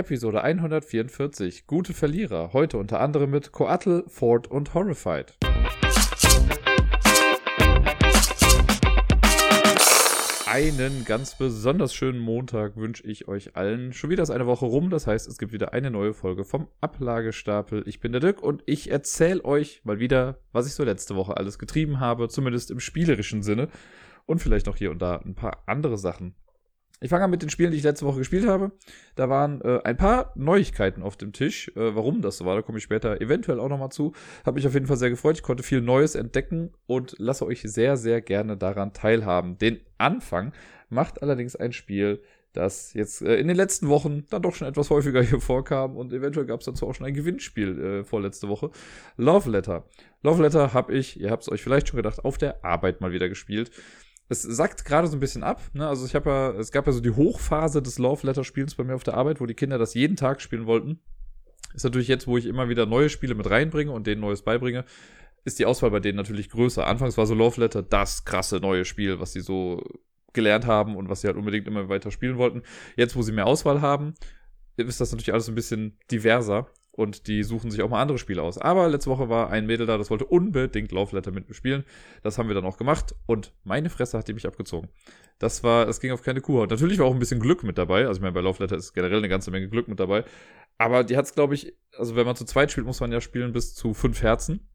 Episode 0.00 0.42
144. 0.42 1.66
Gute 1.66 1.92
Verlierer. 1.92 2.54
Heute 2.54 2.78
unter 2.78 3.00
anderem 3.00 3.32
mit 3.32 3.52
Coatl, 3.52 4.04
Ford 4.08 4.50
und 4.50 4.72
Horrified. 4.72 5.34
Einen 10.46 11.04
ganz 11.04 11.36
besonders 11.36 11.92
schönen 11.92 12.18
Montag 12.18 12.78
wünsche 12.78 13.06
ich 13.06 13.28
euch 13.28 13.56
allen. 13.56 13.92
Schon 13.92 14.08
wieder 14.08 14.22
ist 14.22 14.30
eine 14.30 14.46
Woche 14.46 14.64
rum, 14.64 14.88
das 14.88 15.06
heißt, 15.06 15.28
es 15.28 15.36
gibt 15.36 15.52
wieder 15.52 15.74
eine 15.74 15.90
neue 15.90 16.14
Folge 16.14 16.46
vom 16.46 16.68
Ablagestapel. 16.80 17.82
Ich 17.86 18.00
bin 18.00 18.12
der 18.12 18.22
Dirk 18.22 18.42
und 18.42 18.62
ich 18.64 18.90
erzähle 18.90 19.44
euch 19.44 19.82
mal 19.84 20.00
wieder, 20.00 20.38
was 20.52 20.66
ich 20.66 20.72
so 20.72 20.82
letzte 20.82 21.14
Woche 21.14 21.36
alles 21.36 21.58
getrieben 21.58 22.00
habe, 22.00 22.30
zumindest 22.30 22.70
im 22.70 22.80
spielerischen 22.80 23.42
Sinne 23.42 23.68
und 24.24 24.38
vielleicht 24.38 24.64
noch 24.64 24.76
hier 24.76 24.92
und 24.92 25.02
da 25.02 25.16
ein 25.16 25.34
paar 25.34 25.62
andere 25.66 25.98
Sachen. 25.98 26.36
Ich 27.02 27.08
fange 27.08 27.24
an 27.24 27.30
mit 27.30 27.40
den 27.40 27.48
Spielen, 27.48 27.70
die 27.70 27.78
ich 27.78 27.82
letzte 27.82 28.04
Woche 28.04 28.18
gespielt 28.18 28.46
habe. 28.46 28.72
Da 29.14 29.30
waren 29.30 29.62
äh, 29.62 29.80
ein 29.84 29.96
paar 29.96 30.32
Neuigkeiten 30.36 31.02
auf 31.02 31.16
dem 31.16 31.32
Tisch. 31.32 31.68
Äh, 31.74 31.94
warum 31.94 32.20
das 32.20 32.36
so 32.36 32.44
war, 32.44 32.56
da 32.56 32.62
komme 32.62 32.76
ich 32.76 32.84
später 32.84 33.22
eventuell 33.22 33.58
auch 33.58 33.70
nochmal 33.70 33.90
zu. 33.90 34.12
Habe 34.44 34.56
mich 34.56 34.66
auf 34.66 34.74
jeden 34.74 34.86
Fall 34.86 34.98
sehr 34.98 35.08
gefreut. 35.08 35.36
Ich 35.36 35.42
konnte 35.42 35.62
viel 35.62 35.80
Neues 35.80 36.14
entdecken 36.14 36.72
und 36.86 37.14
lasse 37.18 37.46
euch 37.46 37.62
sehr, 37.62 37.96
sehr 37.96 38.20
gerne 38.20 38.58
daran 38.58 38.92
teilhaben. 38.92 39.56
Den 39.56 39.80
Anfang 39.96 40.52
macht 40.90 41.22
allerdings 41.22 41.56
ein 41.56 41.72
Spiel, 41.72 42.20
das 42.52 42.92
jetzt 42.92 43.22
äh, 43.22 43.36
in 43.36 43.48
den 43.48 43.56
letzten 43.56 43.88
Wochen 43.88 44.26
dann 44.28 44.42
doch 44.42 44.54
schon 44.54 44.68
etwas 44.68 44.90
häufiger 44.90 45.22
hier 45.24 45.40
vorkam 45.40 45.96
und 45.96 46.12
eventuell 46.12 46.46
gab 46.46 46.60
es 46.60 46.66
dazu 46.66 46.86
auch 46.86 46.94
schon 46.94 47.06
ein 47.06 47.14
Gewinnspiel 47.14 47.80
äh, 47.80 48.04
vorletzte 48.04 48.48
Woche. 48.48 48.70
Love 49.16 49.50
Letter. 49.50 49.84
Love 50.22 50.42
Letter 50.42 50.74
habe 50.74 50.92
ich, 50.92 51.18
ihr 51.18 51.30
habt 51.30 51.44
es 51.44 51.50
euch 51.50 51.62
vielleicht 51.62 51.88
schon 51.88 51.96
gedacht, 51.96 52.24
auf 52.24 52.36
der 52.36 52.62
Arbeit 52.62 53.00
mal 53.00 53.12
wieder 53.12 53.30
gespielt 53.30 53.70
es 54.30 54.42
sackt 54.42 54.84
gerade 54.84 55.08
so 55.08 55.16
ein 55.16 55.20
bisschen 55.20 55.42
ab. 55.42 55.60
Ne? 55.72 55.86
Also 55.86 56.06
ich 56.06 56.14
habe 56.14 56.30
ja, 56.30 56.50
es 56.52 56.70
gab 56.70 56.86
ja 56.86 56.92
so 56.92 57.00
die 57.00 57.10
Hochphase 57.10 57.82
des 57.82 57.98
Love 57.98 58.24
Letter 58.26 58.44
Spielens 58.44 58.76
bei 58.76 58.84
mir 58.84 58.94
auf 58.94 59.02
der 59.02 59.14
Arbeit, 59.14 59.40
wo 59.40 59.46
die 59.46 59.54
Kinder 59.54 59.76
das 59.76 59.92
jeden 59.94 60.16
Tag 60.16 60.40
spielen 60.40 60.66
wollten. 60.66 61.00
Ist 61.74 61.82
natürlich 61.82 62.06
jetzt, 62.06 62.28
wo 62.28 62.38
ich 62.38 62.46
immer 62.46 62.68
wieder 62.68 62.86
neue 62.86 63.08
Spiele 63.08 63.34
mit 63.34 63.50
reinbringe 63.50 63.90
und 63.90 64.06
denen 64.06 64.20
Neues 64.20 64.42
beibringe, 64.42 64.84
ist 65.44 65.58
die 65.58 65.66
Auswahl 65.66 65.90
bei 65.90 65.98
denen 65.98 66.16
natürlich 66.16 66.48
größer. 66.48 66.86
Anfangs 66.86 67.18
war 67.18 67.26
so 67.26 67.34
Love 67.34 67.60
Letter 67.60 67.82
das 67.82 68.24
krasse 68.24 68.58
neue 68.58 68.84
Spiel, 68.84 69.18
was 69.18 69.32
sie 69.32 69.40
so 69.40 69.82
gelernt 70.32 70.64
haben 70.64 70.94
und 70.94 71.08
was 71.08 71.22
sie 71.22 71.26
halt 71.26 71.36
unbedingt 71.36 71.66
immer 71.66 71.88
weiter 71.88 72.12
spielen 72.12 72.38
wollten. 72.38 72.62
Jetzt, 72.96 73.16
wo 73.16 73.22
sie 73.22 73.32
mehr 73.32 73.48
Auswahl 73.48 73.80
haben, 73.80 74.14
ist 74.76 75.00
das 75.00 75.10
natürlich 75.10 75.32
alles 75.32 75.48
ein 75.48 75.56
bisschen 75.56 75.98
diverser 76.08 76.68
und 77.00 77.28
die 77.28 77.42
suchen 77.44 77.70
sich 77.70 77.80
auch 77.80 77.88
mal 77.88 78.02
andere 78.02 78.18
Spiele 78.18 78.42
aus. 78.42 78.58
Aber 78.58 78.86
letzte 78.86 79.08
Woche 79.08 79.30
war 79.30 79.48
ein 79.48 79.64
Mädel 79.64 79.86
da, 79.86 79.96
das 79.96 80.10
wollte 80.10 80.26
unbedingt 80.26 80.92
Love 80.92 81.16
Letter 81.16 81.30
mit 81.30 81.48
mir 81.48 81.54
spielen. 81.54 81.84
Das 82.22 82.36
haben 82.36 82.48
wir 82.48 82.54
dann 82.54 82.66
auch 82.66 82.76
gemacht 82.76 83.14
und 83.24 83.54
meine 83.64 83.88
Fresse 83.88 84.18
hat 84.18 84.28
die 84.28 84.34
mich 84.34 84.46
abgezogen. 84.46 84.90
Das 85.38 85.64
war, 85.64 85.88
es 85.88 86.00
ging 86.00 86.12
auf 86.12 86.22
keine 86.22 86.42
Kuhhaut. 86.42 86.68
Natürlich 86.68 86.98
war 86.98 87.06
auch 87.06 87.14
ein 87.14 87.18
bisschen 87.18 87.40
Glück 87.40 87.62
mit 87.62 87.78
dabei. 87.78 88.06
Also 88.06 88.18
ich 88.18 88.20
meine, 88.20 88.34
bei 88.34 88.42
Love 88.42 88.62
Letter 88.62 88.76
ist 88.76 88.92
generell 88.92 89.16
eine 89.16 89.30
ganze 89.30 89.50
Menge 89.50 89.70
Glück 89.70 89.88
mit 89.88 89.98
dabei. 89.98 90.24
Aber 90.76 91.02
die 91.02 91.16
hat 91.16 91.24
es, 91.24 91.34
glaube 91.34 91.54
ich, 91.54 91.74
also 91.96 92.16
wenn 92.16 92.26
man 92.26 92.36
zu 92.36 92.44
zweit 92.44 92.70
spielt, 92.70 92.86
muss 92.86 93.00
man 93.00 93.10
ja 93.10 93.22
spielen 93.22 93.54
bis 93.54 93.74
zu 93.74 93.94
fünf 93.94 94.20
Herzen. 94.20 94.68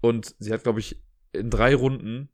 Und 0.00 0.34
sie 0.38 0.54
hat, 0.54 0.62
glaube 0.62 0.80
ich, 0.80 1.02
in 1.32 1.50
drei 1.50 1.74
Runden 1.74 2.30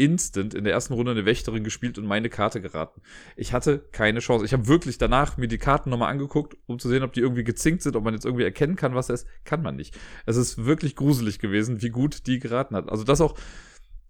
instant 0.00 0.54
in 0.54 0.64
der 0.64 0.72
ersten 0.72 0.94
Runde 0.94 1.12
eine 1.12 1.26
Wächterin 1.26 1.62
gespielt 1.62 1.98
und 1.98 2.06
meine 2.06 2.30
Karte 2.30 2.62
geraten. 2.62 3.02
Ich 3.36 3.52
hatte 3.52 3.78
keine 3.92 4.20
Chance. 4.20 4.46
Ich 4.46 4.54
habe 4.54 4.66
wirklich 4.66 4.96
danach 4.96 5.36
mir 5.36 5.46
die 5.46 5.58
Karten 5.58 5.90
nochmal 5.90 6.10
angeguckt, 6.10 6.56
um 6.66 6.78
zu 6.78 6.88
sehen, 6.88 7.02
ob 7.02 7.12
die 7.12 7.20
irgendwie 7.20 7.44
gezinkt 7.44 7.82
sind, 7.82 7.96
ob 7.96 8.04
man 8.04 8.14
jetzt 8.14 8.24
irgendwie 8.24 8.44
erkennen 8.44 8.76
kann, 8.76 8.94
was 8.94 9.10
er 9.10 9.16
ist. 9.16 9.26
Kann 9.44 9.62
man 9.62 9.76
nicht. 9.76 9.98
Es 10.24 10.36
ist 10.36 10.64
wirklich 10.64 10.96
gruselig 10.96 11.38
gewesen, 11.38 11.82
wie 11.82 11.90
gut 11.90 12.26
die 12.26 12.38
geraten 12.38 12.74
hat. 12.74 12.88
Also 12.88 13.04
das 13.04 13.20
auch 13.20 13.36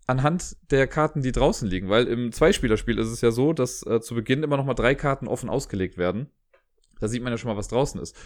anhand 0.07 0.57
der 0.71 0.87
Karten, 0.87 1.23
die 1.23 1.33
draußen 1.33 1.69
liegen, 1.69 1.89
weil 1.89 2.07
im 2.07 2.31
Zweispielerspiel 2.33 2.99
ist 2.99 3.09
es 3.09 3.21
ja 3.21 3.33
so, 3.33 3.53
dass 3.53 3.85
äh, 3.87 4.01
zu 4.01 4.15
Beginn 4.15 4.43
immer 4.43 4.57
nochmal 4.57 4.75
drei 4.77 4.95
Karten 4.95 5.27
offen 5.27 5.51
ausgelegt 5.51 5.99
werden. 5.99 6.31
Da 7.01 7.09
sieht 7.09 7.23
man 7.23 7.33
ja 7.33 7.39
schon 7.39 7.51
mal, 7.51 7.57
was 7.57 7.69
draußen 7.69 8.01
ist. 8.01 8.17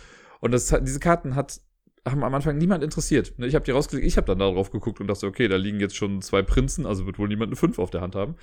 Und 0.40 0.52
das, 0.52 0.74
diese 0.82 1.00
Karten 1.00 1.34
hat 1.34 1.60
haben 2.06 2.22
am 2.22 2.34
Anfang 2.34 2.58
niemand 2.58 2.84
interessiert. 2.84 3.32
Ne, 3.38 3.46
ich 3.46 3.54
habe 3.54 3.64
die 3.64 3.70
rausgelegt, 3.70 4.06
ich 4.06 4.16
habe 4.16 4.26
dann 4.26 4.38
darauf 4.38 4.70
geguckt 4.70 5.00
und 5.00 5.06
dachte, 5.06 5.26
okay, 5.26 5.48
da 5.48 5.56
liegen 5.56 5.80
jetzt 5.80 5.96
schon 5.96 6.20
zwei 6.22 6.42
Prinzen, 6.42 6.86
also 6.86 7.06
wird 7.06 7.18
wohl 7.18 7.28
niemand 7.28 7.48
eine 7.48 7.56
Fünf 7.56 7.78
auf 7.78 7.90
der 7.90 8.02
Hand 8.02 8.14
haben. 8.14 8.36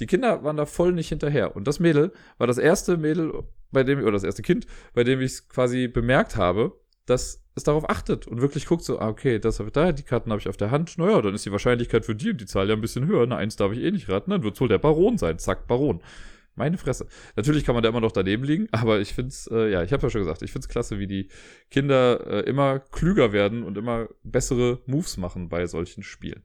Die 0.00 0.06
Kinder 0.06 0.44
waren 0.44 0.56
da 0.56 0.66
voll 0.66 0.92
nicht 0.92 1.08
hinterher. 1.08 1.56
Und 1.56 1.66
das 1.66 1.80
Mädel 1.80 2.12
war 2.38 2.46
das 2.46 2.58
erste 2.58 2.96
Mädel, 2.96 3.44
bei 3.70 3.84
dem, 3.84 4.00
oder 4.00 4.12
das 4.12 4.24
erste 4.24 4.42
Kind, 4.42 4.66
bei 4.94 5.04
dem 5.04 5.20
ich 5.20 5.32
es 5.32 5.48
quasi 5.48 5.88
bemerkt 5.88 6.36
habe, 6.36 6.78
dass 7.06 7.42
es 7.54 7.64
darauf 7.64 7.88
achtet 7.88 8.26
und 8.26 8.42
wirklich 8.42 8.66
guckt 8.66 8.84
so, 8.84 8.98
ah, 8.98 9.08
okay, 9.08 9.38
das 9.38 9.58
habe 9.58 9.68
ich 9.68 9.72
da, 9.72 9.92
die 9.92 10.02
Karten 10.02 10.30
habe 10.30 10.40
ich 10.40 10.48
auf 10.48 10.58
der 10.58 10.70
Hand, 10.70 10.98
naja, 10.98 11.22
dann 11.22 11.34
ist 11.34 11.46
die 11.46 11.52
Wahrscheinlichkeit 11.52 12.04
für 12.04 12.14
die 12.14 12.30
und 12.30 12.40
die 12.40 12.46
Zahl 12.46 12.68
ja 12.68 12.74
ein 12.74 12.80
bisschen 12.80 13.06
höher, 13.06 13.26
na, 13.26 13.36
eins 13.36 13.56
darf 13.56 13.72
ich 13.72 13.78
eh 13.78 13.90
nicht 13.90 14.08
raten, 14.08 14.30
dann 14.30 14.42
wird 14.42 14.60
wohl 14.60 14.68
der 14.68 14.78
Baron 14.78 15.16
sein, 15.16 15.38
zack, 15.38 15.66
Baron. 15.66 16.02
Meine 16.56 16.78
Fresse. 16.78 17.06
Natürlich 17.36 17.64
kann 17.64 17.74
man 17.74 17.82
da 17.82 17.90
immer 17.90 18.00
noch 18.00 18.12
daneben 18.12 18.42
liegen, 18.42 18.68
aber 18.72 19.00
ich 19.00 19.14
finde 19.14 19.28
es, 19.28 19.48
äh, 19.52 19.70
ja, 19.70 19.82
ich 19.82 19.92
habe 19.92 20.02
ja 20.02 20.10
schon 20.10 20.22
gesagt, 20.22 20.42
ich 20.42 20.50
finde 20.50 20.64
es 20.64 20.68
klasse, 20.68 20.98
wie 20.98 21.06
die 21.06 21.28
Kinder 21.70 22.26
äh, 22.26 22.40
immer 22.40 22.80
klüger 22.80 23.32
werden 23.32 23.62
und 23.62 23.78
immer 23.78 24.08
bessere 24.24 24.80
Moves 24.86 25.16
machen 25.16 25.48
bei 25.48 25.66
solchen 25.66 26.02
Spielen. 26.02 26.42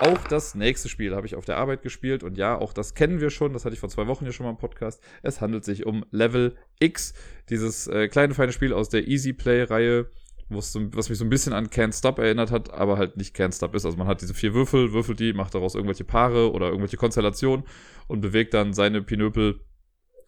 Auch 0.00 0.22
das 0.28 0.54
nächste 0.54 0.88
Spiel 0.88 1.14
habe 1.14 1.26
ich 1.26 1.34
auf 1.34 1.44
der 1.44 1.56
Arbeit 1.56 1.82
gespielt 1.82 2.22
und 2.22 2.38
ja, 2.38 2.56
auch 2.56 2.72
das 2.72 2.94
kennen 2.94 3.20
wir 3.20 3.30
schon. 3.30 3.52
Das 3.52 3.64
hatte 3.64 3.74
ich 3.74 3.80
vor 3.80 3.88
zwei 3.88 4.06
Wochen 4.06 4.24
ja 4.24 4.32
schon 4.32 4.46
mal 4.46 4.50
im 4.50 4.56
Podcast. 4.56 5.02
Es 5.22 5.40
handelt 5.40 5.64
sich 5.64 5.86
um 5.86 6.04
Level 6.12 6.56
X, 6.78 7.14
dieses 7.50 7.88
äh, 7.88 8.06
kleine 8.06 8.32
feine 8.34 8.52
Spiel 8.52 8.72
aus 8.72 8.88
der 8.90 9.08
Easy 9.08 9.32
Play-Reihe 9.32 10.04
so, 10.04 10.27
was 10.50 10.74
mich 10.74 11.18
so 11.18 11.24
ein 11.24 11.30
bisschen 11.30 11.52
an 11.52 11.68
Can't 11.68 11.96
Stop 11.96 12.18
erinnert 12.18 12.50
hat, 12.50 12.72
aber 12.72 12.96
halt 12.96 13.16
nicht 13.16 13.36
Can't 13.36 13.54
Stop 13.54 13.74
ist. 13.74 13.84
Also 13.84 13.98
man 13.98 14.06
hat 14.06 14.22
diese 14.22 14.34
vier 14.34 14.54
Würfel, 14.54 14.92
würfelt 14.92 15.20
die, 15.20 15.32
macht 15.32 15.54
daraus 15.54 15.74
irgendwelche 15.74 16.04
Paare 16.04 16.52
oder 16.52 16.66
irgendwelche 16.66 16.96
Konstellationen 16.96 17.66
und 18.06 18.20
bewegt 18.20 18.54
dann 18.54 18.72
seine 18.72 19.02
Pinöpel 19.02 19.60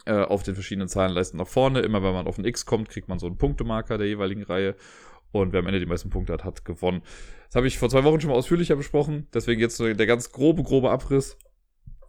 äh, 0.07 0.23
auf 0.23 0.43
den 0.43 0.55
verschiedenen 0.55 0.89
Zahlenleisten 0.89 1.39
nach 1.39 1.47
vorne. 1.47 1.81
Immer 1.81 2.03
wenn 2.03 2.13
man 2.13 2.27
auf 2.27 2.39
ein 2.39 2.45
X 2.45 2.67
kommt, 2.67 2.89
kriegt 2.89 3.09
man 3.09 3.19
so 3.19 3.27
einen 3.27 3.39
Punktemarker 3.39 3.99
der 3.99 4.07
jeweiligen 4.07 4.43
Reihe. 4.43 4.77
Und 5.33 5.53
wer 5.53 5.61
am 5.61 5.67
Ende 5.67 5.79
die 5.81 5.87
meisten 5.87 6.11
Punkte 6.11 6.33
hat, 6.33 6.45
hat 6.45 6.65
gewonnen. 6.65 7.03
Das 7.47 7.57
habe 7.57 7.67
ich 7.67 7.79
vor 7.79 7.89
zwei 7.89 8.05
Wochen 8.05 8.21
schon 8.21 8.31
mal 8.31 8.37
ausführlicher 8.37 8.77
besprochen. 8.77 9.29
Deswegen 9.33 9.61
jetzt 9.61 9.77
so 9.77 9.93
der 9.93 10.07
ganz 10.07 10.33
grobe, 10.33 10.63
grobe 10.63 10.91
Abriss. 10.91 11.39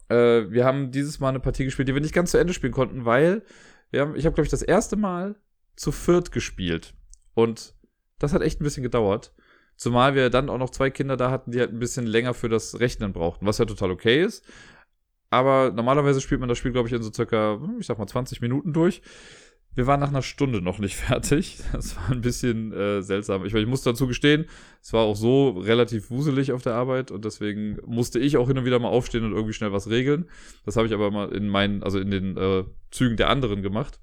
Äh, 0.10 0.50
wir 0.50 0.66
haben 0.66 0.92
dieses 0.92 1.20
Mal 1.20 1.30
eine 1.30 1.40
Partie 1.40 1.66
gespielt, 1.66 1.88
die 1.88 1.94
wir 1.94 2.02
nicht 2.02 2.14
ganz 2.14 2.32
zu 2.32 2.38
Ende 2.38 2.54
spielen 2.54 2.74
konnten, 2.74 3.06
weil 3.06 3.44
wir 3.92 4.02
haben, 4.02 4.16
ich 4.16 4.26
habe, 4.26 4.34
glaube 4.34 4.46
ich, 4.46 4.52
das 4.52 4.62
erste 4.62 4.96
Mal 4.96 5.36
zu 5.76 5.92
viert 5.92 6.32
gespielt. 6.32 6.94
Und 7.34 7.76
das 8.22 8.34
hat 8.34 8.42
echt 8.42 8.62
ein 8.62 8.64
bisschen 8.64 8.84
gedauert. 8.84 9.34
Zumal 9.76 10.14
wir 10.14 10.30
dann 10.30 10.50
auch 10.50 10.58
noch 10.58 10.70
zwei 10.70 10.90
Kinder 10.92 11.18
da 11.18 11.32
hatten, 11.32 11.52
die 11.52 11.60
halt 11.60 11.72
ein 11.72 11.80
bisschen 11.80 12.06
länger 12.06 12.34
für 12.34 12.50
das 12.50 12.80
Rechnen 12.80 13.14
brauchten, 13.14 13.48
was 13.48 13.58
ja 13.58 13.66
total 13.66 13.92
okay 13.92 14.24
ist. 14.24 14.46
Aber 15.32 15.72
normalerweise 15.74 16.22
spielt 16.22 16.40
man 16.40 16.50
das 16.50 16.58
Spiel, 16.58 16.72
glaube 16.72 16.88
ich, 16.88 16.94
in 16.94 17.02
so 17.02 17.12
circa, 17.12 17.58
hm, 17.60 17.78
ich 17.80 17.88
sag 17.88 17.98
mal, 17.98 18.06
20 18.06 18.42
Minuten 18.42 18.74
durch. 18.74 19.02
Wir 19.74 19.88
waren 19.88 20.02
nach 20.02 20.10
einer 20.10 20.22
Stunde 20.22 20.62
noch 20.62 20.78
nicht 20.80 20.96
fertig. 20.98 21.60
Das 21.72 21.96
war 21.96 22.12
ein 22.12 22.22
bisschen 22.22 22.74
äh, 22.74 23.02
seltsam. 23.02 23.46
Ich, 23.46 23.54
ich 23.56 23.66
muss 23.66 23.82
dazu 23.82 24.06
gestehen, 24.08 24.46
es 24.82 24.94
war 24.94 25.02
auch 25.04 25.16
so 25.16 25.52
relativ 25.52 26.12
wuselig 26.12 26.52
auf 26.52 26.62
der 26.62 26.76
Arbeit 26.76 27.10
und 27.10 27.26
deswegen 27.26 27.80
musste 27.86 28.20
ich 28.20 28.38
auch 28.38 28.48
hin 28.48 28.58
und 28.58 28.66
wieder 28.66 28.78
mal 28.78 28.90
aufstehen 28.90 29.24
und 29.24 29.32
irgendwie 29.32 29.54
schnell 29.54 29.72
was 29.72 29.90
regeln. 29.90 30.30
Das 30.66 30.76
habe 30.76 30.86
ich 30.86 30.94
aber 30.94 31.10
mal 31.10 31.32
in 31.34 31.48
meinen, 31.48 31.82
also 31.82 31.98
in 31.98 32.12
den 32.12 32.38
äh, 32.38 32.66
Zügen 32.92 33.16
der 33.16 33.30
anderen 33.30 33.62
gemacht 33.64 34.00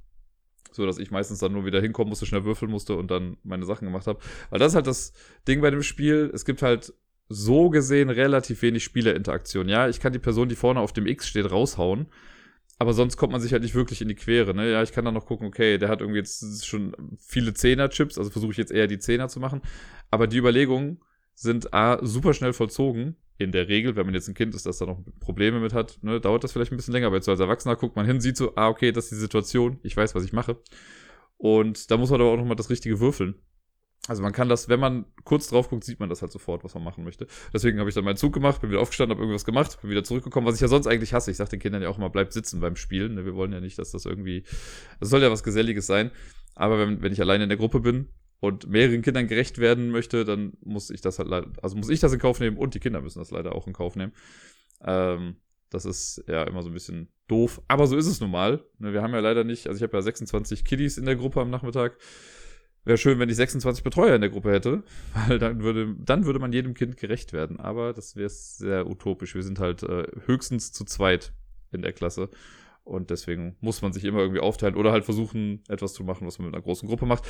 so 0.72 0.86
dass 0.86 0.98
ich 0.98 1.10
meistens 1.10 1.38
dann 1.38 1.52
nur 1.52 1.64
wieder 1.64 1.80
hinkommen 1.80 2.10
musste, 2.10 2.26
schnell 2.26 2.44
würfeln 2.44 2.70
musste 2.70 2.96
und 2.96 3.10
dann 3.10 3.36
meine 3.42 3.64
Sachen 3.64 3.86
gemacht 3.86 4.06
habe. 4.06 4.20
Weil 4.50 4.58
das 4.58 4.72
ist 4.72 4.76
halt 4.76 4.86
das 4.86 5.12
Ding 5.46 5.60
bei 5.60 5.70
dem 5.70 5.82
Spiel. 5.82 6.30
Es 6.34 6.44
gibt 6.44 6.62
halt 6.62 6.92
so 7.28 7.68
gesehen 7.70 8.10
relativ 8.10 8.62
wenig 8.62 8.84
Spielerinteraktion. 8.84 9.68
Ja, 9.68 9.88
ich 9.88 10.00
kann 10.00 10.12
die 10.12 10.18
Person, 10.18 10.48
die 10.48 10.56
vorne 10.56 10.80
auf 10.80 10.92
dem 10.92 11.06
X 11.06 11.28
steht, 11.28 11.50
raushauen. 11.50 12.06
Aber 12.78 12.92
sonst 12.92 13.16
kommt 13.16 13.32
man 13.32 13.40
sich 13.40 13.52
halt 13.52 13.62
nicht 13.62 13.74
wirklich 13.74 14.00
in 14.00 14.08
die 14.08 14.14
Quere, 14.14 14.54
ne? 14.54 14.70
Ja, 14.70 14.82
ich 14.82 14.92
kann 14.92 15.04
dann 15.04 15.14
noch 15.14 15.26
gucken, 15.26 15.48
okay, 15.48 15.78
der 15.78 15.88
hat 15.88 16.00
irgendwie 16.00 16.20
jetzt 16.20 16.64
schon 16.64 16.94
viele 17.18 17.52
Zehner-Chips, 17.52 18.18
also 18.18 18.30
versuche 18.30 18.52
ich 18.52 18.56
jetzt 18.56 18.70
eher 18.70 18.86
die 18.86 19.00
Zehner 19.00 19.28
zu 19.28 19.40
machen. 19.40 19.62
Aber 20.10 20.28
die 20.28 20.38
Überlegungen 20.38 21.00
sind 21.34 21.74
A, 21.74 21.98
super 22.04 22.34
schnell 22.34 22.52
vollzogen 22.52 23.16
in 23.38 23.52
der 23.52 23.68
Regel, 23.68 23.96
wenn 23.96 24.04
man 24.04 24.14
jetzt 24.14 24.28
ein 24.28 24.34
Kind 24.34 24.54
ist, 24.54 24.66
das 24.66 24.78
da 24.78 24.86
noch 24.86 25.00
Probleme 25.20 25.60
mit 25.60 25.72
hat, 25.72 25.98
ne, 26.02 26.20
dauert 26.20 26.42
das 26.42 26.52
vielleicht 26.52 26.72
ein 26.72 26.76
bisschen 26.76 26.92
länger, 26.92 27.12
jetzt 27.14 27.26
so 27.26 27.30
als 27.30 27.40
Erwachsener 27.40 27.76
guckt 27.76 27.94
man 27.94 28.04
hin, 28.04 28.20
sieht 28.20 28.36
so, 28.36 28.52
ah, 28.56 28.68
okay, 28.68 28.90
das 28.90 29.04
ist 29.04 29.12
die 29.12 29.16
Situation, 29.16 29.78
ich 29.82 29.96
weiß, 29.96 30.14
was 30.14 30.24
ich 30.24 30.32
mache. 30.32 30.60
Und 31.36 31.90
da 31.90 31.96
muss 31.96 32.10
man 32.10 32.20
aber 32.20 32.30
auch 32.30 32.36
nochmal 32.36 32.56
das 32.56 32.68
Richtige 32.68 32.98
würfeln. 32.98 33.36
Also 34.08 34.22
man 34.22 34.32
kann 34.32 34.48
das, 34.48 34.68
wenn 34.68 34.80
man 34.80 35.04
kurz 35.24 35.48
drauf 35.48 35.68
guckt, 35.68 35.84
sieht 35.84 36.00
man 36.00 36.08
das 36.08 36.22
halt 36.22 36.32
sofort, 36.32 36.64
was 36.64 36.74
man 36.74 36.82
machen 36.82 37.04
möchte. 37.04 37.26
Deswegen 37.52 37.78
habe 37.78 37.90
ich 37.90 37.94
dann 37.94 38.04
meinen 38.04 38.16
Zug 38.16 38.32
gemacht, 38.32 38.60
bin 38.60 38.70
wieder 38.70 38.80
aufgestanden, 38.80 39.14
habe 39.14 39.22
irgendwas 39.22 39.44
gemacht, 39.44 39.80
bin 39.82 39.90
wieder 39.90 40.02
zurückgekommen, 40.02 40.46
was 40.46 40.54
ich 40.54 40.60
ja 40.62 40.68
sonst 40.68 40.86
eigentlich 40.86 41.12
hasse. 41.12 41.30
Ich 41.30 41.36
sage 41.36 41.50
den 41.50 41.60
Kindern 41.60 41.82
ja 41.82 41.90
auch 41.90 41.98
immer, 41.98 42.08
bleibt 42.08 42.32
sitzen 42.32 42.60
beim 42.60 42.74
Spielen. 42.74 43.14
Ne? 43.14 43.24
Wir 43.26 43.34
wollen 43.34 43.52
ja 43.52 43.60
nicht, 43.60 43.78
dass 43.78 43.90
das 43.90 44.06
irgendwie, 44.06 44.44
das 44.98 45.10
soll 45.10 45.22
ja 45.22 45.30
was 45.30 45.42
Geselliges 45.42 45.86
sein. 45.86 46.10
Aber 46.54 46.78
wenn, 46.78 47.02
wenn 47.02 47.12
ich 47.12 47.20
alleine 47.20 47.44
in 47.44 47.50
der 47.50 47.58
Gruppe 47.58 47.80
bin, 47.80 48.08
und 48.40 48.68
mehreren 48.68 49.02
Kindern 49.02 49.26
gerecht 49.26 49.58
werden 49.58 49.90
möchte, 49.90 50.24
dann 50.24 50.52
muss 50.64 50.90
ich 50.90 51.00
das 51.00 51.18
halt 51.18 51.28
leider, 51.28 51.50
also 51.62 51.76
muss 51.76 51.88
ich 51.88 52.00
das 52.00 52.12
in 52.12 52.20
Kauf 52.20 52.40
nehmen 52.40 52.56
und 52.56 52.74
die 52.74 52.80
Kinder 52.80 53.00
müssen 53.00 53.18
das 53.18 53.30
leider 53.30 53.54
auch 53.54 53.66
in 53.66 53.72
Kauf 53.72 53.96
nehmen. 53.96 54.12
Ähm, 54.82 55.36
das 55.70 55.84
ist 55.84 56.24
ja 56.26 56.44
immer 56.44 56.62
so 56.62 56.70
ein 56.70 56.74
bisschen 56.74 57.08
doof, 57.26 57.60
aber 57.68 57.86
so 57.86 57.96
ist 57.96 58.06
es 58.06 58.20
nun 58.20 58.30
mal. 58.30 58.64
Ne, 58.78 58.92
wir 58.92 59.02
haben 59.02 59.12
ja 59.12 59.20
leider 59.20 59.44
nicht, 59.44 59.66
also 59.66 59.76
ich 59.76 59.82
habe 59.82 59.96
ja 59.96 60.02
26 60.02 60.64
Kiddies 60.64 60.98
in 60.98 61.04
der 61.04 61.16
Gruppe 61.16 61.40
am 61.40 61.50
Nachmittag. 61.50 61.96
Wäre 62.84 62.96
schön, 62.96 63.18
wenn 63.18 63.28
ich 63.28 63.36
26 63.36 63.84
Betreuer 63.84 64.14
in 64.14 64.22
der 64.22 64.30
Gruppe 64.30 64.50
hätte, 64.50 64.82
weil 65.28 65.38
dann 65.38 65.62
würde, 65.62 65.94
dann 65.98 66.24
würde 66.24 66.38
man 66.38 66.52
jedem 66.52 66.74
Kind 66.74 66.96
gerecht 66.96 67.32
werden. 67.32 67.60
Aber 67.60 67.92
das 67.92 68.16
wäre 68.16 68.30
sehr 68.30 68.86
utopisch. 68.86 69.34
Wir 69.34 69.42
sind 69.42 69.58
halt 69.58 69.82
äh, 69.82 70.06
höchstens 70.26 70.72
zu 70.72 70.84
zweit 70.84 71.32
in 71.70 71.82
der 71.82 71.92
Klasse. 71.92 72.30
Und 72.84 73.10
deswegen 73.10 73.56
muss 73.60 73.82
man 73.82 73.92
sich 73.92 74.04
immer 74.04 74.20
irgendwie 74.20 74.40
aufteilen 74.40 74.74
oder 74.74 74.92
halt 74.92 75.04
versuchen, 75.04 75.62
etwas 75.68 75.92
zu 75.92 76.04
machen, 76.04 76.26
was 76.26 76.38
man 76.38 76.46
mit 76.46 76.54
einer 76.54 76.62
großen 76.62 76.88
Gruppe 76.88 77.04
macht. 77.04 77.26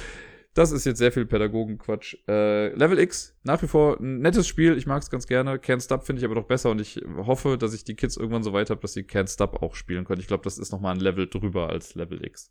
Das 0.54 0.72
ist 0.72 0.84
jetzt 0.86 0.98
sehr 0.98 1.12
viel 1.12 1.26
Pädagogenquatsch. 1.26 2.16
Äh, 2.26 2.68
Level 2.74 2.98
X, 2.98 3.36
nach 3.44 3.62
wie 3.62 3.68
vor 3.68 4.00
ein 4.00 4.20
nettes 4.20 4.48
Spiel. 4.48 4.76
Ich 4.76 4.86
mag 4.86 5.02
es 5.02 5.10
ganz 5.10 5.26
gerne. 5.26 5.54
Can't 5.56 5.84
Stop 5.84 6.04
finde 6.04 6.20
ich 6.20 6.24
aber 6.24 6.34
noch 6.34 6.46
besser 6.46 6.70
und 6.70 6.80
ich 6.80 7.00
hoffe, 7.16 7.56
dass 7.58 7.74
ich 7.74 7.84
die 7.84 7.94
Kids 7.94 8.16
irgendwann 8.16 8.42
so 8.42 8.52
weit 8.52 8.70
habe, 8.70 8.80
dass 8.80 8.92
sie 8.92 9.02
Can't 9.02 9.32
Stop 9.32 9.62
auch 9.62 9.74
spielen 9.74 10.04
können. 10.04 10.20
Ich 10.20 10.26
glaube, 10.26 10.44
das 10.44 10.58
ist 10.58 10.72
nochmal 10.72 10.94
ein 10.94 11.00
Level 11.00 11.28
drüber 11.28 11.68
als 11.68 11.94
Level 11.94 12.24
X. 12.24 12.50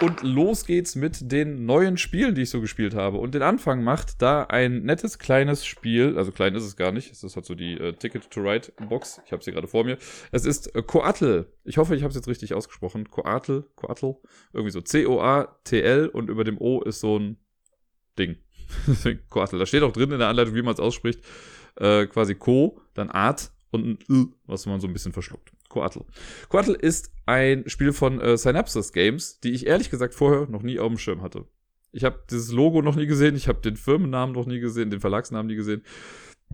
Und 0.00 0.22
los 0.22 0.66
geht's 0.66 0.96
mit 0.96 1.30
den 1.30 1.64
neuen 1.64 1.96
Spielen, 1.96 2.34
die 2.34 2.42
ich 2.42 2.50
so 2.50 2.60
gespielt 2.60 2.94
habe. 2.94 3.18
Und 3.18 3.34
den 3.34 3.42
Anfang 3.42 3.84
macht 3.84 4.20
da 4.20 4.44
ein 4.44 4.82
nettes 4.82 5.18
kleines 5.18 5.64
Spiel, 5.64 6.18
also 6.18 6.32
klein 6.32 6.54
ist 6.54 6.64
es 6.64 6.76
gar 6.76 6.90
nicht, 6.90 7.12
es 7.12 7.22
ist 7.22 7.36
halt 7.36 7.46
so 7.46 7.54
die 7.54 7.74
äh, 7.74 7.92
Ticket 7.92 8.30
to 8.30 8.40
Ride 8.40 8.72
Box. 8.88 9.20
Ich 9.26 9.32
habe 9.32 9.44
sie 9.44 9.52
gerade 9.52 9.68
vor 9.68 9.84
mir. 9.84 9.98
Es 10.32 10.44
ist 10.44 10.74
äh, 10.74 10.82
Coatl. 10.82 11.46
Ich 11.64 11.78
hoffe, 11.78 11.94
ich 11.94 12.02
habe 12.02 12.10
es 12.10 12.16
jetzt 12.16 12.28
richtig 12.28 12.54
ausgesprochen. 12.54 13.10
Coatl, 13.10 13.64
Coatl, 13.76 14.16
irgendwie 14.52 14.72
so 14.72 14.80
C-O-A-T-L 14.80 16.08
und 16.08 16.30
über 16.30 16.44
dem 16.44 16.58
O 16.60 16.82
ist 16.82 17.00
so 17.00 17.18
ein 17.18 17.36
Ding. 18.18 18.36
Coatl. 19.28 19.58
Da 19.58 19.66
steht 19.66 19.82
auch 19.82 19.92
drin 19.92 20.10
in 20.10 20.18
der 20.18 20.28
Anleitung, 20.28 20.54
wie 20.54 20.62
man 20.62 20.74
es 20.74 20.80
ausspricht. 20.80 21.20
Äh, 21.76 22.06
quasi 22.06 22.34
Co, 22.34 22.80
dann 22.94 23.10
Art 23.10 23.52
und 23.70 23.86
ein 23.86 23.98
L, 24.08 24.26
was 24.46 24.66
man 24.66 24.80
so 24.80 24.86
ein 24.86 24.92
bisschen 24.92 25.12
verschluckt. 25.12 25.51
Coatl. 25.72 26.00
Coatl 26.48 26.72
ist 26.72 27.10
ein 27.26 27.64
Spiel 27.66 27.92
von 27.92 28.20
äh, 28.20 28.36
Synapses 28.36 28.92
Games, 28.92 29.40
die 29.40 29.52
ich 29.52 29.66
ehrlich 29.66 29.90
gesagt 29.90 30.14
vorher 30.14 30.46
noch 30.48 30.62
nie 30.62 30.78
auf 30.78 30.88
dem 30.88 30.98
Schirm 30.98 31.22
hatte. 31.22 31.46
Ich 31.92 32.04
habe 32.04 32.22
dieses 32.30 32.52
Logo 32.52 32.82
noch 32.82 32.96
nie 32.96 33.06
gesehen, 33.06 33.36
ich 33.36 33.48
habe 33.48 33.60
den 33.60 33.76
Firmennamen 33.76 34.34
noch 34.34 34.46
nie 34.46 34.60
gesehen, 34.60 34.90
den 34.90 35.00
Verlagsnamen 35.00 35.46
nie 35.46 35.56
gesehen. 35.56 35.82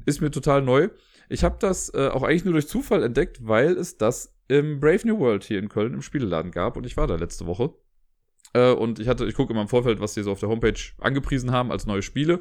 Ist 0.07 0.21
mir 0.21 0.31
total 0.31 0.63
neu. 0.63 0.89
Ich 1.29 1.45
habe 1.45 1.57
das 1.59 1.93
äh, 1.95 2.09
auch 2.09 2.23
eigentlich 2.23 2.45
nur 2.45 2.55
durch 2.55 2.69
Zufall 2.69 3.03
entdeckt, 3.03 3.47
weil 3.47 3.73
es 3.73 3.99
das 3.99 4.35
im 4.47 4.81
Brave 4.81 5.07
New 5.07 5.19
World 5.19 5.45
hier 5.45 5.59
in 5.59 5.69
Köln 5.69 5.95
im 5.95 6.03
Spieleladen 6.03 6.53
gab 6.53 6.77
und 6.77 6.87
ich 6.87 6.97
war 6.97 7.07
da 7.07 7.17
letzte 7.17 7.47
Woche. 7.47 7.75
Äh, 8.55 8.73
und 8.73 8.99
ich 8.99 9.09
hatte, 9.09 9.27
ich 9.27 9.35
gucke 9.35 9.53
immer 9.53 9.63
im 9.63 9.69
Vorfeld, 9.69 10.01
was 10.01 10.15
die 10.15 10.23
so 10.23 10.33
auf 10.33 10.41
der 10.41 10.49
Homepage 10.49 10.81
angepriesen 10.99 11.51
haben 11.51 11.71
als 11.71 11.87
neue 11.87 12.03
Spiele. 12.03 12.41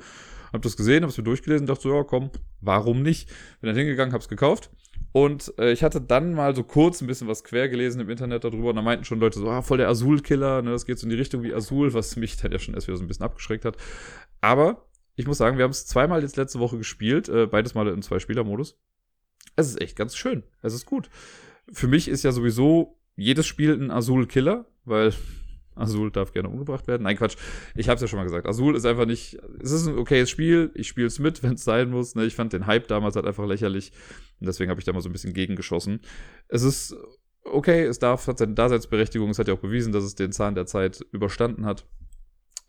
Hab 0.53 0.61
das 0.61 0.77
gesehen, 0.77 1.03
hab's 1.03 1.17
mir 1.17 1.23
durchgelesen, 1.23 1.67
dachte 1.67 1.83
so, 1.83 1.93
ja 1.93 2.03
komm, 2.03 2.29
warum 2.61 3.01
nicht? 3.01 3.29
Bin 3.59 3.67
dann 3.67 3.75
hingegangen, 3.75 4.13
hab's 4.13 4.29
gekauft 4.29 4.71
und 5.17 5.51
äh, 5.57 5.71
ich 5.71 5.81
hatte 5.81 5.99
dann 5.99 6.35
mal 6.35 6.55
so 6.55 6.63
kurz 6.63 7.01
ein 7.01 7.07
bisschen 7.07 7.27
was 7.27 7.43
quer 7.43 7.69
gelesen 7.69 7.99
im 7.99 8.09
Internet 8.11 8.43
darüber 8.43 8.69
und 8.69 8.75
da 8.75 8.83
meinten 8.83 9.03
schon 9.03 9.19
Leute 9.19 9.39
so, 9.39 9.49
ah, 9.49 9.63
voll 9.63 9.79
der 9.79 9.89
Azul-Killer, 9.89 10.61
ne, 10.61 10.69
das 10.69 10.85
geht 10.85 10.99
so 10.99 11.07
in 11.07 11.09
die 11.09 11.15
Richtung 11.15 11.41
wie 11.41 11.55
Azul, 11.55 11.95
was 11.95 12.17
mich 12.17 12.37
dann 12.37 12.51
ja 12.51 12.59
schon 12.59 12.75
erst 12.75 12.87
wieder 12.87 12.97
so 12.97 13.03
ein 13.03 13.07
bisschen 13.07 13.25
abgeschreckt 13.25 13.65
hat. 13.65 13.77
Aber 14.41 14.85
ich 15.15 15.25
muss 15.25 15.39
sagen, 15.39 15.57
wir 15.57 15.63
haben 15.63 15.71
es 15.71 15.87
zweimal 15.87 16.21
jetzt 16.21 16.37
letzte 16.37 16.59
Woche 16.59 16.77
gespielt, 16.77 17.29
äh, 17.29 17.47
beides 17.47 17.73
Mal 17.73 17.87
im 17.87 18.03
Zwei-Spieler-Modus. 18.03 18.79
Es 19.55 19.69
ist 19.69 19.81
echt 19.81 19.95
ganz 19.95 20.15
schön. 20.15 20.43
Es 20.61 20.75
ist 20.75 20.85
gut. 20.85 21.09
Für 21.73 21.87
mich 21.87 22.09
ist 22.09 22.21
ja 22.21 22.31
sowieso 22.31 22.99
jedes 23.15 23.47
Spiel 23.47 23.73
ein 23.73 23.89
Azul-Killer, 23.89 24.67
weil 24.85 25.15
Azul 25.77 26.11
darf 26.11 26.31
gerne 26.31 26.49
umgebracht 26.49 26.87
werden. 26.87 27.03
Nein, 27.03 27.17
Quatsch. 27.17 27.37
Ich 27.75 27.89
habe 27.89 27.95
es 27.95 28.01
ja 28.01 28.07
schon 28.07 28.17
mal 28.17 28.23
gesagt. 28.23 28.47
Azul 28.47 28.75
ist 28.75 28.85
einfach 28.85 29.05
nicht. 29.05 29.37
Es 29.61 29.71
ist 29.71 29.87
ein 29.87 29.97
okayes 29.97 30.29
Spiel. 30.29 30.71
Ich 30.73 30.87
spiele 30.87 31.07
es 31.07 31.19
mit, 31.19 31.41
wenn 31.43 31.53
es 31.53 31.63
sein 31.63 31.89
muss. 31.89 32.15
Ne? 32.15 32.25
Ich 32.25 32.35
fand 32.35 32.53
den 32.53 32.67
Hype 32.67 32.87
damals 32.87 33.15
halt 33.15 33.25
einfach 33.25 33.45
lächerlich. 33.45 33.91
Und 34.39 34.47
deswegen 34.47 34.69
habe 34.69 34.79
ich 34.79 34.85
da 34.85 34.93
mal 34.93 35.01
so 35.01 35.09
ein 35.09 35.13
bisschen 35.13 35.33
gegengeschossen. 35.33 36.01
Es 36.47 36.63
ist 36.63 36.95
okay. 37.43 37.83
Es 37.83 37.99
darf, 37.99 38.27
hat 38.27 38.37
seine 38.37 38.53
Daseinsberechtigung. 38.53 39.29
Es 39.29 39.39
hat 39.39 39.47
ja 39.47 39.53
auch 39.53 39.59
bewiesen, 39.59 39.93
dass 39.93 40.03
es 40.03 40.15
den 40.15 40.31
Zahn 40.31 40.55
der 40.55 40.65
Zeit 40.65 41.05
überstanden 41.11 41.65
hat. 41.65 41.85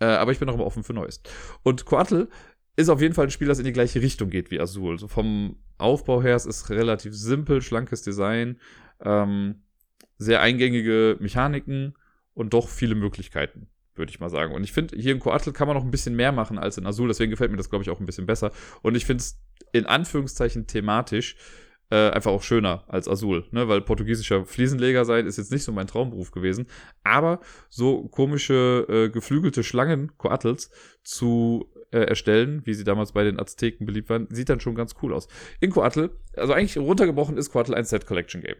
Äh, 0.00 0.06
aber 0.06 0.32
ich 0.32 0.38
bin 0.38 0.48
auch 0.48 0.54
immer 0.54 0.66
offen 0.66 0.84
für 0.84 0.94
Neues. 0.94 1.22
Und 1.62 1.84
Coatl 1.84 2.28
ist 2.76 2.88
auf 2.88 3.00
jeden 3.00 3.14
Fall 3.14 3.26
ein 3.26 3.30
Spiel, 3.30 3.48
das 3.48 3.58
in 3.58 3.64
die 3.64 3.72
gleiche 3.72 4.00
Richtung 4.00 4.30
geht 4.30 4.52
wie 4.52 4.60
Azul. 4.60 4.98
So 4.98 5.08
vom 5.08 5.56
Aufbau 5.78 6.22
her, 6.22 6.36
es 6.36 6.46
ist 6.46 6.70
relativ 6.70 7.12
simpel, 7.12 7.60
schlankes 7.60 8.02
Design, 8.02 8.60
ähm, 9.00 9.62
sehr 10.16 10.40
eingängige 10.40 11.16
Mechaniken 11.18 11.94
und 12.38 12.54
doch 12.54 12.68
viele 12.68 12.94
Möglichkeiten, 12.94 13.68
würde 13.96 14.10
ich 14.10 14.20
mal 14.20 14.30
sagen. 14.30 14.54
Und 14.54 14.62
ich 14.62 14.72
finde, 14.72 14.96
hier 14.96 15.12
in 15.12 15.18
Coatl 15.18 15.50
kann 15.52 15.66
man 15.66 15.76
noch 15.76 15.84
ein 15.84 15.90
bisschen 15.90 16.14
mehr 16.14 16.30
machen 16.30 16.56
als 16.56 16.78
in 16.78 16.86
Azul, 16.86 17.08
deswegen 17.08 17.30
gefällt 17.30 17.50
mir 17.50 17.56
das, 17.56 17.68
glaube 17.68 17.82
ich, 17.82 17.90
auch 17.90 17.98
ein 17.98 18.06
bisschen 18.06 18.26
besser. 18.26 18.52
Und 18.82 18.96
ich 18.96 19.04
finde 19.04 19.22
es 19.22 19.42
in 19.72 19.86
Anführungszeichen 19.86 20.68
thematisch 20.68 21.36
äh, 21.90 22.10
einfach 22.10 22.30
auch 22.30 22.44
schöner 22.44 22.84
als 22.86 23.08
Azul, 23.08 23.46
ne? 23.50 23.66
weil 23.66 23.80
portugiesischer 23.80 24.44
Fliesenleger 24.44 25.04
sein 25.04 25.26
ist 25.26 25.36
jetzt 25.36 25.50
nicht 25.50 25.64
so 25.64 25.72
mein 25.72 25.88
Traumberuf 25.88 26.30
gewesen. 26.30 26.66
Aber 27.02 27.40
so 27.70 28.06
komische, 28.08 28.86
äh, 28.88 29.08
geflügelte 29.08 29.64
Schlangen, 29.64 30.16
Coatls, 30.16 30.70
zu 31.02 31.72
äh, 31.90 32.00
erstellen, 32.00 32.62
wie 32.66 32.74
sie 32.74 32.84
damals 32.84 33.12
bei 33.12 33.24
den 33.24 33.40
Azteken 33.40 33.84
beliebt 33.84 34.10
waren, 34.10 34.28
sieht 34.30 34.48
dann 34.48 34.60
schon 34.60 34.76
ganz 34.76 34.94
cool 35.02 35.12
aus. 35.12 35.26
In 35.58 35.70
Coatl, 35.70 36.10
also 36.36 36.52
eigentlich 36.52 36.78
runtergebrochen 36.78 37.36
ist 37.36 37.50
Coatl 37.50 37.74
ein 37.74 37.84
Set 37.84 38.06
Collection 38.06 38.42
Game. 38.42 38.56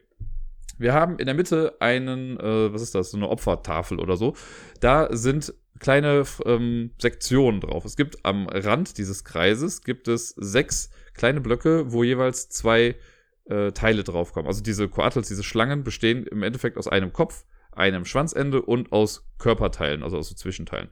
Wir 0.78 0.94
haben 0.94 1.18
in 1.18 1.26
der 1.26 1.34
Mitte 1.34 1.76
einen, 1.80 2.38
äh, 2.38 2.72
was 2.72 2.82
ist 2.82 2.94
das, 2.94 3.10
so 3.10 3.16
eine 3.16 3.28
Opfertafel 3.28 3.98
oder 3.98 4.16
so. 4.16 4.34
Da 4.80 5.08
sind 5.10 5.52
kleine 5.78 6.24
ähm, 6.44 6.92
Sektionen 6.98 7.60
drauf. 7.60 7.84
Es 7.84 7.96
gibt 7.96 8.24
am 8.24 8.48
Rand 8.48 8.98
dieses 8.98 9.24
Kreises 9.24 9.82
gibt 9.82 10.08
es 10.08 10.30
sechs 10.30 10.90
kleine 11.14 11.40
Blöcke, 11.40 11.92
wo 11.92 12.02
jeweils 12.02 12.48
zwei 12.48 12.96
äh, 13.44 13.72
Teile 13.72 14.04
draufkommen. 14.04 14.46
Also 14.46 14.62
diese 14.62 14.88
Coatls, 14.88 15.28
diese 15.28 15.44
Schlangen 15.44 15.84
bestehen 15.84 16.26
im 16.26 16.42
Endeffekt 16.42 16.76
aus 16.76 16.88
einem 16.88 17.12
Kopf, 17.12 17.44
einem 17.72 18.04
Schwanzende 18.04 18.62
und 18.62 18.92
aus 18.92 19.28
Körperteilen, 19.38 20.02
also 20.02 20.18
aus 20.18 20.28
so 20.28 20.34
Zwischenteilen. 20.34 20.88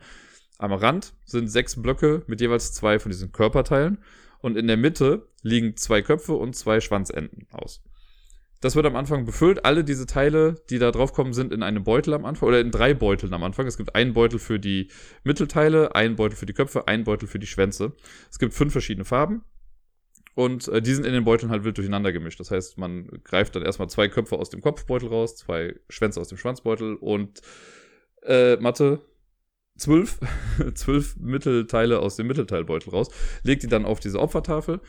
Am 0.58 0.72
Rand 0.72 1.14
sind 1.24 1.48
sechs 1.48 1.80
Blöcke 1.80 2.22
mit 2.26 2.40
jeweils 2.40 2.72
zwei 2.72 2.98
von 2.98 3.10
diesen 3.10 3.32
Körperteilen 3.32 3.98
und 4.40 4.56
in 4.56 4.66
der 4.66 4.76
Mitte 4.76 5.28
liegen 5.42 5.76
zwei 5.76 6.02
Köpfe 6.02 6.32
und 6.32 6.56
zwei 6.56 6.80
Schwanzenden 6.80 7.46
aus. 7.50 7.82
Das 8.66 8.74
wird 8.74 8.86
am 8.86 8.96
Anfang 8.96 9.24
befüllt. 9.24 9.64
Alle 9.64 9.84
diese 9.84 10.06
Teile, 10.06 10.56
die 10.70 10.80
da 10.80 10.90
drauf 10.90 11.12
kommen, 11.12 11.32
sind 11.32 11.52
in 11.52 11.62
einem 11.62 11.84
Beutel 11.84 12.12
am 12.14 12.24
Anfang 12.24 12.48
oder 12.48 12.58
in 12.58 12.72
drei 12.72 12.94
Beuteln 12.94 13.32
am 13.32 13.44
Anfang. 13.44 13.64
Es 13.68 13.76
gibt 13.76 13.94
einen 13.94 14.12
Beutel 14.12 14.40
für 14.40 14.58
die 14.58 14.88
Mittelteile, 15.22 15.94
einen 15.94 16.16
Beutel 16.16 16.34
für 16.34 16.46
die 16.46 16.52
Köpfe, 16.52 16.88
einen 16.88 17.04
Beutel 17.04 17.28
für 17.28 17.38
die 17.38 17.46
Schwänze. 17.46 17.92
Es 18.28 18.40
gibt 18.40 18.54
fünf 18.54 18.72
verschiedene 18.72 19.04
Farben. 19.04 19.44
Und 20.34 20.66
äh, 20.66 20.82
die 20.82 20.92
sind 20.94 21.06
in 21.06 21.12
den 21.12 21.22
Beuteln 21.22 21.52
halt 21.52 21.62
wild 21.62 21.78
durcheinander 21.78 22.10
gemischt. 22.10 22.40
Das 22.40 22.50
heißt, 22.50 22.76
man 22.76 23.06
greift 23.22 23.54
dann 23.54 23.62
erstmal 23.62 23.88
zwei 23.88 24.08
Köpfe 24.08 24.36
aus 24.36 24.50
dem 24.50 24.62
Kopfbeutel 24.62 25.10
raus, 25.10 25.36
zwei 25.36 25.76
Schwänze 25.88 26.20
aus 26.20 26.26
dem 26.26 26.36
Schwanzbeutel 26.36 26.96
und 26.96 27.42
äh, 28.22 28.56
Mathe, 28.56 29.00
zwölf, 29.76 30.18
zwölf 30.74 31.16
Mittelteile 31.18 32.00
aus 32.00 32.16
dem 32.16 32.26
Mittelteilbeutel 32.26 32.90
raus, 32.90 33.10
legt 33.44 33.62
die 33.62 33.68
dann 33.68 33.84
auf 33.84 34.00
diese 34.00 34.18
Opfertafel 34.18 34.80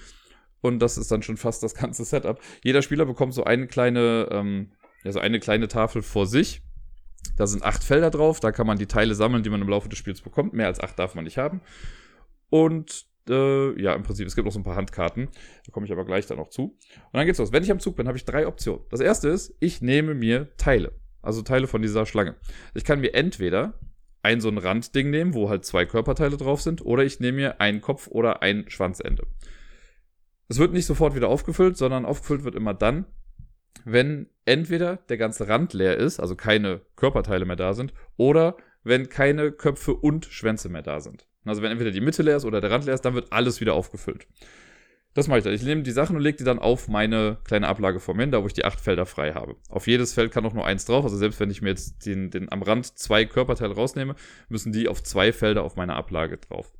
und 0.61 0.79
das 0.79 0.97
ist 0.97 1.11
dann 1.11 1.21
schon 1.21 1.37
fast 1.37 1.63
das 1.63 1.75
ganze 1.75 2.05
Setup. 2.05 2.39
Jeder 2.63 2.81
Spieler 2.81 3.05
bekommt 3.05 3.33
so 3.33 3.43
eine 3.43 3.67
kleine, 3.67 4.27
ähm, 4.31 4.71
ja, 5.03 5.11
so 5.11 5.19
eine 5.19 5.39
kleine 5.39 5.67
Tafel 5.67 6.01
vor 6.01 6.25
sich. 6.25 6.61
Da 7.35 7.45
sind 7.45 7.63
acht 7.63 7.83
Felder 7.83 8.09
drauf, 8.09 8.39
da 8.39 8.51
kann 8.51 8.67
man 8.67 8.77
die 8.77 8.87
Teile 8.87 9.15
sammeln, 9.15 9.43
die 9.43 9.49
man 9.49 9.61
im 9.61 9.69
Laufe 9.69 9.89
des 9.89 9.99
Spiels 9.99 10.21
bekommt. 10.21 10.53
Mehr 10.53 10.67
als 10.67 10.79
acht 10.79 10.97
darf 10.97 11.15
man 11.15 11.23
nicht 11.23 11.37
haben. 11.37 11.61
Und 12.49 13.05
äh, 13.29 13.81
ja, 13.81 13.93
im 13.93 14.03
Prinzip, 14.03 14.25
es 14.25 14.35
gibt 14.35 14.45
noch 14.45 14.53
so 14.53 14.59
ein 14.59 14.63
paar 14.63 14.75
Handkarten. 14.75 15.27
Da 15.65 15.71
komme 15.71 15.85
ich 15.85 15.91
aber 15.91 16.05
gleich 16.05 16.25
dann 16.25 16.37
noch 16.37 16.49
zu. 16.49 16.63
Und 16.63 17.13
dann 17.13 17.25
geht's 17.25 17.39
los. 17.39 17.51
Wenn 17.51 17.63
ich 17.63 17.71
am 17.71 17.79
Zug 17.79 17.95
bin, 17.95 18.07
habe 18.07 18.17
ich 18.17 18.25
drei 18.25 18.47
Optionen. 18.47 18.81
Das 18.89 18.99
erste 18.99 19.27
ist, 19.29 19.55
ich 19.59 19.81
nehme 19.81 20.15
mir 20.15 20.55
Teile. 20.57 20.93
Also 21.21 21.41
Teile 21.41 21.67
von 21.67 21.81
dieser 21.81 22.05
Schlange. 22.05 22.35
Ich 22.73 22.85
kann 22.85 23.01
mir 23.01 23.13
entweder 23.13 23.73
ein 24.23 24.41
so 24.41 24.49
ein 24.49 24.57
Randding 24.57 25.09
nehmen, 25.09 25.33
wo 25.33 25.49
halt 25.49 25.65
zwei 25.65 25.85
Körperteile 25.85 26.37
drauf 26.37 26.61
sind, 26.61 26.85
oder 26.85 27.03
ich 27.03 27.19
nehme 27.19 27.37
mir 27.37 27.61
einen 27.61 27.81
Kopf 27.81 28.07
oder 28.07 28.41
ein 28.41 28.65
Schwanzende. 28.69 29.25
Es 30.47 30.59
wird 30.59 30.73
nicht 30.73 30.85
sofort 30.85 31.15
wieder 31.15 31.29
aufgefüllt, 31.29 31.77
sondern 31.77 32.05
aufgefüllt 32.05 32.43
wird 32.43 32.55
immer 32.55 32.73
dann, 32.73 33.05
wenn 33.85 34.29
entweder 34.45 34.97
der 35.09 35.17
ganze 35.17 35.47
Rand 35.47 35.73
leer 35.73 35.97
ist, 35.97 36.19
also 36.19 36.35
keine 36.35 36.81
Körperteile 36.95 37.45
mehr 37.45 37.55
da 37.55 37.73
sind, 37.73 37.93
oder 38.15 38.57
wenn 38.83 39.09
keine 39.09 39.51
Köpfe 39.51 39.93
und 39.93 40.25
Schwänze 40.25 40.69
mehr 40.69 40.81
da 40.81 40.99
sind. 40.99 41.27
Also 41.45 41.61
wenn 41.61 41.71
entweder 41.71 41.91
die 41.91 42.01
Mitte 42.01 42.23
leer 42.23 42.37
ist 42.37 42.45
oder 42.45 42.61
der 42.61 42.71
Rand 42.71 42.85
leer 42.85 42.93
ist, 42.93 43.05
dann 43.05 43.13
wird 43.13 43.31
alles 43.31 43.61
wieder 43.61 43.73
aufgefüllt. 43.73 44.27
Das 45.13 45.27
mache 45.27 45.39
ich 45.39 45.43
dann. 45.43 45.53
Ich 45.53 45.63
nehme 45.63 45.81
die 45.81 45.91
Sachen 45.91 46.15
und 46.15 46.21
lege 46.21 46.37
die 46.37 46.43
dann 46.43 46.59
auf 46.59 46.87
meine 46.87 47.37
kleine 47.43 47.67
Ablage 47.67 47.99
vor 47.99 48.13
mir 48.13 48.21
hin, 48.21 48.31
da 48.31 48.43
wo 48.43 48.47
ich 48.47 48.53
die 48.53 48.65
acht 48.65 48.79
Felder 48.79 49.05
frei 49.07 49.33
habe. 49.33 49.55
Auf 49.67 49.87
jedes 49.87 50.13
Feld 50.13 50.31
kann 50.31 50.45
auch 50.45 50.53
nur 50.53 50.65
eins 50.65 50.85
drauf. 50.85 51.03
Also 51.03 51.17
selbst 51.17 51.39
wenn 51.39 51.49
ich 51.49 51.61
mir 51.61 51.69
jetzt 51.69 52.05
den, 52.05 52.29
den 52.29 52.51
am 52.51 52.61
Rand 52.61 52.85
zwei 52.99 53.25
Körperteile 53.25 53.73
rausnehme, 53.73 54.15
müssen 54.47 54.71
die 54.71 54.87
auf 54.87 55.01
zwei 55.01 55.33
Felder 55.33 55.63
auf 55.63 55.75
meiner 55.75 55.95
Ablage 55.95 56.37
drauf. 56.37 56.71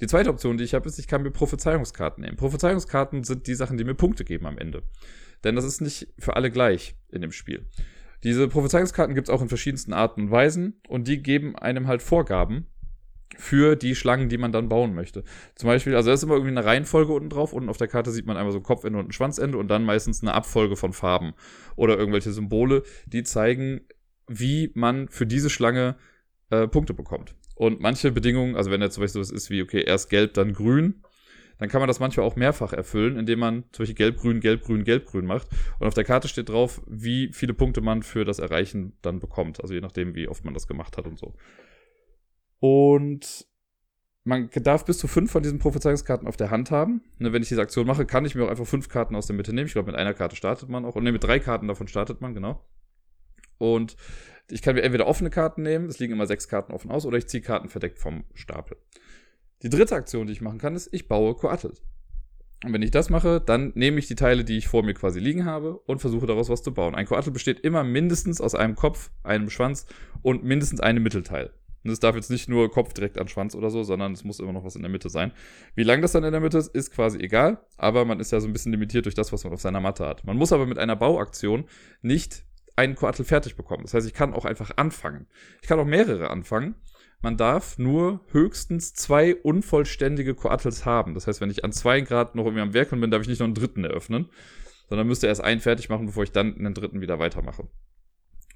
Die 0.00 0.06
zweite 0.06 0.30
Option, 0.30 0.58
die 0.58 0.64
ich 0.64 0.74
habe, 0.74 0.88
ist, 0.88 0.98
ich 0.98 1.08
kann 1.08 1.22
mir 1.22 1.30
Prophezeiungskarten 1.30 2.24
nehmen. 2.24 2.36
Prophezeiungskarten 2.36 3.24
sind 3.24 3.46
die 3.46 3.54
Sachen, 3.54 3.78
die 3.78 3.84
mir 3.84 3.94
Punkte 3.94 4.24
geben 4.24 4.46
am 4.46 4.58
Ende. 4.58 4.82
Denn 5.44 5.56
das 5.56 5.64
ist 5.64 5.80
nicht 5.80 6.08
für 6.18 6.36
alle 6.36 6.50
gleich 6.50 6.96
in 7.08 7.22
dem 7.22 7.32
Spiel. 7.32 7.66
Diese 8.24 8.48
Prophezeiungskarten 8.48 9.14
gibt 9.14 9.28
es 9.28 9.34
auch 9.34 9.42
in 9.42 9.48
verschiedensten 9.48 9.92
Arten 9.92 10.22
und 10.22 10.30
Weisen 10.30 10.80
und 10.88 11.06
die 11.06 11.22
geben 11.22 11.56
einem 11.56 11.86
halt 11.86 12.02
Vorgaben 12.02 12.66
für 13.36 13.76
die 13.76 13.94
Schlangen, 13.94 14.28
die 14.28 14.38
man 14.38 14.52
dann 14.52 14.68
bauen 14.68 14.94
möchte. 14.94 15.24
Zum 15.54 15.68
Beispiel, 15.68 15.94
also 15.94 16.08
da 16.08 16.14
ist 16.14 16.22
immer 16.22 16.34
irgendwie 16.34 16.52
eine 16.52 16.64
Reihenfolge 16.64 17.12
unten 17.12 17.28
drauf. 17.28 17.52
Unten 17.52 17.68
auf 17.68 17.76
der 17.76 17.88
Karte 17.88 18.10
sieht 18.10 18.26
man 18.26 18.36
einmal 18.36 18.52
so 18.52 18.58
ein 18.58 18.64
Kopfende 18.64 18.98
und 18.98 19.08
ein 19.08 19.12
Schwanzende 19.12 19.58
und 19.58 19.68
dann 19.68 19.84
meistens 19.84 20.22
eine 20.22 20.34
Abfolge 20.34 20.76
von 20.76 20.92
Farben 20.92 21.34
oder 21.74 21.98
irgendwelche 21.98 22.32
Symbole, 22.32 22.82
die 23.06 23.24
zeigen, 23.24 23.82
wie 24.28 24.70
man 24.74 25.08
für 25.08 25.26
diese 25.26 25.50
Schlange 25.50 25.96
äh, 26.50 26.66
Punkte 26.66 26.94
bekommt. 26.94 27.34
Und 27.56 27.80
manche 27.80 28.12
Bedingungen, 28.12 28.54
also 28.54 28.70
wenn 28.70 28.82
jetzt 28.82 28.94
zum 28.94 29.02
Beispiel 29.02 29.24
so 29.24 29.34
ist 29.34 29.50
wie, 29.50 29.62
okay, 29.62 29.82
erst 29.82 30.10
gelb, 30.10 30.34
dann 30.34 30.52
grün, 30.52 31.02
dann 31.58 31.70
kann 31.70 31.80
man 31.80 31.88
das 31.88 32.00
manchmal 32.00 32.26
auch 32.26 32.36
mehrfach 32.36 32.74
erfüllen, 32.74 33.16
indem 33.16 33.38
man 33.38 33.64
zum 33.72 33.82
Beispiel 33.82 33.96
gelb-grün, 33.96 34.40
gelb-grün, 34.40 34.84
gelb-grün 34.84 35.24
macht. 35.24 35.48
Und 35.78 35.86
auf 35.86 35.94
der 35.94 36.04
Karte 36.04 36.28
steht 36.28 36.50
drauf, 36.50 36.82
wie 36.86 37.30
viele 37.32 37.54
Punkte 37.54 37.80
man 37.80 38.02
für 38.02 38.26
das 38.26 38.38
Erreichen 38.40 38.92
dann 39.00 39.20
bekommt. 39.20 39.62
Also 39.62 39.72
je 39.72 39.80
nachdem, 39.80 40.14
wie 40.14 40.28
oft 40.28 40.44
man 40.44 40.52
das 40.52 40.66
gemacht 40.66 40.98
hat 40.98 41.06
und 41.06 41.18
so. 41.18 41.34
Und 42.60 43.46
man 44.24 44.50
darf 44.50 44.84
bis 44.84 44.98
zu 44.98 45.08
fünf 45.08 45.30
von 45.30 45.42
diesen 45.42 45.58
Prophezeiungskarten 45.58 46.28
auf 46.28 46.36
der 46.36 46.50
Hand 46.50 46.70
haben. 46.70 47.00
Ne, 47.18 47.32
wenn 47.32 47.42
ich 47.42 47.48
diese 47.48 47.62
Aktion 47.62 47.86
mache, 47.86 48.04
kann 48.04 48.26
ich 48.26 48.34
mir 48.34 48.44
auch 48.44 48.50
einfach 48.50 48.66
fünf 48.66 48.90
Karten 48.90 49.14
aus 49.14 49.26
der 49.26 49.36
Mitte 49.36 49.54
nehmen. 49.54 49.66
Ich 49.66 49.72
glaube, 49.72 49.90
mit 49.90 49.98
einer 49.98 50.12
Karte 50.14 50.36
startet 50.36 50.68
man 50.68 50.84
auch. 50.84 50.96
Und 50.96 51.04
ne, 51.04 51.12
mit 51.12 51.24
drei 51.24 51.38
Karten 51.38 51.68
davon 51.68 51.88
startet 51.88 52.20
man, 52.20 52.34
genau. 52.34 52.62
Und 53.56 53.96
ich 54.50 54.62
kann 54.62 54.74
mir 54.74 54.82
entweder 54.82 55.06
offene 55.06 55.30
Karten 55.30 55.62
nehmen, 55.62 55.88
es 55.88 55.98
liegen 55.98 56.12
immer 56.12 56.26
sechs 56.26 56.48
Karten 56.48 56.72
offen 56.72 56.90
aus, 56.90 57.06
oder 57.06 57.18
ich 57.18 57.26
ziehe 57.26 57.42
Karten 57.42 57.68
verdeckt 57.68 57.98
vom 57.98 58.24
Stapel. 58.34 58.76
Die 59.62 59.70
dritte 59.70 59.94
Aktion, 59.94 60.26
die 60.26 60.32
ich 60.32 60.40
machen 60.40 60.58
kann, 60.58 60.76
ist, 60.76 60.92
ich 60.92 61.08
baue 61.08 61.34
Coatl. 61.34 61.72
Und 62.64 62.72
wenn 62.72 62.82
ich 62.82 62.90
das 62.90 63.10
mache, 63.10 63.40
dann 63.40 63.72
nehme 63.74 63.98
ich 63.98 64.06
die 64.06 64.14
Teile, 64.14 64.44
die 64.44 64.56
ich 64.56 64.68
vor 64.68 64.82
mir 64.82 64.94
quasi 64.94 65.20
liegen 65.20 65.44
habe 65.44 65.78
und 65.78 66.00
versuche 66.00 66.26
daraus 66.26 66.48
was 66.48 66.62
zu 66.62 66.72
bauen. 66.72 66.94
Ein 66.94 67.06
Coatl 67.06 67.30
besteht 67.30 67.60
immer 67.60 67.84
mindestens 67.84 68.40
aus 68.40 68.54
einem 68.54 68.76
Kopf, 68.76 69.10
einem 69.22 69.50
Schwanz 69.50 69.86
und 70.22 70.42
mindestens 70.42 70.80
einem 70.80 71.02
Mittelteil. 71.02 71.52
Und 71.84 71.92
es 71.92 72.00
darf 72.00 72.16
jetzt 72.16 72.30
nicht 72.30 72.48
nur 72.48 72.70
Kopf 72.70 72.94
direkt 72.94 73.18
an 73.18 73.28
Schwanz 73.28 73.54
oder 73.54 73.70
so, 73.70 73.84
sondern 73.84 74.12
es 74.12 74.24
muss 74.24 74.40
immer 74.40 74.52
noch 74.52 74.64
was 74.64 74.74
in 74.74 74.82
der 74.82 74.90
Mitte 74.90 75.08
sein. 75.08 75.32
Wie 75.76 75.84
lang 75.84 76.02
das 76.02 76.12
dann 76.12 76.24
in 76.24 76.32
der 76.32 76.40
Mitte 76.40 76.58
ist, 76.58 76.74
ist 76.74 76.90
quasi 76.90 77.18
egal, 77.18 77.60
aber 77.76 78.04
man 78.04 78.18
ist 78.18 78.32
ja 78.32 78.40
so 78.40 78.48
ein 78.48 78.52
bisschen 78.52 78.72
limitiert 78.72 79.04
durch 79.04 79.14
das, 79.14 79.32
was 79.32 79.44
man 79.44 79.52
auf 79.52 79.60
seiner 79.60 79.80
Matte 79.80 80.04
hat. 80.04 80.24
Man 80.24 80.36
muss 80.36 80.52
aber 80.52 80.66
mit 80.66 80.78
einer 80.78 80.96
Bauaktion 80.96 81.66
nicht 82.02 82.44
einen 82.76 82.94
Quartel 82.94 83.24
fertig 83.24 83.56
bekommen. 83.56 83.82
Das 83.82 83.94
heißt, 83.94 84.06
ich 84.06 84.14
kann 84.14 84.34
auch 84.34 84.44
einfach 84.44 84.70
anfangen. 84.76 85.26
Ich 85.62 85.68
kann 85.68 85.80
auch 85.80 85.86
mehrere 85.86 86.30
anfangen. 86.30 86.76
Man 87.22 87.36
darf 87.36 87.78
nur 87.78 88.20
höchstens 88.30 88.94
zwei 88.94 89.34
unvollständige 89.34 90.34
Quartels 90.34 90.84
haben. 90.84 91.14
Das 91.14 91.26
heißt, 91.26 91.40
wenn 91.40 91.50
ich 91.50 91.64
an 91.64 91.72
zwei 91.72 92.02
Grad 92.02 92.34
noch 92.34 92.44
irgendwie 92.44 92.62
am 92.62 92.74
Werkeln 92.74 93.00
bin, 93.00 93.10
darf 93.10 93.22
ich 93.22 93.28
nicht 93.28 93.40
noch 93.40 93.46
einen 93.46 93.54
dritten 93.54 93.84
eröffnen, 93.84 94.28
sondern 94.88 95.06
müsste 95.06 95.26
erst 95.26 95.42
einen 95.42 95.60
fertig 95.60 95.88
machen, 95.88 96.06
bevor 96.06 96.24
ich 96.24 96.32
dann 96.32 96.56
einen 96.56 96.74
dritten 96.74 97.00
wieder 97.00 97.18
weitermache. 97.18 97.68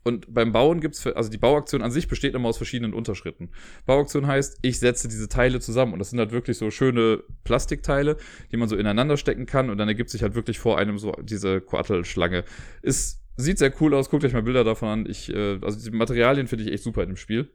Und 0.03 0.33
beim 0.33 0.53
Bauen 0.53 0.81
gibt's, 0.81 1.01
für, 1.01 1.17
also 1.17 1.31
die 1.31 1.39
Bauaktion 1.39 1.83
an 1.83 1.91
sich 1.91 2.09
besteht 2.09 2.35
immer 2.35 2.49
aus 2.49 2.57
verschiedenen 2.57 2.95
Unterschritten. 2.95 3.51
Bauaktion 3.85 4.27
heißt, 4.27 4.59
ich 4.63 4.79
setze 4.79 5.09
diese 5.09 5.29
Teile 5.29 5.61
zusammen 5.61 5.93
und 5.93 5.99
das 5.99 6.11
sind 6.11 6.19
halt 6.19 6.33
wirklich 6.33 6.57
so 6.57 6.71
schöne 6.71 7.23
Plastikteile, 7.45 8.17
die 8.51 8.57
man 8.57 8.69
so 8.69 8.77
ineinander 8.77 9.19
stecken 9.19 9.45
kann 9.45 9.69
und 9.69 9.77
dann 9.77 9.89
ergibt 9.89 10.11
sich 10.11 10.23
halt 10.23 10.35
wirklich 10.35 10.59
vor 10.59 10.79
einem 10.79 10.99
so 10.99 11.13
diese 11.23 11.61
Quartelschlange. 11.61 12.45
Ist, 12.81 13.21
sieht 13.37 13.59
sehr 13.59 13.73
cool 13.81 13.95
aus, 13.95 14.11
guckt 14.11 14.25
euch 14.25 14.33
mal 14.33 14.43
Bilder 14.43 14.65
davon 14.65 14.89
an. 14.89 15.07
Ich, 15.09 15.33
äh, 15.33 15.59
also 15.63 15.91
die 15.91 15.97
Materialien 15.97 16.47
finde 16.47 16.65
ich 16.65 16.73
echt 16.73 16.85
super 16.85 17.03
in 17.03 17.11
dem 17.11 17.17
Spiel. 17.17 17.53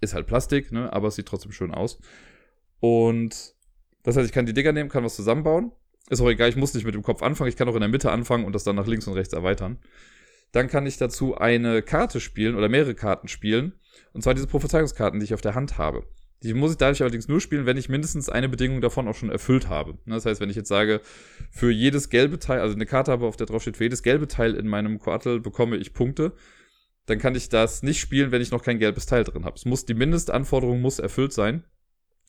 Ist 0.00 0.14
halt 0.14 0.26
Plastik, 0.26 0.72
ne, 0.72 0.92
aber 0.92 1.08
es 1.08 1.16
sieht 1.16 1.26
trotzdem 1.26 1.52
schön 1.52 1.72
aus. 1.72 1.98
Und 2.80 3.54
das 4.02 4.16
heißt, 4.16 4.26
ich 4.26 4.32
kann 4.32 4.46
die 4.46 4.52
Dinger 4.52 4.72
nehmen, 4.72 4.90
kann 4.90 5.04
was 5.04 5.16
zusammenbauen. 5.16 5.72
Ist 6.08 6.20
auch 6.20 6.28
egal, 6.28 6.48
ich 6.48 6.56
muss 6.56 6.74
nicht 6.74 6.84
mit 6.84 6.94
dem 6.94 7.02
Kopf 7.02 7.22
anfangen, 7.22 7.48
ich 7.48 7.56
kann 7.56 7.68
auch 7.68 7.74
in 7.74 7.80
der 7.80 7.88
Mitte 7.88 8.12
anfangen 8.12 8.44
und 8.44 8.54
das 8.54 8.64
dann 8.64 8.76
nach 8.76 8.86
links 8.86 9.08
und 9.08 9.14
rechts 9.14 9.32
erweitern. 9.32 9.78
Dann 10.52 10.68
kann 10.68 10.86
ich 10.86 10.96
dazu 10.96 11.36
eine 11.36 11.82
Karte 11.82 12.20
spielen 12.20 12.54
oder 12.54 12.68
mehrere 12.68 12.94
Karten 12.94 13.28
spielen. 13.28 13.72
Und 14.12 14.22
zwar 14.22 14.34
diese 14.34 14.46
Prophezeiungskarten, 14.46 15.18
die 15.18 15.24
ich 15.24 15.34
auf 15.34 15.40
der 15.40 15.54
Hand 15.54 15.78
habe. 15.78 16.06
Die 16.42 16.52
muss 16.52 16.72
ich 16.72 16.76
dadurch 16.76 17.00
allerdings 17.00 17.28
nur 17.28 17.40
spielen, 17.40 17.66
wenn 17.66 17.76
ich 17.76 17.88
mindestens 17.88 18.28
eine 18.28 18.48
Bedingung 18.48 18.80
davon 18.80 19.08
auch 19.08 19.14
schon 19.14 19.30
erfüllt 19.30 19.68
habe. 19.68 19.92
Ne, 20.04 20.14
das 20.14 20.26
heißt, 20.26 20.40
wenn 20.40 20.50
ich 20.50 20.56
jetzt 20.56 20.68
sage, 20.68 21.00
für 21.50 21.70
jedes 21.70 22.10
gelbe 22.10 22.38
Teil, 22.38 22.60
also 22.60 22.74
eine 22.74 22.86
Karte 22.86 23.10
habe, 23.10 23.26
auf 23.26 23.36
der 23.36 23.46
drauf 23.46 23.62
steht, 23.62 23.76
für 23.76 23.84
jedes 23.84 24.02
gelbe 24.02 24.28
Teil 24.28 24.54
in 24.54 24.68
meinem 24.68 24.98
Quartal 24.98 25.40
bekomme 25.40 25.76
ich 25.76 25.94
Punkte, 25.94 26.32
dann 27.06 27.18
kann 27.18 27.34
ich 27.34 27.48
das 27.48 27.82
nicht 27.82 28.00
spielen, 28.00 28.32
wenn 28.32 28.42
ich 28.42 28.50
noch 28.50 28.62
kein 28.62 28.78
gelbes 28.78 29.06
Teil 29.06 29.24
drin 29.24 29.44
habe. 29.44 29.56
Es 29.56 29.64
muss, 29.64 29.86
die 29.86 29.94
Mindestanforderung 29.94 30.80
muss 30.80 30.98
erfüllt 30.98 31.32
sein. 31.32 31.64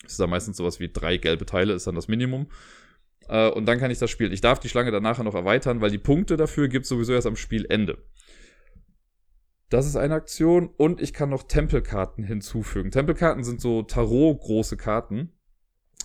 Das 0.03 0.13
ist 0.13 0.19
dann 0.19 0.29
meistens 0.29 0.57
sowas 0.57 0.79
wie 0.79 0.89
drei 0.89 1.17
gelbe 1.17 1.45
Teile, 1.45 1.73
ist 1.73 1.87
dann 1.87 1.95
das 1.95 2.07
Minimum. 2.07 2.47
Äh, 3.27 3.49
und 3.49 3.65
dann 3.65 3.79
kann 3.79 3.91
ich 3.91 3.99
das 3.99 4.11
spielen. 4.11 4.31
Ich 4.31 4.41
darf 4.41 4.59
die 4.59 4.69
Schlange 4.69 4.91
dann 4.91 5.03
nachher 5.03 5.23
noch 5.23 5.35
erweitern, 5.35 5.81
weil 5.81 5.91
die 5.91 5.97
Punkte 5.97 6.37
dafür 6.37 6.67
gibt 6.67 6.83
es 6.83 6.89
sowieso 6.89 7.13
erst 7.13 7.27
am 7.27 7.35
Spielende. 7.35 7.97
Das 9.69 9.85
ist 9.85 9.97
eine 9.97 10.13
Aktion 10.13 10.69
und 10.77 11.01
ich 11.01 11.13
kann 11.13 11.29
noch 11.29 11.43
Tempelkarten 11.43 12.23
hinzufügen. 12.23 12.91
Tempelkarten 12.91 13.43
sind 13.43 13.59
so 13.59 13.83
Tarot-große 13.83 14.77
Karten, 14.77 15.33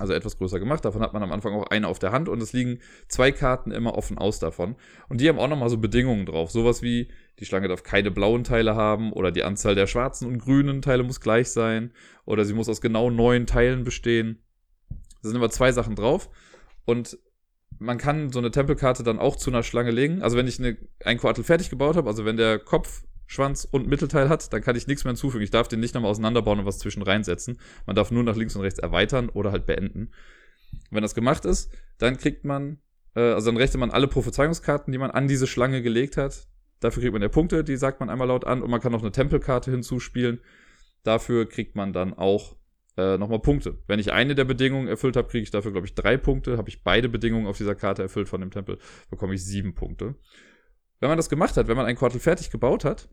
also 0.01 0.13
etwas 0.13 0.37
größer 0.37 0.59
gemacht. 0.59 0.85
Davon 0.85 1.01
hat 1.01 1.13
man 1.13 1.23
am 1.23 1.31
Anfang 1.31 1.55
auch 1.55 1.69
eine 1.69 1.87
auf 1.87 2.01
der 2.01 2.11
Hand 2.11 2.29
und 2.29 2.43
es 2.43 2.53
liegen 2.53 2.81
zwei 3.07 3.31
Karten 3.31 3.71
immer 3.71 3.95
offen 3.95 4.19
aus 4.19 4.41
davon. 4.41 4.75
Und 5.09 5.21
die 5.21 5.29
haben 5.29 5.39
auch 5.39 5.47
nochmal 5.47 5.69
so 5.69 5.79
Bedingungen 5.79 6.27
drauf. 6.27 6.51
Sowas 6.51 6.83
wie, 6.83 7.09
die 7.39 7.45
Schlange 7.45 7.69
darf 7.69 7.85
keine 7.85 8.11
blauen 8.11 8.43
Teile 8.43 8.75
haben 8.75 9.13
oder 9.13 9.31
die 9.31 9.45
Anzahl 9.45 9.77
der 9.77 9.87
schwarzen 9.87 10.27
und 10.27 10.39
grünen 10.39 10.83
Teile 10.83 11.05
muss 11.05 11.21
gleich 11.21 11.51
sein 11.51 11.93
oder 12.25 12.45
sie 12.45 12.55
muss 12.55 12.69
aus 12.69 12.81
genau 12.81 13.11
neun 13.11 13.47
Teilen 13.47 13.85
bestehen. 13.85 14.43
Da 15.23 15.29
sind 15.29 15.37
immer 15.37 15.51
zwei 15.51 15.71
Sachen 15.71 15.95
drauf 15.95 16.31
und 16.85 17.17
man 17.79 17.99
kann 17.99 18.31
so 18.33 18.41
eine 18.41 18.51
Tempelkarte 18.51 19.05
dann 19.05 19.21
auch 19.21 19.37
zu 19.37 19.51
einer 19.51 19.63
Schlange 19.63 19.93
legen. 19.93 20.21
Also 20.23 20.37
wenn 20.37 20.49
ich 20.49 20.59
eine, 20.59 20.77
ein 21.05 21.19
Quartal 21.19 21.45
fertig 21.45 21.71
gebaut 21.71 21.97
habe, 21.97 22.09
also 22.09 22.25
wenn 22.25 22.37
der 22.37 22.59
Kopf 22.59 23.05
Schwanz 23.33 23.67
und 23.69 23.89
Mittelteil 23.89 24.29
hat, 24.29 24.53
dann 24.53 24.63
kann 24.63 24.77
ich 24.77 24.87
nichts 24.87 25.05
mehr 25.05 25.13
hinzufügen. 25.13 25.43
Ich 25.43 25.51
darf 25.51 25.67
den 25.67 25.81
nicht 25.81 25.95
nochmal 25.95 26.11
auseinanderbauen 26.11 26.61
und 26.61 26.67
was 26.67 26.79
zwischen 26.79 27.03
reinsetzen. 27.03 27.59
Man 27.87 27.97
darf 27.97 28.11
nur 28.11 28.23
nach 28.23 28.37
links 28.37 28.55
und 28.55 28.63
rechts 28.63 28.79
erweitern 28.79 29.31
oder 29.31 29.53
halt 29.53 29.67
beenden. 29.67 30.11
wenn 30.91 31.03
das 31.03 31.15
gemacht 31.15 31.45
ist, 31.45 31.71
dann 31.99 32.17
kriegt 32.19 32.45
man, 32.45 32.79
äh, 33.15 33.21
also 33.21 33.51
dann 33.51 33.57
rechnet 33.57 33.81
man 33.81 33.91
alle 33.91 34.09
Prophezeiungskarten, 34.09 34.93
die 34.93 34.99
man 34.99 35.11
an 35.11 35.29
diese 35.29 35.47
Schlange 35.47 35.83
gelegt 35.83 36.17
hat. 36.17 36.47
Dafür 36.81 37.03
kriegt 37.03 37.13
man 37.13 37.23
ja 37.23 37.29
Punkte, 37.29 37.65
die 37.65 37.77
sagt 37.77 38.01
man 38.01 38.11
einmal 38.11 38.29
laut 38.29 38.45
an 38.45 38.63
und 38.63 38.71
man 38.71 38.81
kann 38.81 38.93
noch 38.93 39.03
eine 39.03 39.13
Tempelkarte 39.13 39.71
hinzuspielen. 39.71 40.41
Dafür 41.03 41.49
kriegt 41.49 41.75
man 41.75 41.93
dann 41.93 42.15
auch 42.15 42.57
äh, 42.97 43.17
nochmal 43.17 43.41
Punkte. 43.41 43.79
Wenn 43.87 43.99
ich 43.99 44.13
eine 44.13 44.35
der 44.35 44.45
Bedingungen 44.45 44.89
erfüllt 44.89 45.17
habe, 45.17 45.29
kriege 45.29 45.43
ich 45.43 45.51
dafür, 45.51 45.73
glaube 45.73 45.87
ich, 45.87 45.95
drei 45.95 46.17
Punkte. 46.17 46.59
Habe 46.59 46.69
ich 46.69 46.83
beide 46.83 47.09
Bedingungen 47.09 47.47
auf 47.47 47.57
dieser 47.57 47.75
Karte 47.75 48.03
erfüllt 48.03 48.29
von 48.29 48.41
dem 48.41 48.51
Tempel, 48.51 48.79
bekomme 49.11 49.35
ich 49.35 49.45
sieben 49.45 49.75
Punkte. 49.75 50.17
Wenn 51.01 51.09
man 51.09 51.19
das 51.19 51.29
gemacht 51.29 51.57
hat, 51.57 51.69
wenn 51.69 51.77
man 51.77 51.87
ein 51.87 51.97
Quartal 51.97 52.21
fertig 52.21 52.51
gebaut 52.51 52.85
hat, 52.85 53.09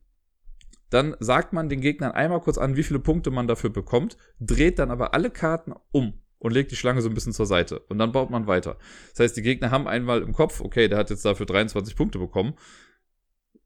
dann 0.90 1.16
sagt 1.20 1.54
man 1.54 1.70
den 1.70 1.82
Gegnern 1.82 2.12
einmal 2.12 2.42
kurz 2.42 2.58
an, 2.58 2.76
wie 2.76 2.84
viele 2.84 3.00
Punkte 3.00 3.32
man 3.32 3.48
dafür 3.48 3.70
bekommt, 3.70 4.18
dreht 4.40 4.80
dann 4.80 4.92
aber 4.92 5.14
alle 5.14 5.30
Karten 5.30 5.74
um 5.92 6.14
und 6.40 6.54
legt 6.54 6.72
die 6.72 6.76
Schlange 6.76 7.02
so 7.02 7.10
ein 7.10 7.14
bisschen 7.14 7.34
zur 7.34 7.46
Seite. 7.46 7.82
Und 7.82 8.00
dann 8.00 8.12
baut 8.12 8.30
man 8.30 8.48
weiter. 8.48 8.78
Das 9.12 9.20
heißt, 9.20 9.38
die 9.38 9.42
Gegner 9.42 9.72
haben 9.72 9.88
einmal 9.88 10.22
im 10.22 10.34
Kopf, 10.34 10.62
okay, 10.62 10.88
der 10.88 10.98
hat 10.98 11.10
jetzt 11.10 11.26
dafür 11.26 11.46
23 11.46 11.96
Punkte 11.96 12.18
bekommen. 12.18 12.56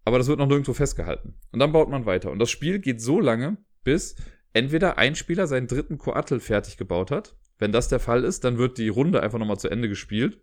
Aber 0.05 0.17
das 0.17 0.27
wird 0.27 0.39
noch 0.39 0.47
nirgendwo 0.47 0.73
festgehalten. 0.73 1.35
Und 1.51 1.59
dann 1.59 1.71
baut 1.71 1.89
man 1.89 2.05
weiter. 2.05 2.31
Und 2.31 2.39
das 2.39 2.49
Spiel 2.49 2.79
geht 2.79 2.99
so 2.99 3.21
lange, 3.21 3.57
bis 3.83 4.15
entweder 4.51 4.97
ein 4.97 5.15
Spieler 5.15 5.47
seinen 5.47 5.67
dritten 5.67 5.97
Koattel 5.97 6.39
fertig 6.39 6.77
gebaut 6.77 7.11
hat. 7.11 7.37
Wenn 7.57 7.71
das 7.71 7.87
der 7.87 7.99
Fall 7.99 8.23
ist, 8.23 8.43
dann 8.43 8.57
wird 8.57 8.77
die 8.77 8.89
Runde 8.89 9.21
einfach 9.21 9.39
nochmal 9.39 9.59
zu 9.59 9.69
Ende 9.69 9.87
gespielt, 9.87 10.41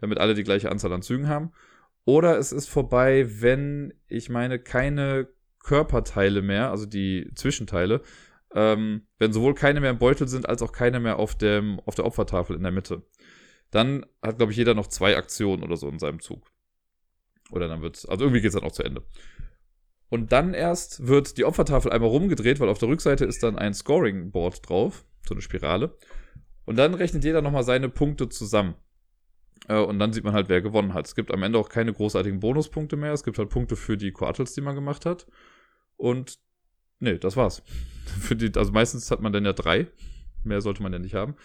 damit 0.00 0.18
alle 0.18 0.34
die 0.34 0.44
gleiche 0.44 0.70
Anzahl 0.70 0.92
an 0.92 1.02
Zügen 1.02 1.28
haben. 1.28 1.52
Oder 2.04 2.38
es 2.38 2.52
ist 2.52 2.68
vorbei, 2.68 3.26
wenn 3.40 3.94
ich 4.08 4.28
meine 4.28 4.58
keine 4.58 5.28
Körperteile 5.62 6.42
mehr, 6.42 6.70
also 6.70 6.86
die 6.86 7.30
Zwischenteile, 7.34 8.02
ähm, 8.54 9.02
wenn 9.18 9.32
sowohl 9.32 9.54
keine 9.54 9.80
mehr 9.80 9.90
im 9.90 9.98
Beutel 9.98 10.26
sind, 10.26 10.48
als 10.48 10.62
auch 10.62 10.72
keine 10.72 11.00
mehr 11.00 11.18
auf, 11.18 11.36
dem, 11.36 11.80
auf 11.80 11.94
der 11.94 12.06
Opfertafel 12.06 12.56
in 12.56 12.62
der 12.62 12.72
Mitte. 12.72 13.02
Dann 13.70 14.04
hat, 14.22 14.38
glaube 14.38 14.52
ich, 14.52 14.58
jeder 14.58 14.74
noch 14.74 14.88
zwei 14.88 15.16
Aktionen 15.16 15.62
oder 15.62 15.76
so 15.76 15.88
in 15.88 15.98
seinem 15.98 16.20
Zug. 16.20 16.50
Oder 17.50 17.68
dann 17.68 17.82
wird 17.82 18.04
also 18.08 18.24
irgendwie 18.24 18.40
geht 18.40 18.48
es 18.48 18.54
dann 18.54 18.64
auch 18.64 18.72
zu 18.72 18.82
Ende. 18.82 19.04
Und 20.08 20.32
dann 20.32 20.54
erst 20.54 21.06
wird 21.06 21.38
die 21.38 21.44
Opfertafel 21.44 21.92
einmal 21.92 22.10
rumgedreht, 22.10 22.58
weil 22.58 22.68
auf 22.68 22.78
der 22.78 22.88
Rückseite 22.88 23.24
ist 23.24 23.42
dann 23.44 23.58
ein 23.58 23.74
Scoring-Board 23.74 24.68
drauf, 24.68 25.04
so 25.26 25.34
eine 25.34 25.42
Spirale. 25.42 25.96
Und 26.64 26.76
dann 26.76 26.94
rechnet 26.94 27.24
jeder 27.24 27.42
nochmal 27.42 27.62
seine 27.62 27.88
Punkte 27.88 28.28
zusammen. 28.28 28.74
Äh, 29.68 29.78
und 29.78 29.98
dann 30.00 30.12
sieht 30.12 30.24
man 30.24 30.32
halt, 30.32 30.48
wer 30.48 30.60
gewonnen 30.60 30.94
hat. 30.94 31.06
Es 31.06 31.14
gibt 31.14 31.32
am 31.32 31.42
Ende 31.42 31.58
auch 31.58 31.68
keine 31.68 31.92
großartigen 31.92 32.40
Bonuspunkte 32.40 32.96
mehr. 32.96 33.12
Es 33.12 33.22
gibt 33.22 33.38
halt 33.38 33.50
Punkte 33.50 33.76
für 33.76 33.96
die 33.96 34.12
Quartals, 34.12 34.54
die 34.54 34.60
man 34.60 34.74
gemacht 34.74 35.06
hat. 35.06 35.26
Und 36.00 36.38
nee, 36.98 37.18
das 37.18 37.36
war's. 37.36 37.62
für 38.20 38.34
die, 38.34 38.50
also 38.56 38.72
meistens 38.72 39.10
hat 39.10 39.20
man 39.20 39.32
dann 39.32 39.44
ja 39.44 39.52
drei. 39.52 39.86
Mehr 40.44 40.62
sollte 40.62 40.82
man 40.82 40.92
ja 40.92 40.98
nicht 40.98 41.14
haben. 41.14 41.36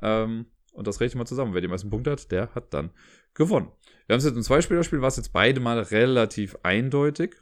Ähm, 0.00 0.46
und 0.72 0.86
das 0.86 1.00
rechnet 1.00 1.18
man 1.18 1.26
zusammen. 1.26 1.54
Wer 1.54 1.60
die 1.60 1.68
meisten 1.68 1.90
Punkte 1.90 2.12
hat, 2.12 2.30
der 2.30 2.54
hat 2.54 2.72
dann 2.72 2.90
gewonnen. 3.34 3.72
Wir 4.06 4.14
haben 4.14 4.18
es 4.18 4.24
jetzt 4.24 4.36
im 4.36 4.42
Zweispielerspiel, 4.42 5.00
war 5.00 5.08
es 5.08 5.16
jetzt 5.16 5.32
beide 5.32 5.58
mal 5.58 5.80
relativ 5.80 6.56
eindeutig. 6.62 7.34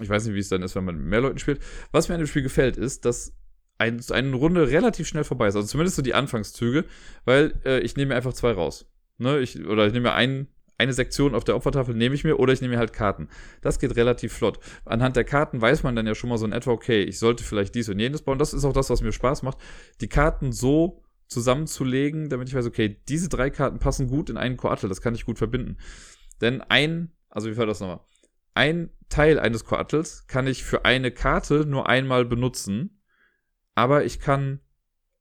Ich 0.00 0.08
weiß 0.08 0.24
nicht, 0.26 0.34
wie 0.34 0.40
es 0.40 0.48
dann 0.48 0.62
ist, 0.62 0.76
wenn 0.76 0.84
man 0.84 0.96
mit 0.96 1.06
mehr 1.06 1.20
Leuten 1.20 1.38
spielt. 1.38 1.60
Was 1.90 2.08
mir 2.08 2.14
an 2.14 2.20
dem 2.20 2.28
Spiel 2.28 2.42
gefällt, 2.42 2.76
ist, 2.76 3.04
dass 3.04 3.34
ein, 3.78 4.00
eine 4.10 4.36
Runde 4.36 4.68
relativ 4.68 5.08
schnell 5.08 5.24
vorbei 5.24 5.48
ist. 5.48 5.56
Also 5.56 5.66
zumindest 5.66 5.96
so 5.96 6.02
die 6.02 6.14
Anfangszüge, 6.14 6.84
weil 7.24 7.60
äh, 7.64 7.80
ich 7.80 7.96
nehme 7.96 8.14
einfach 8.14 8.32
zwei 8.32 8.52
raus. 8.52 8.86
Ne, 9.18 9.40
ich, 9.40 9.64
oder 9.66 9.86
ich 9.86 9.92
nehme 9.92 10.08
mir 10.08 10.14
ein, 10.14 10.48
eine 10.78 10.92
Sektion 10.92 11.34
auf 11.34 11.44
der 11.44 11.56
Opfertafel 11.56 11.94
nehme 11.94 12.14
ich 12.14 12.24
mir 12.24 12.38
oder 12.38 12.52
ich 12.52 12.60
nehme 12.60 12.74
mir 12.74 12.78
halt 12.78 12.92
Karten. 12.92 13.28
Das 13.62 13.78
geht 13.78 13.96
relativ 13.96 14.32
flott. 14.32 14.58
Anhand 14.84 15.16
der 15.16 15.24
Karten 15.24 15.60
weiß 15.60 15.82
man 15.82 15.94
dann 15.94 16.06
ja 16.06 16.14
schon 16.14 16.30
mal 16.30 16.38
so 16.38 16.46
in 16.46 16.52
etwa, 16.52 16.72
okay, 16.72 17.02
ich 17.02 17.18
sollte 17.18 17.44
vielleicht 17.44 17.74
dies 17.74 17.88
und 17.88 17.98
jenes 17.98 18.22
bauen. 18.22 18.38
Das 18.38 18.52
ist 18.52 18.64
auch 18.64 18.72
das, 18.72 18.90
was 18.90 19.02
mir 19.02 19.12
Spaß 19.12 19.42
macht. 19.42 19.58
Die 20.00 20.08
Karten 20.08 20.52
so 20.52 21.04
zusammenzulegen, 21.28 22.28
damit 22.28 22.48
ich 22.48 22.54
weiß, 22.54 22.66
okay, 22.66 23.00
diese 23.08 23.28
drei 23.28 23.50
Karten 23.50 23.78
passen 23.78 24.08
gut 24.08 24.30
in 24.30 24.36
einen 24.36 24.56
Koattel, 24.56 24.88
das 24.88 25.00
kann 25.00 25.14
ich 25.14 25.24
gut 25.24 25.38
verbinden. 25.38 25.78
Denn 26.40 26.60
ein, 26.60 27.12
also 27.28 27.48
wie 27.48 27.56
war 27.56 27.66
das 27.66 27.80
nochmal? 27.80 28.00
Ein 28.54 28.90
Teil 29.08 29.38
eines 29.38 29.64
Koattels 29.64 30.26
kann 30.26 30.46
ich 30.46 30.64
für 30.64 30.84
eine 30.84 31.10
Karte 31.10 31.66
nur 31.66 31.88
einmal 31.88 32.24
benutzen, 32.24 33.00
aber 33.74 34.04
ich 34.04 34.20
kann 34.20 34.60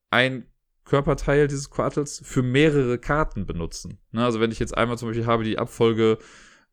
ein 0.10 0.46
Körperteil 0.86 1.48
dieses 1.48 1.70
Quartels 1.70 2.22
für 2.24 2.44
mehrere 2.44 2.98
Karten 2.98 3.46
benutzen. 3.46 4.00
Ne, 4.12 4.24
also 4.24 4.40
wenn 4.40 4.52
ich 4.52 4.60
jetzt 4.60 4.78
einmal 4.78 4.98
zum 4.98 5.10
Beispiel 5.10 5.26
habe 5.26 5.44
die 5.44 5.58
Abfolge 5.58 6.18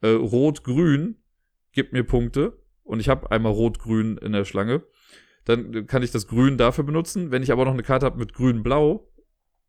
äh, 0.00 0.09
Rot-Grün, 0.09 1.17
gibt 1.73 1.93
mir 1.93 2.05
Punkte 2.05 2.59
und 2.83 3.00
ich 3.00 3.09
habe 3.09 3.31
einmal 3.31 3.52
Rot-Grün 3.52 4.19
in 4.19 4.33
der 4.33 4.45
Schlange, 4.45 4.83
dann 5.45 5.87
kann 5.87 6.02
ich 6.02 6.11
das 6.11 6.26
Grün 6.26 6.59
dafür 6.59 6.85
benutzen. 6.85 7.31
Wenn 7.31 7.43
ich 7.43 7.52
aber 7.52 7.64
noch 7.64 7.73
eine 7.73 7.83
Karte 7.83 8.07
habe 8.07 8.19
mit 8.19 8.35
Grün-Blau 8.35 9.11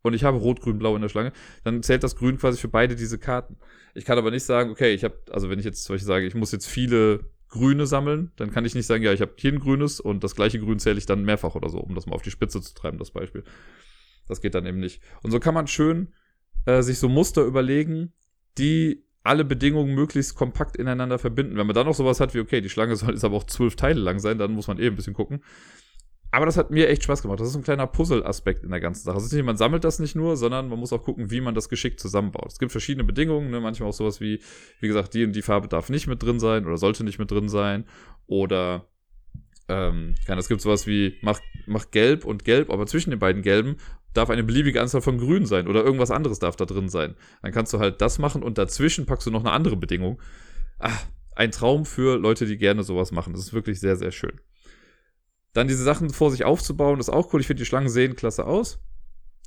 und 0.02 0.14
ich 0.14 0.24
habe 0.24 0.38
Rot, 0.38 0.60
Grün, 0.60 0.78
Blau 0.78 0.94
in 0.96 1.02
der 1.02 1.08
Schlange, 1.08 1.32
dann 1.64 1.82
zählt 1.82 2.02
das 2.02 2.16
Grün 2.16 2.38
quasi 2.38 2.58
für 2.58 2.68
beide 2.68 2.96
diese 2.96 3.18
Karten. 3.18 3.56
Ich 3.94 4.04
kann 4.04 4.18
aber 4.18 4.30
nicht 4.30 4.44
sagen, 4.44 4.70
okay, 4.70 4.92
ich 4.92 5.04
habe, 5.04 5.16
also 5.30 5.48
wenn 5.48 5.58
ich 5.58 5.64
jetzt 5.64 5.84
zum 5.84 5.94
Beispiel 5.94 6.06
sage, 6.06 6.26
ich 6.26 6.34
muss 6.34 6.52
jetzt 6.52 6.66
viele 6.66 7.30
Grüne 7.48 7.86
sammeln, 7.86 8.32
dann 8.36 8.50
kann 8.50 8.64
ich 8.64 8.74
nicht 8.74 8.86
sagen, 8.86 9.02
ja, 9.02 9.12
ich 9.12 9.20
habe 9.20 9.32
hier 9.36 9.52
ein 9.52 9.60
grünes 9.60 10.00
und 10.00 10.24
das 10.24 10.34
gleiche 10.34 10.58
Grün 10.58 10.78
zähle 10.78 10.98
ich 10.98 11.06
dann 11.06 11.24
mehrfach 11.24 11.54
oder 11.54 11.68
so, 11.68 11.78
um 11.78 11.94
das 11.94 12.06
mal 12.06 12.14
auf 12.14 12.22
die 12.22 12.30
Spitze 12.30 12.60
zu 12.60 12.74
treiben, 12.74 12.98
das 12.98 13.10
Beispiel. 13.10 13.44
Das 14.28 14.40
geht 14.40 14.54
dann 14.54 14.66
eben 14.66 14.78
nicht. 14.78 15.02
Und 15.22 15.30
so 15.30 15.40
kann 15.40 15.54
man 15.54 15.66
schön 15.66 16.12
äh, 16.66 16.82
sich 16.82 16.98
so 16.98 17.08
Muster 17.08 17.42
überlegen, 17.42 18.12
die 18.58 19.04
alle 19.24 19.44
Bedingungen 19.44 19.94
möglichst 19.94 20.34
kompakt 20.34 20.76
ineinander 20.76 21.18
verbinden. 21.18 21.56
Wenn 21.56 21.66
man 21.66 21.74
dann 21.74 21.86
noch 21.86 21.94
sowas 21.94 22.20
hat 22.20 22.34
wie, 22.34 22.40
okay, 22.40 22.60
die 22.60 22.68
Schlange 22.68 22.96
soll 22.96 23.12
jetzt 23.12 23.24
aber 23.24 23.36
auch 23.36 23.44
zwölf 23.44 23.76
Teile 23.76 24.00
lang 24.00 24.18
sein, 24.18 24.38
dann 24.38 24.52
muss 24.52 24.66
man 24.66 24.78
eh 24.78 24.86
ein 24.86 24.96
bisschen 24.96 25.14
gucken. 25.14 25.42
Aber 26.34 26.46
das 26.46 26.56
hat 26.56 26.70
mir 26.70 26.88
echt 26.88 27.04
Spaß 27.04 27.20
gemacht. 27.20 27.40
Das 27.40 27.48
ist 27.48 27.56
ein 27.56 27.62
kleiner 27.62 27.86
Puzzle-Aspekt 27.86 28.64
in 28.64 28.70
der 28.70 28.80
ganzen 28.80 29.04
Sache. 29.04 29.16
Also 29.16 29.42
man 29.42 29.58
sammelt 29.58 29.84
das 29.84 29.98
nicht 29.98 30.16
nur, 30.16 30.38
sondern 30.38 30.68
man 30.68 30.78
muss 30.78 30.92
auch 30.94 31.02
gucken, 31.02 31.30
wie 31.30 31.42
man 31.42 31.54
das 31.54 31.68
geschickt 31.68 32.00
zusammenbaut. 32.00 32.50
Es 32.50 32.58
gibt 32.58 32.72
verschiedene 32.72 33.04
Bedingungen, 33.04 33.50
ne? 33.50 33.60
manchmal 33.60 33.90
auch 33.90 33.94
sowas 33.94 34.18
wie, 34.22 34.40
wie 34.80 34.88
gesagt, 34.88 35.12
die 35.12 35.24
und 35.24 35.36
die 35.36 35.42
Farbe 35.42 35.68
darf 35.68 35.90
nicht 35.90 36.06
mit 36.06 36.22
drin 36.22 36.40
sein 36.40 36.64
oder 36.64 36.78
sollte 36.78 37.04
nicht 37.04 37.18
mit 37.18 37.30
drin 37.30 37.50
sein. 37.50 37.84
Oder 38.26 38.88
ähm, 39.72 40.14
es 40.26 40.48
gibt 40.48 40.60
sowas 40.60 40.86
wie, 40.86 41.18
mach, 41.22 41.40
mach 41.66 41.90
gelb 41.90 42.24
und 42.24 42.44
gelb, 42.44 42.70
aber 42.70 42.86
zwischen 42.86 43.10
den 43.10 43.18
beiden 43.18 43.42
gelben 43.42 43.76
darf 44.14 44.30
eine 44.30 44.44
beliebige 44.44 44.80
Anzahl 44.80 45.00
von 45.00 45.18
grün 45.18 45.46
sein 45.46 45.68
oder 45.68 45.84
irgendwas 45.84 46.10
anderes 46.10 46.38
darf 46.38 46.56
da 46.56 46.64
drin 46.64 46.88
sein. 46.88 47.14
Dann 47.42 47.52
kannst 47.52 47.72
du 47.72 47.78
halt 47.78 48.00
das 48.00 48.18
machen 48.18 48.42
und 48.42 48.58
dazwischen 48.58 49.06
packst 49.06 49.26
du 49.26 49.30
noch 49.30 49.40
eine 49.40 49.52
andere 49.52 49.76
Bedingung. 49.76 50.20
Ah, 50.78 50.98
ein 51.34 51.50
Traum 51.50 51.86
für 51.86 52.18
Leute, 52.18 52.46
die 52.46 52.58
gerne 52.58 52.82
sowas 52.82 53.12
machen. 53.12 53.32
Das 53.32 53.42
ist 53.42 53.54
wirklich 53.54 53.80
sehr, 53.80 53.96
sehr 53.96 54.10
schön. 54.10 54.40
Dann 55.54 55.68
diese 55.68 55.82
Sachen 55.82 56.10
vor 56.10 56.30
sich 56.30 56.44
aufzubauen, 56.44 57.00
ist 57.00 57.10
auch 57.10 57.32
cool. 57.32 57.40
Ich 57.40 57.46
finde, 57.46 57.62
die 57.62 57.66
Schlangen 57.66 57.88
sehen 57.88 58.16
klasse 58.16 58.46
aus. 58.46 58.80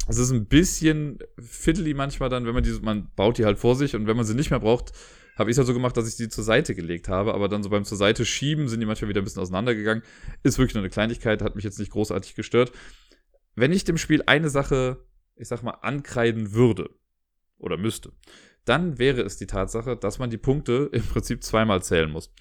Es 0.08 0.18
ist 0.18 0.32
ein 0.32 0.46
bisschen 0.48 1.20
fiddly 1.40 1.94
manchmal 1.94 2.30
dann, 2.30 2.46
wenn 2.46 2.54
man 2.54 2.64
diese, 2.64 2.82
man 2.82 3.12
baut 3.16 3.38
die 3.38 3.46
halt 3.46 3.58
vor 3.58 3.76
sich 3.76 3.96
und 3.96 4.08
wenn 4.08 4.18
man 4.18 4.26
sie 4.26 4.36
nicht 4.36 4.52
mehr 4.52 4.60
braucht, 4.60 4.92
habe 5.36 5.50
ich 5.50 5.56
es 5.56 5.58
halt 5.58 5.68
so 5.68 5.74
gemacht, 5.74 5.98
dass 5.98 6.08
ich 6.08 6.16
die 6.16 6.30
zur 6.30 6.44
Seite 6.44 6.76
gelegt 6.76 7.10
habe, 7.10 7.34
aber 7.34 7.50
dann 7.50 7.64
so 7.64 7.70
beim 7.70 7.86
zur 7.86 7.98
Seite 7.98 8.26
schieben 8.26 8.68
sind 8.68 8.80
die 8.80 8.86
manchmal 8.86 9.10
wieder 9.10 9.22
ein 9.22 9.26
bisschen 9.26 9.42
auseinandergegangen. 9.42 10.04
Ist 10.44 10.58
wirklich 10.58 10.76
nur 10.76 10.84
eine 10.84 10.90
Kleinigkeit, 10.90 11.42
hat 11.42 11.56
mich 11.56 11.66
jetzt 11.66 11.80
nicht 11.80 11.92
großartig 11.92 12.36
gestört. 12.36 12.72
Wenn 13.56 13.72
ich 13.72 13.84
dem 13.84 13.98
Spiel 13.98 14.24
eine 14.26 14.50
Sache, 14.50 15.06
ich 15.36 15.48
sag 15.48 15.64
mal, 15.64 15.78
ankreiden 15.82 16.54
würde 16.54 16.90
oder 17.58 17.78
müsste, 17.78 18.12
dann 18.66 18.98
wäre 18.98 19.22
es 19.22 19.38
die 19.38 19.48
Tatsache, 19.48 19.96
dass 19.96 20.20
man 20.20 20.30
die 20.30 20.38
Punkte 20.38 20.90
im 20.92 21.04
Prinzip 21.04 21.44
zweimal 21.44 21.84
zählen 21.84 22.10
muss. 22.10 22.34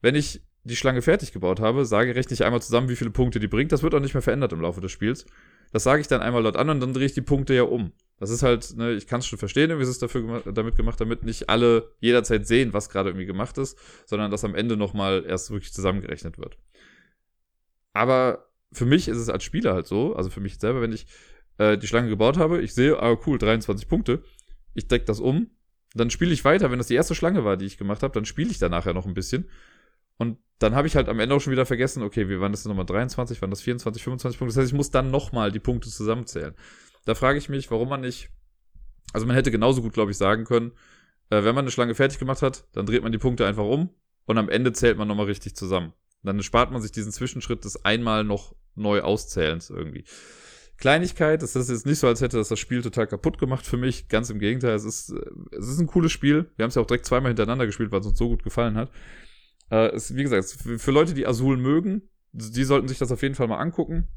Wenn 0.00 0.14
ich 0.14 0.42
die 0.64 0.76
Schlange 0.76 1.02
fertig 1.02 1.32
gebaut 1.32 1.60
habe, 1.60 1.84
sage, 1.84 2.14
rechne 2.14 2.34
ich 2.34 2.44
einmal 2.44 2.62
zusammen, 2.62 2.88
wie 2.88 2.96
viele 2.96 3.10
Punkte 3.10 3.40
die 3.40 3.48
bringt. 3.48 3.72
Das 3.72 3.82
wird 3.82 3.94
auch 3.94 4.00
nicht 4.00 4.14
mehr 4.14 4.22
verändert 4.22 4.52
im 4.52 4.60
Laufe 4.60 4.80
des 4.80 4.92
Spiels. 4.92 5.26
Das 5.72 5.82
sage 5.84 6.00
ich 6.00 6.08
dann 6.08 6.20
einmal 6.20 6.42
laut 6.42 6.56
an 6.56 6.70
und 6.70 6.80
dann 6.80 6.92
drehe 6.92 7.06
ich 7.06 7.14
die 7.14 7.20
Punkte 7.22 7.54
ja 7.54 7.62
um. 7.62 7.92
Das 8.22 8.30
ist 8.30 8.44
halt, 8.44 8.76
ne, 8.76 8.92
ich 8.92 9.08
kann 9.08 9.18
es 9.18 9.26
schon 9.26 9.40
verstehen, 9.40 9.76
wie 9.80 9.84
sie 9.84 9.90
es 9.90 9.98
dafür 9.98 10.20
gemacht, 10.20 10.44
damit 10.46 10.76
gemacht, 10.76 11.00
damit 11.00 11.24
nicht 11.24 11.48
alle 11.48 11.90
jederzeit 11.98 12.46
sehen, 12.46 12.72
was 12.72 12.88
gerade 12.88 13.08
irgendwie 13.10 13.26
gemacht 13.26 13.58
ist, 13.58 13.76
sondern 14.06 14.30
dass 14.30 14.44
am 14.44 14.54
Ende 14.54 14.76
nochmal 14.76 15.24
erst 15.26 15.50
wirklich 15.50 15.72
zusammengerechnet 15.72 16.38
wird. 16.38 16.56
Aber 17.92 18.46
für 18.70 18.86
mich 18.86 19.08
ist 19.08 19.16
es 19.16 19.28
als 19.28 19.42
Spieler 19.42 19.74
halt 19.74 19.88
so, 19.88 20.14
also 20.14 20.30
für 20.30 20.38
mich 20.38 20.60
selber, 20.60 20.80
wenn 20.80 20.92
ich 20.92 21.08
äh, 21.58 21.76
die 21.76 21.88
Schlange 21.88 22.10
gebaut 22.10 22.36
habe, 22.36 22.62
ich 22.62 22.74
sehe, 22.74 22.96
ah 23.02 23.18
cool, 23.26 23.38
23 23.38 23.88
Punkte, 23.88 24.22
ich 24.72 24.86
decke 24.86 25.04
das 25.04 25.18
um, 25.18 25.50
dann 25.94 26.08
spiele 26.08 26.32
ich 26.32 26.44
weiter, 26.44 26.70
wenn 26.70 26.78
das 26.78 26.86
die 26.86 26.94
erste 26.94 27.16
Schlange 27.16 27.44
war, 27.44 27.56
die 27.56 27.66
ich 27.66 27.76
gemacht 27.76 28.04
habe, 28.04 28.14
dann 28.14 28.24
spiele 28.24 28.52
ich 28.52 28.60
da 28.60 28.68
nachher 28.68 28.94
noch 28.94 29.04
ein 29.04 29.14
bisschen 29.14 29.48
und 30.16 30.38
dann 30.60 30.76
habe 30.76 30.86
ich 30.86 30.94
halt 30.94 31.08
am 31.08 31.18
Ende 31.18 31.34
auch 31.34 31.40
schon 31.40 31.50
wieder 31.50 31.66
vergessen, 31.66 32.04
okay, 32.04 32.28
wie 32.28 32.38
waren 32.38 32.52
das 32.52 32.64
nochmal 32.66 32.86
23, 32.86 33.42
waren 33.42 33.50
das 33.50 33.62
24, 33.62 34.00
25 34.00 34.38
Punkte. 34.38 34.54
Das 34.54 34.62
heißt, 34.62 34.72
ich 34.72 34.76
muss 34.76 34.92
dann 34.92 35.10
nochmal 35.10 35.50
die 35.50 35.58
Punkte 35.58 35.90
zusammenzählen. 35.90 36.54
Da 37.04 37.14
frage 37.14 37.38
ich 37.38 37.48
mich, 37.48 37.70
warum 37.70 37.88
man 37.88 38.00
nicht. 38.00 38.30
Also 39.12 39.26
man 39.26 39.36
hätte 39.36 39.50
genauso 39.50 39.82
gut, 39.82 39.92
glaube 39.92 40.10
ich, 40.10 40.16
sagen 40.16 40.44
können, 40.44 40.72
äh, 41.30 41.44
wenn 41.44 41.54
man 41.54 41.64
eine 41.64 41.70
Schlange 41.70 41.94
fertig 41.94 42.18
gemacht 42.18 42.42
hat, 42.42 42.66
dann 42.72 42.86
dreht 42.86 43.02
man 43.02 43.12
die 43.12 43.18
Punkte 43.18 43.46
einfach 43.46 43.64
um 43.64 43.90
und 44.26 44.38
am 44.38 44.48
Ende 44.48 44.72
zählt 44.72 44.98
man 44.98 45.08
nochmal 45.08 45.26
richtig 45.26 45.56
zusammen. 45.56 45.92
Dann 46.22 46.42
spart 46.42 46.70
man 46.70 46.80
sich 46.80 46.92
diesen 46.92 47.12
Zwischenschritt 47.12 47.64
des 47.64 47.84
einmal 47.84 48.24
noch 48.24 48.54
neu 48.74 49.00
Auszählens 49.00 49.70
irgendwie. 49.70 50.04
Kleinigkeit, 50.78 51.42
das 51.42 51.54
ist 51.54 51.70
jetzt 51.70 51.86
nicht 51.86 51.98
so, 51.98 52.06
als 52.06 52.20
hätte 52.20 52.36
das 52.36 52.48
das 52.48 52.58
Spiel 52.58 52.82
total 52.82 53.06
kaputt 53.06 53.38
gemacht 53.38 53.66
für 53.66 53.76
mich. 53.76 54.08
Ganz 54.08 54.30
im 54.30 54.38
Gegenteil, 54.38 54.74
es 54.74 54.84
ist, 54.84 55.14
es 55.52 55.68
ist 55.68 55.78
ein 55.78 55.86
cooles 55.86 56.10
Spiel. 56.10 56.50
Wir 56.56 56.64
haben 56.64 56.70
es 56.70 56.74
ja 56.74 56.82
auch 56.82 56.86
direkt 56.86 57.06
zweimal 57.06 57.30
hintereinander 57.30 57.66
gespielt, 57.66 57.92
weil 57.92 58.00
es 58.00 58.06
uns 58.06 58.18
so 58.18 58.28
gut 58.28 58.42
gefallen 58.42 58.76
hat. 58.76 58.90
Äh, 59.70 59.94
ist, 59.94 60.16
wie 60.16 60.22
gesagt, 60.22 60.44
für 60.50 60.90
Leute, 60.90 61.14
die 61.14 61.26
Azul 61.26 61.56
mögen, 61.56 62.02
die 62.32 62.64
sollten 62.64 62.88
sich 62.88 62.98
das 62.98 63.12
auf 63.12 63.22
jeden 63.22 63.34
Fall 63.34 63.46
mal 63.46 63.58
angucken. 63.58 64.08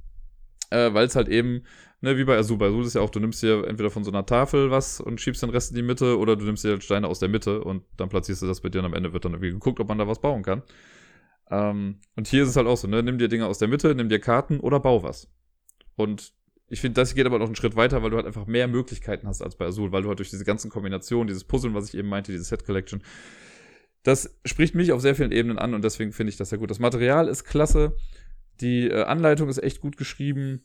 Äh, 0.76 0.94
weil 0.94 1.06
es 1.06 1.16
halt 1.16 1.30
eben, 1.30 1.64
ne, 2.02 2.18
wie 2.18 2.26
bei 2.26 2.38
Azul, 2.38 2.58
bei 2.58 2.68
Azul 2.68 2.84
ist 2.86 2.96
ja 2.96 3.02
auch, 3.02 3.10
du 3.10 3.22
nimmst 3.22 3.40
hier 3.40 3.66
entweder 3.66 3.90
von 3.90 4.04
so 4.04 4.12
einer 4.12 4.26
Tafel 4.26 4.72
was 4.72 5.00
und 5.00 5.22
schiebst 5.22 5.42
den 5.42 5.50
Rest 5.50 5.72
in 5.72 5.78
die 5.78 5.84
Mitte 5.84 6.18
oder 6.20 6.36
du 6.36 6.44
nimmst 6.44 6.66
dir 6.66 6.72
halt 6.72 6.84
Steine 6.84 7.08
aus 7.08 7.20
der 7.20 7.30
Mitte 7.30 7.64
und 7.64 7.84
dann 7.96 8.10
platzierst 8.10 8.42
du 8.42 8.48
das 8.48 8.60
bei 8.60 8.68
dir 8.68 8.80
und 8.80 8.86
am 8.86 8.94
Ende 8.94 9.14
wird 9.14 9.24
dann 9.24 9.32
irgendwie 9.32 9.52
geguckt, 9.52 9.80
ob 9.80 9.88
man 9.88 9.98
da 9.98 10.08
was 10.08 10.20
bauen 10.20 10.44
kann. 10.44 10.64
Ähm, 11.50 12.00
und 12.18 12.28
hier 12.28 12.44
ist 12.44 12.50
es 12.50 12.58
halt 12.58 12.68
auch 12.68 12.76
so, 12.76 12.90
ne, 12.90 13.02
nimm 13.04 13.18
dir 13.18 13.30
Dinge 13.30 13.48
aus 13.48 13.58
der 13.58 13.70
Mitte, 13.70 13.96
nimm 13.96 14.10
dir 14.10 14.20
Karten 14.20 14.60
oder 14.60 14.82
bau 14.82 15.02
was. 15.02 15.30
Und 15.96 16.34
ich 16.68 16.82
finde, 16.82 17.00
das 17.00 17.16
geht 17.16 17.26
aber 17.26 17.40
noch 17.40 17.46
einen 17.46 17.56
Schritt 17.56 17.78
weiter, 17.78 18.04
weil 18.04 18.10
du 18.10 18.18
halt 18.18 18.26
einfach 18.26 18.48
mehr 18.48 18.68
Möglichkeiten 18.68 19.28
hast 19.28 19.42
als 19.42 19.56
bei 19.56 19.68
Azul, 19.68 19.94
weil 19.94 20.02
du 20.02 20.10
halt 20.10 20.20
durch 20.20 20.32
diese 20.32 20.44
ganzen 20.44 20.70
Kombinationen, 20.70 21.28
dieses 21.28 21.46
Puzzeln, 21.46 21.74
was 21.74 21.88
ich 21.88 21.98
eben 21.98 22.10
meinte, 22.10 22.34
diese 22.34 22.44
Set 22.44 22.66
Collection, 22.66 23.02
das 24.04 24.38
spricht 24.44 24.76
mich 24.76 24.92
auf 24.92 25.02
sehr 25.02 25.16
vielen 25.16 25.32
Ebenen 25.32 25.58
an 25.58 25.74
und 25.74 25.84
deswegen 25.84 26.12
finde 26.12 26.32
ich 26.32 26.38
das 26.38 26.50
sehr 26.50 26.60
gut. 26.60 26.70
Das 26.70 26.80
Material 26.80 27.30
ist 27.30 27.46
klasse. 27.46 27.96
Die 28.62 28.88
äh, 28.88 29.04
Anleitung 29.04 29.50
ist 29.50 29.62
echt 29.62 29.82
gut 29.82 29.98
geschrieben. 29.98 30.64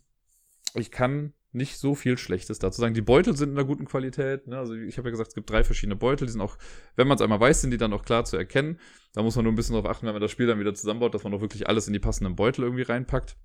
Ich 0.74 0.90
kann 0.90 1.32
nicht 1.52 1.78
so 1.78 1.94
viel 1.94 2.16
Schlechtes 2.16 2.58
dazu 2.60 2.80
sagen. 2.80 2.94
Die 2.94 3.00
Beutel 3.00 3.36
sind 3.36 3.50
in 3.50 3.58
einer 3.58 3.66
guten 3.66 3.84
Qualität. 3.84 4.46
Ne? 4.46 4.56
Also 4.56 4.74
ich 4.74 4.98
habe 4.98 5.08
ja 5.08 5.10
gesagt, 5.10 5.30
es 5.30 5.34
gibt 5.34 5.50
drei 5.50 5.64
verschiedene 5.64 5.96
Beutel. 5.96 6.26
Die 6.26 6.32
sind 6.32 6.40
auch, 6.40 6.56
wenn 6.96 7.08
man 7.08 7.16
es 7.16 7.22
einmal 7.22 7.40
weiß, 7.40 7.60
sind 7.60 7.72
die 7.72 7.76
dann 7.76 7.92
auch 7.92 8.04
klar 8.04 8.24
zu 8.24 8.36
erkennen. 8.36 8.78
Da 9.14 9.22
muss 9.22 9.34
man 9.34 9.44
nur 9.44 9.52
ein 9.52 9.56
bisschen 9.56 9.74
darauf 9.74 9.90
achten, 9.90 10.06
wenn 10.06 10.14
man 10.14 10.22
das 10.22 10.30
Spiel 10.30 10.46
dann 10.46 10.60
wieder 10.60 10.74
zusammenbaut, 10.74 11.14
dass 11.14 11.24
man 11.24 11.34
auch 11.34 11.40
wirklich 11.40 11.68
alles 11.68 11.88
in 11.88 11.92
die 11.92 11.98
passenden 11.98 12.36
Beutel 12.36 12.62
irgendwie 12.62 12.82
reinpackt. 12.82 13.36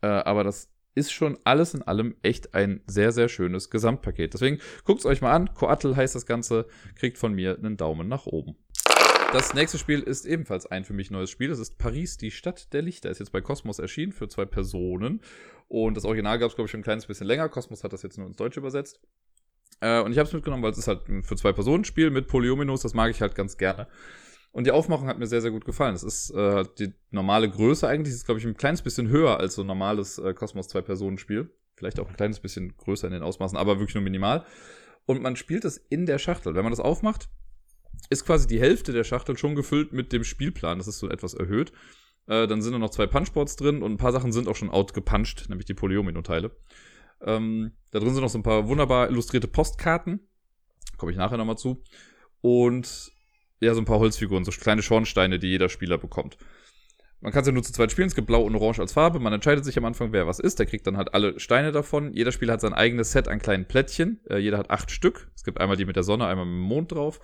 Äh, 0.00 0.08
aber 0.08 0.42
das 0.42 0.72
ist 0.94 1.12
schon 1.12 1.38
alles 1.44 1.74
in 1.74 1.82
allem 1.82 2.16
echt 2.22 2.54
ein 2.54 2.82
sehr, 2.86 3.12
sehr 3.12 3.28
schönes 3.28 3.70
Gesamtpaket. 3.70 4.34
Deswegen 4.34 4.58
guckt 4.84 5.00
es 5.00 5.06
euch 5.06 5.20
mal 5.20 5.32
an. 5.32 5.54
Coatl 5.54 5.94
heißt 5.94 6.14
das 6.14 6.26
Ganze. 6.26 6.66
Kriegt 6.96 7.18
von 7.18 7.32
mir 7.32 7.56
einen 7.56 7.76
Daumen 7.76 8.08
nach 8.08 8.26
oben. 8.26 8.56
Das 9.32 9.54
nächste 9.54 9.78
Spiel 9.78 10.00
ist 10.00 10.26
ebenfalls 10.26 10.66
ein 10.66 10.84
für 10.84 10.92
mich 10.92 11.10
neues 11.10 11.30
Spiel. 11.30 11.48
Das 11.48 11.58
ist 11.58 11.78
Paris, 11.78 12.18
die 12.18 12.30
Stadt 12.30 12.70
der 12.74 12.82
Lichter. 12.82 13.08
Ist 13.08 13.18
jetzt 13.18 13.32
bei 13.32 13.40
Cosmos 13.40 13.78
erschienen 13.78 14.12
für 14.12 14.28
zwei 14.28 14.44
Personen. 14.44 15.22
Und 15.68 15.96
das 15.96 16.04
Original 16.04 16.38
gab 16.38 16.50
es, 16.50 16.54
glaube 16.54 16.66
ich, 16.66 16.70
schon 16.70 16.80
ein 16.80 16.84
kleines 16.84 17.06
bisschen 17.06 17.26
länger. 17.26 17.48
Cosmos 17.48 17.82
hat 17.82 17.94
das 17.94 18.02
jetzt 18.02 18.18
nur 18.18 18.26
ins 18.26 18.36
Deutsche 18.36 18.60
übersetzt. 18.60 19.00
Äh, 19.80 20.02
und 20.02 20.12
ich 20.12 20.18
habe 20.18 20.26
es 20.26 20.34
mitgenommen, 20.34 20.62
weil 20.62 20.72
es 20.72 20.76
ist 20.76 20.86
halt 20.86 21.08
ein 21.08 21.22
für 21.22 21.36
zwei 21.36 21.52
Personen 21.52 21.84
Spiel 21.84 22.10
mit 22.10 22.28
Polyominos. 22.28 22.82
Das 22.82 22.92
mag 22.92 23.10
ich 23.10 23.22
halt 23.22 23.34
ganz 23.34 23.56
gerne. 23.56 23.88
Und 24.50 24.66
die 24.66 24.70
Aufmachung 24.70 25.08
hat 25.08 25.18
mir 25.18 25.26
sehr, 25.26 25.40
sehr 25.40 25.50
gut 25.50 25.64
gefallen. 25.64 25.94
Das 25.94 26.02
ist 26.02 26.30
äh, 26.32 26.66
die 26.78 26.92
normale 27.10 27.48
Größe 27.48 27.88
eigentlich. 27.88 28.12
Ist, 28.12 28.26
glaube 28.26 28.38
ich, 28.38 28.46
ein 28.46 28.54
kleines 28.58 28.82
bisschen 28.82 29.08
höher 29.08 29.40
als 29.40 29.54
so 29.54 29.62
ein 29.62 29.66
normales 29.66 30.18
äh, 30.18 30.34
Zwei-Personen-Spiel. 30.34 31.50
Vielleicht 31.74 32.00
auch 32.00 32.08
ein 32.10 32.16
kleines 32.16 32.38
bisschen 32.38 32.76
größer 32.76 33.06
in 33.06 33.14
den 33.14 33.22
Ausmaßen, 33.22 33.56
aber 33.56 33.78
wirklich 33.78 33.94
nur 33.94 34.04
minimal. 34.04 34.44
Und 35.06 35.22
man 35.22 35.36
spielt 35.36 35.64
es 35.64 35.78
in 35.78 36.04
der 36.04 36.18
Schachtel. 36.18 36.54
Wenn 36.54 36.64
man 36.64 36.72
das 36.72 36.80
aufmacht, 36.80 37.30
ist 38.10 38.26
quasi 38.26 38.46
die 38.46 38.60
Hälfte 38.60 38.92
der 38.92 39.04
Schachtel 39.04 39.36
schon 39.36 39.54
gefüllt 39.54 39.92
mit 39.92 40.12
dem 40.12 40.24
Spielplan. 40.24 40.78
Das 40.78 40.88
ist 40.88 40.98
so 40.98 41.08
etwas 41.08 41.34
erhöht. 41.34 41.72
Äh, 42.26 42.46
dann 42.46 42.62
sind 42.62 42.72
da 42.72 42.78
noch 42.78 42.90
zwei 42.90 43.06
Punchboards 43.06 43.56
drin 43.56 43.82
und 43.82 43.92
ein 43.92 43.98
paar 43.98 44.12
Sachen 44.12 44.32
sind 44.32 44.48
auch 44.48 44.56
schon 44.56 44.70
outgepuncht, 44.70 45.48
nämlich 45.48 45.66
die 45.66 45.74
Polyomino-Teile. 45.74 46.50
Ähm, 47.20 47.72
da 47.90 48.00
drin 48.00 48.14
sind 48.14 48.22
noch 48.22 48.30
so 48.30 48.38
ein 48.38 48.44
paar 48.44 48.68
wunderbar 48.68 49.08
illustrierte 49.08 49.48
Postkarten. 49.48 50.20
Komme 50.96 51.12
ich 51.12 51.18
nachher 51.18 51.38
nochmal 51.38 51.58
zu. 51.58 51.82
Und 52.40 53.12
ja, 53.60 53.74
so 53.74 53.80
ein 53.80 53.86
paar 53.86 53.98
Holzfiguren, 53.98 54.44
so 54.44 54.50
kleine 54.50 54.82
Schornsteine, 54.82 55.38
die 55.38 55.48
jeder 55.48 55.68
Spieler 55.68 55.98
bekommt. 55.98 56.36
Man 57.20 57.32
kann 57.32 57.42
es 57.42 57.46
ja 57.46 57.52
nur 57.52 57.62
zu 57.62 57.72
zweit 57.72 57.92
spielen. 57.92 58.08
Es 58.08 58.16
gibt 58.16 58.26
Blau 58.26 58.42
und 58.42 58.56
Orange 58.56 58.80
als 58.80 58.92
Farbe. 58.92 59.20
Man 59.20 59.32
entscheidet 59.32 59.64
sich 59.64 59.78
am 59.78 59.84
Anfang, 59.84 60.12
wer 60.12 60.26
was 60.26 60.40
ist. 60.40 60.58
Der 60.58 60.66
kriegt 60.66 60.88
dann 60.88 60.96
halt 60.96 61.14
alle 61.14 61.38
Steine 61.38 61.70
davon. 61.70 62.12
Jeder 62.12 62.32
Spieler 62.32 62.54
hat 62.54 62.60
sein 62.60 62.72
eigenes 62.72 63.12
Set 63.12 63.28
an 63.28 63.38
kleinen 63.38 63.66
Plättchen. 63.66 64.20
Äh, 64.28 64.38
jeder 64.38 64.58
hat 64.58 64.70
acht 64.70 64.90
Stück. 64.90 65.30
Es 65.36 65.44
gibt 65.44 65.60
einmal 65.60 65.76
die 65.76 65.84
mit 65.84 65.94
der 65.94 66.02
Sonne, 66.02 66.26
einmal 66.26 66.46
mit 66.46 66.56
dem 66.56 66.62
Mond 66.62 66.90
drauf. 66.90 67.20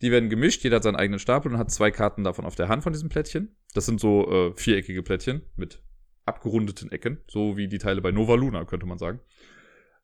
Die 0.00 0.12
werden 0.12 0.30
gemischt, 0.30 0.62
jeder 0.62 0.76
hat 0.76 0.84
seinen 0.84 0.96
eigenen 0.96 1.18
Stapel 1.18 1.52
und 1.52 1.58
hat 1.58 1.70
zwei 1.70 1.90
Karten 1.90 2.22
davon 2.22 2.44
auf 2.44 2.54
der 2.54 2.68
Hand 2.68 2.82
von 2.82 2.92
diesem 2.92 3.08
Plättchen. 3.08 3.56
Das 3.74 3.86
sind 3.86 4.00
so 4.00 4.30
äh, 4.30 4.52
viereckige 4.56 5.02
Plättchen 5.02 5.42
mit 5.56 5.82
abgerundeten 6.24 6.92
Ecken, 6.92 7.18
so 7.26 7.56
wie 7.56 7.68
die 7.68 7.78
Teile 7.78 8.00
bei 8.00 8.12
Nova 8.12 8.34
Luna, 8.34 8.64
könnte 8.64 8.86
man 8.86 8.98
sagen. 8.98 9.20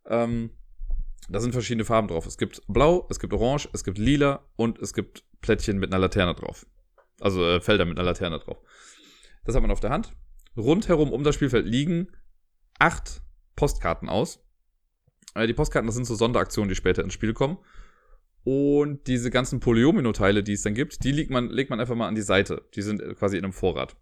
Ähm, 0.06 0.50
da 1.28 1.40
sind 1.40 1.52
verschiedene 1.52 1.84
Farben 1.84 2.08
drauf. 2.08 2.26
Es 2.26 2.38
gibt 2.38 2.62
Blau, 2.66 3.06
es 3.10 3.20
gibt 3.20 3.32
Orange, 3.32 3.68
es 3.72 3.84
gibt 3.84 3.98
Lila 3.98 4.44
und 4.56 4.78
es 4.78 4.92
gibt 4.92 5.24
Plättchen 5.40 5.78
mit 5.78 5.92
einer 5.92 6.00
Laterne 6.00 6.34
drauf. 6.34 6.66
Also 7.20 7.44
äh, 7.44 7.60
Felder 7.60 7.84
mit 7.84 7.98
einer 7.98 8.06
Laterne 8.06 8.38
drauf. 8.40 8.58
Das 9.44 9.54
hat 9.54 9.62
man 9.62 9.70
auf 9.70 9.80
der 9.80 9.90
Hand. 9.90 10.14
Rundherum 10.56 11.12
um 11.12 11.24
das 11.24 11.34
Spielfeld 11.34 11.66
liegen 11.66 12.08
acht 12.78 13.22
Postkarten 13.56 14.08
aus. 14.08 14.44
Äh, 15.34 15.46
die 15.46 15.54
Postkarten, 15.54 15.86
das 15.86 15.94
sind 15.94 16.06
so 16.06 16.14
Sonderaktionen, 16.14 16.68
die 16.68 16.74
später 16.74 17.02
ins 17.02 17.14
Spiel 17.14 17.32
kommen. 17.32 17.58
Und 18.44 19.06
diese 19.06 19.30
ganzen 19.30 19.60
Polyomino-Teile, 19.60 20.42
die 20.42 20.52
es 20.52 20.62
dann 20.62 20.74
gibt, 20.74 21.02
die 21.02 21.12
legt 21.12 21.30
man, 21.30 21.48
legt 21.48 21.70
man 21.70 21.80
einfach 21.80 21.94
mal 21.94 22.08
an 22.08 22.14
die 22.14 22.22
Seite. 22.22 22.62
Die 22.74 22.82
sind 22.82 23.02
quasi 23.18 23.38
in 23.38 23.44
einem 23.44 23.54
Vorrat. 23.54 23.96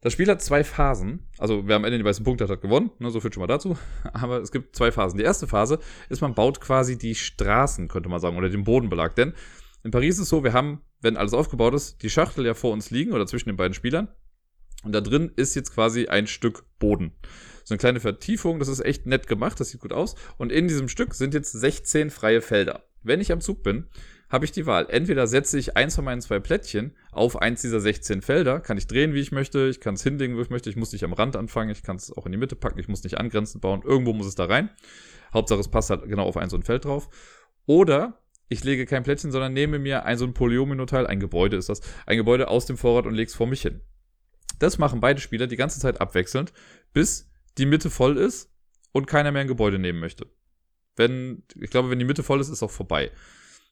Das 0.00 0.12
Spiel 0.12 0.28
hat 0.28 0.40
zwei 0.40 0.62
Phasen. 0.62 1.26
Also, 1.36 1.66
wer 1.66 1.74
am 1.74 1.84
Ende 1.84 1.98
die 1.98 2.04
weißen 2.04 2.24
Punkte 2.24 2.44
hat, 2.44 2.50
hat 2.50 2.60
gewonnen. 2.60 2.92
Ne, 3.00 3.10
so 3.10 3.20
viel 3.20 3.32
schon 3.32 3.40
mal 3.40 3.48
dazu. 3.48 3.76
Aber 4.12 4.40
es 4.40 4.52
gibt 4.52 4.76
zwei 4.76 4.92
Phasen. 4.92 5.18
Die 5.18 5.24
erste 5.24 5.48
Phase 5.48 5.80
ist, 6.08 6.20
man 6.20 6.34
baut 6.34 6.60
quasi 6.60 6.96
die 6.96 7.16
Straßen, 7.16 7.88
könnte 7.88 8.08
man 8.08 8.20
sagen, 8.20 8.36
oder 8.36 8.48
den 8.48 8.62
Bodenbelag. 8.62 9.16
Denn 9.16 9.32
in 9.82 9.90
Paris 9.90 10.16
ist 10.16 10.22
es 10.22 10.28
so, 10.28 10.44
wir 10.44 10.52
haben, 10.52 10.82
wenn 11.00 11.16
alles 11.16 11.34
aufgebaut 11.34 11.74
ist, 11.74 12.02
die 12.02 12.10
Schachtel 12.10 12.46
ja 12.46 12.54
vor 12.54 12.72
uns 12.72 12.90
liegen 12.90 13.12
oder 13.12 13.26
zwischen 13.26 13.48
den 13.48 13.56
beiden 13.56 13.74
Spielern. 13.74 14.08
Und 14.84 14.92
da 14.92 15.00
drin 15.00 15.32
ist 15.34 15.56
jetzt 15.56 15.74
quasi 15.74 16.06
ein 16.06 16.28
Stück 16.28 16.64
Boden. 16.78 17.12
So 17.64 17.74
eine 17.74 17.78
kleine 17.80 17.98
Vertiefung, 17.98 18.60
das 18.60 18.68
ist 18.68 18.78
echt 18.78 19.06
nett 19.06 19.26
gemacht, 19.26 19.58
das 19.58 19.70
sieht 19.70 19.80
gut 19.80 19.92
aus. 19.92 20.14
Und 20.38 20.52
in 20.52 20.68
diesem 20.68 20.88
Stück 20.88 21.14
sind 21.14 21.34
jetzt 21.34 21.50
16 21.50 22.10
freie 22.10 22.40
Felder. 22.40 22.84
Wenn 23.06 23.20
ich 23.20 23.32
am 23.32 23.40
Zug 23.40 23.62
bin, 23.62 23.86
habe 24.28 24.44
ich 24.44 24.52
die 24.52 24.66
Wahl. 24.66 24.86
Entweder 24.90 25.26
setze 25.26 25.58
ich 25.58 25.76
eins 25.76 25.94
von 25.94 26.04
meinen 26.04 26.20
zwei 26.20 26.40
Plättchen 26.40 26.96
auf 27.12 27.40
eins 27.40 27.62
dieser 27.62 27.80
16 27.80 28.22
Felder, 28.22 28.60
kann 28.60 28.76
ich 28.76 28.86
drehen, 28.86 29.14
wie 29.14 29.20
ich 29.20 29.32
möchte, 29.32 29.68
ich 29.68 29.80
kann 29.80 29.94
es 29.94 30.02
hinlegen, 30.02 30.36
wo 30.36 30.40
ich 30.40 30.50
möchte, 30.50 30.68
ich 30.68 30.76
muss 30.76 30.92
nicht 30.92 31.04
am 31.04 31.12
Rand 31.12 31.36
anfangen, 31.36 31.70
ich 31.70 31.82
kann 31.82 31.96
es 31.96 32.12
auch 32.16 32.26
in 32.26 32.32
die 32.32 32.38
Mitte 32.38 32.56
packen, 32.56 32.78
ich 32.78 32.88
muss 32.88 33.04
nicht 33.04 33.18
angrenzend 33.18 33.62
bauen, 33.62 33.82
irgendwo 33.84 34.12
muss 34.12 34.26
es 34.26 34.34
da 34.34 34.46
rein. 34.46 34.70
Hauptsache 35.32 35.60
es 35.60 35.68
passt 35.68 35.90
halt 35.90 36.08
genau 36.08 36.24
auf 36.24 36.36
ein 36.36 36.50
so 36.50 36.56
ein 36.56 36.64
Feld 36.64 36.84
drauf. 36.84 37.08
Oder 37.66 38.20
ich 38.48 38.64
lege 38.64 38.86
kein 38.86 39.02
Plättchen, 39.02 39.32
sondern 39.32 39.52
nehme 39.52 39.78
mir 39.78 40.04
ein 40.04 40.18
so 40.18 40.24
ein 40.24 40.34
Polyomino-Teil, 40.34 41.06
ein 41.06 41.20
Gebäude 41.20 41.56
ist 41.56 41.68
das, 41.68 41.80
ein 42.06 42.16
Gebäude 42.16 42.48
aus 42.48 42.66
dem 42.66 42.76
Vorrat 42.76 43.06
und 43.06 43.14
lege 43.14 43.28
es 43.28 43.34
vor 43.34 43.46
mich 43.46 43.62
hin. 43.62 43.80
Das 44.58 44.78
machen 44.78 45.00
beide 45.00 45.20
Spieler 45.20 45.46
die 45.46 45.56
ganze 45.56 45.80
Zeit 45.80 46.00
abwechselnd, 46.00 46.52
bis 46.92 47.30
die 47.58 47.66
Mitte 47.66 47.90
voll 47.90 48.16
ist 48.16 48.50
und 48.92 49.06
keiner 49.06 49.32
mehr 49.32 49.42
ein 49.42 49.48
Gebäude 49.48 49.78
nehmen 49.78 50.00
möchte. 50.00 50.26
Wenn, 50.96 51.42
ich 51.60 51.70
glaube, 51.70 51.90
wenn 51.90 51.98
die 51.98 52.04
Mitte 52.04 52.22
voll 52.22 52.40
ist, 52.40 52.48
ist 52.48 52.62
auch 52.62 52.70
vorbei. 52.70 53.10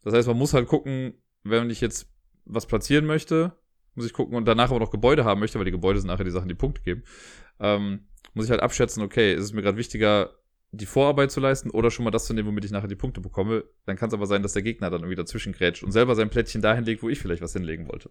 Das 0.03 0.15
heißt, 0.15 0.29
man 0.29 0.37
muss 0.37 0.55
halt 0.55 0.69
gucken, 0.69 1.15
wenn 1.43 1.71
ich 1.71 1.81
jetzt 1.81 2.07
was 2.45 2.67
platzieren 2.67 3.07
möchte, 3.07 3.53
muss 3.95 4.07
ich 4.07 4.13
gucken 4.13 4.37
und 4.37 4.47
danach 4.47 4.71
aber 4.71 4.81
noch 4.81 4.91
Gebäude 4.91 5.25
haben 5.25 5.41
möchte, 5.41 5.59
weil 5.59 5.65
die 5.65 5.71
Gebäude 5.71 6.01
sind 6.01 6.09
nachher 6.09 6.25
die 6.25 6.31
Sachen, 6.31 6.49
die 6.49 6.55
Punkte 6.55 6.83
geben, 6.83 7.05
ähm, 7.61 8.07
muss 8.35 8.47
ich 8.47 8.51
halt 8.51 8.61
abschätzen, 8.61 9.03
okay, 9.03 9.35
ist 9.35 9.45
es 9.45 9.53
mir 9.53 9.63
gerade 9.63 9.79
wichtiger, 9.79 10.31
die 10.73 10.87
Vorarbeit 10.87 11.31
zu 11.31 11.41
leisten 11.41 11.71
oder 11.71 11.91
schon 11.91 12.05
mal 12.05 12.11
das 12.11 12.27
zu 12.27 12.35
nehmen, 12.35 12.49
womit 12.49 12.65
ich 12.65 12.71
nachher 12.71 12.89
die 12.89 12.97
Punkte 12.97 13.21
bekomme. 13.21 13.65
Dann 13.87 13.97
kann 13.97 14.09
es 14.09 14.15
aber 14.15 14.27
sein, 14.27 14.43
dass 14.43 14.55
der 14.55 14.63
Gegner 14.63 14.91
dann 14.91 15.03
irgendwie 15.03 15.17
dazwischen 15.17 15.53
grätscht 15.53 15.85
und 15.85 15.93
selber 15.93 16.15
sein 16.15 16.31
Plättchen 16.31 16.63
dahin 16.63 16.85
legt, 16.85 17.03
wo 17.03 17.09
ich 17.09 17.21
vielleicht 17.21 17.43
was 17.43 17.53
hinlegen 17.53 17.89
wollte. 17.89 18.11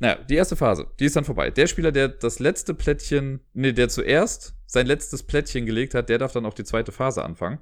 Naja, 0.00 0.16
die 0.16 0.34
erste 0.34 0.56
Phase, 0.56 0.86
die 0.98 1.04
ist 1.04 1.14
dann 1.14 1.24
vorbei. 1.24 1.50
Der 1.50 1.66
Spieler, 1.66 1.92
der 1.92 2.08
das 2.08 2.38
letzte 2.38 2.74
Plättchen, 2.74 3.40
nee, 3.52 3.72
der 3.72 3.88
zuerst 3.88 4.56
sein 4.66 4.86
letztes 4.86 5.22
Plättchen 5.22 5.66
gelegt 5.66 5.94
hat, 5.94 6.08
der 6.08 6.18
darf 6.18 6.32
dann 6.32 6.46
auch 6.46 6.54
die 6.54 6.64
zweite 6.64 6.90
Phase 6.90 7.22
anfangen. 7.22 7.60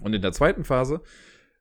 Und 0.00 0.14
in 0.14 0.22
der 0.22 0.32
zweiten 0.32 0.64
Phase 0.64 1.00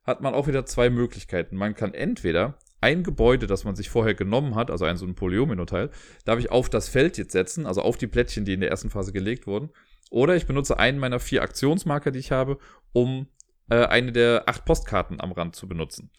hat 0.04 0.21
man 0.21 0.34
auch 0.34 0.47
wieder 0.47 0.65
zwei 0.65 0.89
Möglichkeiten. 0.89 1.58
Man 1.58 1.76
kann 1.76 1.93
entweder 1.93 2.58
ein 2.80 3.04
Gebäude, 3.04 3.47
das 3.47 3.63
man 3.63 3.76
sich 3.76 3.89
vorher 3.89 4.13
genommen 4.13 4.56
hat, 4.56 4.71
also 4.71 4.86
ein 4.86 4.97
so 4.97 5.06
ein 5.06 5.15
Polyomino-Teil, 5.15 5.89
darf 6.26 6.39
ich 6.39 6.52
auf 6.52 6.69
das 6.69 6.89
Feld 6.89 7.17
jetzt 7.17 7.32
setzen, 7.32 7.65
also 7.65 7.82
auf 7.82 7.97
die 7.97 8.08
Plättchen, 8.08 8.45
die 8.45 8.54
in 8.54 8.62
der 8.62 8.69
ersten 8.69 8.89
Phase 8.89 9.12
gelegt 9.12 9.47
wurden. 9.47 9.69
Oder 10.10 10.36
ich 10.36 10.45
benutze 10.45 10.80
einen 10.80 11.00
meiner 11.00 11.19
vier 11.19 11.41
Aktionsmarker, 11.41 12.12
die 12.12 12.19
ich 12.19 12.32
habe, 12.32 12.60
um 12.93 13.28
äh, 13.69 13.86
eine 13.86 14.12
der 14.12 14.43
acht 14.45 14.63
Postkarten 14.63 15.19
am 15.19 15.32
Rand 15.32 15.56
zu 15.56 15.67
benutzen. 15.67 16.12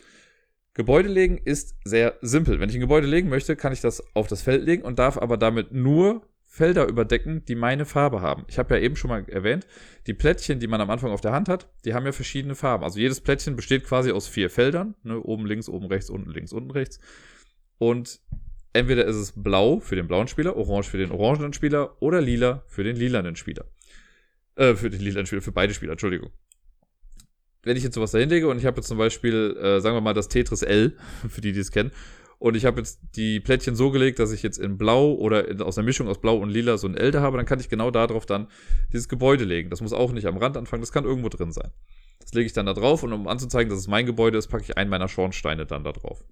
Gebäude 0.74 1.08
legen 1.08 1.38
ist 1.38 1.76
sehr 1.84 2.18
simpel. 2.20 2.60
Wenn 2.60 2.68
ich 2.68 2.76
ein 2.76 2.80
Gebäude 2.80 3.06
legen 3.06 3.28
möchte, 3.28 3.56
kann 3.56 3.72
ich 3.72 3.80
das 3.80 4.02
auf 4.14 4.26
das 4.28 4.42
Feld 4.42 4.64
legen 4.64 4.82
und 4.82 4.98
darf 4.98 5.16
aber 5.18 5.36
damit 5.36 5.72
nur 5.72 6.22
Felder 6.50 6.88
überdecken, 6.88 7.44
die 7.44 7.54
meine 7.54 7.84
Farbe 7.84 8.22
haben. 8.22 8.44
Ich 8.48 8.58
habe 8.58 8.74
ja 8.74 8.80
eben 8.80 8.96
schon 8.96 9.10
mal 9.10 9.28
erwähnt, 9.28 9.66
die 10.06 10.14
Plättchen, 10.14 10.58
die 10.58 10.66
man 10.66 10.80
am 10.80 10.90
Anfang 10.90 11.12
auf 11.12 11.20
der 11.20 11.32
Hand 11.32 11.48
hat, 11.48 11.68
die 11.84 11.94
haben 11.94 12.06
ja 12.06 12.12
verschiedene 12.12 12.54
Farben. 12.54 12.82
Also 12.82 12.98
jedes 12.98 13.20
Plättchen 13.20 13.54
besteht 13.54 13.84
quasi 13.84 14.10
aus 14.10 14.26
vier 14.26 14.48
Feldern. 14.48 14.94
Ne? 15.02 15.20
Oben 15.20 15.46
links, 15.46 15.68
oben 15.68 15.86
rechts, 15.86 16.10
unten 16.10 16.30
links, 16.30 16.52
unten 16.52 16.70
rechts. 16.70 16.98
Und 17.76 18.20
entweder 18.72 19.04
ist 19.04 19.16
es 19.16 19.32
blau 19.36 19.78
für 19.78 19.94
den 19.94 20.08
blauen 20.08 20.26
Spieler, 20.26 20.56
orange 20.56 20.88
für 20.88 20.98
den 20.98 21.12
orangenen 21.12 21.52
Spieler 21.52 22.00
oder 22.02 22.20
lila 22.20 22.64
für 22.66 22.82
den 22.82 22.96
lilanen 22.96 23.36
Spieler. 23.36 23.66
Äh, 24.56 24.74
für 24.74 24.90
den 24.90 25.00
lilanen 25.00 25.26
Spieler, 25.26 25.42
für 25.42 25.52
beide 25.52 25.74
Spieler, 25.74 25.92
Entschuldigung 25.92 26.32
wenn 27.62 27.76
ich 27.76 27.82
jetzt 27.82 27.94
sowas 27.94 28.12
da 28.12 28.18
hinlege 28.18 28.48
und 28.48 28.58
ich 28.58 28.66
habe 28.66 28.78
jetzt 28.78 28.88
zum 28.88 28.98
Beispiel, 28.98 29.56
äh, 29.60 29.80
sagen 29.80 29.96
wir 29.96 30.00
mal, 30.00 30.14
das 30.14 30.28
Tetris 30.28 30.62
L, 30.62 30.96
für 31.28 31.40
die, 31.40 31.52
die 31.52 31.60
es 31.60 31.70
kennen, 31.70 31.92
und 32.38 32.56
ich 32.56 32.64
habe 32.64 32.78
jetzt 32.78 33.00
die 33.16 33.40
Plättchen 33.40 33.74
so 33.74 33.90
gelegt, 33.90 34.18
dass 34.20 34.30
ich 34.30 34.42
jetzt 34.42 34.58
in 34.58 34.78
Blau 34.78 35.12
oder 35.14 35.48
in, 35.48 35.60
aus 35.60 35.76
einer 35.76 35.84
Mischung 35.84 36.06
aus 36.06 36.20
Blau 36.20 36.36
und 36.36 36.50
Lila 36.50 36.78
so 36.78 36.86
ein 36.86 36.94
da 36.94 37.20
habe, 37.20 37.36
dann 37.36 37.46
kann 37.46 37.58
ich 37.58 37.68
genau 37.68 37.90
darauf 37.90 38.26
dann 38.26 38.48
dieses 38.92 39.08
Gebäude 39.08 39.44
legen. 39.44 39.70
Das 39.70 39.80
muss 39.80 39.92
auch 39.92 40.12
nicht 40.12 40.26
am 40.26 40.36
Rand 40.36 40.56
anfangen, 40.56 40.82
das 40.82 40.92
kann 40.92 41.04
irgendwo 41.04 41.28
drin 41.28 41.52
sein. 41.52 41.72
Das 42.20 42.32
lege 42.34 42.46
ich 42.46 42.52
dann 42.52 42.66
da 42.66 42.74
drauf 42.74 43.02
und 43.02 43.12
um 43.12 43.26
anzuzeigen, 43.26 43.70
dass 43.70 43.78
es 43.78 43.88
mein 43.88 44.06
Gebäude 44.06 44.38
ist, 44.38 44.48
packe 44.48 44.64
ich 44.64 44.76
einen 44.76 44.90
meiner 44.90 45.08
Schornsteine 45.08 45.66
dann 45.66 45.82
da 45.82 45.92
drauf. 45.92 46.24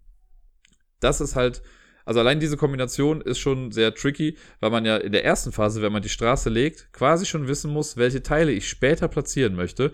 Das 1.01 1.21
ist 1.21 1.35
halt, 1.35 1.63
also 2.05 2.21
allein 2.21 2.39
diese 2.39 2.57
Kombination 2.57 3.21
ist 3.21 3.41
schon 3.41 3.73
sehr 3.73 3.93
tricky, 3.93 4.37
weil 4.61 4.71
man 4.71 4.85
ja 4.85 4.97
in 4.99 5.11
der 5.11 5.25
ersten 5.25 5.51
Phase, 5.51 5.83
wenn 5.83 5.93
man 5.93 6.03
die 6.03 6.09
Straße 6.09 6.51
legt, 6.51 6.93
quasi 6.93 7.27
schon 7.27 7.49
wissen 7.49 7.73
muss, 7.73 7.97
welche 7.97 8.23
Teile 8.23 8.53
ich 8.53 8.69
später 8.69 9.09
platzieren 9.09 9.57
möchte 9.57 9.93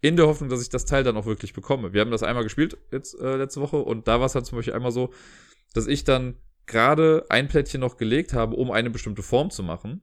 in 0.00 0.16
der 0.16 0.26
Hoffnung, 0.26 0.50
dass 0.50 0.62
ich 0.62 0.68
das 0.68 0.84
Teil 0.84 1.04
dann 1.04 1.16
auch 1.16 1.26
wirklich 1.26 1.52
bekomme. 1.52 1.92
Wir 1.92 2.00
haben 2.00 2.10
das 2.10 2.22
einmal 2.22 2.44
gespielt 2.44 2.76
jetzt 2.92 3.18
äh, 3.18 3.36
letzte 3.36 3.60
Woche 3.60 3.78
und 3.78 4.08
da 4.08 4.20
war 4.20 4.26
es 4.26 4.34
halt 4.34 4.46
zum 4.46 4.58
Beispiel 4.58 4.74
einmal 4.74 4.92
so, 4.92 5.12
dass 5.74 5.86
ich 5.86 6.04
dann 6.04 6.36
gerade 6.66 7.24
ein 7.28 7.48
Plättchen 7.48 7.80
noch 7.80 7.96
gelegt 7.96 8.32
habe, 8.32 8.56
um 8.56 8.70
eine 8.70 8.90
bestimmte 8.90 9.22
Form 9.22 9.50
zu 9.50 9.62
machen. 9.62 10.02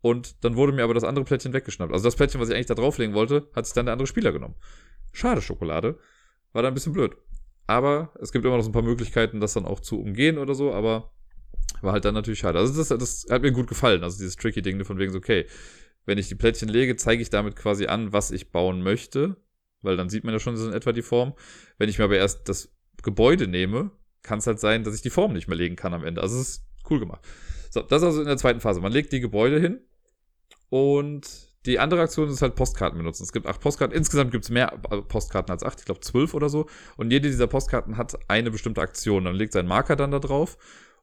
Und 0.00 0.44
dann 0.44 0.56
wurde 0.56 0.72
mir 0.72 0.84
aber 0.84 0.94
das 0.94 1.04
andere 1.04 1.24
Plättchen 1.24 1.52
weggeschnappt. 1.52 1.92
Also 1.92 2.04
das 2.04 2.16
Plättchen, 2.16 2.40
was 2.40 2.48
ich 2.48 2.54
eigentlich 2.54 2.66
da 2.66 2.74
drauflegen 2.74 3.14
wollte, 3.14 3.48
hat 3.54 3.66
sich 3.66 3.74
dann 3.74 3.86
der 3.86 3.92
andere 3.92 4.06
Spieler 4.06 4.30
genommen. 4.30 4.54
Schade 5.12 5.42
Schokolade. 5.42 5.98
War 6.52 6.62
da 6.62 6.68
ein 6.68 6.74
bisschen 6.74 6.92
blöd. 6.92 7.16
Aber 7.66 8.12
es 8.20 8.30
gibt 8.30 8.44
immer 8.44 8.56
noch 8.56 8.62
so 8.62 8.70
ein 8.70 8.72
paar 8.72 8.82
Möglichkeiten, 8.82 9.40
das 9.40 9.54
dann 9.54 9.64
auch 9.64 9.80
zu 9.80 10.00
umgehen 10.00 10.38
oder 10.38 10.54
so, 10.54 10.72
aber 10.72 11.10
war 11.82 11.92
halt 11.92 12.04
dann 12.04 12.14
natürlich 12.14 12.38
schade. 12.38 12.58
Also 12.58 12.76
das, 12.76 12.88
das 12.88 13.26
hat 13.28 13.42
mir 13.42 13.52
gut 13.52 13.66
gefallen. 13.66 14.04
Also 14.04 14.18
dieses 14.18 14.36
tricky 14.36 14.62
Ding 14.62 14.82
von 14.84 14.98
wegen 14.98 15.12
so, 15.12 15.18
okay, 15.18 15.46
wenn 16.06 16.18
ich 16.18 16.28
die 16.28 16.34
Plättchen 16.34 16.68
lege, 16.68 16.96
zeige 16.96 17.20
ich 17.20 17.30
damit 17.30 17.56
quasi 17.56 17.86
an, 17.86 18.12
was 18.12 18.30
ich 18.30 18.52
bauen 18.52 18.82
möchte, 18.82 19.36
weil 19.82 19.96
dann 19.96 20.08
sieht 20.08 20.24
man 20.24 20.32
ja 20.32 20.40
schon 20.40 20.56
so 20.56 20.68
in 20.68 20.72
etwa 20.72 20.92
die 20.92 21.02
Form. 21.02 21.34
Wenn 21.78 21.88
ich 21.88 21.98
mir 21.98 22.04
aber 22.04 22.16
erst 22.16 22.48
das 22.48 22.72
Gebäude 23.02 23.46
nehme, 23.46 23.90
kann 24.22 24.38
es 24.38 24.46
halt 24.46 24.60
sein, 24.60 24.84
dass 24.84 24.94
ich 24.94 25.02
die 25.02 25.10
Form 25.10 25.32
nicht 25.32 25.48
mehr 25.48 25.58
legen 25.58 25.76
kann 25.76 25.94
am 25.94 26.04
Ende. 26.04 26.22
Also 26.22 26.40
es 26.40 26.48
ist 26.48 26.66
cool 26.90 27.00
gemacht. 27.00 27.24
So, 27.70 27.82
das 27.82 28.02
ist 28.02 28.06
also 28.06 28.20
in 28.22 28.26
der 28.26 28.38
zweiten 28.38 28.60
Phase. 28.60 28.80
Man 28.80 28.92
legt 28.92 29.12
die 29.12 29.20
Gebäude 29.20 29.60
hin 29.60 29.80
und 30.70 31.28
die 31.66 31.80
andere 31.80 32.00
Aktion 32.02 32.28
ist 32.28 32.42
halt 32.42 32.54
Postkarten 32.54 32.96
benutzen. 32.98 33.24
Es 33.24 33.32
gibt 33.32 33.46
acht 33.46 33.60
Postkarten. 33.60 33.96
Insgesamt 33.96 34.30
gibt 34.30 34.44
es 34.44 34.50
mehr 34.50 34.68
Postkarten 35.08 35.50
als 35.50 35.64
acht. 35.64 35.80
Ich 35.80 35.84
glaube 35.84 36.00
zwölf 36.00 36.32
oder 36.32 36.48
so. 36.48 36.66
Und 36.96 37.10
jede 37.10 37.28
dieser 37.28 37.48
Postkarten 37.48 37.96
hat 37.96 38.16
eine 38.28 38.52
bestimmte 38.52 38.80
Aktion. 38.80 39.24
Dann 39.24 39.34
legt 39.34 39.52
sein 39.52 39.66
Marker 39.66 39.96
dann 39.96 40.12
da 40.12 40.20
drauf 40.20 40.56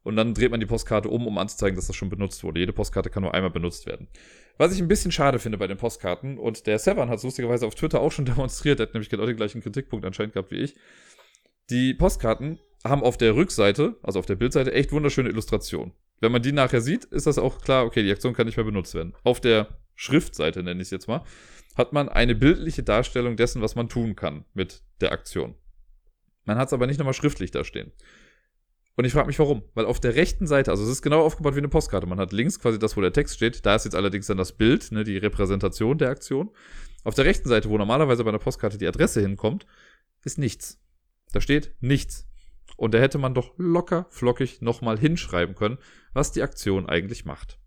und 0.03 0.15
dann 0.15 0.33
dreht 0.33 0.51
man 0.51 0.61
die 0.61 0.65
Postkarte 0.65 1.09
um, 1.09 1.27
um 1.27 1.37
anzuzeigen, 1.37 1.75
dass 1.75 1.87
das 1.87 1.95
schon 1.95 2.09
benutzt 2.09 2.43
wurde. 2.43 2.59
Jede 2.59 2.73
Postkarte 2.73 3.09
kann 3.09 3.23
nur 3.23 3.33
einmal 3.33 3.51
benutzt 3.51 3.85
werden. 3.85 4.07
Was 4.57 4.73
ich 4.73 4.81
ein 4.81 4.87
bisschen 4.87 5.11
schade 5.11 5.39
finde 5.39 5.57
bei 5.57 5.67
den 5.67 5.77
Postkarten, 5.77 6.37
und 6.37 6.67
der 6.67 6.77
Severn 6.79 7.09
hat 7.09 7.17
es 7.17 7.23
lustigerweise 7.23 7.65
auf 7.65 7.75
Twitter 7.75 8.01
auch 8.01 8.11
schon 8.11 8.25
demonstriert, 8.25 8.79
der 8.79 8.87
hat 8.87 8.93
nämlich 8.93 9.09
genau 9.09 9.25
den 9.25 9.37
gleichen 9.37 9.61
Kritikpunkt 9.61 10.05
anscheinend 10.05 10.33
gehabt 10.33 10.51
wie 10.51 10.57
ich. 10.57 10.75
Die 11.69 11.93
Postkarten 11.93 12.59
haben 12.83 13.03
auf 13.03 13.17
der 13.17 13.35
Rückseite, 13.35 13.95
also 14.03 14.19
auf 14.19 14.25
der 14.25 14.35
Bildseite, 14.35 14.73
echt 14.73 14.91
wunderschöne 14.91 15.29
Illustrationen. 15.29 15.93
Wenn 16.19 16.31
man 16.31 16.41
die 16.41 16.51
nachher 16.51 16.81
sieht, 16.81 17.05
ist 17.05 17.27
das 17.27 17.37
auch 17.37 17.61
klar, 17.61 17.85
okay, 17.85 18.03
die 18.03 18.11
Aktion 18.11 18.33
kann 18.33 18.45
nicht 18.45 18.57
mehr 18.57 18.65
benutzt 18.65 18.93
werden. 18.93 19.13
Auf 19.23 19.41
der 19.41 19.79
Schriftseite, 19.95 20.63
nenne 20.63 20.81
ich 20.81 20.87
es 20.87 20.91
jetzt 20.91 21.07
mal, 21.07 21.23
hat 21.75 21.93
man 21.93 22.09
eine 22.09 22.35
bildliche 22.35 22.83
Darstellung 22.83 23.35
dessen, 23.35 23.61
was 23.61 23.75
man 23.75 23.89
tun 23.89 24.15
kann 24.15 24.45
mit 24.53 24.83
der 25.01 25.11
Aktion. 25.11 25.55
Man 26.45 26.57
hat 26.57 26.67
es 26.67 26.73
aber 26.73 26.87
nicht 26.87 26.97
nochmal 26.97 27.13
schriftlich 27.13 27.51
da 27.51 27.63
stehen. 27.63 27.91
Und 28.95 29.06
ich 29.06 29.13
frage 29.13 29.27
mich 29.27 29.39
warum. 29.39 29.63
Weil 29.73 29.86
auf 29.86 29.99
der 29.99 30.15
rechten 30.15 30.45
Seite, 30.45 30.71
also 30.71 30.84
es 30.84 30.89
ist 30.89 31.01
genau 31.01 31.21
aufgebaut 31.21 31.56
wie 31.56 31.60
eine 31.60 31.69
Postkarte. 31.69 32.06
Man 32.08 32.19
hat 32.19 32.32
links 32.32 32.60
quasi 32.60 32.77
das, 32.77 32.95
wo 32.95 33.01
der 33.01 33.13
Text 33.13 33.36
steht. 33.36 33.65
Da 33.65 33.75
ist 33.75 33.86
jetzt 33.86 33.95
allerdings 33.95 34.27
dann 34.27 34.38
das 34.38 34.51
Bild, 34.51 34.91
ne, 34.91 35.03
die 35.03 35.17
Repräsentation 35.17 35.97
der 35.97 36.10
Aktion. 36.10 36.51
Auf 37.03 37.15
der 37.15 37.25
rechten 37.25 37.49
Seite, 37.49 37.69
wo 37.69 37.77
normalerweise 37.77 38.23
bei 38.23 38.29
einer 38.29 38.39
Postkarte 38.39 38.77
die 38.77 38.88
Adresse 38.88 39.21
hinkommt, 39.21 39.65
ist 40.23 40.38
nichts. 40.38 40.79
Da 41.32 41.41
steht 41.41 41.75
nichts. 41.82 42.27
Und 42.77 42.93
da 42.93 42.99
hätte 42.99 43.17
man 43.17 43.34
doch 43.34 43.53
locker 43.58 44.08
flockig 44.10 44.62
nochmal 44.62 44.97
hinschreiben 44.97 45.56
können, 45.56 45.77
was 46.13 46.32
die 46.32 46.41
Aktion 46.41 46.88
eigentlich 46.88 47.25
macht. 47.25 47.60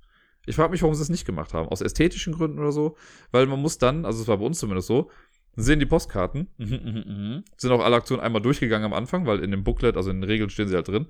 Ich 0.47 0.55
frage 0.57 0.71
mich, 0.71 0.83
warum 0.83 0.95
sie 0.95 1.03
es 1.03 1.09
nicht 1.09 1.27
gemacht 1.27 1.53
haben. 1.55 1.69
Aus 1.69 1.81
ästhetischen 1.81 2.33
Gründen 2.33 2.61
oder 2.61 2.71
so. 2.71 2.97
Weil 3.33 3.47
man 3.47 3.61
muss 3.61 3.79
dann, 3.79 4.05
also 4.05 4.23
es 4.23 4.29
war 4.29 4.39
bei 4.39 4.45
uns 4.45 4.61
zumindest 4.61 4.87
so, 4.87 5.11
sehen 5.57 5.81
die 5.81 5.87
Postkarten, 5.87 6.49
mhm, 6.59 6.67
mhm, 6.67 7.05
mhm. 7.07 7.45
sind 7.57 7.73
auch 7.73 7.83
alle 7.83 7.97
Aktionen 7.97 8.23
einmal 8.23 8.43
durchgegangen 8.43 8.85
am 8.85 8.93
Anfang, 8.93 9.27
weil 9.27 9.41
in 9.41 9.51
dem 9.51 9.65
Booklet, 9.65 9.97
also 9.97 10.11
in 10.11 10.21
den 10.21 10.29
Regeln 10.29 10.51
stehen 10.51 10.69
sie 10.69 10.77
halt 10.77 10.89
drin. 10.89 11.07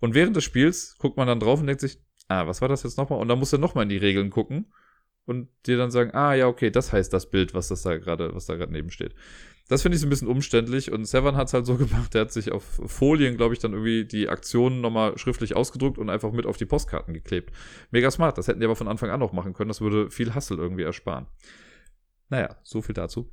Und 0.00 0.14
während 0.14 0.36
des 0.36 0.44
Spiels 0.44 0.96
guckt 0.98 1.16
man 1.16 1.28
dann 1.28 1.40
drauf 1.40 1.60
und 1.60 1.66
denkt 1.66 1.80
sich, 1.80 1.98
ah, 2.28 2.46
was 2.46 2.60
war 2.60 2.68
das 2.68 2.82
jetzt 2.82 2.98
nochmal? 2.98 3.20
Und 3.20 3.28
dann 3.28 3.38
muss 3.38 3.52
er 3.52 3.58
nochmal 3.58 3.84
in 3.84 3.88
die 3.88 3.96
Regeln 3.96 4.30
gucken 4.30 4.72
und 5.24 5.48
dir 5.66 5.76
dann 5.76 5.90
sagen, 5.90 6.10
ah, 6.12 6.34
ja, 6.34 6.48
okay, 6.48 6.70
das 6.70 6.92
heißt 6.92 7.12
das 7.12 7.30
Bild, 7.30 7.54
was 7.54 7.68
das 7.68 7.82
da 7.82 7.96
gerade, 7.96 8.34
was 8.34 8.46
da 8.46 8.56
gerade 8.56 8.72
neben 8.72 8.90
steht. 8.90 9.14
Das 9.68 9.80
finde 9.80 9.94
ich 9.94 10.02
so 10.02 10.06
ein 10.06 10.10
bisschen 10.10 10.28
umständlich 10.28 10.92
und 10.92 11.06
Severn 11.06 11.36
hat 11.36 11.46
es 11.48 11.54
halt 11.54 11.64
so 11.64 11.76
gemacht, 11.78 12.12
der 12.12 12.22
hat 12.22 12.32
sich 12.32 12.52
auf 12.52 12.64
Folien, 12.86 13.36
glaube 13.36 13.54
ich, 13.54 13.60
dann 13.60 13.72
irgendwie 13.72 14.04
die 14.04 14.28
Aktionen 14.28 14.80
nochmal 14.80 15.16
schriftlich 15.16 15.56
ausgedruckt 15.56 15.98
und 15.98 16.10
einfach 16.10 16.32
mit 16.32 16.44
auf 16.44 16.56
die 16.56 16.66
Postkarten 16.66 17.14
geklebt. 17.14 17.54
Mega 17.90 18.10
smart, 18.10 18.36
das 18.36 18.48
hätten 18.48 18.60
die 18.60 18.66
aber 18.66 18.76
von 18.76 18.88
Anfang 18.88 19.10
an 19.10 19.20
noch 19.20 19.32
machen 19.32 19.54
können, 19.54 19.68
das 19.68 19.80
würde 19.80 20.10
viel 20.10 20.34
Hassel 20.34 20.58
irgendwie 20.58 20.82
ersparen. 20.82 21.26
Naja, 22.28 22.56
so 22.62 22.82
viel 22.82 22.94
dazu. 22.94 23.30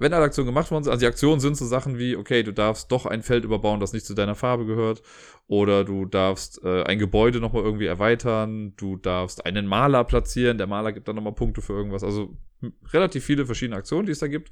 Wenn 0.00 0.14
alle 0.14 0.24
Aktionen 0.24 0.46
gemacht 0.46 0.70
worden 0.70 0.84
sind, 0.84 0.92
also 0.92 1.00
die 1.00 1.06
Aktionen 1.06 1.40
sind 1.40 1.58
so 1.58 1.66
Sachen 1.66 1.98
wie, 1.98 2.16
okay, 2.16 2.42
du 2.42 2.54
darfst 2.54 2.90
doch 2.90 3.04
ein 3.04 3.22
Feld 3.22 3.44
überbauen, 3.44 3.80
das 3.80 3.92
nicht 3.92 4.06
zu 4.06 4.14
deiner 4.14 4.34
Farbe 4.34 4.64
gehört, 4.64 5.02
oder 5.46 5.84
du 5.84 6.06
darfst 6.06 6.64
äh, 6.64 6.84
ein 6.84 6.98
Gebäude 6.98 7.38
nochmal 7.38 7.64
irgendwie 7.64 7.84
erweitern, 7.84 8.72
du 8.78 8.96
darfst 8.96 9.44
einen 9.44 9.66
Maler 9.66 10.04
platzieren, 10.04 10.56
der 10.56 10.66
Maler 10.66 10.92
gibt 10.92 11.06
dann 11.06 11.16
nochmal 11.16 11.34
Punkte 11.34 11.60
für 11.60 11.74
irgendwas. 11.74 12.02
Also 12.02 12.34
relativ 12.94 13.26
viele 13.26 13.44
verschiedene 13.44 13.76
Aktionen, 13.76 14.06
die 14.06 14.12
es 14.12 14.20
da 14.20 14.26
gibt, 14.26 14.50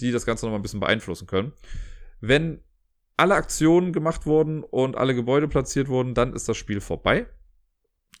die 0.00 0.12
das 0.12 0.26
Ganze 0.26 0.44
nochmal 0.44 0.58
ein 0.58 0.62
bisschen 0.62 0.80
beeinflussen 0.80 1.26
können. 1.26 1.52
Wenn 2.20 2.60
alle 3.16 3.36
Aktionen 3.36 3.94
gemacht 3.94 4.26
wurden 4.26 4.62
und 4.62 4.98
alle 4.98 5.14
Gebäude 5.14 5.48
platziert 5.48 5.88
wurden, 5.88 6.12
dann 6.12 6.34
ist 6.34 6.46
das 6.46 6.58
Spiel 6.58 6.82
vorbei. 6.82 7.26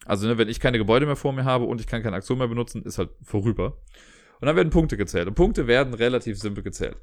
Also, 0.06 0.26
ne, 0.26 0.38
wenn 0.38 0.48
ich 0.48 0.60
keine 0.60 0.78
Gebäude 0.78 1.04
mehr 1.04 1.16
vor 1.16 1.34
mir 1.34 1.44
habe 1.44 1.66
und 1.66 1.78
ich 1.78 1.86
kann 1.86 2.02
keine 2.02 2.16
Aktion 2.16 2.38
mehr 2.38 2.48
benutzen, 2.48 2.84
ist 2.84 2.96
halt 2.96 3.10
vorüber. 3.22 3.76
Und 4.40 4.46
dann 4.46 4.56
werden 4.56 4.70
Punkte 4.70 4.96
gezählt. 4.96 5.28
Und 5.28 5.34
Punkte 5.34 5.66
werden 5.66 5.94
relativ 5.94 6.38
simpel 6.38 6.62
gezählt. 6.62 6.96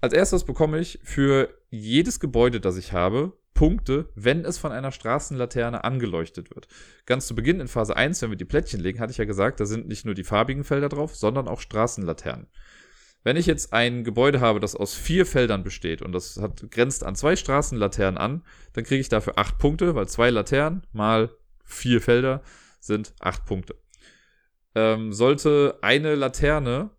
Als 0.00 0.12
erstes 0.12 0.44
bekomme 0.44 0.78
ich 0.78 1.00
für 1.02 1.48
jedes 1.70 2.20
Gebäude, 2.20 2.60
das 2.60 2.76
ich 2.76 2.92
habe, 2.92 3.32
Punkte, 3.54 4.08
wenn 4.14 4.44
es 4.44 4.56
von 4.56 4.70
einer 4.70 4.92
Straßenlaterne 4.92 5.82
angeleuchtet 5.82 6.54
wird. 6.54 6.68
Ganz 7.06 7.26
zu 7.26 7.34
Beginn 7.34 7.58
in 7.58 7.66
Phase 7.66 7.96
1, 7.96 8.22
wenn 8.22 8.30
wir 8.30 8.36
die 8.36 8.44
Plättchen 8.44 8.78
legen, 8.78 9.00
hatte 9.00 9.10
ich 9.10 9.18
ja 9.18 9.24
gesagt, 9.24 9.58
da 9.58 9.66
sind 9.66 9.88
nicht 9.88 10.04
nur 10.04 10.14
die 10.14 10.22
farbigen 10.22 10.62
Felder 10.62 10.88
drauf, 10.88 11.16
sondern 11.16 11.48
auch 11.48 11.60
Straßenlaternen. 11.60 12.46
Wenn 13.24 13.36
ich 13.36 13.46
jetzt 13.46 13.72
ein 13.72 14.04
Gebäude 14.04 14.40
habe, 14.40 14.60
das 14.60 14.76
aus 14.76 14.94
vier 14.94 15.26
Feldern 15.26 15.64
besteht 15.64 16.02
und 16.02 16.12
das 16.12 16.36
hat, 16.36 16.70
grenzt 16.70 17.02
an 17.02 17.16
zwei 17.16 17.34
Straßenlaternen 17.34 18.16
an, 18.16 18.44
dann 18.74 18.84
kriege 18.84 19.00
ich 19.00 19.08
dafür 19.08 19.38
acht 19.38 19.58
Punkte, 19.58 19.96
weil 19.96 20.06
zwei 20.06 20.30
Laternen 20.30 20.86
mal 20.92 21.30
vier 21.64 22.00
Felder 22.00 22.42
sind 22.78 23.12
acht 23.18 23.44
Punkte. 23.44 23.74
Ähm, 24.74 25.12
sollte 25.12 25.78
eine 25.82 26.14
Laterne 26.14 26.90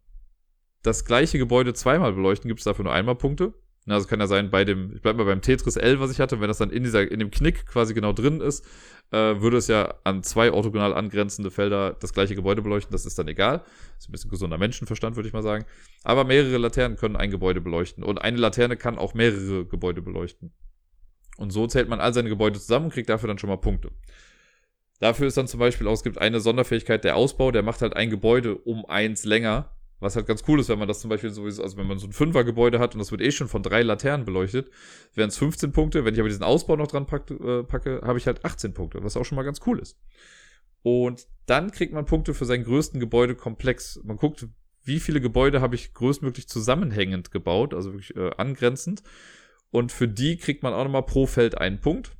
das 0.81 1.05
gleiche 1.05 1.37
Gebäude 1.37 1.73
zweimal 1.73 2.13
beleuchten, 2.13 2.47
gibt 2.47 2.59
es 2.59 2.63
dafür 2.63 2.85
nur 2.85 2.93
einmal 2.93 3.15
Punkte. 3.15 3.53
Also 3.87 4.07
kann 4.07 4.19
ja 4.19 4.27
sein, 4.27 4.51
bei 4.51 4.65
dem, 4.65 4.93
ich 4.95 5.01
bleib 5.01 5.15
mal 5.17 5.25
beim 5.25 5.41
Tetris 5.41 5.75
L, 5.75 5.99
was 5.99 6.11
ich 6.11 6.19
hatte, 6.19 6.39
wenn 6.39 6.47
das 6.47 6.59
dann 6.59 6.69
in 6.69 6.83
dieser, 6.83 7.09
in 7.09 7.19
dem 7.19 7.31
Knick 7.31 7.65
quasi 7.65 7.93
genau 7.93 8.13
drin 8.13 8.39
ist, 8.39 8.65
äh, 9.11 9.41
würde 9.41 9.57
es 9.57 9.67
ja 9.67 9.95
an 10.03 10.21
zwei 10.21 10.51
orthogonal 10.51 10.93
angrenzende 10.93 11.49
Felder 11.49 11.95
das 11.99 12.13
gleiche 12.13 12.35
Gebäude 12.35 12.61
beleuchten. 12.61 12.91
Das 12.91 13.05
ist 13.05 13.17
dann 13.17 13.27
egal. 13.27 13.59
Das 13.59 14.03
ist 14.03 14.09
ein 14.09 14.11
bisschen 14.11 14.29
gesunder 14.29 14.57
Menschenverstand, 14.57 15.15
würde 15.15 15.27
ich 15.27 15.33
mal 15.33 15.41
sagen. 15.41 15.65
Aber 16.03 16.23
mehrere 16.23 16.57
Laternen 16.57 16.97
können 16.97 17.15
ein 17.15 17.31
Gebäude 17.31 17.61
beleuchten. 17.61 18.03
Und 18.03 18.19
eine 18.19 18.37
Laterne 18.37 18.77
kann 18.77 18.97
auch 18.97 19.15
mehrere 19.15 19.65
Gebäude 19.65 20.01
beleuchten. 20.01 20.53
Und 21.37 21.51
so 21.51 21.65
zählt 21.65 21.89
man 21.89 21.99
all 21.99 22.13
seine 22.13 22.29
Gebäude 22.29 22.59
zusammen 22.59 22.85
und 22.85 22.93
kriegt 22.93 23.09
dafür 23.09 23.27
dann 23.27 23.39
schon 23.39 23.49
mal 23.49 23.57
Punkte. 23.57 23.91
Dafür 24.99 25.27
ist 25.27 25.37
dann 25.37 25.47
zum 25.47 25.59
Beispiel 25.59 25.87
auch, 25.87 25.93
es 25.93 26.03
gibt 26.03 26.17
eine 26.17 26.39
Sonderfähigkeit, 26.39 27.03
der 27.03 27.15
Ausbau, 27.15 27.51
der 27.51 27.63
macht 27.63 27.81
halt 27.81 27.95
ein 27.95 28.09
Gebäude 28.09 28.55
um 28.55 28.85
eins 28.85 29.25
länger. 29.25 29.71
Was 30.01 30.15
halt 30.15 30.27
ganz 30.27 30.43
cool 30.47 30.61
ist, 30.61 30.69
wenn 30.69 30.79
man 30.79 30.87
das 30.87 31.01
zum 31.01 31.09
Beispiel 31.09 31.29
sowieso, 31.29 31.61
also 31.61 31.75
wenn 31.75 31.87
man 31.87 31.99
so 31.99 32.07
ein 32.07 32.13
Fünfergebäude 32.13 32.79
hat 32.79 32.93
und 32.93 32.99
das 32.99 33.11
wird 33.11 33.19
eh 33.19 33.31
schon 33.31 33.49
von 33.49 33.63
drei 33.63 33.81
Laternen 33.81 34.25
beleuchtet, 34.25 34.71
wären 35.13 35.27
es 35.27 35.37
15 35.37 35.73
Punkte. 35.73 36.05
Wenn 36.05 36.13
ich 36.13 36.21
aber 36.21 36.29
diesen 36.29 36.43
Ausbau 36.43 36.77
noch 36.77 36.87
dran 36.87 37.05
packe, 37.05 37.33
äh, 37.33 37.63
packe 37.63 38.01
habe 38.03 38.17
ich 38.17 38.25
halt 38.25 38.45
18 38.45 38.73
Punkte, 38.73 39.03
was 39.03 39.17
auch 39.17 39.25
schon 39.25 39.35
mal 39.35 39.43
ganz 39.43 39.59
cool 39.65 39.79
ist. 39.79 39.97
Und 40.83 41.27
dann 41.47 41.71
kriegt 41.71 41.93
man 41.93 42.05
Punkte 42.05 42.33
für 42.33 42.45
seinen 42.45 42.63
größten 42.63 43.01
Gebäudekomplex. 43.01 43.99
Man 44.03 44.15
guckt, 44.15 44.47
wie 44.83 45.01
viele 45.01 45.19
Gebäude 45.19 45.59
habe 45.59 45.75
ich 45.75 45.93
größtmöglich 45.93 46.47
zusammenhängend 46.47 47.31
gebaut, 47.31 47.73
also 47.73 47.91
wirklich 47.91 48.15
äh, 48.15 48.31
angrenzend. 48.37 49.03
Und 49.71 49.91
für 49.91 50.07
die 50.07 50.37
kriegt 50.37 50.63
man 50.63 50.73
auch 50.73 50.83
nochmal 50.83 51.05
pro 51.05 51.25
Feld 51.25 51.57
einen 51.57 51.81
Punkt. 51.81 52.15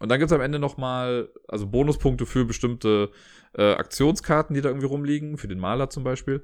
Und 0.00 0.08
dann 0.08 0.18
gibt 0.18 0.30
es 0.30 0.34
am 0.34 0.40
Ende 0.40 0.58
nochmal, 0.58 1.28
also 1.46 1.66
Bonuspunkte 1.66 2.26
für 2.26 2.44
bestimmte 2.44 3.10
äh, 3.56 3.72
Aktionskarten, 3.74 4.54
die 4.54 4.60
da 4.60 4.68
irgendwie 4.68 4.86
rumliegen, 4.86 5.38
für 5.38 5.48
den 5.48 5.58
Maler 5.58 5.88
zum 5.88 6.04
Beispiel. 6.04 6.42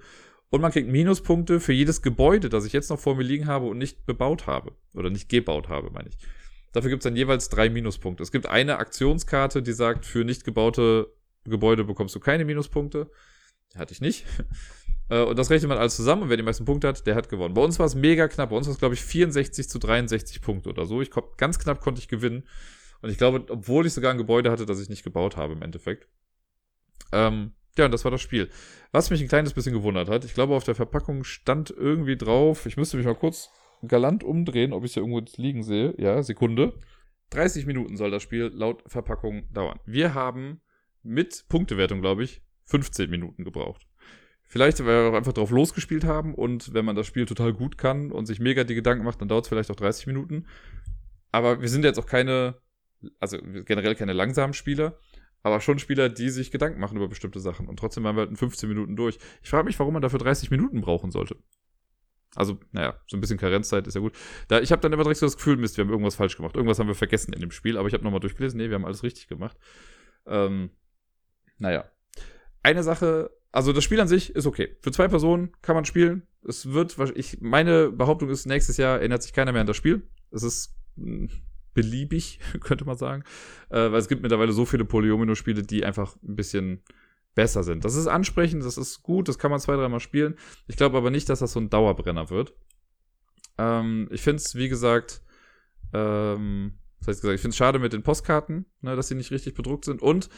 Und 0.51 0.61
man 0.61 0.73
kriegt 0.73 0.89
Minuspunkte 0.89 1.61
für 1.61 1.73
jedes 1.73 2.03
Gebäude, 2.03 2.49
das 2.49 2.65
ich 2.65 2.73
jetzt 2.73 2.91
noch 2.91 2.99
vor 2.99 3.15
mir 3.15 3.23
liegen 3.23 3.47
habe 3.47 3.67
und 3.67 3.79
nicht 3.79 4.07
bebaut 4.07 4.47
habe. 4.47 4.73
Oder 4.95 5.11
nicht 5.11 5.29
gebaut 5.29 5.69
habe, 5.69 5.91
meine 5.91 6.09
ich. 6.09 6.19
Dafür 6.73 6.91
gibt 6.91 7.03
es 7.03 7.05
dann 7.05 7.17
jeweils 7.17 7.49
drei 7.49 7.69
Minuspunkte. 7.69 8.23
Es 8.23 8.33
gibt 8.33 8.47
eine 8.47 8.79
Aktionskarte, 8.79 9.63
die 9.63 9.73
sagt, 9.73 10.05
für 10.05 10.25
nicht 10.25 10.45
gebaute 10.45 11.13
Gebäude 11.45 11.85
bekommst 11.85 12.15
du 12.15 12.21
keine 12.21 12.45
Minuspunkte. 12.45 13.11
Hatte 13.77 13.93
ich 13.93 14.01
nicht. 14.01 14.27
Äh, 15.13 15.25
und 15.25 15.37
das 15.37 15.51
rechnet 15.51 15.69
man 15.69 15.79
alles 15.79 15.97
zusammen 15.97 16.23
und 16.23 16.29
wer 16.29 16.37
die 16.37 16.45
meisten 16.45 16.65
Punkte 16.65 16.87
hat, 16.87 17.05
der 17.05 17.17
hat 17.17 17.29
gewonnen. 17.29 17.53
Bei 17.53 17.63
uns 17.63 17.81
war 17.81 17.87
es 17.87 17.97
mega 17.97 18.29
knapp. 18.29 18.51
Bei 18.51 18.57
uns 18.57 18.69
war 18.69 18.75
es, 18.75 18.79
glaube 18.79 18.95
ich, 18.95 19.03
64 19.03 19.69
zu 19.69 19.81
63 19.81 20.41
Punkte 20.41 20.69
oder 20.69 20.87
so. 20.87 21.03
Ich 21.03 21.11
ganz 21.37 21.59
knapp 21.59 21.81
konnte 21.81 22.01
ich 22.01 22.07
gewinnen. 22.07 22.45
Und 23.03 23.11
ich 23.11 23.19
glaube, 23.19 23.45
obwohl 23.49 23.87
ich 23.87 23.93
sogar 23.93 24.11
ein 24.11 24.19
Gebäude 24.19 24.51
hatte, 24.51 24.67
das 24.67 24.81
ich 24.81 24.89
nicht 24.89 25.05
gebaut 25.05 25.37
habe 25.37 25.55
im 25.55 25.63
Endeffekt. 25.63 26.09
Ähm, 27.13 27.53
ja, 27.79 27.87
und 27.87 27.93
das 27.93 28.05
war 28.05 28.11
das 28.11 28.21
Spiel. 28.21 28.51
Was 28.93 29.11
mich 29.11 29.21
ein 29.21 29.29
kleines 29.29 29.55
bisschen 29.55 29.73
gewundert 29.73 30.09
hat, 30.09 30.25
ich 30.25 30.35
glaube, 30.35 30.55
auf 30.55 30.65
der 30.65 30.75
Verpackung 30.75 31.25
stand 31.25 31.71
irgendwie 31.71 32.17
drauf, 32.17 32.67
ich 32.67 32.77
müsste 32.77 32.97
mich 32.97 33.07
mal 33.07 33.15
kurz 33.15 33.51
galant 33.87 34.25
umdrehen, 34.25 34.73
ob 34.73 34.85
ich 34.85 34.91
es 34.91 34.95
hier 34.95 35.03
irgendwo 35.03 35.23
liegen 35.41 35.63
sehe. 35.63 35.95
Ja, 35.99 36.23
Sekunde. 36.23 36.75
30 37.31 37.65
Minuten 37.67 37.97
soll 37.97 38.11
das 38.11 38.23
Spiel 38.23 38.51
laut 38.53 38.83
Verpackung 38.87 39.51
dauern. 39.53 39.79
Wir 39.87 40.15
haben 40.15 40.61
mit 41.03 41.47
Punktewertung, 41.49 42.01
glaube 42.01 42.25
ich, 42.25 42.43
15 42.65 43.09
Minuten 43.09 43.45
gebraucht. 43.45 43.87
Vielleicht, 44.43 44.81
weil 44.81 45.05
wir 45.05 45.11
auch 45.13 45.17
einfach 45.17 45.33
drauf 45.33 45.51
losgespielt 45.51 46.05
haben 46.05 46.35
und 46.35 46.75
wenn 46.75 46.85
man 46.85 46.97
das 46.97 47.07
Spiel 47.07 47.25
total 47.25 47.53
gut 47.53 47.79
kann 47.79 48.11
und 48.11 48.27
sich 48.27 48.41
mega 48.41 48.65
die 48.65 48.75
Gedanken 48.75 49.05
macht, 49.05 49.21
dann 49.21 49.29
dauert 49.29 49.45
es 49.45 49.49
vielleicht 49.49 49.71
auch 49.71 49.77
30 49.77 50.09
Minuten. 50.09 50.47
Aber 51.31 51.61
wir 51.61 51.69
sind 51.69 51.85
jetzt 51.85 51.99
auch 51.99 52.07
keine 52.07 52.57
also 53.19 53.39
generell 53.65 53.95
keine 53.95 54.13
langsamen 54.13 54.55
Spieler, 54.55 54.99
aber 55.43 55.61
schon 55.61 55.79
Spieler, 55.79 56.09
die 56.09 56.29
sich 56.29 56.51
Gedanken 56.51 56.81
machen 56.81 56.97
über 56.97 57.09
bestimmte 57.09 57.41
Sachen. 57.41 57.67
Und 57.67 57.79
trotzdem 57.79 58.05
waren 58.05 58.17
wir 58.17 58.21
halt 58.21 58.31
in 58.31 58.37
15 58.37 58.69
Minuten 58.69 58.97
durch. 58.97 59.19
Ich 59.43 59.51
frage 59.51 59.65
mich, 59.65 59.79
warum 59.79 59.95
man 59.95 60.03
dafür 60.03 60.19
30 60.19 60.51
Minuten 60.51 60.81
brauchen 60.81 61.11
sollte. 61.11 61.37
Also, 62.37 62.61
naja, 62.71 63.01
so 63.09 63.17
ein 63.17 63.21
bisschen 63.21 63.39
Karenzzeit 63.39 63.87
ist 63.87 63.95
ja 63.95 64.01
gut. 64.01 64.13
Da, 64.49 64.61
ich 64.61 64.71
habe 64.71 64.83
dann 64.83 64.93
immer 64.93 65.03
direkt 65.03 65.19
so 65.19 65.27
das 65.27 65.37
Gefühl, 65.37 65.57
Mist, 65.57 65.77
wir 65.77 65.85
haben 65.85 65.91
irgendwas 65.91 66.15
falsch 66.15 66.37
gemacht. 66.37 66.55
Irgendwas 66.55 66.79
haben 66.79 66.87
wir 66.87 66.95
vergessen 66.95 67.33
in 67.33 67.41
dem 67.41 67.51
Spiel, 67.51 67.77
aber 67.77 67.89
ich 67.89 67.95
habe 67.95 68.05
nochmal 68.05 68.21
durchgelesen, 68.21 68.59
nee, 68.59 68.69
wir 68.69 68.77
haben 68.77 68.85
alles 68.85 69.03
richtig 69.03 69.27
gemacht. 69.27 69.57
Ähm, 70.27 70.71
naja. 71.59 71.91
Eine 72.63 72.83
Sache, 72.83 73.31
also 73.51 73.73
das 73.73 73.83
Spiel 73.83 74.01
an 74.01 74.09
sich 74.09 74.35
ist 74.37 74.47
okay. 74.47 74.77
Für 74.81 74.93
zwei 74.93 75.09
Personen 75.09 75.53
kann 75.63 75.75
man 75.75 75.85
spielen. 75.85 76.27
Es 76.47 76.73
wird, 76.73 76.97
ich, 77.17 77.41
meine 77.41 77.91
Behauptung 77.91 78.29
ist, 78.29 78.47
nächstes 78.47 78.77
Jahr 78.77 78.99
erinnert 78.99 79.23
sich 79.23 79.33
keiner 79.33 79.53
mehr 79.53 79.63
an 79.63 79.67
das 79.67 79.77
Spiel. 79.77 80.09
Es 80.31 80.43
ist 80.43 80.77
hm, 80.97 81.29
beliebig, 81.75 82.41
könnte 82.61 82.85
man 82.85 82.97
sagen. 82.97 83.25
Äh, 83.69 83.93
weil 83.93 83.99
es 83.99 84.09
gibt 84.09 84.23
mittlerweile 84.23 84.53
so 84.53 84.65
viele 84.65 84.85
Polyomino-Spiele, 84.85 85.63
die 85.63 85.85
einfach 85.85 86.17
ein 86.23 86.37
bisschen 86.37 86.83
besser 87.35 87.63
sind. 87.63 87.85
Das 87.85 87.95
ist 87.95 88.07
ansprechend, 88.07 88.65
das 88.65 88.77
ist 88.77 89.03
gut, 89.03 89.29
das 89.29 89.39
kann 89.39 89.51
man 89.51 89.61
zwei, 89.61 89.77
dreimal 89.77 90.01
spielen. 90.01 90.37
Ich 90.67 90.77
glaube 90.77 90.99
aber 90.99 91.11
nicht, 91.11 91.29
dass 91.29 91.39
das 91.39 91.53
so 91.53 91.61
ein 91.61 91.71
Dauerbrenner 91.71 92.31
wird. 92.31 92.55
Ähm, 93.59 94.09
ich 94.11 94.23
finde 94.23 94.37
es, 94.37 94.55
wie 94.55 94.69
gesagt, 94.69 95.23
ähm, 95.93 96.79
das 96.99 97.09
heißt 97.09 97.21
gesagt, 97.23 97.37
ich 97.37 97.41
finde 97.41 97.53
es 97.53 97.57
schade 97.57 97.79
mit 97.79 97.93
den 97.93 98.03
Postkarten, 98.03 98.67
ne, 98.81 98.97
dass 98.97 99.09
sie 99.09 99.15
nicht 99.15 99.31
richtig 99.31 99.55
bedruckt 99.55 99.85
sind. 99.85 100.03
Und 100.03 100.29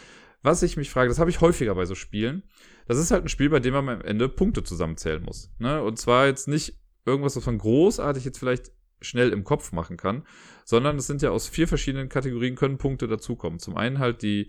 was 0.43 0.63
ich 0.63 0.77
mich 0.77 0.91
frage, 0.91 1.09
das 1.09 1.19
habe 1.19 1.31
ich 1.31 1.41
häufiger 1.41 1.75
bei 1.75 1.87
so 1.87 1.95
Spielen, 1.95 2.43
das 2.87 2.99
ist 2.99 3.11
halt 3.11 3.25
ein 3.25 3.29
Spiel, 3.29 3.49
bei 3.49 3.61
dem 3.61 3.75
man 3.75 3.89
am 3.89 4.01
Ende 4.03 4.29
Punkte 4.29 4.63
zusammenzählen 4.63 5.23
muss. 5.23 5.53
Ne? 5.59 5.83
Und 5.83 5.99
zwar 5.99 6.27
jetzt 6.27 6.49
nicht 6.49 6.79
irgendwas, 7.07 7.37
was 7.37 7.47
man 7.47 7.59
großartig 7.59 8.25
jetzt 8.25 8.39
vielleicht 8.39 8.73
schnell 9.03 9.31
im 9.31 9.45
Kopf 9.45 9.73
machen 9.73 9.97
kann, 9.97 10.25
sondern 10.65 10.97
es 10.97 11.07
sind 11.07 11.23
ja 11.23 11.31
aus 11.31 11.49
vier 11.49 11.69
verschiedenen 11.69 12.09
Kategorien 12.09 12.55
können 12.55 12.79
Punkte 12.79 13.09
dazukommen. 13.09 13.59
Zum 13.59 13.77
einen 13.77 13.99
halt 13.99 14.23
die, 14.23 14.49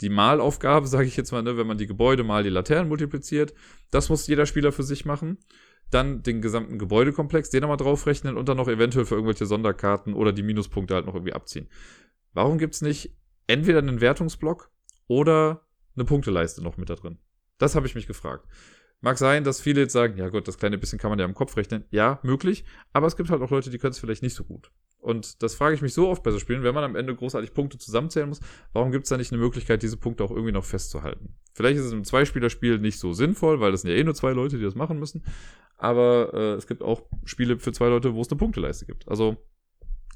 die 0.00 0.08
Malaufgabe, 0.08 0.86
sage 0.88 1.06
ich 1.06 1.16
jetzt 1.16 1.32
mal, 1.32 1.42
ne, 1.42 1.56
wenn 1.56 1.66
man 1.66 1.78
die 1.78 1.86
Gebäude 1.86 2.24
mal 2.24 2.42
die 2.42 2.50
Laternen 2.50 2.88
multipliziert. 2.88 3.54
Das 3.90 4.08
muss 4.08 4.26
jeder 4.26 4.46
Spieler 4.46 4.72
für 4.72 4.82
sich 4.82 5.04
machen. 5.04 5.38
Dann 5.90 6.22
den 6.22 6.40
gesamten 6.40 6.78
Gebäudekomplex, 6.78 7.50
den 7.50 7.62
nochmal 7.62 7.76
draufrechnen 7.76 8.36
und 8.36 8.48
dann 8.48 8.56
noch 8.56 8.68
eventuell 8.68 9.04
für 9.04 9.16
irgendwelche 9.16 9.46
Sonderkarten 9.46 10.14
oder 10.14 10.32
die 10.32 10.44
Minuspunkte 10.44 10.94
halt 10.94 11.06
noch 11.06 11.14
irgendwie 11.14 11.32
abziehen. 11.32 11.68
Warum 12.32 12.58
gibt's 12.58 12.80
nicht 12.80 13.16
entweder 13.48 13.78
einen 13.78 14.00
Wertungsblock 14.00 14.70
oder 15.08 15.66
eine 15.96 16.04
Punkteleiste 16.04 16.62
noch 16.62 16.76
mit 16.76 16.90
da 16.90 16.94
drin? 16.94 17.18
Das 17.58 17.74
habe 17.74 17.86
ich 17.86 17.96
mich 17.96 18.06
gefragt. 18.06 18.46
Mag 19.02 19.16
sein, 19.16 19.44
dass 19.44 19.60
viele 19.60 19.82
jetzt 19.82 19.94
sagen, 19.94 20.18
ja 20.18 20.28
Gott, 20.28 20.46
das 20.46 20.58
kleine 20.58 20.76
bisschen 20.76 20.98
kann 20.98 21.10
man 21.10 21.18
ja 21.18 21.24
im 21.24 21.34
Kopf 21.34 21.56
rechnen. 21.56 21.84
Ja, 21.90 22.20
möglich. 22.22 22.64
Aber 22.92 23.06
es 23.06 23.16
gibt 23.16 23.30
halt 23.30 23.40
auch 23.40 23.50
Leute, 23.50 23.70
die 23.70 23.78
können 23.78 23.92
es 23.92 23.98
vielleicht 23.98 24.22
nicht 24.22 24.34
so 24.34 24.44
gut. 24.44 24.70
Und 24.98 25.42
das 25.42 25.54
frage 25.54 25.74
ich 25.74 25.80
mich 25.80 25.94
so 25.94 26.08
oft 26.08 26.22
bei 26.22 26.30
so 26.30 26.38
Spielen, 26.38 26.62
wenn 26.62 26.74
man 26.74 26.84
am 26.84 26.94
Ende 26.94 27.14
großartig 27.14 27.54
Punkte 27.54 27.78
zusammenzählen 27.78 28.28
muss, 28.28 28.40
warum 28.74 28.92
gibt 28.92 29.04
es 29.04 29.08
da 29.08 29.16
nicht 29.16 29.32
eine 29.32 29.40
Möglichkeit, 29.40 29.82
diese 29.82 29.96
Punkte 29.96 30.22
auch 30.22 30.30
irgendwie 30.30 30.52
noch 30.52 30.64
festzuhalten? 30.64 31.34
Vielleicht 31.54 31.78
ist 31.78 31.86
es 31.86 31.92
im 31.92 32.04
Zweispielerspiel 32.04 32.78
nicht 32.78 32.98
so 32.98 33.14
sinnvoll, 33.14 33.60
weil 33.60 33.72
das 33.72 33.82
sind 33.82 33.90
ja 33.90 33.96
eh 33.96 34.04
nur 34.04 34.14
zwei 34.14 34.32
Leute, 34.32 34.58
die 34.58 34.64
das 34.64 34.74
machen 34.74 34.98
müssen. 34.98 35.24
Aber 35.78 36.34
äh, 36.34 36.52
es 36.54 36.66
gibt 36.66 36.82
auch 36.82 37.02
Spiele 37.24 37.58
für 37.58 37.72
zwei 37.72 37.88
Leute, 37.88 38.14
wo 38.14 38.20
es 38.20 38.30
eine 38.30 38.36
Punkteleiste 38.38 38.84
gibt. 38.84 39.08
Also, 39.08 39.38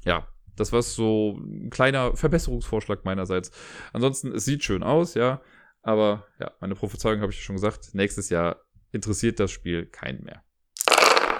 ja, 0.05 0.27
das 0.55 0.71
war 0.71 0.83
so 0.83 1.39
ein 1.39 1.71
kleiner 1.71 2.15
Verbesserungsvorschlag 2.15 3.03
meinerseits. 3.03 3.49
Ansonsten, 3.91 4.31
es 4.31 4.45
sieht 4.45 4.63
schön 4.63 4.83
aus, 4.83 5.15
ja. 5.15 5.41
Aber 5.81 6.25
ja, 6.39 6.51
meine 6.61 6.75
Prophezeiung 6.75 7.21
habe 7.21 7.31
ich 7.31 7.43
schon 7.43 7.55
gesagt. 7.55 7.93
Nächstes 7.93 8.29
Jahr 8.29 8.64
interessiert 8.95 9.39
das 9.39 9.51
Spiel 9.51 9.85
keinen 9.85 10.23
mehr. 10.23 10.43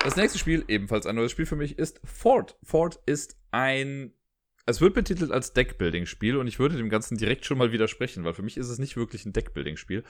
Das 0.04 0.16
nächste 0.16 0.38
Spiel, 0.38 0.64
ebenfalls 0.68 1.08
ein 1.08 1.16
neues 1.16 1.32
Spiel 1.32 1.48
für 1.48 1.56
mich, 1.56 1.80
ist 1.80 2.00
Fort. 2.04 2.60
Fort 2.62 3.00
ist 3.08 3.38
ein. 3.50 4.14
Es 4.68 4.82
wird 4.82 4.94
betitelt 4.94 5.32
als 5.32 5.54
Deckbuilding-Spiel 5.54 6.38
und 6.38 6.48
ich 6.48 6.60
würde 6.60 6.78
dem 6.78 6.90
Ganzen 6.90 7.18
direkt 7.18 7.46
schon 7.46 7.58
mal 7.58 7.72
widersprechen, 7.72 8.24
weil 8.24 8.34
für 8.34 8.42
mich 8.42 8.58
ist 8.58 8.70
es 8.70 8.80
nicht 8.80 8.98
wirklich 8.98 9.26
ein 9.26 9.34
Deckbuilding-Spiel. 9.34 10.04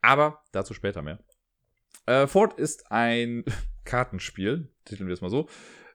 Aber 0.00 0.42
dazu 0.52 0.74
später 0.74 1.02
mehr. 1.02 1.18
Äh, 2.06 2.26
Fort 2.26 2.58
ist 2.58 2.90
ein 2.90 3.44
Kartenspiel, 3.84 4.68
titeln 4.84 5.06
wir 5.06 5.14
es 5.14 5.20
mal 5.20 5.30
so, 5.30 5.48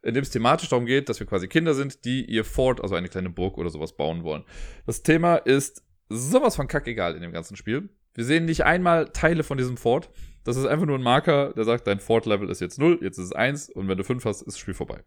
in 0.04 0.14
dem 0.14 0.24
es 0.24 0.30
thematisch 0.30 0.70
darum 0.70 0.86
geht, 0.86 1.10
dass 1.10 1.20
wir 1.20 1.28
quasi 1.28 1.48
Kinder 1.48 1.74
sind, 1.74 2.06
die 2.06 2.26
ihr 2.26 2.44
Fort, 2.44 2.82
also 2.82 2.96
eine 2.96 3.10
kleine 3.10 3.30
Burg 3.30 3.58
oder 3.58 3.70
sowas 3.70 3.96
bauen 3.96 4.24
wollen. 4.24 4.44
Das 4.86 5.04
Thema 5.04 5.36
ist 5.36 5.84
sowas 6.10 6.56
von 6.56 6.68
kackegal 6.68 7.16
in 7.16 7.22
dem 7.22 7.32
ganzen 7.32 7.56
Spiel. 7.56 7.90
Wir 8.18 8.26
sehen 8.26 8.46
nicht 8.46 8.66
einmal 8.66 9.10
Teile 9.10 9.44
von 9.44 9.60
diesem 9.60 9.78
Fort. 9.78 10.10
Das 10.44 10.58
ist 10.58 10.66
einfach 10.66 10.88
nur 10.88 10.98
ein 10.98 11.04
Marker, 11.04 11.54
der 11.54 11.66
sagt, 11.66 11.86
dein 11.86 12.00
Fort-Level 12.00 12.50
ist 12.50 12.62
jetzt 12.62 12.80
0, 12.80 12.98
jetzt 13.04 13.20
ist 13.20 13.26
es 13.26 13.32
1 13.32 13.70
und 13.70 13.88
wenn 13.88 13.98
du 13.98 14.04
5 14.04 14.26
hast, 14.26 14.42
ist 14.42 14.48
das 14.56 14.58
Spiel 14.58 14.74
vorbei. 14.74 15.04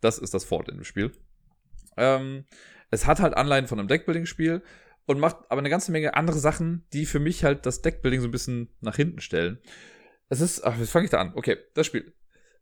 Das 0.00 0.18
ist 0.18 0.32
das 0.32 0.44
Fort 0.44 0.68
in 0.68 0.76
dem 0.76 0.84
Spiel. 0.84 1.10
Ähm, 1.96 2.44
es 2.92 3.04
hat 3.04 3.18
halt 3.18 3.36
Anleihen 3.36 3.66
von 3.66 3.80
einem 3.80 3.88
Deckbuilding-Spiel 3.88 4.62
und 5.06 5.18
macht 5.18 5.38
aber 5.48 5.58
eine 5.58 5.70
ganze 5.70 5.90
Menge 5.90 6.14
andere 6.14 6.38
Sachen, 6.38 6.86
die 6.92 7.04
für 7.04 7.18
mich 7.18 7.42
halt 7.42 7.66
das 7.66 7.82
Deckbuilding 7.82 8.20
so 8.20 8.28
ein 8.28 8.32
bisschen 8.32 8.68
nach 8.80 8.94
hinten 8.94 9.20
stellen. 9.20 9.58
Es 10.28 10.40
ist, 10.40 10.64
ach, 10.64 10.78
jetzt 10.78 10.92
fange 10.92 11.06
ich 11.06 11.10
da 11.10 11.18
an. 11.18 11.32
Okay, 11.34 11.56
das 11.74 11.86
Spiel. 11.86 12.14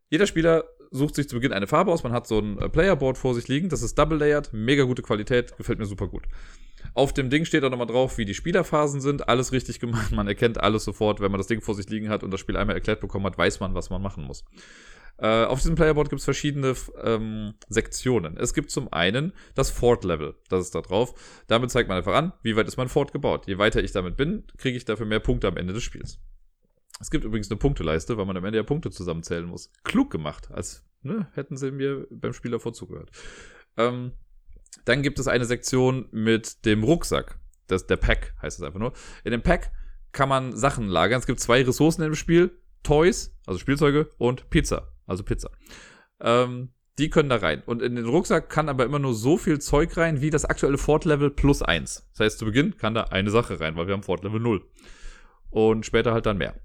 Jeder 0.09 0.25
Spieler 0.25 0.63
sucht 0.89 1.13
sich 1.13 1.29
zu 1.29 1.35
Beginn 1.35 1.53
eine 1.53 1.67
Farbe 1.67 1.91
aus. 1.91 2.01
Man 2.01 2.11
hat 2.11 2.25
so 2.25 2.39
ein 2.39 2.57
äh, 2.57 2.69
Playerboard 2.69 3.19
vor 3.19 3.35
sich 3.35 3.47
liegen. 3.47 3.69
Das 3.69 3.83
ist 3.83 3.99
double 3.99 4.17
layered, 4.17 4.51
mega 4.51 4.83
gute 4.83 5.03
Qualität, 5.03 5.55
gefällt 5.57 5.77
mir 5.77 5.85
super 5.85 6.07
gut. 6.07 6.23
Auf 6.93 7.13
dem 7.13 7.29
Ding 7.29 7.45
steht 7.45 7.63
auch 7.63 7.69
nochmal 7.69 7.87
drauf, 7.87 8.17
wie 8.17 8.25
die 8.25 8.33
Spielerphasen 8.33 9.01
sind. 9.01 9.27
Alles 9.27 9.51
richtig 9.51 9.79
gemacht. 9.79 10.11
Man 10.11 10.27
erkennt 10.27 10.61
alles 10.61 10.83
sofort. 10.83 11.19
Wenn 11.19 11.31
man 11.31 11.39
das 11.39 11.47
Ding 11.47 11.61
vor 11.61 11.75
sich 11.75 11.89
liegen 11.89 12.09
hat 12.09 12.23
und 12.23 12.31
das 12.31 12.39
Spiel 12.39 12.57
einmal 12.57 12.75
erklärt 12.75 13.01
bekommen 13.01 13.25
hat, 13.25 13.37
weiß 13.37 13.59
man, 13.59 13.73
was 13.73 13.89
man 13.89 14.01
machen 14.01 14.23
muss. 14.23 14.43
Äh, 15.17 15.45
auf 15.45 15.59
diesem 15.59 15.75
Playerboard 15.75 16.09
gibt 16.09 16.19
es 16.19 16.25
verschiedene 16.25 16.73
ähm, 17.01 17.53
Sektionen. 17.69 18.37
Es 18.37 18.53
gibt 18.53 18.69
zum 18.69 18.91
einen 18.91 19.33
das 19.53 19.71
Fort-Level, 19.71 20.35
das 20.49 20.61
ist 20.61 20.75
da 20.75 20.81
drauf. 20.81 21.13
Damit 21.47 21.71
zeigt 21.71 21.87
man 21.87 21.97
einfach 21.97 22.15
an, 22.15 22.33
wie 22.41 22.55
weit 22.57 22.67
ist 22.67 22.77
mein 22.77 22.89
Fort 22.89 23.13
gebaut. 23.13 23.47
Je 23.47 23.57
weiter 23.57 23.81
ich 23.81 23.93
damit 23.93 24.17
bin, 24.17 24.43
kriege 24.57 24.75
ich 24.75 24.83
dafür 24.83 25.05
mehr 25.05 25.21
Punkte 25.21 25.47
am 25.47 25.55
Ende 25.55 25.73
des 25.73 25.83
Spiels. 25.83 26.19
Es 26.99 27.11
gibt 27.11 27.23
übrigens 27.23 27.49
eine 27.49 27.57
Punkteleiste, 27.57 28.17
weil 28.17 28.25
man 28.25 28.37
am 28.37 28.45
Ende 28.45 28.57
ja 28.57 28.63
Punkte 28.63 28.89
zusammenzählen 28.89 29.45
muss. 29.45 29.71
Klug 29.83 30.11
gemacht, 30.11 30.51
als 30.51 30.85
ne, 31.01 31.27
hätten 31.33 31.55
sie 31.55 31.71
mir 31.71 32.07
beim 32.09 32.33
Spiel 32.33 32.51
davor 32.51 32.73
zugehört. 32.73 33.11
Ähm, 33.77 34.11
dann 34.83 35.01
gibt 35.01 35.19
es 35.19 35.27
eine 35.27 35.45
Sektion 35.45 36.07
mit 36.11 36.65
dem 36.65 36.83
Rucksack. 36.83 37.39
Das, 37.67 37.87
der 37.87 37.97
Pack 37.97 38.33
heißt 38.41 38.59
es 38.59 38.63
einfach 38.63 38.79
nur. 38.79 38.93
In 39.23 39.31
dem 39.31 39.41
Pack 39.41 39.71
kann 40.11 40.29
man 40.29 40.55
Sachen 40.55 40.87
lagern. 40.87 41.19
Es 41.19 41.25
gibt 41.25 41.39
zwei 41.39 41.63
Ressourcen 41.63 42.03
im 42.03 42.15
Spiel. 42.15 42.59
Toys, 42.83 43.35
also 43.45 43.59
Spielzeuge, 43.59 44.09
und 44.17 44.49
Pizza, 44.49 44.93
also 45.07 45.23
Pizza. 45.23 45.49
Ähm, 46.19 46.69
die 46.97 47.09
können 47.09 47.29
da 47.29 47.37
rein. 47.37 47.61
Und 47.65 47.81
in 47.81 47.95
den 47.95 48.05
Rucksack 48.05 48.49
kann 48.49 48.69
aber 48.69 48.85
immer 48.85 48.99
nur 48.99 49.13
so 49.13 49.37
viel 49.37 49.59
Zeug 49.59 49.97
rein, 49.97 50.21
wie 50.21 50.29
das 50.29 50.45
aktuelle 50.45 50.77
Fort-Level 50.77 51.31
plus 51.31 51.61
eins. 51.61 52.07
Das 52.11 52.19
heißt, 52.21 52.39
zu 52.39 52.45
Beginn 52.45 52.77
kann 52.77 52.93
da 52.93 53.05
eine 53.05 53.31
Sache 53.31 53.59
rein, 53.59 53.75
weil 53.75 53.87
wir 53.87 53.93
haben 53.93 54.03
Fort-Level 54.03 54.39
0. 54.39 54.63
Und 55.49 55.85
später 55.85 56.13
halt 56.13 56.25
dann 56.25 56.37
mehr. 56.37 56.55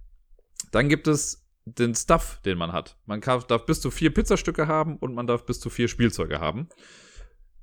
Dann 0.72 0.88
gibt 0.88 1.08
es 1.08 1.48
den 1.64 1.94
Stuff, 1.94 2.40
den 2.44 2.58
man 2.58 2.72
hat. 2.72 2.96
Man 3.06 3.20
darf 3.20 3.66
bis 3.66 3.80
zu 3.80 3.90
vier 3.90 4.12
Pizzastücke 4.12 4.66
haben 4.66 4.96
und 4.96 5.14
man 5.14 5.26
darf 5.26 5.46
bis 5.46 5.60
zu 5.60 5.70
vier 5.70 5.88
Spielzeuge 5.88 6.40
haben. 6.40 6.68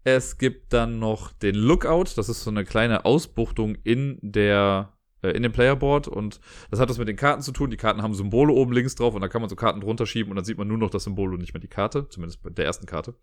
Es 0.10 0.38
gibt 0.38 0.72
dann 0.72 1.00
noch 1.00 1.34
den 1.34 1.56
Lookout. 1.56 2.06
Das 2.16 2.30
ist 2.30 2.42
so 2.42 2.50
eine 2.50 2.64
kleine 2.64 3.04
Ausbuchtung 3.04 3.76
in 3.84 4.18
der 4.22 4.94
äh, 5.22 5.32
in 5.32 5.44
dem 5.44 5.52
Playerboard 5.52 6.08
und 6.08 6.40
das 6.72 6.80
hat 6.80 6.88
was 6.88 6.98
mit 6.98 7.10
den 7.10 7.18
Karten 7.18 7.42
zu 7.42 7.52
tun. 7.52 7.72
Die 7.72 7.76
Karten 7.76 8.02
haben 8.02 8.14
Symbole 8.14 8.54
oben 8.54 8.72
links 8.72 8.96
drauf 8.96 9.16
und 9.16 9.22
da 9.22 9.28
kann 9.28 9.42
man 9.42 9.50
so 9.50 9.58
Karten 9.58 9.82
drunter 9.82 10.06
schieben 10.06 10.32
und 10.32 10.38
dann 10.38 10.46
sieht 10.46 10.58
man 10.58 10.70
nur 10.70 10.78
noch 10.78 10.92
das 10.92 11.04
Symbol 11.04 11.34
und 11.34 11.42
nicht 11.42 11.54
mehr 11.54 11.60
die 11.60 11.68
Karte, 11.68 12.08
zumindest 12.08 12.42
bei 12.42 12.50
der 12.50 12.64
ersten 12.64 12.86
Karte. 12.86 13.16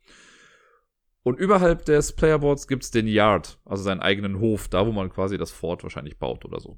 Und 1.22 1.38
überhalb 1.38 1.86
des 1.86 2.12
Playerboards 2.12 2.68
gibt 2.68 2.82
es 2.82 2.90
den 2.90 3.06
Yard, 3.06 3.58
also 3.64 3.82
seinen 3.82 4.00
eigenen 4.00 4.38
Hof, 4.38 4.68
da 4.68 4.86
wo 4.86 4.92
man 4.92 5.08
quasi 5.08 5.38
das 5.38 5.52
Fort 5.52 5.84
wahrscheinlich 5.84 6.18
baut 6.18 6.44
oder 6.44 6.60
so. 6.60 6.76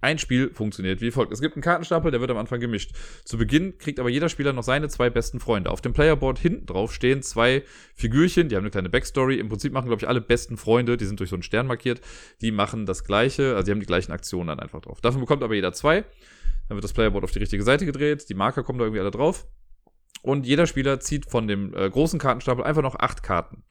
Ein 0.00 0.18
Spiel 0.18 0.50
funktioniert 0.54 1.00
wie 1.00 1.10
folgt. 1.10 1.32
Es 1.32 1.40
gibt 1.40 1.56
einen 1.56 1.62
Kartenstapel, 1.62 2.10
der 2.10 2.20
wird 2.20 2.30
am 2.30 2.38
Anfang 2.38 2.60
gemischt. 2.60 2.92
Zu 3.24 3.36
Beginn 3.36 3.76
kriegt 3.78 4.00
aber 4.00 4.08
jeder 4.08 4.28
Spieler 4.28 4.52
noch 4.52 4.62
seine 4.62 4.88
zwei 4.88 5.10
besten 5.10 5.40
Freunde. 5.40 5.70
Auf 5.70 5.80
dem 5.80 5.92
Playerboard 5.92 6.38
hinten 6.38 6.66
drauf 6.66 6.94
stehen 6.94 7.22
zwei 7.22 7.64
Figürchen, 7.94 8.48
die 8.48 8.56
haben 8.56 8.62
eine 8.62 8.70
kleine 8.70 8.88
Backstory. 8.88 9.38
Im 9.38 9.48
Prinzip 9.48 9.72
machen, 9.72 9.86
glaube 9.86 10.02
ich, 10.02 10.08
alle 10.08 10.20
besten 10.20 10.56
Freunde, 10.56 10.96
die 10.96 11.04
sind 11.04 11.20
durch 11.20 11.30
so 11.30 11.36
einen 11.36 11.42
Stern 11.42 11.66
markiert, 11.66 12.00
die 12.40 12.50
machen 12.50 12.86
das 12.86 13.04
gleiche, 13.04 13.54
also 13.54 13.64
die 13.64 13.72
haben 13.72 13.80
die 13.80 13.86
gleichen 13.86 14.12
Aktionen 14.12 14.48
dann 14.48 14.60
einfach 14.60 14.80
drauf. 14.80 15.00
Davon 15.00 15.20
bekommt 15.20 15.42
aber 15.42 15.54
jeder 15.54 15.72
zwei. 15.72 16.04
Dann 16.68 16.76
wird 16.76 16.84
das 16.84 16.92
Playerboard 16.92 17.24
auf 17.24 17.32
die 17.32 17.40
richtige 17.40 17.62
Seite 17.62 17.84
gedreht, 17.84 18.28
die 18.28 18.34
Marker 18.34 18.62
kommen 18.62 18.78
da 18.78 18.84
irgendwie 18.84 19.00
alle 19.00 19.10
drauf. 19.10 19.46
Und 20.22 20.46
jeder 20.46 20.66
Spieler 20.66 21.00
zieht 21.00 21.30
von 21.30 21.48
dem 21.48 21.74
äh, 21.74 21.90
großen 21.90 22.18
Kartenstapel 22.18 22.64
einfach 22.64 22.82
noch 22.82 22.94
acht 22.94 23.22
Karten. 23.22 23.64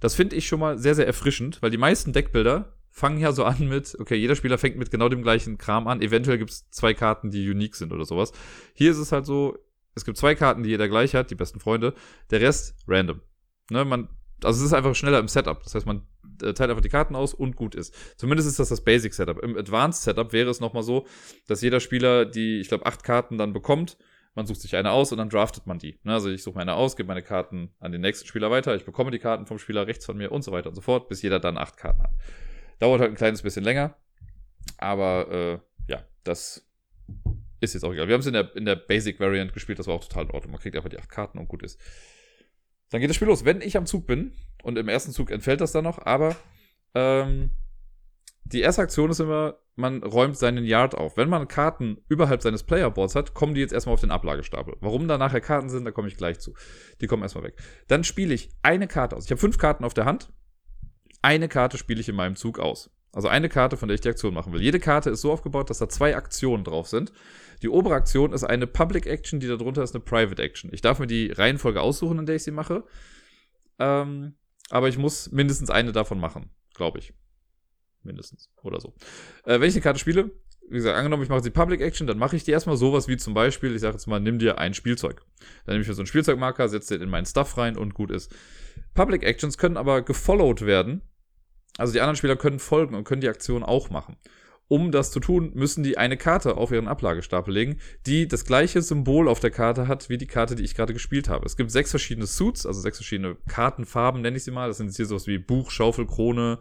Das 0.00 0.14
finde 0.14 0.36
ich 0.36 0.46
schon 0.46 0.60
mal 0.60 0.78
sehr, 0.78 0.94
sehr 0.94 1.06
erfrischend, 1.06 1.62
weil 1.62 1.70
die 1.70 1.78
meisten 1.78 2.12
Deckbilder 2.12 2.76
fangen 2.92 3.18
ja 3.18 3.32
so 3.32 3.44
an 3.44 3.68
mit, 3.68 3.96
okay, 3.98 4.14
jeder 4.14 4.36
Spieler 4.36 4.58
fängt 4.58 4.76
mit 4.76 4.90
genau 4.90 5.08
dem 5.08 5.22
gleichen 5.22 5.58
Kram 5.58 5.88
an. 5.88 6.02
Eventuell 6.02 6.38
gibt 6.38 6.50
es 6.50 6.70
zwei 6.70 6.94
Karten, 6.94 7.30
die 7.30 7.50
unique 7.50 7.74
sind 7.74 7.92
oder 7.92 8.04
sowas. 8.04 8.32
Hier 8.74 8.90
ist 8.90 8.98
es 8.98 9.10
halt 9.10 9.26
so, 9.26 9.58
es 9.94 10.04
gibt 10.04 10.18
zwei 10.18 10.34
Karten, 10.34 10.62
die 10.62 10.70
jeder 10.70 10.88
gleich 10.88 11.14
hat, 11.14 11.30
die 11.30 11.34
besten 11.34 11.58
Freunde. 11.58 11.94
Der 12.30 12.40
Rest 12.40 12.76
random. 12.86 13.20
Ne, 13.70 13.84
man, 13.84 14.08
also 14.44 14.60
es 14.60 14.66
ist 14.66 14.74
einfach 14.74 14.94
schneller 14.94 15.18
im 15.18 15.28
Setup. 15.28 15.62
Das 15.62 15.74
heißt, 15.74 15.86
man 15.86 16.02
äh, 16.42 16.52
teilt 16.52 16.70
einfach 16.70 16.82
die 16.82 16.90
Karten 16.90 17.16
aus 17.16 17.32
und 17.32 17.56
gut 17.56 17.74
ist. 17.74 17.94
Zumindest 18.18 18.48
ist 18.48 18.58
das 18.58 18.68
das 18.68 18.84
Basic 18.84 19.14
Setup. 19.14 19.42
Im 19.42 19.56
Advanced 19.56 20.02
Setup 20.02 20.32
wäre 20.32 20.50
es 20.50 20.60
nochmal 20.60 20.82
so, 20.82 21.06
dass 21.48 21.62
jeder 21.62 21.80
Spieler 21.80 22.26
die, 22.26 22.60
ich 22.60 22.68
glaube, 22.68 22.84
acht 22.84 23.04
Karten 23.04 23.38
dann 23.38 23.54
bekommt. 23.54 23.96
Man 24.34 24.46
sucht 24.46 24.60
sich 24.60 24.76
eine 24.76 24.90
aus 24.90 25.12
und 25.12 25.18
dann 25.18 25.28
draftet 25.30 25.66
man 25.66 25.78
die. 25.78 25.98
Ne, 26.04 26.12
also 26.12 26.28
ich 26.28 26.42
suche 26.42 26.56
meine 26.56 26.74
aus, 26.74 26.96
gebe 26.96 27.06
meine 27.06 27.22
Karten 27.22 27.70
an 27.80 27.92
den 27.92 28.02
nächsten 28.02 28.26
Spieler 28.26 28.50
weiter. 28.50 28.74
Ich 28.76 28.84
bekomme 28.84 29.10
die 29.10 29.18
Karten 29.18 29.46
vom 29.46 29.58
Spieler 29.58 29.86
rechts 29.86 30.04
von 30.04 30.16
mir 30.16 30.30
und 30.30 30.42
so 30.42 30.52
weiter 30.52 30.68
und 30.68 30.74
so 30.74 30.82
fort, 30.82 31.08
bis 31.08 31.22
jeder 31.22 31.40
dann 31.40 31.56
acht 31.56 31.78
Karten 31.78 32.02
hat. 32.02 32.12
Dauert 32.82 33.00
halt 33.00 33.12
ein 33.12 33.16
kleines 33.16 33.42
bisschen 33.42 33.62
länger. 33.62 33.94
Aber 34.78 35.30
äh, 35.30 35.58
ja, 35.86 36.04
das 36.24 36.68
ist 37.60 37.74
jetzt 37.74 37.84
auch 37.84 37.92
egal. 37.92 38.08
Wir 38.08 38.14
haben 38.14 38.20
es 38.22 38.26
in 38.26 38.32
der, 38.32 38.56
in 38.56 38.64
der 38.64 38.74
Basic 38.74 39.20
Variant 39.20 39.52
gespielt, 39.52 39.78
das 39.78 39.86
war 39.86 39.94
auch 39.94 40.04
total 40.04 40.24
in 40.24 40.30
Ordnung. 40.32 40.50
Man 40.50 40.60
kriegt 40.60 40.74
einfach 40.74 40.88
die 40.88 40.98
acht 40.98 41.08
Karten 41.08 41.38
und 41.38 41.46
gut 41.46 41.62
ist. 41.62 41.78
Dann 42.90 43.00
geht 43.00 43.08
das 43.08 43.16
Spiel 43.16 43.28
los. 43.28 43.44
Wenn 43.44 43.60
ich 43.60 43.76
am 43.76 43.86
Zug 43.86 44.08
bin, 44.08 44.32
und 44.64 44.78
im 44.78 44.88
ersten 44.88 45.12
Zug 45.12 45.30
entfällt 45.30 45.60
das 45.60 45.70
dann 45.70 45.84
noch, 45.84 46.04
aber 46.04 46.34
ähm, 46.94 47.50
die 48.44 48.60
erste 48.60 48.82
Aktion 48.82 49.10
ist 49.10 49.20
immer, 49.20 49.58
man 49.76 50.02
räumt 50.02 50.36
seinen 50.36 50.64
Yard 50.64 50.96
auf. 50.96 51.16
Wenn 51.16 51.28
man 51.28 51.46
Karten 51.46 51.98
überhalb 52.08 52.42
seines 52.42 52.64
Playerboards 52.64 53.14
hat, 53.14 53.32
kommen 53.32 53.54
die 53.54 53.60
jetzt 53.60 53.72
erstmal 53.72 53.94
auf 53.94 54.00
den 54.00 54.10
Ablagestapel. 54.10 54.76
Warum 54.80 55.06
da 55.06 55.18
nachher 55.18 55.40
Karten 55.40 55.70
sind, 55.70 55.84
da 55.84 55.92
komme 55.92 56.08
ich 56.08 56.16
gleich 56.16 56.40
zu. 56.40 56.54
Die 57.00 57.06
kommen 57.06 57.22
erstmal 57.22 57.44
weg. 57.44 57.54
Dann 57.86 58.04
spiele 58.04 58.34
ich 58.34 58.50
eine 58.62 58.88
Karte 58.88 59.16
aus. 59.16 59.24
Ich 59.24 59.30
habe 59.30 59.40
fünf 59.40 59.56
Karten 59.56 59.84
auf 59.84 59.94
der 59.94 60.04
Hand 60.04 60.32
eine 61.22 61.48
Karte 61.48 61.78
spiele 61.78 62.00
ich 62.00 62.08
in 62.08 62.16
meinem 62.16 62.36
Zug 62.36 62.58
aus. 62.58 62.90
Also 63.12 63.28
eine 63.28 63.48
Karte, 63.48 63.76
von 63.76 63.88
der 63.88 63.94
ich 63.94 64.00
die 64.00 64.08
Aktion 64.08 64.32
machen 64.32 64.52
will. 64.52 64.62
Jede 64.62 64.80
Karte 64.80 65.10
ist 65.10 65.20
so 65.20 65.32
aufgebaut, 65.32 65.68
dass 65.68 65.78
da 65.78 65.88
zwei 65.88 66.16
Aktionen 66.16 66.64
drauf 66.64 66.88
sind. 66.88 67.12
Die 67.60 67.68
obere 67.68 67.94
Aktion 67.94 68.32
ist 68.32 68.42
eine 68.42 68.66
Public 68.66 69.06
Action, 69.06 69.38
die 69.38 69.46
darunter 69.46 69.82
ist 69.82 69.94
eine 69.94 70.02
Private 70.02 70.42
Action. 70.42 70.70
Ich 70.72 70.80
darf 70.80 70.98
mir 70.98 71.06
die 71.06 71.30
Reihenfolge 71.30 71.80
aussuchen, 71.80 72.18
in 72.18 72.26
der 72.26 72.36
ich 72.36 72.42
sie 72.42 72.50
mache. 72.50 72.84
Ähm, 73.78 74.34
aber 74.70 74.88
ich 74.88 74.96
muss 74.96 75.30
mindestens 75.30 75.68
eine 75.68 75.92
davon 75.92 76.18
machen, 76.18 76.50
glaube 76.74 76.98
ich. 76.98 77.12
Mindestens. 78.02 78.50
Oder 78.62 78.80
so. 78.80 78.94
Äh, 79.44 79.60
wenn 79.60 79.68
ich 79.68 79.74
eine 79.74 79.82
Karte 79.82 80.00
spiele, 80.00 80.30
wie 80.68 80.76
gesagt, 80.76 80.96
angenommen, 80.96 81.22
ich 81.22 81.28
mache 81.28 81.42
die 81.42 81.50
Public 81.50 81.82
Action, 81.82 82.06
dann 82.06 82.18
mache 82.18 82.34
ich 82.34 82.44
die 82.44 82.50
erstmal 82.50 82.78
sowas 82.78 83.08
wie 83.08 83.18
zum 83.18 83.34
Beispiel, 83.34 83.74
ich 83.74 83.82
sage 83.82 83.92
jetzt 83.94 84.06
mal, 84.06 84.20
nimm 84.20 84.38
dir 84.38 84.56
ein 84.56 84.72
Spielzeug. 84.72 85.22
Dann 85.66 85.74
nehme 85.74 85.82
ich 85.82 85.88
mir 85.88 85.94
so 85.94 86.00
einen 86.00 86.06
Spielzeugmarker, 86.06 86.68
setze 86.68 86.94
den 86.94 87.02
in 87.02 87.10
meinen 87.10 87.26
Stuff 87.26 87.58
rein 87.58 87.76
und 87.76 87.92
gut 87.92 88.10
ist. 88.10 88.34
Public 88.94 89.22
Actions 89.22 89.58
können 89.58 89.76
aber 89.76 90.00
gefollowed 90.00 90.64
werden 90.64 91.02
also 91.78 91.92
die 91.92 92.00
anderen 92.00 92.16
Spieler 92.16 92.36
können 92.36 92.58
folgen 92.58 92.94
und 92.94 93.04
können 93.04 93.20
die 93.20 93.28
Aktion 93.28 93.62
auch 93.62 93.90
machen. 93.90 94.16
Um 94.68 94.90
das 94.90 95.10
zu 95.10 95.20
tun, 95.20 95.52
müssen 95.54 95.82
die 95.82 95.98
eine 95.98 96.16
Karte 96.16 96.56
auf 96.56 96.70
ihren 96.70 96.88
Ablagestapel 96.88 97.52
legen, 97.52 97.78
die 98.06 98.26
das 98.26 98.46
gleiche 98.46 98.80
Symbol 98.80 99.28
auf 99.28 99.38
der 99.38 99.50
Karte 99.50 99.86
hat 99.86 100.08
wie 100.08 100.16
die 100.16 100.26
Karte, 100.26 100.54
die 100.54 100.64
ich 100.64 100.74
gerade 100.74 100.94
gespielt 100.94 101.28
habe. 101.28 101.44
Es 101.44 101.58
gibt 101.58 101.70
sechs 101.70 101.90
verschiedene 101.90 102.26
Suits, 102.26 102.64
also 102.64 102.80
sechs 102.80 102.96
verschiedene 102.96 103.36
Kartenfarben, 103.48 104.22
nenne 104.22 104.36
ich 104.36 104.44
sie 104.44 104.50
mal. 104.50 104.68
Das 104.68 104.78
sind 104.78 104.86
jetzt 104.86 104.96
hier 104.96 105.04
sowas 105.04 105.26
wie 105.26 105.36
Buch, 105.36 105.70
Schaufel, 105.70 106.06
Krone, 106.06 106.58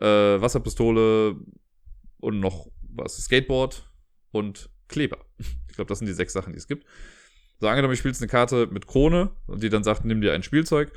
äh, 0.00 0.06
Wasserpistole 0.06 1.36
und 2.18 2.40
noch 2.40 2.70
was, 2.88 3.16
Skateboard 3.18 3.90
und 4.30 4.70
Kleber. 4.88 5.18
Ich 5.68 5.76
glaube, 5.76 5.88
das 5.88 5.98
sind 5.98 6.06
die 6.06 6.14
sechs 6.14 6.32
Sachen, 6.32 6.52
die 6.52 6.58
es 6.58 6.68
gibt. 6.68 6.86
So, 7.58 7.66
angenommen, 7.66 7.94
ich 7.94 7.98
spiele 7.98 8.12
jetzt 8.12 8.22
eine 8.22 8.30
Karte 8.30 8.68
mit 8.70 8.86
Krone 8.86 9.32
und 9.48 9.60
die 9.60 9.70
dann 9.70 9.82
sagt, 9.82 10.04
nimm 10.04 10.20
dir 10.20 10.32
ein 10.32 10.44
Spielzeug 10.44 10.92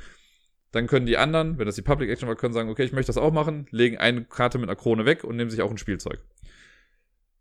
dann 0.70 0.86
können 0.86 1.06
die 1.06 1.16
anderen, 1.16 1.58
wenn 1.58 1.66
das 1.66 1.76
die 1.76 1.82
Public 1.82 2.10
Action 2.10 2.28
war, 2.28 2.36
können 2.36 2.52
sagen, 2.52 2.68
okay, 2.68 2.84
ich 2.84 2.92
möchte 2.92 3.08
das 3.08 3.16
auch 3.16 3.32
machen, 3.32 3.66
legen 3.70 3.96
eine 3.96 4.24
Karte 4.24 4.58
mit 4.58 4.68
einer 4.68 4.76
Krone 4.76 5.06
weg 5.06 5.24
und 5.24 5.36
nehmen 5.36 5.50
sich 5.50 5.62
auch 5.62 5.70
ein 5.70 5.78
Spielzeug. 5.78 6.20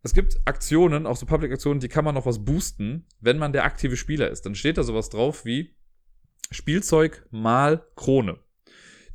Es 0.04 0.14
gibt 0.14 0.38
Aktionen, 0.45 1.06
auch 1.06 1.18
so 1.18 1.26
Public-Aktionen, 1.26 1.82
die 1.82 1.89
kann 1.89 2.06
man 2.06 2.16
noch 2.16 2.26
was 2.26 2.45
boosten, 2.45 3.06
wenn 3.20 3.38
man 3.38 3.51
der 3.51 3.66
aktive 3.66 3.97
Spieler 3.97 4.30
ist. 4.30 4.45
Dann 4.45 4.56
steht 4.56 4.78
da 4.78 4.84
sowas 4.84 5.10
drauf 5.10 5.43
wie 5.43 5.76
Spielzeug 6.49 7.28
mal 7.30 7.86
Krone. 7.95 8.39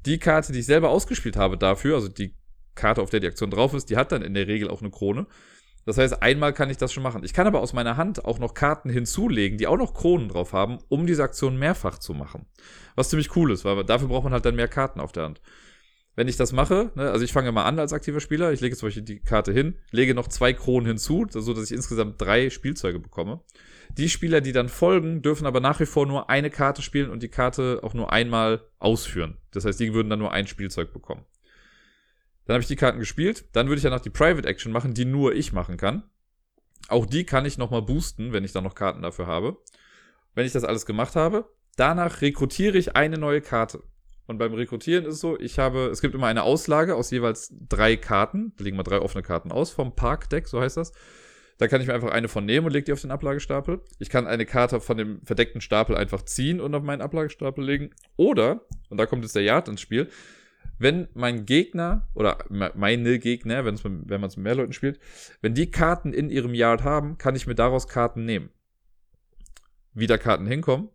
Die 0.05 0.19
Karte, 0.19 0.53
die 0.53 0.59
ich 0.59 0.67
selber 0.67 0.91
ausgespielt 0.91 1.37
habe 1.37 1.57
dafür, 1.57 1.95
also 1.95 2.09
die 2.09 2.35
Karte, 2.75 3.01
auf 3.01 3.11
der 3.11 3.21
die 3.21 3.27
Aktion 3.27 3.51
drauf 3.51 3.73
ist, 3.75 3.89
die 3.89 3.97
hat 3.97 4.13
dann 4.13 4.23
in 4.23 4.35
der 4.35 4.49
Regel 4.49 4.69
auch 4.69 4.83
eine 4.83 4.91
Krone. 4.91 5.27
Das 5.85 5.99
heißt, 5.99 6.23
einmal 6.23 6.53
kann 6.53 6.71
ich 6.71 6.77
das 6.77 6.93
schon 6.93 7.03
machen. 7.03 7.25
Ich 7.25 7.33
kann 7.33 7.47
aber 7.47 7.61
aus 7.61 7.73
meiner 7.73 7.97
Hand 7.97 8.25
auch 8.25 8.39
noch 8.39 8.55
Karten 8.55 8.89
hinzulegen, 8.89 9.59
die 9.59 9.67
auch 9.67 9.77
noch 9.77 9.95
Kronen 9.95 10.29
drauf 10.29 10.53
haben, 10.53 10.79
um 10.89 11.07
diese 11.07 11.25
Aktion 11.25 11.59
mehrfach 11.59 11.99
zu 11.99 12.15
machen. 12.15 12.47
Was 12.95 13.09
ziemlich 13.11 13.35
cool 13.37 13.51
ist, 13.51 13.65
weil 13.65 13.83
dafür 13.85 14.09
braucht 14.09 14.25
man 14.25 14.33
halt 14.33 14.45
dann 14.45 14.55
mehr 14.57 14.69
Karten 14.69 15.01
auf 15.01 15.13
der 15.13 15.25
Hand. 15.25 15.41
wenn 16.15 16.29
ich 16.29 16.37
das 16.37 16.53
mache, 16.53 16.91
ne, 16.95 17.11
also 17.11 17.25
ich 17.25 17.33
fange 17.33 17.53
mal 17.53 17.65
an 17.65 17.79
als 17.79 17.93
aktiver 17.93 18.21
Spieler, 18.21 18.53
ich 18.53 18.61
lege 18.61 18.77
zum 18.77 18.89
Beispiel 18.89 19.03
die 19.03 19.21
Karte 19.21 19.53
hin, 19.53 19.77
lege 19.91 20.15
noch 20.15 20.29
zwei 20.29 20.53
Kronen 20.53 20.87
hinzu, 20.87 21.27
so 21.31 21.55
dass 21.55 21.65
ich 21.65 21.73
insgesamt 21.73 22.21
drei 22.21 22.51
Spielzeuge 22.51 22.99
bekomme. 22.99 23.41
Die 23.97 24.09
Spieler, 24.09 24.41
die 24.41 24.53
dann 24.53 24.69
folgen, 24.69 25.23
dürfen 25.23 25.47
aber 25.47 25.61
nach 25.61 25.81
wie 25.81 25.87
vor 25.87 26.07
nur 26.07 26.31
eine 26.31 26.51
Karte 26.51 26.83
spielen 26.83 27.11
und 27.11 27.23
die 27.23 27.29
Karte 27.29 27.81
auch 27.83 27.95
nur 27.95 28.13
einmal 28.13 28.63
ausführen. 28.79 29.39
Das 29.53 29.65
heißt, 29.65 29.81
die 29.81 29.95
würden 29.95 30.11
dann 30.11 30.19
nur 30.19 30.33
ein 30.33 30.47
Spielzeug 30.47 30.93
bekommen. 30.93 31.25
Dann 32.53 32.57
habe 32.57 32.65
ich 32.65 32.69
die 32.69 32.77
Karten 32.77 32.99
gespielt, 32.99 33.47
dann 33.53 33.69
würde 33.69 33.79
ich 33.79 33.83
danach 33.83 34.03
die 34.03 34.11
Private 34.11 34.47
Action 34.47 34.73
machen, 34.73 34.93
die 34.93 35.07
nur 35.07 35.35
ich 35.35 35.55
machen 35.55 35.79
kann. 35.79 36.03
Auch 36.89 37.07
die 37.07 37.25
kann 37.25 37.47
ich 37.47 37.57
nochmal 37.57 37.81
boosten, 37.81 38.35
wenn 38.35 38.45
ich 38.45 38.53
dann 38.53 38.63
noch 38.63 38.75
Karten 38.75 39.01
dafür 39.01 39.27
habe. 39.27 39.57
Wenn 40.35 40.45
ich 40.45 40.53
das 40.53 40.63
alles 40.63 40.85
gemacht 40.85 41.17
habe, 41.17 41.49
danach 41.77 42.21
rekrutiere 42.21 42.77
ich 42.77 42.95
eine 42.95 43.17
neue 43.17 43.41
Karte. 43.41 43.83
Und 44.27 44.37
beim 44.37 44.53
Rekrutieren 44.53 45.07
ist 45.07 45.15
es 45.15 45.21
so, 45.21 45.41
ich 45.41 45.59
habe, 45.59 45.87
es 45.87 46.03
gibt 46.03 46.15
immer 46.15 46.27
eine 46.27 46.43
Auslage 46.43 46.95
aus 46.95 47.11
jeweils 47.11 47.55
drei 47.71 47.97
Karten. 47.97 48.53
Da 48.59 48.65
liegen 48.65 48.77
mal 48.77 48.83
drei 48.83 49.01
offene 49.01 49.23
Karten 49.23 49.51
aus 49.51 49.71
vom 49.71 49.97
Parkdeck, 49.97 50.47
so 50.47 50.61
heißt 50.61 50.77
das. 50.77 50.93
Da 51.57 51.69
kann 51.69 51.81
ich 51.81 51.87
mir 51.87 51.95
einfach 51.95 52.11
eine 52.11 52.29
von 52.29 52.45
nehmen 52.45 52.67
und 52.67 52.75
lege 52.75 52.85
die 52.85 52.93
auf 52.93 53.01
den 53.01 53.13
Ablagestapel. 53.13 53.81
Ich 53.99 54.11
kann 54.11 54.27
eine 54.27 54.45
Karte 54.45 54.79
von 54.79 54.99
dem 54.99 55.25
verdeckten 55.25 55.63
Stapel 55.63 55.97
einfach 55.97 56.21
ziehen 56.21 56.61
und 56.61 56.75
auf 56.75 56.83
meinen 56.83 57.01
Ablagestapel 57.01 57.65
legen. 57.65 57.95
Oder, 58.17 58.67
und 58.91 58.99
da 58.99 59.07
kommt 59.07 59.23
jetzt 59.23 59.37
der 59.37 59.43
Yard 59.43 59.69
ins 59.69 59.81
Spiel, 59.81 60.11
wenn 60.83 61.09
mein 61.15 61.47
Gegner 61.47 62.09
oder 62.15 62.45
meine 62.49 63.19
Gegner, 63.19 63.65
wenn, 63.65 63.79
man 63.83 64.25
es 64.25 64.37
mit 64.37 64.45
mehr 64.45 64.55
Leuten 64.55 64.73
spielt, 64.73 64.99
wenn 65.41 65.55
die 65.55 65.71
Karten 65.71 66.13
in 66.13 66.29
ihrem 66.29 66.55
Yard 66.55 66.83
haben, 66.83 67.19
kann 67.19 67.37
ich 67.37 67.47
mir 67.47 67.55
daraus 67.55 67.89
Karten 67.89 68.25
nehmen. 68.25 68.51
Wie 69.95 70.07
da 70.07 70.19
Karten 70.19 70.47
hinkommen, 70.47 70.89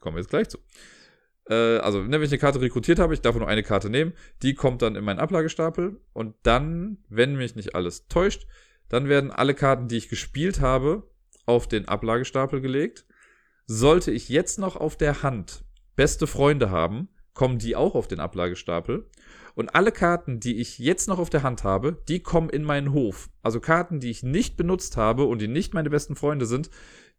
kommen 0.00 0.16
wir 0.16 0.20
jetzt 0.20 0.30
gleich 0.30 0.48
zu. 0.48 0.58
Äh, 1.48 1.78
also, 1.78 2.02
ne, 2.02 2.12
wenn 2.12 2.22
ich 2.22 2.30
eine 2.30 2.38
Karte 2.38 2.60
rekrutiert 2.60 2.98
habe, 2.98 3.14
ich 3.14 3.20
darf 3.20 3.36
nur 3.36 3.48
eine 3.48 3.62
Karte 3.62 3.90
nehmen, 3.90 4.12
die 4.42 4.54
kommt 4.54 4.82
dann 4.82 4.96
in 4.96 5.04
meinen 5.04 5.18
Ablagestapel 5.20 6.00
und 6.12 6.34
dann, 6.42 6.98
wenn 7.08 7.36
mich 7.36 7.56
nicht 7.56 7.74
alles 7.74 8.08
täuscht, 8.08 8.46
dann 8.88 9.08
werden 9.08 9.30
alle 9.30 9.54
Karten, 9.54 9.88
die 9.88 9.96
ich 9.96 10.08
gespielt 10.08 10.60
habe, 10.60 11.08
auf 11.46 11.68
den 11.68 11.88
Ablagestapel 11.88 12.60
gelegt. 12.60 13.06
Sollte 13.66 14.10
ich 14.10 14.28
jetzt 14.28 14.58
noch 14.58 14.76
auf 14.76 14.96
der 14.96 15.22
Hand 15.22 15.64
beste 15.96 16.26
Freunde 16.26 16.70
haben, 16.70 17.08
kommen 17.34 17.58
die 17.58 17.76
auch 17.76 17.94
auf 17.94 18.08
den 18.08 18.20
Ablagestapel. 18.20 19.08
Und 19.54 19.74
alle 19.74 19.92
Karten, 19.92 20.40
die 20.40 20.60
ich 20.60 20.78
jetzt 20.78 21.08
noch 21.08 21.18
auf 21.18 21.30
der 21.30 21.42
Hand 21.42 21.64
habe, 21.64 22.00
die 22.08 22.20
kommen 22.20 22.50
in 22.50 22.62
meinen 22.62 22.92
Hof. 22.92 23.30
Also 23.42 23.60
Karten, 23.60 24.00
die 24.00 24.10
ich 24.10 24.22
nicht 24.22 24.56
benutzt 24.56 24.96
habe 24.96 25.24
und 25.24 25.40
die 25.40 25.48
nicht 25.48 25.74
meine 25.74 25.90
besten 25.90 26.16
Freunde 26.16 26.46
sind, 26.46 26.70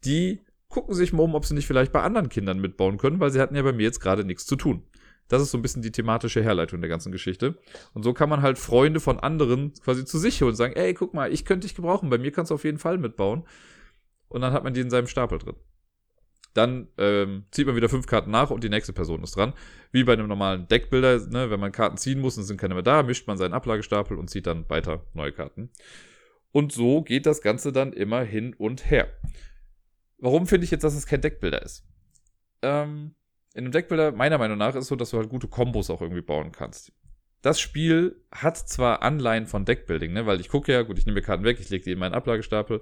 die 0.05 0.41
gucken 0.69 0.95
sich 0.95 1.13
mal 1.13 1.23
um, 1.23 1.35
ob 1.35 1.45
sie 1.45 1.53
nicht 1.53 1.67
vielleicht 1.67 1.91
bei 1.91 2.01
anderen 2.01 2.29
Kindern 2.29 2.59
mitbauen 2.59 2.97
können, 2.97 3.19
weil 3.19 3.31
sie 3.31 3.41
hatten 3.41 3.55
ja 3.55 3.61
bei 3.61 3.73
mir 3.73 3.83
jetzt 3.83 3.99
gerade 3.99 4.23
nichts 4.23 4.45
zu 4.45 4.55
tun. 4.55 4.83
Das 5.27 5.41
ist 5.41 5.51
so 5.51 5.57
ein 5.57 5.61
bisschen 5.61 5.81
die 5.81 5.91
thematische 5.91 6.43
Herleitung 6.43 6.81
der 6.81 6.89
ganzen 6.89 7.11
Geschichte. 7.11 7.57
Und 7.93 8.03
so 8.03 8.13
kann 8.13 8.29
man 8.29 8.41
halt 8.41 8.57
Freunde 8.57 8.99
von 8.99 9.19
anderen 9.19 9.73
quasi 9.81 10.03
zu 10.03 10.17
sich 10.17 10.41
holen 10.41 10.51
und 10.51 10.55
sagen, 10.55 10.73
ey, 10.73 10.93
guck 10.93 11.13
mal, 11.13 11.31
ich 11.31 11.45
könnte 11.45 11.67
dich 11.67 11.75
gebrauchen, 11.75 12.09
bei 12.09 12.17
mir 12.17 12.31
kannst 12.31 12.51
du 12.51 12.55
auf 12.55 12.63
jeden 12.63 12.79
Fall 12.79 12.97
mitbauen. 12.97 13.45
Und 14.27 14.41
dann 14.41 14.51
hat 14.53 14.63
man 14.63 14.73
die 14.73 14.81
in 14.81 14.89
seinem 14.89 15.07
Stapel 15.07 15.39
drin. 15.39 15.55
Dann 16.53 16.87
ähm, 16.97 17.45
zieht 17.51 17.65
man 17.65 17.75
wieder 17.75 17.87
fünf 17.87 18.07
Karten 18.07 18.31
nach 18.31 18.51
und 18.51 18.63
die 18.63 18.69
nächste 18.69 18.91
Person 18.93 19.23
ist 19.23 19.35
dran. 19.35 19.53
Wie 19.91 20.03
bei 20.03 20.13
einem 20.13 20.27
normalen 20.27 20.67
Deckbilder, 20.67 21.27
ne, 21.29 21.49
wenn 21.49 21.59
man 21.59 21.71
Karten 21.71 21.97
ziehen 21.97 22.19
muss 22.19 22.37
und 22.37 22.43
sind 22.43 22.59
keine 22.59 22.73
mehr 22.73 22.83
da, 22.83 23.03
mischt 23.03 23.27
man 23.27 23.37
seinen 23.37 23.53
Ablagestapel 23.53 24.17
und 24.17 24.29
zieht 24.29 24.47
dann 24.47 24.69
weiter 24.69 25.05
neue 25.13 25.31
Karten. 25.31 25.69
Und 26.51 26.73
so 26.73 27.01
geht 27.01 27.25
das 27.25 27.41
Ganze 27.41 27.71
dann 27.71 27.93
immer 27.93 28.23
hin 28.23 28.53
und 28.57 28.89
her. 28.89 29.07
Warum 30.17 30.45
finde 30.45 30.65
ich 30.65 30.71
jetzt, 30.71 30.83
dass 30.83 30.95
es 30.95 31.07
kein 31.07 31.21
Deckbilder 31.21 31.61
ist? 31.61 31.85
Ähm, 32.61 33.15
in 33.53 33.63
einem 33.63 33.71
Deckbilder, 33.71 34.11
meiner 34.11 34.37
Meinung 34.37 34.57
nach, 34.57 34.75
ist 34.75 34.83
es 34.83 34.87
so, 34.87 34.95
dass 34.95 35.11
du 35.11 35.17
halt 35.17 35.29
gute 35.29 35.47
Kombos 35.47 35.89
auch 35.89 36.01
irgendwie 36.01 36.21
bauen 36.21 36.51
kannst. 36.51 36.91
Das 37.41 37.59
Spiel 37.59 38.23
hat 38.31 38.57
zwar 38.57 39.01
Anleihen 39.01 39.47
von 39.47 39.65
Deckbuilding, 39.65 40.13
ne, 40.13 40.25
weil 40.25 40.39
ich 40.39 40.49
gucke 40.49 40.71
ja, 40.71 40.83
gut, 40.83 40.99
ich 40.99 41.05
nehme 41.05 41.15
mir 41.15 41.25
Karten 41.25 41.43
weg, 41.43 41.59
ich 41.59 41.69
lege 41.69 41.85
die 41.85 41.91
in 41.91 41.99
meinen 41.99 42.13
Ablagestapel 42.13 42.81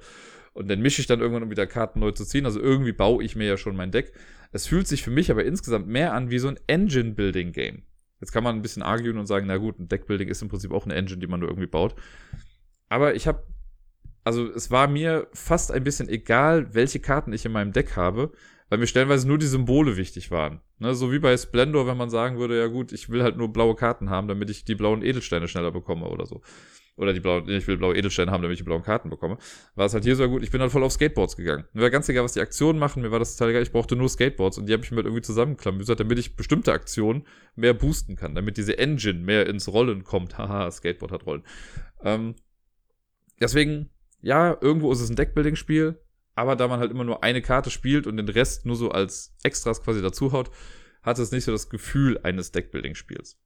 und 0.59 0.69
dann 0.69 0.81
mische 0.81 1.01
ich 1.01 1.07
dann 1.07 1.21
irgendwann, 1.21 1.43
um 1.43 1.49
wieder 1.49 1.65
Karten 1.65 1.99
neu 1.99 2.11
zu 2.11 2.25
ziehen. 2.25 2.45
Also 2.45 2.59
irgendwie 2.59 2.91
baue 2.91 3.23
ich 3.23 3.35
mir 3.35 3.47
ja 3.47 3.57
schon 3.57 3.75
mein 3.75 3.91
Deck. 3.91 4.11
Es 4.51 4.67
fühlt 4.67 4.87
sich 4.87 5.03
für 5.03 5.11
mich 5.11 5.31
aber 5.31 5.45
insgesamt 5.45 5.87
mehr 5.87 6.13
an 6.13 6.29
wie 6.29 6.39
so 6.39 6.49
ein 6.49 6.59
Engine-Building-Game. 6.67 7.83
Jetzt 8.19 8.31
kann 8.31 8.43
man 8.43 8.55
ein 8.55 8.61
bisschen 8.61 8.83
arguen 8.83 9.17
und 9.17 9.25
sagen, 9.25 9.47
na 9.47 9.57
gut, 9.57 9.79
ein 9.79 9.87
Deckbuilding 9.87 10.27
ist 10.27 10.41
im 10.41 10.49
Prinzip 10.49 10.71
auch 10.71 10.85
eine 10.85 10.95
Engine, 10.95 11.19
die 11.19 11.27
man 11.27 11.39
nur 11.39 11.49
irgendwie 11.49 11.67
baut. 11.67 11.95
Aber 12.89 13.15
ich 13.15 13.27
habe 13.27 13.43
also 14.23 14.47
es 14.47 14.69
war 14.69 14.87
mir 14.87 15.27
fast 15.33 15.71
ein 15.71 15.83
bisschen 15.83 16.09
egal, 16.09 16.73
welche 16.73 16.99
Karten 16.99 17.33
ich 17.33 17.45
in 17.45 17.51
meinem 17.51 17.71
Deck 17.71 17.95
habe, 17.95 18.31
weil 18.69 18.77
mir 18.77 18.87
stellenweise 18.87 19.27
nur 19.27 19.37
die 19.37 19.47
Symbole 19.47 19.97
wichtig 19.97 20.29
waren. 20.29 20.61
Ne, 20.77 20.93
so 20.93 21.11
wie 21.11 21.19
bei 21.19 21.35
Splendor, 21.35 21.87
wenn 21.87 21.97
man 21.97 22.09
sagen 22.09 22.37
würde, 22.37 22.59
ja 22.59 22.67
gut, 22.67 22.91
ich 22.91 23.09
will 23.09 23.23
halt 23.23 23.37
nur 23.37 23.51
blaue 23.51 23.75
Karten 23.75 24.09
haben, 24.09 24.27
damit 24.27 24.49
ich 24.49 24.65
die 24.65 24.75
blauen 24.75 25.01
Edelsteine 25.01 25.47
schneller 25.47 25.71
bekomme 25.71 26.07
oder 26.07 26.25
so. 26.25 26.41
Oder 26.99 27.13
die 27.13 27.19
blauen, 27.19 27.49
ich 27.49 27.65
will 27.67 27.77
blaue 27.77 27.95
Edelsteine 27.95 28.29
haben, 28.29 28.41
damit 28.41 28.53
ich 28.53 28.59
die 28.59 28.65
blauen 28.65 28.83
Karten 28.83 29.09
bekomme. 29.09 29.37
War 29.75 29.85
es 29.85 29.93
halt 29.93 30.03
hier 30.03 30.15
so 30.15 30.27
gut, 30.27 30.43
ich 30.43 30.51
bin 30.51 30.61
halt 30.61 30.71
voll 30.71 30.83
auf 30.83 30.91
Skateboards 30.91 31.37
gegangen. 31.37 31.65
Mir 31.73 31.81
war 31.81 31.89
ganz 31.89 32.09
egal, 32.09 32.23
was 32.23 32.33
die 32.33 32.41
Aktionen 32.41 32.77
machen, 32.77 33.01
mir 33.01 33.11
war 33.11 33.19
das 33.19 33.35
total 33.35 33.51
egal, 33.51 33.63
ich 33.63 33.71
brauchte 33.71 33.95
nur 33.95 34.09
Skateboards 34.09 34.57
und 34.57 34.67
die 34.67 34.73
habe 34.73 34.83
ich 34.83 34.91
mir 34.91 34.97
halt 34.97 35.05
irgendwie 35.05 35.21
zusammenklamüsert, 35.21 35.99
damit 35.99 36.19
ich 36.19 36.35
bestimmte 36.35 36.73
Aktionen 36.73 37.25
mehr 37.55 37.73
boosten 37.73 38.15
kann, 38.15 38.35
damit 38.35 38.57
diese 38.57 38.77
Engine 38.77 39.19
mehr 39.19 39.47
ins 39.47 39.67
Rollen 39.69 40.03
kommt. 40.03 40.37
Haha, 40.37 40.69
Skateboard 40.69 41.11
hat 41.11 41.25
Rollen. 41.25 41.43
Ähm, 42.03 42.35
deswegen 43.39 43.89
ja, 44.21 44.57
irgendwo 44.59 44.91
ist 44.91 44.99
es 44.99 45.09
ein 45.09 45.15
Deckbuilding-Spiel, 45.15 45.99
aber 46.35 46.55
da 46.55 46.67
man 46.67 46.79
halt 46.79 46.91
immer 46.91 47.03
nur 47.03 47.23
eine 47.23 47.41
Karte 47.41 47.69
spielt 47.69 48.07
und 48.07 48.17
den 48.17 48.29
Rest 48.29 48.65
nur 48.65 48.75
so 48.75 48.91
als 48.91 49.35
Extras 49.43 49.81
quasi 49.83 50.01
dazuhaut, 50.01 50.51
hat 51.01 51.19
es 51.19 51.31
nicht 51.31 51.45
so 51.45 51.51
das 51.51 51.69
Gefühl 51.69 52.19
eines 52.23 52.51
Deckbuilding-Spiels. 52.51 53.39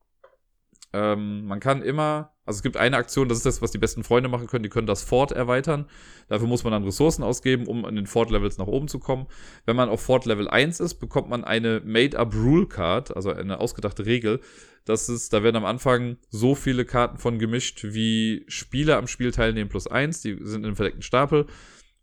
Ähm, 0.93 1.45
man 1.45 1.59
kann 1.59 1.81
immer, 1.81 2.31
also 2.45 2.57
es 2.59 2.63
gibt 2.63 2.77
eine 2.77 2.97
Aktion, 2.97 3.27
das 3.27 3.39
ist 3.39 3.47
das, 3.47 3.63
was 3.63 3.71
die 3.71 3.79
besten 3.79 4.03
Freunde 4.03 4.29
machen 4.29 4.45
können, 4.45 4.61
die 4.61 4.69
können 4.69 4.85
das 4.85 5.01
Fort 5.01 5.31
erweitern. 5.31 5.87
Dafür 6.27 6.47
muss 6.47 6.63
man 6.63 6.71
dann 6.71 6.83
Ressourcen 6.83 7.23
ausgeben, 7.23 7.65
um 7.65 7.83
in 7.85 7.95
den 7.95 8.05
Fort-Levels 8.05 8.59
nach 8.59 8.67
oben 8.67 8.87
zu 8.87 8.99
kommen. 8.99 9.25
Wenn 9.65 9.75
man 9.75 9.89
auf 9.89 10.01
Fort 10.01 10.25
Level 10.25 10.47
1 10.47 10.79
ist, 10.79 10.95
bekommt 10.95 11.29
man 11.29 11.43
eine 11.43 11.81
Made-up 11.83 12.35
Rule 12.35 12.67
Card, 12.67 13.15
also 13.15 13.31
eine 13.31 13.59
ausgedachte 13.59 14.05
Regel. 14.05 14.39
Das 14.85 15.09
ist, 15.09 15.33
da 15.33 15.41
werden 15.41 15.55
am 15.55 15.65
Anfang 15.65 16.17
so 16.29 16.53
viele 16.53 16.85
Karten 16.85 17.17
von 17.17 17.39
gemischt, 17.39 17.83
wie 17.83 18.45
Spieler 18.47 18.97
am 18.97 19.07
Spiel 19.07 19.31
teilnehmen 19.31 19.69
plus 19.69 19.87
eins. 19.87 20.21
Die 20.21 20.37
sind 20.41 20.61
in 20.61 20.65
einem 20.65 20.75
verdeckten 20.75 21.01
Stapel. 21.01 21.47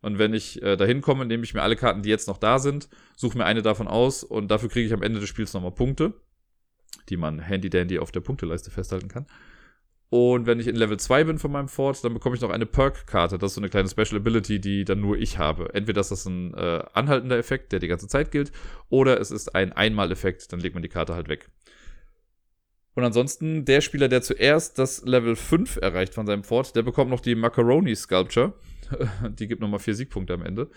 Und 0.03 0.19
wenn 0.19 0.35
ich 0.35 0.61
äh, 0.63 0.77
dahin 0.77 1.01
komme, 1.01 1.27
nehme 1.27 1.45
ich 1.45 1.55
mir 1.55 1.63
alle 1.63 1.77
Karten, 1.77 2.03
die 2.03 2.09
jetzt 2.09 2.27
noch 2.27 2.39
da 2.39 2.59
sind, 2.59 2.89
suche 3.17 3.39
mir 3.39 3.45
eine 3.45 3.63
davon 3.63 3.87
aus 3.87 4.25
und 4.25 4.51
dafür 4.51 4.71
kriege 4.71 4.87
ich 4.87 4.95
am 4.95 5.03
Ende 5.03 5.21
des 5.21 5.29
Spiels 5.29 5.53
nochmal 5.53 5.73
Punkte 5.73 6.15
die 7.09 7.17
man 7.17 7.41
handy-dandy 7.41 7.99
auf 7.99 8.13
der 8.13 8.21
Punkteleiste 8.21 8.71
festhalten 8.71 9.09
kann. 9.09 9.27
Und 10.11 10.47
wenn 10.47 10.59
ich 10.59 10.67
in 10.67 10.75
Level 10.75 10.99
2 10.99 11.25
bin 11.25 11.39
von 11.39 11.53
meinem 11.53 11.69
Fort, 11.69 12.03
dann 12.03 12.13
bekomme 12.13 12.35
ich 12.35 12.43
noch 12.43 12.51
eine 12.51 12.67
Perk-Karte. 12.67 13.39
Das 13.39 13.53
ist 13.53 13.55
so 13.55 13.61
eine 13.61 13.69
kleine 13.69 13.89
Special 13.89 14.17
Ability, 14.17 14.61
die 14.61 14.85
dann 14.85 15.01
nur 15.01 15.17
ich 15.17 15.39
habe. 15.39 15.73
Entweder 15.73 16.01
ist 16.01 16.11
das 16.11 16.27
ein 16.27 16.53
äh, 16.55 16.83
anhaltender 16.95 17.39
Effekt, 17.39 17.71
der 17.71 17.79
die 17.79 17.87
ganze 17.87 18.09
Zeit 18.09 18.33
gilt, 18.33 18.51
oder 18.89 19.21
es 19.21 19.31
ist 19.31 19.55
ein 19.55 19.73
Einmal-Effekt, 19.73 20.53
dann 20.53 20.59
legt 20.59 20.75
man 20.75 20.83
die 20.83 20.89
Karte 20.89 21.15
halt 21.15 21.29
weg. 21.29 21.49
Und 22.95 23.05
ansonsten, 23.05 23.65
der 23.65 23.83
Spieler, 23.83 24.09
der 24.09 24.21
zuerst 24.21 24.81
das 24.81 25.05
Level 25.05 25.37
5 25.37 25.77
erreicht 25.77 26.13
von 26.13 26.27
seinem 26.27 26.43
Fort, 26.43 26.75
der 26.75 26.83
bekommt 26.83 27.11
noch 27.11 27.21
die 27.21 27.37
Macaroni 27.37 27.95
Sculpture. 27.95 28.55
die 29.39 29.47
gibt 29.47 29.61
nochmal 29.61 29.79
vier 29.79 29.95
Siegpunkte 29.95 30.35
am 30.35 30.43
Ende. 30.43 30.69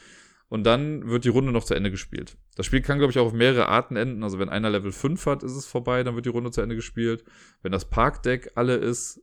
Und 0.54 0.66
dann 0.66 1.10
wird 1.10 1.26
die 1.26 1.30
Runde 1.30 1.52
noch 1.52 1.64
zu 1.64 1.74
Ende 1.74 1.90
gespielt. 1.90 2.38
Das 2.56 2.68
Spiel 2.68 2.84
kann, 2.84 3.00
glaube 3.00 3.10
ich, 3.10 3.18
auch 3.18 3.26
auf 3.26 3.34
mehrere 3.34 3.70
Arten 3.70 3.96
enden. 3.96 4.24
Also 4.24 4.38
wenn 4.38 4.50
einer 4.50 4.70
Level 4.70 4.92
5 4.92 5.26
hat, 5.26 5.42
ist 5.42 5.56
es 5.56 5.66
vorbei, 5.66 6.04
dann 6.04 6.14
wird 6.14 6.28
die 6.28 6.30
Runde 6.30 6.52
zu 6.52 6.62
Ende 6.62 6.76
gespielt. 6.76 7.24
Wenn 7.64 7.72
das 7.72 7.90
Parkdeck 7.90 8.52
alle 8.54 8.76
ist, 8.76 9.20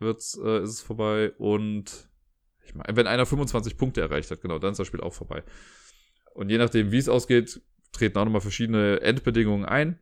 wird's, 0.00 0.38
äh, 0.38 0.62
ist 0.62 0.68
es 0.68 0.80
vorbei. 0.82 1.32
Und 1.38 2.10
ich 2.62 2.74
meine, 2.74 2.94
wenn 2.94 3.06
einer 3.06 3.24
25 3.24 3.78
Punkte 3.78 4.02
erreicht 4.02 4.30
hat, 4.30 4.42
genau, 4.42 4.58
dann 4.58 4.72
ist 4.72 4.78
das 4.78 4.86
Spiel 4.86 5.00
auch 5.00 5.14
vorbei. 5.14 5.44
Und 6.34 6.50
je 6.50 6.58
nachdem, 6.58 6.92
wie 6.92 6.98
es 6.98 7.08
ausgeht, 7.08 7.62
treten 7.92 8.18
auch 8.18 8.26
nochmal 8.26 8.42
verschiedene 8.42 9.00
Endbedingungen 9.00 9.64
ein. 9.64 9.98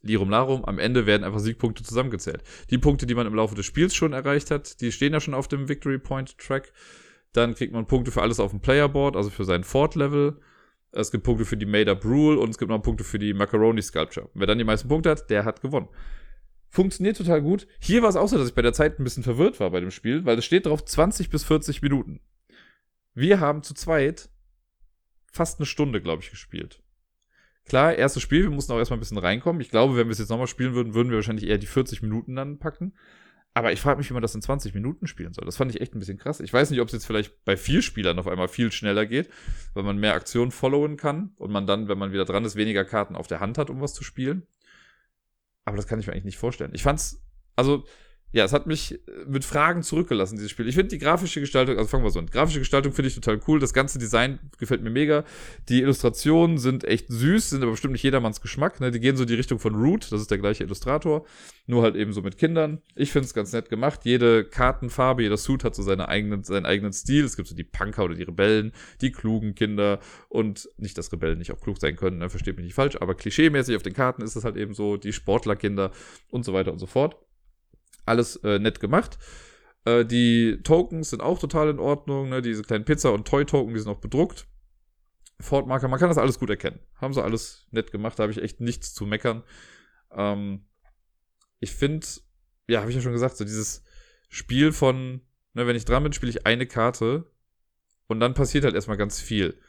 Lirum 0.00 0.30
Larum, 0.30 0.64
am 0.64 0.78
Ende 0.78 1.04
werden 1.04 1.22
einfach 1.22 1.40
Siegpunkte 1.40 1.82
zusammengezählt. 1.82 2.42
Die 2.70 2.78
Punkte, 2.78 3.04
die 3.04 3.14
man 3.14 3.26
im 3.26 3.34
Laufe 3.34 3.54
des 3.54 3.66
Spiels 3.66 3.94
schon 3.94 4.14
erreicht 4.14 4.50
hat, 4.50 4.80
die 4.80 4.90
stehen 4.90 5.12
ja 5.12 5.20
schon 5.20 5.34
auf 5.34 5.48
dem 5.48 5.68
Victory 5.68 5.98
Point 5.98 6.38
Track. 6.38 6.72
Dann 7.32 7.54
kriegt 7.54 7.72
man 7.72 7.86
Punkte 7.86 8.10
für 8.10 8.22
alles 8.22 8.40
auf 8.40 8.50
dem 8.50 8.60
Playerboard, 8.60 9.16
also 9.16 9.30
für 9.30 9.44
sein 9.44 9.64
Fort-Level. 9.64 10.40
Es 10.92 11.10
gibt 11.10 11.24
Punkte 11.24 11.44
für 11.44 11.56
die 11.56 11.66
Made-Up 11.66 12.04
Rule 12.04 12.38
und 12.38 12.50
es 12.50 12.58
gibt 12.58 12.70
noch 12.70 12.82
Punkte 12.82 13.04
für 13.04 13.18
die 13.18 13.34
Macaroni 13.34 13.82
Sculpture. 13.82 14.30
wer 14.34 14.46
dann 14.46 14.58
die 14.58 14.64
meisten 14.64 14.88
Punkte 14.88 15.10
hat, 15.10 15.28
der 15.28 15.44
hat 15.44 15.60
gewonnen. 15.60 15.88
Funktioniert 16.68 17.16
total 17.16 17.42
gut. 17.42 17.66
Hier 17.80 18.02
war 18.02 18.08
es 18.08 18.16
auch 18.16 18.28
so, 18.28 18.38
dass 18.38 18.48
ich 18.48 18.54
bei 18.54 18.62
der 18.62 18.72
Zeit 18.72 18.98
ein 18.98 19.04
bisschen 19.04 19.22
verwirrt 19.22 19.60
war 19.60 19.70
bei 19.70 19.80
dem 19.80 19.90
Spiel, 19.90 20.24
weil 20.24 20.38
es 20.38 20.44
steht 20.44 20.66
drauf 20.66 20.84
20 20.84 21.30
bis 21.30 21.44
40 21.44 21.82
Minuten. 21.82 22.20
Wir 23.14 23.40
haben 23.40 23.62
zu 23.62 23.74
zweit 23.74 24.28
fast 25.32 25.58
eine 25.58 25.66
Stunde, 25.66 26.00
glaube 26.00 26.22
ich, 26.22 26.30
gespielt. 26.30 26.82
Klar, 27.66 27.94
erstes 27.94 28.22
Spiel, 28.22 28.44
wir 28.44 28.50
mussten 28.50 28.72
auch 28.72 28.78
erstmal 28.78 28.98
ein 28.98 29.00
bisschen 29.00 29.18
reinkommen. 29.18 29.60
Ich 29.60 29.70
glaube, 29.70 29.96
wenn 29.96 30.06
wir 30.06 30.12
es 30.12 30.18
jetzt 30.18 30.28
nochmal 30.28 30.46
spielen 30.46 30.74
würden, 30.74 30.94
würden 30.94 31.10
wir 31.10 31.16
wahrscheinlich 31.16 31.48
eher 31.48 31.58
die 31.58 31.66
40 31.66 32.02
Minuten 32.02 32.36
dann 32.36 32.58
packen. 32.58 32.94
Aber 33.56 33.72
ich 33.72 33.80
frage 33.80 33.96
mich, 33.96 34.10
wie 34.10 34.12
man 34.12 34.20
das 34.20 34.34
in 34.34 34.42
20 34.42 34.74
Minuten 34.74 35.06
spielen 35.06 35.32
soll. 35.32 35.46
Das 35.46 35.56
fand 35.56 35.74
ich 35.74 35.80
echt 35.80 35.94
ein 35.94 35.98
bisschen 35.98 36.18
krass. 36.18 36.40
Ich 36.40 36.52
weiß 36.52 36.68
nicht, 36.68 36.82
ob 36.82 36.88
es 36.88 36.92
jetzt 36.92 37.06
vielleicht 37.06 37.42
bei 37.46 37.56
vier 37.56 37.80
Spielern 37.80 38.18
auf 38.18 38.28
einmal 38.28 38.48
viel 38.48 38.70
schneller 38.70 39.06
geht, 39.06 39.30
weil 39.72 39.82
man 39.82 39.96
mehr 39.96 40.12
Aktionen 40.12 40.50
followen 40.50 40.98
kann 40.98 41.32
und 41.36 41.50
man 41.50 41.66
dann, 41.66 41.88
wenn 41.88 41.96
man 41.96 42.12
wieder 42.12 42.26
dran 42.26 42.44
ist, 42.44 42.56
weniger 42.56 42.84
Karten 42.84 43.16
auf 43.16 43.28
der 43.28 43.40
Hand 43.40 43.56
hat, 43.56 43.70
um 43.70 43.80
was 43.80 43.94
zu 43.94 44.04
spielen. 44.04 44.46
Aber 45.64 45.78
das 45.78 45.86
kann 45.86 45.98
ich 45.98 46.06
mir 46.06 46.12
eigentlich 46.12 46.26
nicht 46.26 46.36
vorstellen. 46.36 46.72
Ich 46.74 46.82
fand's 46.82 47.24
also 47.56 47.86
ja, 48.32 48.44
es 48.44 48.52
hat 48.52 48.66
mich 48.66 48.92
äh, 48.92 48.98
mit 49.26 49.44
Fragen 49.44 49.82
zurückgelassen, 49.82 50.36
dieses 50.36 50.50
Spiel. 50.50 50.68
Ich 50.68 50.74
finde 50.74 50.88
die 50.88 50.98
grafische 50.98 51.40
Gestaltung, 51.40 51.78
also 51.78 51.88
fangen 51.88 52.04
wir 52.04 52.10
so 52.10 52.18
an. 52.18 52.26
Grafische 52.26 52.58
Gestaltung 52.58 52.92
finde 52.92 53.08
ich 53.08 53.14
total 53.14 53.40
cool. 53.46 53.60
Das 53.60 53.72
ganze 53.72 53.98
Design 53.98 54.38
gefällt 54.58 54.82
mir 54.82 54.90
mega. 54.90 55.24
Die 55.68 55.80
Illustrationen 55.80 56.58
sind 56.58 56.84
echt 56.84 57.06
süß, 57.08 57.50
sind 57.50 57.62
aber 57.62 57.70
bestimmt 57.70 57.92
nicht 57.92 58.02
jedermanns 58.02 58.40
Geschmack. 58.40 58.80
Ne? 58.80 58.90
Die 58.90 59.00
gehen 59.00 59.16
so 59.16 59.22
in 59.22 59.28
die 59.28 59.34
Richtung 59.34 59.58
von 59.58 59.74
Root, 59.74 60.10
das 60.10 60.20
ist 60.20 60.30
der 60.30 60.38
gleiche 60.38 60.64
Illustrator, 60.64 61.24
nur 61.66 61.82
halt 61.82 61.94
eben 61.94 62.12
so 62.12 62.20
mit 62.20 62.36
Kindern. 62.36 62.82
Ich 62.94 63.12
finde 63.12 63.26
es 63.26 63.32
ganz 63.32 63.52
nett 63.52 63.70
gemacht. 63.70 64.00
Jede 64.04 64.44
Kartenfarbe, 64.44 65.22
jeder 65.22 65.36
Suit 65.36 65.64
hat 65.64 65.74
so 65.74 65.82
seine 65.82 66.08
eigenen, 66.08 66.42
seinen 66.42 66.66
eigenen 66.66 66.92
Stil. 66.92 67.24
Es 67.24 67.36
gibt 67.36 67.48
so 67.48 67.54
die 67.54 67.64
Punker 67.64 68.04
oder 68.04 68.14
die 68.14 68.24
Rebellen, 68.24 68.72
die 69.00 69.12
klugen 69.12 69.54
Kinder 69.54 70.00
und 70.28 70.68
nicht, 70.76 70.98
dass 70.98 71.12
Rebellen 71.12 71.38
nicht 71.38 71.52
auch 71.52 71.60
klug 71.60 71.78
sein 71.78 71.96
können, 71.96 72.18
ne? 72.18 72.28
versteht 72.28 72.56
mich 72.56 72.66
nicht 72.66 72.74
falsch, 72.74 72.96
aber 73.00 73.14
klischeemäßig 73.14 73.76
auf 73.76 73.82
den 73.82 73.94
Karten 73.94 74.22
ist 74.22 74.36
es 74.36 74.44
halt 74.44 74.56
eben 74.56 74.74
so, 74.74 74.96
die 74.96 75.12
Sportlerkinder 75.12 75.92
und 76.30 76.44
so 76.44 76.52
weiter 76.52 76.72
und 76.72 76.78
so 76.78 76.86
fort. 76.86 77.16
Alles 78.06 78.36
äh, 78.36 78.58
nett 78.58 78.80
gemacht. 78.80 79.18
Äh, 79.84 80.04
die 80.04 80.60
Tokens 80.62 81.10
sind 81.10 81.20
auch 81.20 81.38
total 81.38 81.68
in 81.68 81.78
Ordnung. 81.78 82.30
Ne? 82.30 82.40
Diese 82.40 82.62
kleinen 82.62 82.84
Pizza- 82.84 83.12
und 83.12 83.28
Toy-Token, 83.28 83.74
die 83.74 83.80
sind 83.80 83.90
auch 83.90 84.00
bedruckt. 84.00 84.46
Fortmarker, 85.40 85.88
man 85.88 85.98
kann 85.98 86.08
das 86.08 86.18
alles 86.18 86.38
gut 86.38 86.50
erkennen. 86.50 86.80
Haben 86.94 87.12
sie 87.12 87.22
alles 87.22 87.66
nett 87.70 87.92
gemacht, 87.92 88.18
da 88.18 88.22
habe 88.22 88.32
ich 88.32 88.42
echt 88.42 88.60
nichts 88.60 88.94
zu 88.94 89.04
meckern. 89.04 89.42
Ähm, 90.10 90.64
ich 91.60 91.72
finde, 91.72 92.06
ja, 92.68 92.80
habe 92.80 92.90
ich 92.90 92.96
ja 92.96 93.02
schon 93.02 93.12
gesagt, 93.12 93.36
so 93.36 93.44
dieses 93.44 93.82
Spiel 94.28 94.72
von, 94.72 95.20
ne, 95.52 95.66
wenn 95.66 95.76
ich 95.76 95.84
dran 95.84 96.02
bin, 96.02 96.12
spiele 96.12 96.30
ich 96.30 96.46
eine 96.46 96.66
Karte 96.66 97.30
und 98.06 98.20
dann 98.20 98.34
passiert 98.34 98.64
halt 98.64 98.74
erstmal 98.74 98.96
ganz 98.96 99.20
viel. 99.20 99.60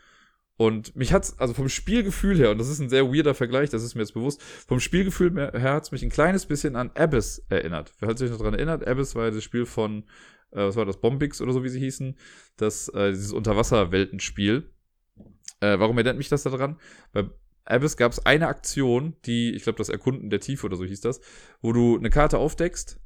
Und 0.57 0.95
mich 0.95 1.13
hat's, 1.13 1.37
also 1.37 1.53
vom 1.53 1.69
Spielgefühl 1.69 2.37
her, 2.37 2.49
und 2.49 2.57
das 2.57 2.67
ist 2.67 2.79
ein 2.79 2.89
sehr 2.89 3.13
weirder 3.13 3.35
Vergleich, 3.35 3.69
das 3.69 3.83
ist 3.83 3.93
mir 3.93 4.01
jetzt 4.01 4.15
bewusst, 4.15 4.41
vom 4.41 4.79
Spielgefühl 4.79 5.31
her 5.35 5.73
hat's 5.73 5.91
mich 5.91 6.01
ein 6.03 6.09
kleines 6.09 6.47
bisschen 6.47 6.75
an 6.75 6.89
Abyss 6.95 7.45
erinnert. 7.49 7.93
Wer 7.99 8.09
hat 8.09 8.17
sich 8.17 8.31
noch 8.31 8.39
dran 8.39 8.55
erinnert? 8.55 8.85
Abyss 8.87 9.13
war 9.13 9.25
ja 9.25 9.31
das 9.31 9.43
Spiel 9.43 9.67
von, 9.67 10.03
äh, 10.51 10.63
was 10.63 10.75
war 10.75 10.85
das, 10.85 10.99
Bombix 10.99 11.41
oder 11.41 11.53
so, 11.53 11.63
wie 11.63 11.69
sie 11.69 11.79
hießen, 11.79 12.17
das, 12.57 12.89
äh, 12.89 13.11
dieses 13.11 13.33
Unterwasserweltenspiel. 13.33 14.71
Äh, 15.59 15.79
warum 15.79 15.95
erinnert 15.97 16.17
mich 16.17 16.29
das 16.29 16.41
daran? 16.41 16.79
Bei 17.13 17.29
Abyss 17.65 17.95
gab's 17.95 18.25
eine 18.25 18.47
Aktion, 18.47 19.15
die, 19.25 19.53
ich 19.53 19.61
glaube, 19.61 19.77
das 19.77 19.89
Erkunden 19.89 20.31
der 20.31 20.39
Tiefe 20.39 20.65
oder 20.65 20.75
so 20.75 20.85
hieß 20.85 21.01
das, 21.01 21.21
wo 21.61 21.71
du 21.71 21.97
eine 21.97 22.09
Karte 22.09 22.39
aufdeckst 22.39 22.99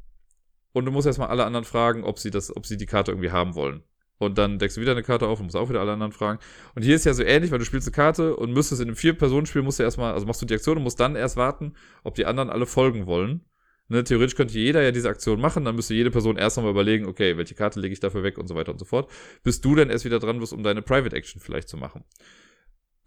und 0.72 0.86
du 0.86 0.91
musst 0.91 1.08
erstmal 1.08 1.28
alle 1.28 1.45
anderen 1.45 1.66
fragen, 1.66 2.06
ob 2.06 2.18
sie 2.18 2.32
das, 2.32 2.56
ob 2.56 2.66
sie 2.66 2.78
die 2.78 2.86
Karte 2.86 3.12
irgendwie 3.12 3.32
haben 3.32 3.56
wollen. 3.56 3.84
Und 4.22 4.38
dann 4.38 4.59
deckst 4.59 4.78
du 4.78 4.82
wieder 4.82 4.91
eine 4.91 5.01
Karte 5.01 5.28
auf 5.28 5.39
und 5.39 5.45
musst 5.45 5.55
auch 5.55 5.69
wieder 5.69 5.80
alle 5.80 5.93
anderen 5.93 6.11
fragen. 6.11 6.38
Und 6.76 6.84
hier 6.84 6.95
ist 6.95 7.05
ja 7.05 7.13
so 7.15 7.24
ähnlich, 7.24 7.49
weil 7.49 7.57
du 7.57 7.65
spielst 7.65 7.88
eine 7.88 7.95
Karte 7.95 8.36
und 8.36 8.53
müsstest 8.53 8.80
in 8.80 8.88
einem 8.88 8.95
Vier-Personen-Spiel, 8.95 9.63
musst 9.63 9.80
du 9.80 9.84
erstmal, 9.84 10.13
also 10.13 10.28
machst 10.28 10.39
du 10.43 10.45
die 10.45 10.53
Aktion 10.53 10.78
und 10.78 10.84
musst 10.84 10.99
dann 10.99 11.15
erst 11.15 11.38
warten, 11.38 11.74
ob 12.03 12.13
die 12.13 12.28
anderen 12.28 12.51
alle 12.51 12.67
folgen 12.67 13.07
wollen. 13.07 13.41
Ne, 13.88 14.03
theoretisch 14.03 14.36
könnte 14.36 14.53
jeder 14.53 14.84
ja 14.84 14.91
diese 14.91 15.09
Aktion 15.09 15.41
machen, 15.41 15.65
dann 15.65 15.76
müsste 15.76 15.95
jede 15.95 16.11
Person 16.11 16.38
erst 16.38 16.55
nochmal 16.55 16.72
überlegen, 16.72 17.07
okay, 17.07 17.36
welche 17.36 17.55
Karte 17.55 17.80
lege 17.80 17.93
ich 17.93 17.99
dafür 17.99 18.22
weg 18.22 18.38
und 18.38 18.47
so 18.47 18.53
weiter 18.53 18.72
und 18.72 18.78
so 18.78 18.86
fort, 18.86 19.09
bis 19.41 19.59
du 19.59 19.74
dann 19.74 19.89
erst 19.89 20.05
wieder 20.05 20.19
dran 20.19 20.39
bist, 20.39 20.53
um 20.53 20.61
deine 20.61 20.84
Private 20.84 21.15
Action 21.15 21.41
vielleicht 21.41 21.67
zu 21.67 21.78
machen. 21.78 22.03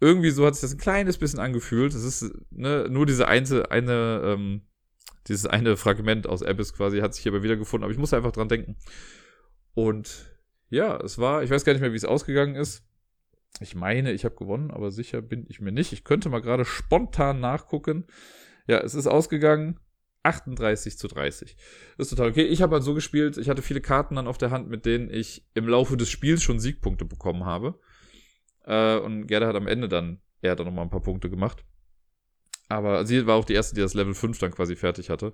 Irgendwie 0.01 0.31
so 0.31 0.45
hat 0.45 0.55
sich 0.55 0.61
das 0.61 0.73
ein 0.73 0.77
kleines 0.77 1.17
bisschen 1.17 1.39
angefühlt. 1.39 1.93
Das 1.93 2.03
ist 2.03 2.29
ne, 2.51 2.87
nur 2.89 3.05
diese 3.05 3.29
eine, 3.29 3.71
eine 3.71 4.21
ähm, 4.25 4.61
dieses 5.29 5.45
eine 5.45 5.77
Fragment 5.77 6.27
aus 6.27 6.43
Abyss 6.43 6.73
quasi 6.73 6.99
hat 6.99 7.15
sich 7.15 7.23
hier 7.23 7.31
aber 7.31 7.41
wieder 7.41 7.55
gefunden, 7.55 7.85
aber 7.85 7.93
ich 7.93 7.97
muss 7.99 8.13
einfach 8.13 8.33
dran 8.33 8.49
denken. 8.49 8.75
Und 9.73 10.34
ja, 10.69 10.97
es 10.97 11.17
war, 11.17 11.43
ich 11.43 11.49
weiß 11.49 11.65
gar 11.65 11.73
nicht 11.73 11.81
mehr, 11.81 11.91
wie 11.91 11.97
es 11.97 12.05
ausgegangen 12.05 12.55
ist. 12.55 12.83
Ich 13.61 13.75
meine, 13.75 14.11
ich 14.11 14.25
habe 14.25 14.35
gewonnen, 14.35 14.71
aber 14.71 14.91
sicher 14.91 15.21
bin 15.21 15.45
ich 15.47 15.61
mir 15.61 15.71
nicht. 15.71 15.93
Ich 15.93 16.03
könnte 16.03 16.29
mal 16.29 16.41
gerade 16.41 16.65
spontan 16.65 17.39
nachgucken. 17.39 18.05
Ja, 18.67 18.79
es 18.79 18.95
ist 18.95 19.07
ausgegangen 19.07 19.79
38 20.25 20.97
zu 20.97 21.07
30. 21.07 21.55
Das 21.97 22.07
ist 22.07 22.17
total 22.17 22.31
okay. 22.31 22.43
Ich 22.43 22.61
habe 22.61 22.75
halt 22.75 22.83
so 22.83 22.93
gespielt, 22.93 23.37
ich 23.37 23.47
hatte 23.47 23.61
viele 23.61 23.81
Karten 23.81 24.15
dann 24.15 24.27
auf 24.27 24.37
der 24.37 24.51
Hand, 24.51 24.69
mit 24.69 24.85
denen 24.85 25.09
ich 25.09 25.45
im 25.53 25.67
Laufe 25.67 25.95
des 25.97 26.09
Spiels 26.09 26.43
schon 26.43 26.59
Siegpunkte 26.59 27.05
bekommen 27.05 27.45
habe. 27.45 27.79
Äh, 28.65 28.97
und 28.97 29.27
Gerda 29.27 29.47
hat 29.47 29.55
am 29.55 29.67
Ende 29.67 29.87
dann, 29.87 30.19
er 30.41 30.51
hat 30.51 30.59
dann 30.59 30.65
nochmal 30.65 30.85
ein 30.85 30.89
paar 30.89 31.03
Punkte 31.03 31.29
gemacht. 31.29 31.63
Aber 32.67 33.05
sie 33.05 33.27
war 33.27 33.35
auch 33.35 33.45
die 33.45 33.53
erste, 33.53 33.75
die 33.75 33.81
das 33.81 33.93
Level 33.93 34.15
5 34.15 34.39
dann 34.39 34.51
quasi 34.51 34.75
fertig 34.75 35.11
hatte. 35.11 35.33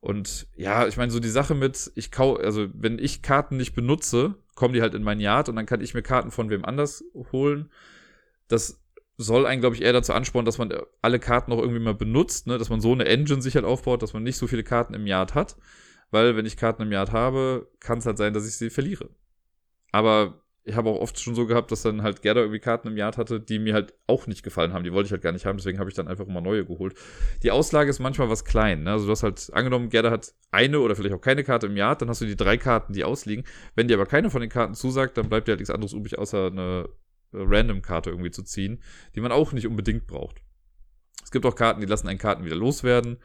Und 0.00 0.46
ja, 0.56 0.86
ich 0.86 0.96
meine, 0.96 1.10
so 1.10 1.20
die 1.20 1.28
Sache 1.28 1.54
mit, 1.54 1.90
ich 1.94 2.10
kau, 2.10 2.36
also 2.36 2.68
wenn 2.74 2.98
ich 2.98 3.22
Karten 3.22 3.56
nicht 3.56 3.74
benutze, 3.74 4.36
kommen 4.54 4.74
die 4.74 4.82
halt 4.82 4.94
in 4.94 5.02
mein 5.02 5.20
Yard 5.20 5.48
und 5.48 5.56
dann 5.56 5.66
kann 5.66 5.80
ich 5.80 5.94
mir 5.94 6.02
Karten 6.02 6.30
von 6.30 6.50
wem 6.50 6.64
anders 6.64 7.04
holen. 7.32 7.70
Das 8.48 8.80
soll 9.16 9.46
einen, 9.46 9.60
glaube 9.60 9.76
ich, 9.76 9.82
eher 9.82 9.92
dazu 9.92 10.12
anspornen, 10.12 10.46
dass 10.46 10.58
man 10.58 10.72
alle 11.02 11.18
Karten 11.18 11.52
auch 11.52 11.58
irgendwie 11.58 11.80
mal 11.80 11.94
benutzt, 11.94 12.46
ne? 12.46 12.58
dass 12.58 12.70
man 12.70 12.80
so 12.80 12.92
eine 12.92 13.06
Engine 13.06 13.42
sich 13.42 13.54
halt 13.54 13.64
aufbaut, 13.64 14.02
dass 14.02 14.12
man 14.12 14.22
nicht 14.22 14.36
so 14.36 14.46
viele 14.46 14.64
Karten 14.64 14.94
im 14.94 15.06
Yard 15.06 15.34
hat. 15.34 15.56
Weil 16.10 16.36
wenn 16.36 16.46
ich 16.46 16.56
Karten 16.56 16.82
im 16.82 16.92
Yard 16.92 17.12
habe, 17.12 17.68
kann 17.80 17.98
es 17.98 18.06
halt 18.06 18.18
sein, 18.18 18.32
dass 18.32 18.46
ich 18.46 18.56
sie 18.56 18.70
verliere. 18.70 19.10
Aber 19.90 20.42
ich 20.68 20.74
habe 20.74 20.90
auch 20.90 21.00
oft 21.00 21.20
schon 21.20 21.36
so 21.36 21.46
gehabt, 21.46 21.70
dass 21.70 21.82
dann 21.82 22.02
halt 22.02 22.22
Gerda 22.22 22.40
irgendwie 22.40 22.58
Karten 22.58 22.88
im 22.88 22.96
Yard 22.96 23.18
hatte, 23.18 23.38
die 23.38 23.60
mir 23.60 23.72
halt 23.72 23.94
auch 24.08 24.26
nicht 24.26 24.42
gefallen 24.42 24.72
haben. 24.72 24.82
Die 24.82 24.92
wollte 24.92 25.06
ich 25.06 25.12
halt 25.12 25.22
gar 25.22 25.30
nicht 25.30 25.46
haben, 25.46 25.58
deswegen 25.58 25.78
habe 25.78 25.88
ich 25.88 25.94
dann 25.94 26.08
einfach 26.08 26.26
immer 26.26 26.40
neue 26.40 26.66
geholt. 26.66 26.96
Die 27.44 27.52
Auslage 27.52 27.88
ist 27.88 28.00
manchmal 28.00 28.28
was 28.30 28.44
klein. 28.44 28.82
Ne? 28.82 28.90
Also 28.90 29.06
du 29.06 29.12
hast 29.12 29.22
halt 29.22 29.48
angenommen, 29.52 29.90
Gerda 29.90 30.10
hat 30.10 30.34
eine 30.50 30.80
oder 30.80 30.96
vielleicht 30.96 31.14
auch 31.14 31.20
keine 31.20 31.44
Karte 31.44 31.68
im 31.68 31.76
Yard, 31.76 32.02
dann 32.02 32.08
hast 32.08 32.20
du 32.20 32.26
die 32.26 32.34
drei 32.34 32.56
Karten, 32.56 32.94
die 32.94 33.04
ausliegen. 33.04 33.44
Wenn 33.76 33.86
dir 33.86 33.94
aber 33.94 34.06
keine 34.06 34.28
von 34.28 34.40
den 34.40 34.50
Karten 34.50 34.74
zusagt, 34.74 35.16
dann 35.16 35.28
bleibt 35.28 35.46
dir 35.46 35.52
halt 35.52 35.60
nichts 35.60 35.72
anderes 35.72 35.92
übrig, 35.92 36.18
außer 36.18 36.48
eine 36.48 36.88
äh, 37.32 37.38
Random-Karte 37.38 38.10
irgendwie 38.10 38.32
zu 38.32 38.42
ziehen, 38.42 38.82
die 39.14 39.20
man 39.20 39.30
auch 39.30 39.52
nicht 39.52 39.68
unbedingt 39.68 40.08
braucht. 40.08 40.42
Es 41.22 41.30
gibt 41.30 41.46
auch 41.46 41.54
Karten, 41.54 41.80
die 41.80 41.86
lassen 41.86 42.08
einen 42.08 42.18
Karten 42.18 42.44
wieder 42.44 42.56
loswerden. 42.56 43.18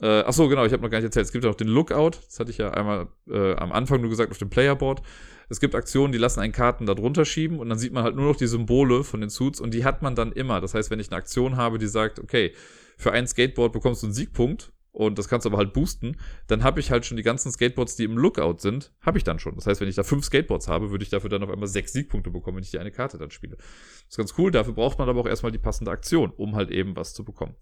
Äh, 0.00 0.22
ach 0.26 0.32
so, 0.32 0.48
genau, 0.48 0.64
ich 0.64 0.72
habe 0.72 0.82
noch 0.82 0.90
gar 0.90 0.98
nicht 0.98 1.04
erzählt. 1.04 1.26
Es 1.26 1.32
gibt 1.32 1.44
ja 1.44 1.50
noch 1.50 1.56
den 1.56 1.68
Lookout. 1.68 2.12
Das 2.26 2.40
hatte 2.40 2.50
ich 2.50 2.58
ja 2.58 2.70
einmal 2.70 3.08
äh, 3.28 3.54
am 3.54 3.72
Anfang 3.72 4.00
nur 4.00 4.10
gesagt 4.10 4.30
auf 4.30 4.38
dem 4.38 4.50
Playerboard. 4.50 5.02
Es 5.50 5.60
gibt 5.60 5.74
Aktionen, 5.74 6.12
die 6.12 6.18
lassen 6.18 6.40
einen 6.40 6.52
Karten 6.52 6.86
da 6.86 6.94
drunter 6.94 7.24
schieben 7.24 7.58
und 7.58 7.68
dann 7.68 7.78
sieht 7.78 7.92
man 7.92 8.04
halt 8.04 8.14
nur 8.14 8.26
noch 8.26 8.36
die 8.36 8.46
Symbole 8.46 9.02
von 9.02 9.20
den 9.20 9.30
Suits 9.30 9.60
und 9.60 9.74
die 9.74 9.84
hat 9.84 10.00
man 10.00 10.14
dann 10.14 10.32
immer. 10.32 10.60
Das 10.60 10.74
heißt, 10.74 10.90
wenn 10.90 11.00
ich 11.00 11.10
eine 11.10 11.16
Aktion 11.16 11.56
habe, 11.56 11.78
die 11.78 11.88
sagt, 11.88 12.20
okay, 12.20 12.52
für 12.96 13.12
ein 13.12 13.26
Skateboard 13.26 13.72
bekommst 13.72 14.02
du 14.02 14.06
einen 14.06 14.14
Siegpunkt 14.14 14.72
und 14.92 15.18
das 15.18 15.28
kannst 15.28 15.44
du 15.44 15.50
aber 15.50 15.58
halt 15.58 15.72
boosten, 15.72 16.16
dann 16.46 16.62
habe 16.62 16.78
ich 16.78 16.92
halt 16.92 17.04
schon 17.04 17.16
die 17.16 17.24
ganzen 17.24 17.50
Skateboards, 17.50 17.96
die 17.96 18.04
im 18.04 18.16
Lookout 18.16 18.58
sind, 18.58 18.92
habe 19.00 19.18
ich 19.18 19.24
dann 19.24 19.40
schon. 19.40 19.56
Das 19.56 19.66
heißt, 19.66 19.80
wenn 19.80 19.88
ich 19.88 19.96
da 19.96 20.04
fünf 20.04 20.24
Skateboards 20.24 20.68
habe, 20.68 20.92
würde 20.92 21.02
ich 21.02 21.10
dafür 21.10 21.30
dann 21.30 21.42
auf 21.42 21.50
einmal 21.50 21.68
sechs 21.68 21.92
Siegpunkte 21.92 22.30
bekommen, 22.30 22.58
wenn 22.58 22.64
ich 22.64 22.70
die 22.70 22.78
eine 22.78 22.92
Karte 22.92 23.18
dann 23.18 23.32
spiele. 23.32 23.56
Das 23.56 24.10
ist 24.10 24.16
ganz 24.16 24.34
cool, 24.38 24.52
dafür 24.52 24.74
braucht 24.74 24.98
man 24.98 25.08
aber 25.08 25.20
auch 25.20 25.26
erstmal 25.26 25.50
die 25.50 25.58
passende 25.58 25.90
Aktion, 25.90 26.30
um 26.36 26.54
halt 26.54 26.70
eben 26.70 26.94
was 26.94 27.12
zu 27.12 27.24
bekommen. 27.24 27.56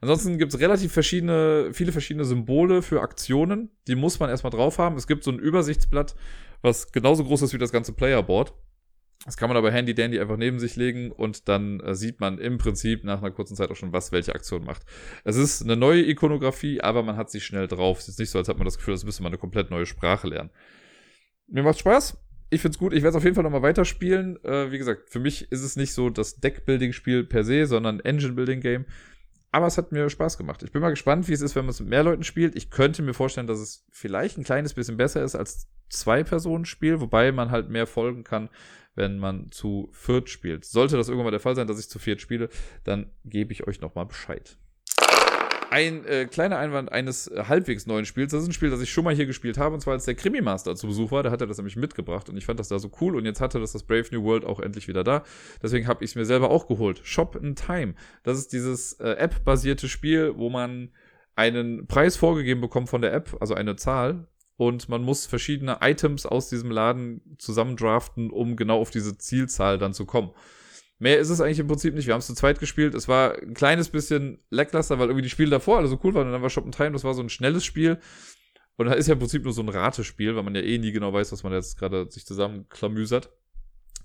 Ansonsten 0.00 0.38
gibt 0.38 0.52
es 0.52 0.60
relativ 0.60 0.92
verschiedene, 0.92 1.70
viele 1.72 1.92
verschiedene 1.92 2.24
Symbole 2.24 2.82
für 2.82 3.00
Aktionen. 3.00 3.70
Die 3.86 3.94
muss 3.94 4.18
man 4.20 4.30
erstmal 4.30 4.50
drauf 4.50 4.78
haben. 4.78 4.96
Es 4.96 5.06
gibt 5.06 5.24
so 5.24 5.30
ein 5.30 5.38
Übersichtsblatt, 5.38 6.14
was 6.62 6.92
genauso 6.92 7.24
groß 7.24 7.42
ist 7.42 7.54
wie 7.54 7.58
das 7.58 7.72
ganze 7.72 7.92
Playerboard. 7.92 8.54
Das 9.24 9.38
kann 9.38 9.48
man 9.48 9.56
aber 9.56 9.72
handy 9.72 9.94
dandy 9.94 10.20
einfach 10.20 10.36
neben 10.36 10.58
sich 10.58 10.76
legen 10.76 11.10
und 11.10 11.48
dann 11.48 11.80
äh, 11.80 11.94
sieht 11.94 12.20
man 12.20 12.38
im 12.38 12.58
Prinzip 12.58 13.04
nach 13.04 13.22
einer 13.22 13.30
kurzen 13.30 13.56
Zeit 13.56 13.70
auch 13.70 13.76
schon, 13.76 13.92
was 13.92 14.12
welche 14.12 14.34
Aktion 14.34 14.64
macht. 14.64 14.82
Es 15.24 15.36
ist 15.36 15.62
eine 15.62 15.76
neue 15.76 16.02
Ikonografie, 16.02 16.82
aber 16.82 17.02
man 17.02 17.16
hat 17.16 17.30
sie 17.30 17.40
schnell 17.40 17.66
drauf. 17.66 18.00
Es 18.00 18.08
ist 18.08 18.18
nicht 18.18 18.30
so, 18.30 18.38
als 18.38 18.48
hat 18.48 18.58
man 18.58 18.66
das 18.66 18.76
Gefühl, 18.76 18.92
das 18.92 19.04
müsste 19.04 19.22
man 19.22 19.30
eine 19.30 19.38
komplett 19.38 19.70
neue 19.70 19.86
Sprache 19.86 20.28
lernen. 20.28 20.50
Mir 21.46 21.62
macht 21.62 21.78
Spaß. 21.78 22.18
Ich 22.50 22.60
find's 22.60 22.78
gut. 22.78 22.92
Ich 22.92 23.02
werde 23.02 23.10
es 23.10 23.16
auf 23.16 23.24
jeden 23.24 23.34
Fall 23.34 23.44
nochmal 23.44 23.62
weiterspielen. 23.62 24.42
Äh, 24.44 24.70
wie 24.70 24.78
gesagt, 24.78 25.08
für 25.08 25.20
mich 25.20 25.50
ist 25.50 25.62
es 25.62 25.76
nicht 25.76 25.94
so 25.94 26.10
das 26.10 26.40
Deckbuilding-Spiel 26.40 27.24
per 27.24 27.44
se, 27.44 27.64
sondern 27.64 28.00
Engine-Building-Game. 28.00 28.84
Aber 29.54 29.68
es 29.68 29.78
hat 29.78 29.92
mir 29.92 30.10
Spaß 30.10 30.36
gemacht. 30.36 30.64
Ich 30.64 30.72
bin 30.72 30.82
mal 30.82 30.90
gespannt, 30.90 31.28
wie 31.28 31.32
es 31.32 31.40
ist, 31.40 31.54
wenn 31.54 31.64
man 31.64 31.70
es 31.70 31.78
mit 31.78 31.88
mehr 31.88 32.02
Leuten 32.02 32.24
spielt. 32.24 32.56
Ich 32.56 32.70
könnte 32.70 33.02
mir 33.02 33.14
vorstellen, 33.14 33.46
dass 33.46 33.60
es 33.60 33.86
vielleicht 33.92 34.36
ein 34.36 34.42
kleines 34.42 34.74
bisschen 34.74 34.96
besser 34.96 35.22
ist 35.22 35.36
als 35.36 35.68
Zwei-Personen-Spiel, 35.90 37.00
wobei 37.00 37.30
man 37.30 37.52
halt 37.52 37.70
mehr 37.70 37.86
folgen 37.86 38.24
kann, 38.24 38.48
wenn 38.96 39.20
man 39.20 39.52
zu 39.52 39.90
viert 39.92 40.28
spielt. 40.28 40.64
Sollte 40.64 40.96
das 40.96 41.06
irgendwann 41.06 41.26
mal 41.26 41.30
der 41.30 41.38
Fall 41.38 41.54
sein, 41.54 41.68
dass 41.68 41.78
ich 41.78 41.88
zu 41.88 42.00
viert 42.00 42.20
spiele, 42.20 42.48
dann 42.82 43.12
gebe 43.24 43.52
ich 43.52 43.64
euch 43.68 43.80
nochmal 43.80 44.06
Bescheid 44.06 44.58
ein 45.74 46.04
äh, 46.04 46.26
kleiner 46.26 46.58
Einwand 46.58 46.92
eines 46.92 47.26
äh, 47.26 47.46
halbwegs 47.48 47.84
neuen 47.86 48.04
Spiels. 48.04 48.30
Das 48.30 48.42
ist 48.42 48.48
ein 48.48 48.52
Spiel, 48.52 48.70
das 48.70 48.80
ich 48.80 48.92
schon 48.92 49.02
mal 49.02 49.12
hier 49.12 49.26
gespielt 49.26 49.58
habe, 49.58 49.74
und 49.74 49.80
zwar 49.80 49.94
als 49.94 50.04
der 50.04 50.14
Krimi-Master 50.14 50.76
zu 50.76 50.86
Besuch 50.86 51.10
war. 51.10 51.24
Da 51.24 51.32
hat 51.32 51.40
er 51.40 51.48
das 51.48 51.56
nämlich 51.56 51.74
mitgebracht 51.74 52.28
und 52.28 52.36
ich 52.36 52.46
fand 52.46 52.60
das 52.60 52.68
da 52.68 52.78
so 52.78 52.92
cool. 53.00 53.16
Und 53.16 53.24
jetzt 53.24 53.40
hatte 53.40 53.58
das 53.58 53.72
das 53.72 53.82
Brave 53.82 54.06
New 54.12 54.22
World 54.22 54.44
auch 54.44 54.60
endlich 54.60 54.86
wieder 54.86 55.02
da. 55.02 55.24
Deswegen 55.60 55.88
habe 55.88 56.04
ich 56.04 56.12
es 56.12 56.14
mir 56.14 56.26
selber 56.26 56.50
auch 56.50 56.68
geholt. 56.68 57.00
Shop 57.02 57.34
in 57.34 57.56
Time. 57.56 57.94
Das 58.22 58.38
ist 58.38 58.52
dieses 58.52 58.92
äh, 59.00 59.14
App-basierte 59.14 59.88
Spiel, 59.88 60.34
wo 60.36 60.48
man 60.48 60.90
einen 61.34 61.88
Preis 61.88 62.16
vorgegeben 62.16 62.60
bekommt 62.60 62.88
von 62.88 63.02
der 63.02 63.12
App, 63.12 63.36
also 63.40 63.54
eine 63.54 63.74
Zahl, 63.74 64.28
und 64.56 64.88
man 64.88 65.02
muss 65.02 65.26
verschiedene 65.26 65.78
Items 65.80 66.24
aus 66.24 66.48
diesem 66.48 66.70
Laden 66.70 67.20
zusammendraften, 67.38 68.30
um 68.30 68.54
genau 68.54 68.80
auf 68.80 68.90
diese 68.90 69.18
Zielzahl 69.18 69.78
dann 69.78 69.92
zu 69.92 70.06
kommen. 70.06 70.30
Mehr 71.04 71.18
ist 71.18 71.28
es 71.28 71.42
eigentlich 71.42 71.58
im 71.58 71.66
Prinzip 71.66 71.94
nicht. 71.94 72.06
Wir 72.06 72.14
haben 72.14 72.20
es 72.20 72.28
zu 72.28 72.34
zweit 72.34 72.58
gespielt. 72.58 72.94
Es 72.94 73.08
war 73.08 73.36
ein 73.38 73.52
kleines 73.52 73.90
bisschen 73.90 74.38
lackluster, 74.48 74.98
weil 74.98 75.08
irgendwie 75.08 75.24
die 75.24 75.28
Spiele 75.28 75.50
davor 75.50 75.76
alle 75.76 75.86
so 75.86 76.00
cool 76.02 76.14
waren. 76.14 76.28
Und 76.28 76.32
dann 76.32 76.40
war 76.40 76.48
Shop 76.48 76.64
Time, 76.72 76.92
das 76.92 77.04
war 77.04 77.12
so 77.12 77.20
ein 77.20 77.28
schnelles 77.28 77.62
Spiel. 77.62 77.98
Und 78.76 78.86
da 78.86 78.94
ist 78.94 79.06
ja 79.06 79.12
im 79.12 79.18
Prinzip 79.18 79.44
nur 79.44 79.52
so 79.52 79.60
ein 79.60 79.68
Ratespiel, 79.68 80.34
weil 80.34 80.42
man 80.42 80.54
ja 80.54 80.62
eh 80.62 80.78
nie 80.78 80.92
genau 80.92 81.12
weiß, 81.12 81.30
was 81.30 81.42
man 81.42 81.52
jetzt 81.52 81.78
gerade 81.78 82.10
sich 82.10 82.24
zusammenklamüsert. 82.24 83.28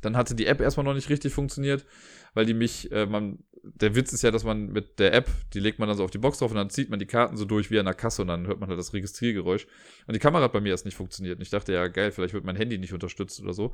Dann 0.02 0.18
hatte 0.18 0.36
die 0.36 0.46
App 0.46 0.60
erstmal 0.60 0.84
noch 0.84 0.94
nicht 0.94 1.08
richtig 1.08 1.32
funktioniert, 1.32 1.86
weil 2.34 2.46
die 2.46 2.54
mich, 2.54 2.92
äh, 2.92 3.06
man, 3.06 3.46
der 3.64 3.96
Witz 3.96 4.12
ist 4.12 4.24
ja, 4.24 4.32
dass 4.32 4.44
man 4.44 4.68
mit 4.68 5.00
der 5.00 5.14
App, 5.14 5.30
die 5.54 5.62
legt 5.62 5.80
man 5.80 5.88
dann 5.88 5.96
so 5.96 6.04
auf 6.04 6.12
die 6.12 6.18
Box 6.18 6.40
drauf 6.40 6.52
und 6.52 6.58
dann 6.58 6.70
zieht 6.70 6.90
man 6.90 7.00
die 7.00 7.06
Karten 7.06 7.38
so 7.38 7.46
durch 7.46 7.72
wie 7.72 7.80
an 7.80 7.86
der 7.86 7.94
Kasse 7.94 8.24
und 8.24 8.28
dann 8.28 8.46
hört 8.46 8.60
man 8.60 8.68
halt 8.68 8.78
das 8.78 8.92
Registriergeräusch. 8.92 9.68
Und 10.06 10.16
die 10.18 10.20
Kamera 10.20 10.44
hat 10.44 10.52
bei 10.52 10.60
mir 10.60 10.72
erst 10.72 10.84
nicht 10.84 10.98
funktioniert. 10.98 11.38
Und 11.38 11.44
ich 11.44 11.50
dachte, 11.50 11.72
ja, 11.72 11.88
geil, 11.88 12.12
vielleicht 12.12 12.34
wird 12.34 12.44
mein 12.44 12.58
Handy 12.58 12.78
nicht 12.78 12.92
unterstützt 12.92 13.40
oder 13.40 13.54
so. 13.54 13.74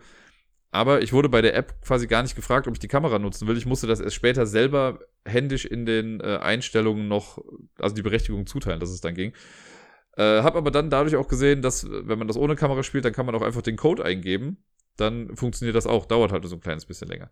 Aber 0.75 1.01
ich 1.01 1.13
wurde 1.13 1.29
bei 1.29 1.41
der 1.41 1.55
App 1.55 1.81
quasi 1.81 2.05
gar 2.05 2.21
nicht 2.21 2.35
gefragt, 2.35 2.67
ob 2.67 2.73
ich 2.73 2.81
die 2.81 2.89
Kamera 2.89 3.17
nutzen 3.17 3.47
will. 3.47 3.57
Ich 3.57 3.65
musste 3.65 3.87
das 3.87 4.01
erst 4.01 4.13
später 4.13 4.45
selber 4.45 4.99
händisch 5.23 5.63
in 5.63 5.85
den 5.85 6.19
äh, 6.19 6.39
Einstellungen 6.41 7.07
noch, 7.07 7.41
also 7.79 7.95
die 7.95 8.01
Berechtigung 8.01 8.45
zuteilen, 8.45 8.81
dass 8.81 8.89
es 8.89 8.99
dann 8.99 9.15
ging. 9.15 9.31
Äh, 10.17 10.41
hab 10.43 10.57
aber 10.57 10.71
dann 10.71 10.89
dadurch 10.89 11.15
auch 11.15 11.29
gesehen, 11.29 11.61
dass, 11.61 11.89
wenn 11.89 12.19
man 12.19 12.27
das 12.27 12.35
ohne 12.35 12.57
Kamera 12.57 12.83
spielt, 12.83 13.05
dann 13.05 13.13
kann 13.13 13.25
man 13.25 13.35
auch 13.35 13.41
einfach 13.41 13.61
den 13.61 13.77
Code 13.77 14.03
eingeben. 14.03 14.57
Dann 14.97 15.33
funktioniert 15.37 15.77
das 15.77 15.87
auch. 15.87 16.07
Dauert 16.07 16.33
halt 16.33 16.45
so 16.45 16.55
ein 16.55 16.61
kleines 16.61 16.85
bisschen 16.85 17.07
länger. 17.07 17.31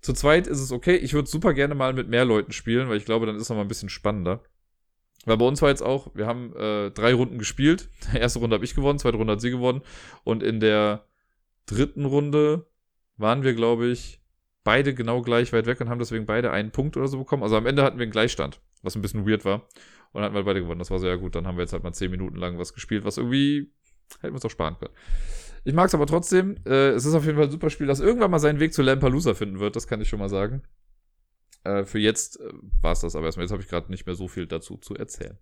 Zu 0.00 0.12
zweit 0.12 0.46
ist 0.46 0.60
es 0.60 0.70
okay. 0.70 0.94
Ich 0.94 1.14
würde 1.14 1.28
super 1.28 1.54
gerne 1.54 1.74
mal 1.74 1.92
mit 1.92 2.08
mehr 2.08 2.24
Leuten 2.24 2.52
spielen, 2.52 2.88
weil 2.88 2.96
ich 2.96 3.04
glaube, 3.04 3.26
dann 3.26 3.34
ist 3.34 3.42
es 3.42 3.48
noch 3.48 3.56
mal 3.56 3.62
ein 3.62 3.68
bisschen 3.68 3.88
spannender. 3.88 4.44
Weil 5.24 5.36
bei 5.36 5.46
uns 5.46 5.60
war 5.62 5.68
jetzt 5.68 5.82
auch, 5.82 6.14
wir 6.14 6.28
haben 6.28 6.54
äh, 6.54 6.92
drei 6.92 7.12
Runden 7.12 7.38
gespielt. 7.38 7.88
Erste 8.14 8.38
Runde 8.38 8.54
habe 8.54 8.64
ich 8.64 8.76
gewonnen, 8.76 9.00
zweite 9.00 9.16
Runde 9.16 9.32
hat 9.32 9.40
sie 9.40 9.50
gewonnen. 9.50 9.82
Und 10.22 10.44
in 10.44 10.60
der 10.60 11.04
dritten 11.66 12.04
Runde 12.04 12.66
waren 13.16 13.42
wir, 13.42 13.54
glaube 13.54 13.86
ich, 13.86 14.20
beide 14.64 14.94
genau 14.94 15.22
gleich 15.22 15.52
weit 15.52 15.66
weg 15.66 15.80
und 15.80 15.88
haben 15.88 15.98
deswegen 15.98 16.26
beide 16.26 16.50
einen 16.50 16.70
Punkt 16.70 16.96
oder 16.96 17.08
so 17.08 17.18
bekommen. 17.18 17.42
Also 17.42 17.56
am 17.56 17.66
Ende 17.66 17.82
hatten 17.82 17.98
wir 17.98 18.04
einen 18.04 18.12
Gleichstand, 18.12 18.60
was 18.82 18.94
ein 18.94 19.02
bisschen 19.02 19.26
weird 19.26 19.44
war. 19.44 19.68
Und 20.12 20.20
dann 20.20 20.24
hatten 20.24 20.34
wir 20.34 20.44
beide 20.44 20.60
gewonnen. 20.60 20.78
Das 20.78 20.90
war 20.90 20.98
sehr 20.98 21.16
gut. 21.16 21.34
Dann 21.34 21.46
haben 21.46 21.56
wir 21.56 21.62
jetzt 21.62 21.72
halt 21.72 21.82
mal 21.82 21.92
zehn 21.92 22.10
Minuten 22.10 22.36
lang 22.36 22.58
was 22.58 22.74
gespielt, 22.74 23.04
was 23.04 23.16
irgendwie 23.16 23.72
hätten 24.20 24.32
wir 24.32 24.34
uns 24.34 24.44
auch 24.44 24.50
sparen 24.50 24.76
können. 24.78 24.94
Ich 25.64 25.74
mag 25.74 25.86
es 25.86 25.94
aber 25.94 26.06
trotzdem. 26.06 26.56
Äh, 26.66 26.90
es 26.90 27.06
ist 27.06 27.14
auf 27.14 27.24
jeden 27.24 27.36
Fall 27.36 27.46
ein 27.46 27.50
super 27.50 27.70
Spiel, 27.70 27.86
das 27.86 28.00
irgendwann 28.00 28.30
mal 28.30 28.38
seinen 28.38 28.60
Weg 28.60 28.74
zu 28.74 28.82
Lampalooza 28.82 29.34
finden 29.34 29.60
wird. 29.60 29.76
Das 29.76 29.86
kann 29.86 30.00
ich 30.00 30.08
schon 30.08 30.18
mal 30.18 30.28
sagen. 30.28 30.62
Äh, 31.64 31.84
für 31.84 31.98
jetzt 31.98 32.40
äh, 32.40 32.52
war 32.80 32.92
es 32.92 33.00
das 33.00 33.16
aber 33.16 33.26
erstmal. 33.26 33.44
Jetzt 33.44 33.52
habe 33.52 33.62
ich 33.62 33.68
gerade 33.68 33.90
nicht 33.90 34.06
mehr 34.06 34.14
so 34.14 34.28
viel 34.28 34.46
dazu 34.46 34.76
zu 34.76 34.94
erzählen. 34.94 35.38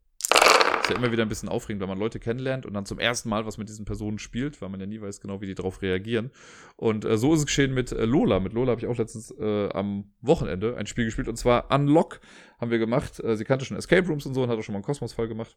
Ja 0.90 0.96
immer 0.96 1.12
wieder 1.12 1.22
ein 1.22 1.28
bisschen 1.28 1.48
aufregend, 1.48 1.80
wenn 1.80 1.88
man 1.88 1.98
Leute 1.98 2.20
kennenlernt 2.20 2.66
und 2.66 2.74
dann 2.74 2.86
zum 2.86 2.98
ersten 2.98 3.28
Mal 3.28 3.46
was 3.46 3.58
mit 3.58 3.68
diesen 3.68 3.84
Personen 3.84 4.18
spielt, 4.18 4.60
weil 4.60 4.68
man 4.68 4.80
ja 4.80 4.86
nie 4.86 5.00
weiß 5.00 5.20
genau, 5.20 5.40
wie 5.40 5.46
die 5.46 5.54
darauf 5.54 5.82
reagieren. 5.82 6.30
Und 6.76 7.04
äh, 7.04 7.16
so 7.16 7.32
ist 7.34 7.40
es 7.40 7.46
geschehen 7.46 7.74
mit 7.74 7.92
äh, 7.92 8.04
Lola. 8.04 8.40
Mit 8.40 8.52
Lola 8.52 8.72
habe 8.72 8.80
ich 8.80 8.86
auch 8.86 8.98
letztens 8.98 9.30
äh, 9.38 9.68
am 9.70 10.12
Wochenende 10.20 10.76
ein 10.76 10.86
Spiel 10.86 11.04
gespielt 11.04 11.28
und 11.28 11.36
zwar 11.36 11.70
Unlock 11.70 12.20
haben 12.60 12.70
wir 12.70 12.78
gemacht. 12.78 13.20
Äh, 13.20 13.36
sie 13.36 13.44
kannte 13.44 13.64
schon 13.64 13.76
Escape 13.76 14.06
Rooms 14.06 14.26
und 14.26 14.34
so 14.34 14.42
und 14.42 14.50
hat 14.50 14.58
auch 14.58 14.62
schon 14.62 14.72
mal 14.72 14.78
einen 14.78 14.84
Kosmos-Fall 14.84 15.28
gemacht. 15.28 15.56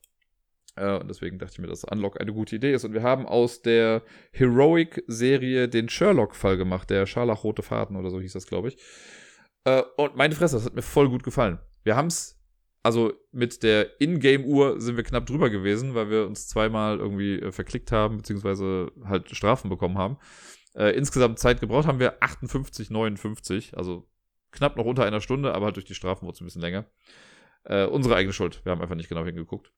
Äh, 0.75 0.97
und 0.97 1.07
deswegen 1.07 1.39
dachte 1.39 1.53
ich 1.53 1.59
mir, 1.59 1.67
dass 1.67 1.83
Unlock 1.83 2.19
eine 2.19 2.33
gute 2.33 2.55
Idee 2.55 2.73
ist. 2.73 2.85
Und 2.85 2.93
wir 2.93 3.03
haben 3.03 3.25
aus 3.25 3.61
der 3.61 4.03
Heroic-Serie 4.31 5.67
den 5.67 5.89
Sherlock-Fall 5.89 6.57
gemacht, 6.57 6.89
der 6.89 7.05
Scharlachrote 7.05 7.63
Faden 7.63 7.95
oder 7.95 8.09
so 8.09 8.19
hieß 8.19 8.33
das, 8.33 8.47
glaube 8.47 8.69
ich. 8.69 8.77
Äh, 9.65 9.83
und 9.97 10.15
meine 10.15 10.35
Fresse, 10.35 10.55
das 10.55 10.65
hat 10.65 10.75
mir 10.75 10.81
voll 10.81 11.09
gut 11.09 11.23
gefallen. 11.23 11.59
Wir 11.83 11.95
haben 11.95 12.07
es, 12.07 12.39
also 12.83 13.13
mit 13.31 13.63
der 13.63 13.99
Ingame-Uhr 14.01 14.79
sind 14.81 14.97
wir 14.97 15.03
knapp 15.03 15.25
drüber 15.25 15.49
gewesen, 15.49 15.95
weil 15.95 16.09
wir 16.09 16.27
uns 16.27 16.47
zweimal 16.47 16.99
irgendwie 16.99 17.39
äh, 17.39 17.51
verklickt 17.51 17.91
haben, 17.93 18.17
beziehungsweise 18.17 18.91
halt 19.05 19.33
Strafen 19.33 19.69
bekommen 19.69 19.97
haben. 19.97 20.17
Äh, 20.75 20.95
insgesamt 20.95 21.39
Zeit 21.39 21.61
gebraucht 21.61 21.87
haben 21.87 21.99
wir 21.99 22.21
58, 22.21 22.89
59, 22.89 23.77
also 23.77 24.09
knapp 24.51 24.75
noch 24.75 24.85
unter 24.85 25.05
einer 25.05 25.21
Stunde, 25.21 25.53
aber 25.53 25.67
halt 25.67 25.77
durch 25.77 25.85
die 25.85 25.95
Strafen 25.95 26.25
wurde 26.25 26.35
es 26.35 26.41
ein 26.41 26.45
bisschen 26.45 26.61
länger. 26.61 26.85
Äh, 27.63 27.85
unsere 27.85 28.15
eigene 28.15 28.33
Schuld. 28.33 28.63
Wir 28.65 28.73
haben 28.73 28.81
einfach 28.81 28.95
nicht 28.95 29.09
genau 29.09 29.23
hingeguckt. 29.23 29.71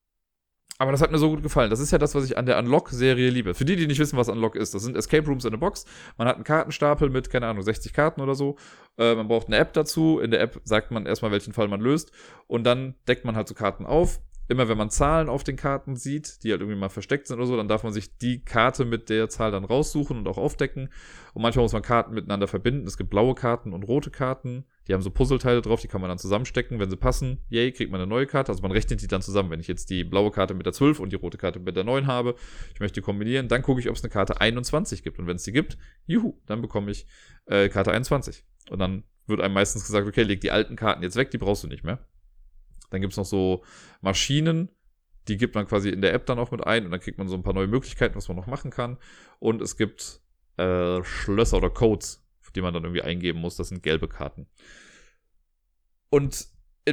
Aber 0.77 0.91
das 0.91 1.01
hat 1.01 1.11
mir 1.11 1.17
so 1.17 1.29
gut 1.29 1.41
gefallen. 1.41 1.69
Das 1.69 1.79
ist 1.79 1.91
ja 1.91 1.97
das, 1.97 2.15
was 2.15 2.25
ich 2.25 2.37
an 2.37 2.45
der 2.45 2.57
Unlock-Serie 2.59 3.29
liebe. 3.29 3.53
Für 3.53 3.63
die, 3.63 3.77
die 3.77 3.87
nicht 3.87 3.99
wissen, 3.99 4.17
was 4.17 4.27
Unlock 4.27 4.55
ist, 4.55 4.73
das 4.73 4.83
sind 4.83 4.97
Escape 4.97 5.25
Rooms 5.25 5.45
in 5.45 5.53
a 5.53 5.57
Box. 5.57 5.85
Man 6.17 6.27
hat 6.27 6.35
einen 6.35 6.43
Kartenstapel 6.43 7.09
mit, 7.09 7.29
keine 7.29 7.47
Ahnung, 7.47 7.63
60 7.63 7.93
Karten 7.93 8.19
oder 8.19 8.35
so. 8.35 8.57
Äh, 8.97 9.15
man 9.15 9.29
braucht 9.29 9.47
eine 9.47 9.57
App 9.57 9.71
dazu. 9.71 10.19
In 10.19 10.31
der 10.31 10.41
App 10.41 10.59
sagt 10.65 10.91
man 10.91 11.05
erstmal, 11.05 11.31
welchen 11.31 11.53
Fall 11.53 11.69
man 11.69 11.79
löst. 11.79 12.11
Und 12.47 12.65
dann 12.65 12.95
deckt 13.07 13.23
man 13.23 13.37
halt 13.37 13.47
so 13.47 13.53
Karten 13.53 13.85
auf 13.85 14.19
immer 14.47 14.69
wenn 14.69 14.77
man 14.77 14.89
Zahlen 14.89 15.29
auf 15.29 15.43
den 15.43 15.55
Karten 15.55 15.95
sieht, 15.95 16.43
die 16.43 16.51
halt 16.51 16.61
irgendwie 16.61 16.79
mal 16.79 16.89
versteckt 16.89 17.27
sind 17.27 17.37
oder 17.37 17.47
so, 17.47 17.57
dann 17.57 17.67
darf 17.67 17.83
man 17.83 17.93
sich 17.93 18.17
die 18.17 18.43
Karte 18.43 18.85
mit 18.85 19.09
der 19.09 19.29
Zahl 19.29 19.51
dann 19.51 19.65
raussuchen 19.65 20.17
und 20.17 20.27
auch 20.27 20.37
aufdecken. 20.37 20.89
Und 21.33 21.41
manchmal 21.41 21.63
muss 21.63 21.73
man 21.73 21.81
Karten 21.81 22.13
miteinander 22.13 22.47
verbinden. 22.47 22.87
Es 22.87 22.97
gibt 22.97 23.09
blaue 23.09 23.35
Karten 23.35 23.73
und 23.73 23.83
rote 23.83 24.11
Karten. 24.11 24.65
Die 24.87 24.93
haben 24.93 25.01
so 25.01 25.09
Puzzleteile 25.09 25.61
drauf, 25.61 25.81
die 25.81 25.87
kann 25.87 26.01
man 26.01 26.09
dann 26.09 26.19
zusammenstecken. 26.19 26.79
Wenn 26.79 26.89
sie 26.89 26.97
passen, 26.97 27.39
yay, 27.49 27.71
kriegt 27.71 27.91
man 27.91 27.99
eine 27.99 28.07
neue 28.07 28.27
Karte. 28.27 28.51
Also 28.51 28.61
man 28.61 28.71
rechnet 28.71 29.01
die 29.01 29.07
dann 29.07 29.21
zusammen. 29.21 29.49
Wenn 29.49 29.59
ich 29.59 29.67
jetzt 29.67 29.89
die 29.89 30.03
blaue 30.03 30.29
Karte 30.31 30.53
mit 30.53 30.65
der 30.65 30.73
12 30.73 30.99
und 30.99 31.11
die 31.11 31.15
rote 31.15 31.37
Karte 31.37 31.59
mit 31.59 31.75
der 31.75 31.83
9 31.83 32.05
habe, 32.05 32.35
ich 32.73 32.79
möchte 32.79 33.01
die 33.01 33.03
kombinieren, 33.03 33.47
dann 33.47 33.63
gucke 33.63 33.79
ich, 33.79 33.89
ob 33.89 33.95
es 33.95 34.03
eine 34.03 34.11
Karte 34.11 34.39
21 34.39 35.03
gibt. 35.03 35.17
Und 35.17 35.25
wenn 35.27 35.37
es 35.37 35.43
die 35.43 35.51
gibt, 35.51 35.77
juhu, 36.05 36.39
dann 36.45 36.61
bekomme 36.61 36.91
ich 36.91 37.07
äh, 37.45 37.69
Karte 37.69 37.91
21. 37.91 38.45
Und 38.69 38.79
dann 38.79 39.03
wird 39.27 39.41
einem 39.41 39.53
meistens 39.53 39.85
gesagt, 39.85 40.07
okay, 40.07 40.23
leg 40.23 40.41
die 40.41 40.51
alten 40.51 40.75
Karten 40.75 41.01
jetzt 41.01 41.15
weg, 41.15 41.31
die 41.31 41.37
brauchst 41.37 41.63
du 41.63 41.67
nicht 41.67 41.83
mehr. 41.83 42.05
Dann 42.91 43.01
gibt 43.01 43.13
es 43.13 43.17
noch 43.17 43.25
so 43.25 43.63
Maschinen, 44.01 44.69
die 45.27 45.37
gibt 45.37 45.55
man 45.55 45.65
quasi 45.65 45.89
in 45.89 46.01
der 46.01 46.13
App 46.13 46.25
dann 46.25 46.39
auch 46.39 46.51
mit 46.51 46.65
ein 46.65 46.85
und 46.85 46.91
dann 46.91 46.99
kriegt 46.99 47.17
man 47.17 47.27
so 47.27 47.35
ein 47.35 47.43
paar 47.43 47.53
neue 47.53 47.67
Möglichkeiten, 47.67 48.15
was 48.15 48.27
man 48.27 48.37
noch 48.37 48.47
machen 48.47 48.69
kann. 48.69 48.97
Und 49.39 49.61
es 49.61 49.75
gibt 49.77 50.21
äh, 50.57 51.03
Schlösser 51.03 51.57
oder 51.57 51.69
Codes, 51.69 52.24
die 52.55 52.61
man 52.61 52.73
dann 52.73 52.83
irgendwie 52.83 53.01
eingeben 53.01 53.39
muss. 53.39 53.55
Das 53.55 53.69
sind 53.69 53.83
gelbe 53.83 54.07
Karten. 54.07 54.47
Und 56.09 56.47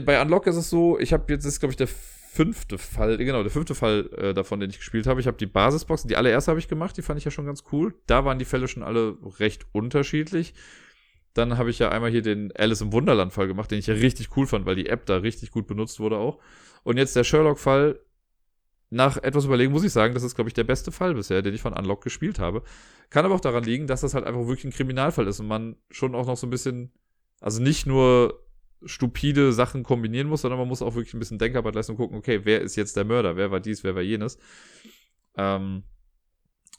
bei 0.05 0.21
Unlock 0.21 0.47
ist 0.47 0.57
es 0.57 0.71
so, 0.71 0.99
ich 0.99 1.13
habe 1.13 1.33
jetzt, 1.33 1.45
ist 1.45 1.61
glaube 1.61 1.73
ich 1.73 1.77
der 1.77 1.89
fünfte 1.89 2.79
Fall, 2.79 3.19
genau, 3.19 3.43
der 3.43 3.53
fünfte 3.53 3.75
Fall 3.75 4.09
äh, 4.17 4.35
davon, 4.35 4.59
den 4.59 4.71
ich 4.71 4.79
gespielt 4.79 5.07
habe. 5.07 5.21
Ich 5.21 5.27
habe 5.27 5.37
die 5.37 5.47
Basisboxen, 5.47 6.09
die 6.09 6.17
allererste 6.17 6.51
habe 6.51 6.61
ich 6.61 6.69
gemacht, 6.69 6.97
die 6.97 7.03
fand 7.03 7.19
ich 7.19 7.25
ja 7.27 7.31
schon 7.31 7.45
ganz 7.45 7.65
cool. 7.73 7.95
Da 8.07 8.25
waren 8.25 8.39
die 8.39 8.47
Fälle 8.47 8.69
schon 8.69 8.83
alle 8.83 9.19
recht 9.39 9.67
unterschiedlich. 9.73 10.55
Dann 11.35 11.59
habe 11.59 11.71
ich 11.71 11.79
ja 11.79 11.91
einmal 11.91 12.11
hier 12.11 12.23
den 12.23 12.51
Alice 12.57 12.81
im 12.81 12.93
Wunderland-Fall 12.93 13.49
gemacht, 13.49 13.71
den 13.71 13.79
ich 13.79 13.87
ja 13.87 13.95
richtig 13.95 14.37
cool 14.37 14.47
fand, 14.47 14.65
weil 14.65 14.77
die 14.77 14.89
App 14.89 15.05
da 15.07 15.19
richtig 15.19 15.51
gut 15.51 15.67
benutzt 15.67 16.01
wurde 16.01 16.17
auch. 16.17 16.39
Und 16.85 16.97
jetzt 16.97 17.17
der 17.17 17.25
Sherlock-Fall. 17.25 18.01
Nach 18.95 19.17
etwas 19.17 19.47
Überlegen 19.47 19.73
muss 19.73 19.85
ich 19.85 19.93
sagen, 19.93 20.13
das 20.13 20.23
ist, 20.23 20.35
glaube 20.35 20.51
ich, 20.51 20.55
der 20.55 20.65
beste 20.65 20.93
Fall 20.93 21.15
bisher, 21.15 21.41
den 21.41 21.55
ich 21.55 21.63
von 21.63 21.73
Unlock 21.73 22.05
gespielt 22.05 22.39
habe. 22.39 22.63
Kann 23.09 23.25
aber 23.25 23.35
auch 23.35 23.41
daran 23.41 23.65
liegen, 23.65 23.87
dass 23.87 24.03
das 24.03 24.13
halt 24.13 24.27
einfach 24.27 24.47
wirklich 24.47 24.67
ein 24.67 24.77
Kriminalfall 24.77 25.27
ist 25.29 25.41
und 25.41 25.47
man 25.47 25.77
schon 25.91 26.15
auch 26.15 26.27
noch 26.27 26.37
so 26.37 26.47
ein 26.47 26.51
bisschen, 26.51 26.93
also 27.41 27.63
nicht 27.63 27.87
nur 27.87 28.45
stupide 28.85 29.55
Sachen 29.55 29.83
kombinieren 29.83 30.29
muss, 30.29 30.43
sondern 30.43 30.59
man 30.59 30.69
muss 30.69 30.83
auch 30.83 30.95
wirklich 30.95 31.15
ein 31.15 31.21
bisschen 31.21 31.39
Denkarbeit 31.39 31.75
leisten 31.75 31.93
und 31.93 31.97
gucken, 31.97 32.19
okay, 32.19 32.41
wer 32.45 32.61
ist 32.61 32.77
jetzt 32.77 32.95
der 32.95 33.07
Mörder, 33.07 33.35
wer 33.35 33.51
war 33.51 33.61
dies, 33.61 33.83
wer 33.83 33.95
war 33.95 34.03
jenes. 34.03 34.37
Ähm, 35.39 35.85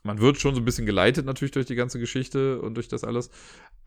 man 0.04 0.20
wird 0.20 0.38
schon 0.38 0.54
so 0.54 0.62
ein 0.62 0.66
bisschen 0.66 0.86
geleitet 0.86 1.26
natürlich 1.26 1.54
durch 1.54 1.66
die 1.66 1.74
ganze 1.74 1.98
Geschichte 1.98 2.62
und 2.62 2.76
durch 2.76 2.90
das 2.90 3.04
alles, 3.04 3.32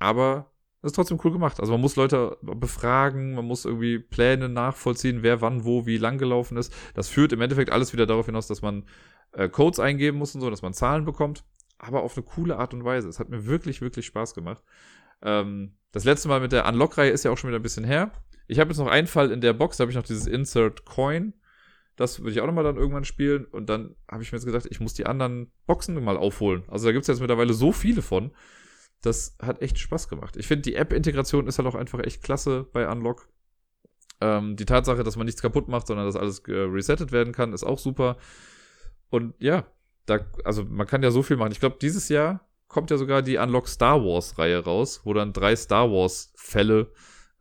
aber 0.00 0.50
das 0.82 0.92
ist 0.92 0.96
trotzdem 0.96 1.18
cool 1.24 1.32
gemacht. 1.32 1.58
Also 1.60 1.72
man 1.72 1.80
muss 1.80 1.96
Leute 1.96 2.38
befragen, 2.42 3.34
man 3.34 3.44
muss 3.44 3.64
irgendwie 3.64 3.98
Pläne 3.98 4.48
nachvollziehen, 4.48 5.22
wer 5.22 5.40
wann, 5.40 5.64
wo, 5.64 5.86
wie 5.86 5.96
lang 5.96 6.18
gelaufen 6.18 6.56
ist. 6.56 6.72
Das 6.94 7.08
führt 7.08 7.32
im 7.32 7.40
Endeffekt 7.40 7.70
alles 7.70 7.92
wieder 7.92 8.06
darauf 8.06 8.26
hinaus, 8.26 8.46
dass 8.46 8.62
man 8.62 8.84
äh, 9.32 9.48
Codes 9.48 9.80
eingeben 9.80 10.18
muss 10.18 10.34
und 10.34 10.40
so, 10.40 10.50
dass 10.50 10.62
man 10.62 10.74
Zahlen 10.74 11.04
bekommt, 11.04 11.44
aber 11.78 12.02
auf 12.02 12.16
eine 12.16 12.24
coole 12.24 12.56
Art 12.56 12.74
und 12.74 12.84
Weise. 12.84 13.08
Es 13.08 13.18
hat 13.18 13.28
mir 13.28 13.46
wirklich, 13.46 13.80
wirklich 13.80 14.06
Spaß 14.06 14.34
gemacht. 14.34 14.62
Ähm, 15.22 15.76
das 15.92 16.04
letzte 16.04 16.28
Mal 16.28 16.40
mit 16.40 16.52
der 16.52 16.66
Unlock-Reihe 16.68 17.10
ist 17.10 17.24
ja 17.24 17.30
auch 17.30 17.38
schon 17.38 17.48
wieder 17.48 17.58
ein 17.58 17.62
bisschen 17.62 17.84
her. 17.84 18.12
Ich 18.46 18.60
habe 18.60 18.70
jetzt 18.70 18.78
noch 18.78 18.86
einen 18.86 19.06
Fall 19.06 19.30
in 19.30 19.40
der 19.40 19.54
Box, 19.54 19.76
da 19.76 19.82
habe 19.82 19.90
ich 19.90 19.96
noch 19.96 20.04
dieses 20.04 20.26
Insert 20.26 20.84
Coin. 20.84 21.34
Das 21.96 22.20
würde 22.20 22.32
ich 22.32 22.40
auch 22.40 22.46
nochmal 22.46 22.64
dann 22.64 22.76
irgendwann 22.76 23.04
spielen. 23.04 23.46
Und 23.46 23.70
dann 23.70 23.96
habe 24.08 24.22
ich 24.22 24.30
mir 24.30 24.36
jetzt 24.36 24.44
gedacht, 24.44 24.66
ich 24.70 24.80
muss 24.80 24.94
die 24.94 25.06
anderen 25.06 25.50
Boxen 25.66 26.02
mal 26.04 26.18
aufholen. 26.18 26.62
Also 26.68 26.86
da 26.86 26.92
gibt 26.92 27.02
es 27.02 27.08
jetzt 27.08 27.20
mittlerweile 27.20 27.54
so 27.54 27.72
viele 27.72 28.02
von. 28.02 28.32
Das 29.02 29.36
hat 29.40 29.62
echt 29.62 29.78
Spaß 29.78 30.08
gemacht. 30.08 30.36
Ich 30.36 30.46
finde, 30.46 30.62
die 30.62 30.74
App-Integration 30.74 31.46
ist 31.46 31.58
halt 31.58 31.68
auch 31.68 31.74
einfach 31.74 32.00
echt 32.00 32.22
klasse 32.22 32.64
bei 32.72 32.88
Unlock. 32.90 33.28
Ähm, 34.20 34.56
die 34.56 34.64
Tatsache, 34.64 35.04
dass 35.04 35.16
man 35.16 35.26
nichts 35.26 35.42
kaputt 35.42 35.68
macht, 35.68 35.86
sondern 35.86 36.06
dass 36.06 36.16
alles 36.16 36.40
äh, 36.48 36.52
resettet 36.52 37.12
werden 37.12 37.32
kann, 37.32 37.52
ist 37.52 37.64
auch 37.64 37.78
super. 37.78 38.16
Und 39.10 39.34
ja, 39.38 39.66
da, 40.06 40.20
also 40.44 40.64
man 40.64 40.86
kann 40.86 41.02
ja 41.02 41.10
so 41.10 41.22
viel 41.22 41.36
machen. 41.36 41.52
Ich 41.52 41.60
glaube, 41.60 41.76
dieses 41.80 42.08
Jahr 42.08 42.48
kommt 42.68 42.90
ja 42.90 42.96
sogar 42.96 43.22
die 43.22 43.36
Unlock 43.36 43.68
Star 43.68 44.02
Wars-Reihe 44.02 44.64
raus, 44.64 45.02
wo 45.04 45.12
dann 45.12 45.32
drei 45.32 45.54
Star 45.54 45.90
Wars-Fälle 45.90 46.90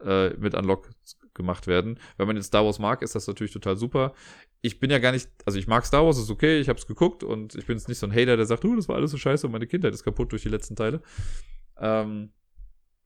äh, 0.04 0.30
mit 0.32 0.54
Unlock 0.54 0.90
gemacht 1.34 1.68
werden. 1.68 2.00
Wenn 2.18 2.28
man 2.28 2.36
jetzt 2.36 2.48
Star 2.48 2.66
Wars 2.66 2.80
mag, 2.80 3.02
ist 3.02 3.16
das 3.16 3.28
natürlich 3.28 3.54
total 3.54 3.78
super. 3.78 4.14
Ich 4.66 4.80
bin 4.80 4.90
ja 4.90 4.98
gar 4.98 5.12
nicht, 5.12 5.30
also 5.46 5.60
ich 5.60 5.68
mag 5.68 5.86
Star 5.86 6.04
Wars, 6.04 6.18
ist 6.18 6.32
okay, 6.32 6.60
ich 6.60 6.70
habe 6.70 6.80
es 6.80 6.88
geguckt 6.88 7.24
und 7.24 7.54
ich 7.54 7.68
bin 7.68 7.78
jetzt 7.78 7.88
nicht 7.88 8.00
so 8.00 8.08
ein 8.08 8.12
Hater, 8.12 8.36
der 8.36 8.48
sagt, 8.48 8.66
oh, 8.66 8.76
das 8.76 8.90
war 8.90 8.96
alles 8.96 9.12
so 9.12 9.18
scheiße 9.18 9.46
und 9.46 9.54
meine 9.54 9.68
Kindheit 9.68 9.94
ist 9.94 10.04
kaputt 10.04 10.32
durch 10.32 10.42
die 10.42 10.50
letzten 10.50 10.76
Teile. 10.76 11.04
Ähm, 11.80 12.32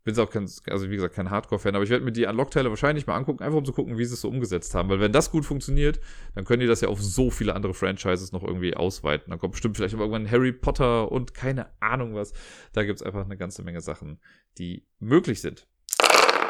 bin 0.05 0.17
auch 0.19 0.29
kein, 0.29 0.49
also 0.69 0.89
wie 0.89 0.95
gesagt, 0.95 1.15
kein 1.15 1.29
Hardcore-Fan, 1.29 1.75
aber 1.75 1.83
ich 1.83 1.89
werde 1.89 2.05
mir 2.05 2.13
die 2.13 2.25
Unlock-Teile 2.25 2.69
wahrscheinlich 2.69 3.05
mal 3.07 3.15
angucken, 3.15 3.43
einfach 3.43 3.57
um 3.57 3.65
zu 3.65 3.73
gucken, 3.73 3.97
wie 3.97 4.05
sie 4.05 4.13
es 4.13 4.21
so 4.21 4.29
umgesetzt 4.29 4.73
haben. 4.73 4.89
Weil 4.89 5.01
wenn 5.01 5.11
das 5.11 5.31
gut 5.31 5.45
funktioniert, 5.45 5.99
dann 6.33 6.45
können 6.45 6.61
die 6.61 6.67
das 6.67 6.79
ja 6.81 6.87
auf 6.87 7.01
so 7.01 7.29
viele 7.29 7.53
andere 7.53 7.73
Franchises 7.73 8.31
noch 8.31 8.43
irgendwie 8.43 8.75
ausweiten. 8.75 9.29
Dann 9.29 9.39
kommt 9.39 9.51
bestimmt 9.51 9.75
vielleicht 9.75 9.95
irgendwann 9.95 10.31
Harry 10.31 10.53
Potter 10.53 11.11
und 11.11 11.33
keine 11.33 11.67
Ahnung 11.81 12.15
was. 12.15 12.31
Da 12.71 12.83
gibt 12.85 13.01
es 13.01 13.03
einfach 13.03 13.25
eine 13.25 13.35
ganze 13.35 13.63
Menge 13.63 13.81
Sachen, 13.81 14.19
die 14.57 14.85
möglich 14.99 15.41
sind. 15.41 15.67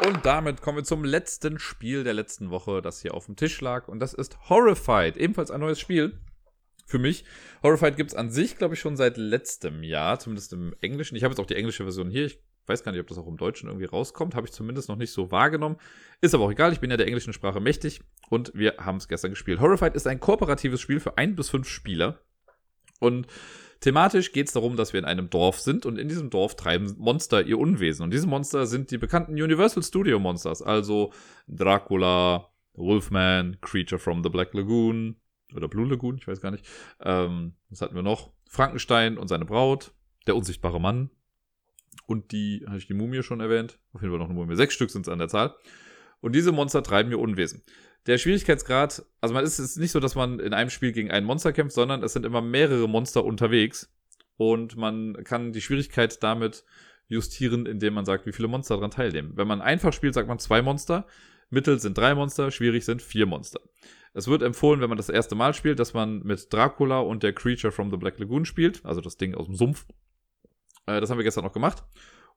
Und 0.06 0.24
damit 0.24 0.62
kommen 0.62 0.78
wir 0.78 0.84
zum 0.84 1.04
letzten 1.04 1.58
Spiel 1.58 2.04
der 2.04 2.14
letzten 2.14 2.50
Woche, 2.50 2.80
das 2.80 3.02
hier 3.02 3.12
auf 3.12 3.26
dem 3.26 3.36
Tisch 3.36 3.60
lag. 3.60 3.86
Und 3.86 4.00
das 4.00 4.14
ist 4.14 4.48
Horrified. 4.48 5.16
Ebenfalls 5.16 5.50
ein 5.50 5.60
neues 5.60 5.78
Spiel. 5.78 6.18
Für 6.86 6.98
mich. 6.98 7.24
Horrified 7.62 7.96
gibt 7.96 8.10
es 8.10 8.16
an 8.16 8.30
sich, 8.30 8.56
glaube 8.56 8.74
ich, 8.74 8.80
schon 8.80 8.96
seit 8.96 9.16
letztem 9.16 9.82
Jahr, 9.82 10.18
zumindest 10.18 10.52
im 10.54 10.74
Englischen. 10.80 11.16
Ich 11.16 11.22
habe 11.22 11.32
jetzt 11.32 11.38
auch 11.38 11.46
die 11.46 11.54
englische 11.54 11.84
Version 11.84 12.10
hier. 12.10 12.24
Ich 12.24 12.40
weiß 12.66 12.82
gar 12.82 12.92
nicht, 12.92 13.00
ob 13.00 13.08
das 13.08 13.18
auch 13.18 13.28
im 13.28 13.36
Deutschen 13.36 13.68
irgendwie 13.68 13.86
rauskommt. 13.86 14.34
Habe 14.34 14.46
ich 14.46 14.52
zumindest 14.52 14.88
noch 14.88 14.96
nicht 14.96 15.12
so 15.12 15.30
wahrgenommen. 15.30 15.76
Ist 16.20 16.34
aber 16.34 16.44
auch 16.44 16.50
egal, 16.50 16.72
ich 16.72 16.80
bin 16.80 16.90
ja 16.90 16.96
der 16.96 17.06
englischen 17.06 17.32
Sprache 17.32 17.60
mächtig 17.60 18.00
und 18.30 18.52
wir 18.54 18.76
haben 18.78 18.96
es 18.96 19.06
gestern 19.06 19.30
gespielt. 19.30 19.60
Horrified 19.60 19.94
ist 19.94 20.06
ein 20.06 20.18
kooperatives 20.18 20.80
Spiel 20.80 20.98
für 20.98 21.18
ein 21.18 21.36
bis 21.36 21.50
fünf 21.50 21.68
Spieler. 21.68 22.20
Und 23.00 23.26
thematisch 23.80 24.32
geht 24.32 24.46
es 24.46 24.52
darum, 24.52 24.76
dass 24.76 24.92
wir 24.92 25.00
in 25.00 25.06
einem 25.06 25.30
Dorf 25.30 25.60
sind 25.60 25.86
und 25.86 25.98
in 25.98 26.08
diesem 26.08 26.30
Dorf 26.30 26.56
treiben 26.56 26.94
Monster 26.98 27.44
ihr 27.44 27.58
Unwesen. 27.58 28.02
Und 28.04 28.12
diese 28.12 28.26
Monster 28.26 28.66
sind 28.66 28.90
die 28.90 28.98
bekannten 28.98 29.32
Universal 29.32 29.82
Studio 29.82 30.18
Monsters, 30.18 30.62
also 30.62 31.12
Dracula, 31.48 32.48
Wolfman, 32.74 33.58
Creature 33.60 33.98
from 33.98 34.22
the 34.22 34.30
Black 34.30 34.54
Lagoon 34.54 35.16
oder 35.54 35.68
Blue 35.68 35.88
Lagoon, 35.88 36.16
ich 36.18 36.28
weiß 36.28 36.40
gar 36.40 36.50
nicht. 36.50 36.64
Ähm, 37.00 37.54
was 37.68 37.80
hatten 37.82 37.94
wir 37.94 38.02
noch? 38.02 38.30
Frankenstein 38.48 39.18
und 39.18 39.28
seine 39.28 39.44
Braut, 39.44 39.92
der 40.26 40.36
unsichtbare 40.36 40.80
Mann, 40.80 41.10
und 42.06 42.32
die, 42.32 42.64
habe 42.66 42.78
ich 42.78 42.88
die 42.88 42.94
Mumie 42.94 43.22
schon 43.22 43.40
erwähnt? 43.40 43.78
Auf 43.92 44.02
jeden 44.02 44.12
Fall 44.12 44.18
noch 44.18 44.28
eine 44.28 44.34
Mumie. 44.34 44.56
Sechs 44.56 44.74
Stück 44.74 44.90
sind 44.90 45.06
es 45.06 45.12
an 45.12 45.20
der 45.20 45.28
Zahl. 45.28 45.54
Und 46.20 46.34
diese 46.34 46.50
Monster 46.50 46.82
treiben 46.82 47.08
mir 47.08 47.18
Unwesen. 47.18 47.62
Der 48.06 48.18
Schwierigkeitsgrad, 48.18 49.04
also 49.20 49.34
man 49.34 49.44
ist 49.44 49.58
es 49.58 49.76
nicht 49.76 49.92
so, 49.92 50.00
dass 50.00 50.14
man 50.14 50.40
in 50.40 50.54
einem 50.54 50.70
Spiel 50.70 50.92
gegen 50.92 51.10
ein 51.10 51.24
Monster 51.24 51.52
kämpft, 51.52 51.74
sondern 51.74 52.02
es 52.02 52.14
sind 52.14 52.24
immer 52.24 52.40
mehrere 52.40 52.88
Monster 52.88 53.24
unterwegs. 53.24 53.92
Und 54.36 54.76
man 54.76 55.22
kann 55.24 55.52
die 55.52 55.60
Schwierigkeit 55.60 56.22
damit 56.22 56.64
justieren, 57.08 57.66
indem 57.66 57.94
man 57.94 58.06
sagt, 58.06 58.24
wie 58.24 58.32
viele 58.32 58.48
Monster 58.48 58.76
daran 58.76 58.90
teilnehmen. 58.90 59.32
Wenn 59.34 59.48
man 59.48 59.60
einfach 59.60 59.92
spielt, 59.92 60.14
sagt 60.14 60.28
man 60.28 60.38
zwei 60.38 60.62
Monster. 60.62 61.06
Mittel 61.50 61.78
sind 61.78 61.98
drei 61.98 62.14
Monster, 62.14 62.50
schwierig 62.50 62.84
sind 62.84 63.02
vier 63.02 63.26
Monster. 63.26 63.60
Es 64.14 64.28
wird 64.28 64.42
empfohlen, 64.42 64.80
wenn 64.80 64.88
man 64.88 64.96
das 64.96 65.08
erste 65.08 65.34
Mal 65.34 65.52
spielt, 65.52 65.78
dass 65.78 65.92
man 65.92 66.22
mit 66.22 66.52
Dracula 66.52 67.00
und 67.00 67.22
der 67.22 67.32
Creature 67.32 67.72
from 67.72 67.90
the 67.90 67.96
Black 67.96 68.18
Lagoon 68.18 68.44
spielt, 68.44 68.84
also 68.84 69.00
das 69.00 69.16
Ding 69.16 69.34
aus 69.34 69.46
dem 69.46 69.56
Sumpf. 69.56 69.86
Äh, 70.86 71.00
das 71.00 71.10
haben 71.10 71.18
wir 71.18 71.24
gestern 71.24 71.44
noch 71.44 71.52
gemacht. 71.52 71.84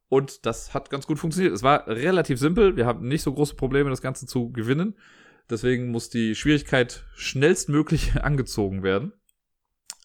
Und 0.09 0.45
das 0.45 0.74
hat 0.74 0.89
ganz 0.89 1.07
gut 1.07 1.20
funktioniert. 1.20 1.53
Es 1.53 1.64
war 1.64 1.88
relativ 1.88 2.39
simpel. 2.39 2.76
Wir 2.76 2.86
haben 2.86 3.07
nicht 3.07 3.24
so 3.24 3.34
große 3.34 3.55
Probleme, 3.55 3.89
das 3.89 4.01
Ganze 4.01 4.28
zu 4.28 4.51
gewinnen. 4.51 4.95
Deswegen 5.50 5.91
muss 5.91 6.10
die 6.10 6.36
Schwierigkeit 6.36 7.06
schnellstmöglich 7.16 8.16
angezogen 8.22 8.84
werden. 8.84 9.14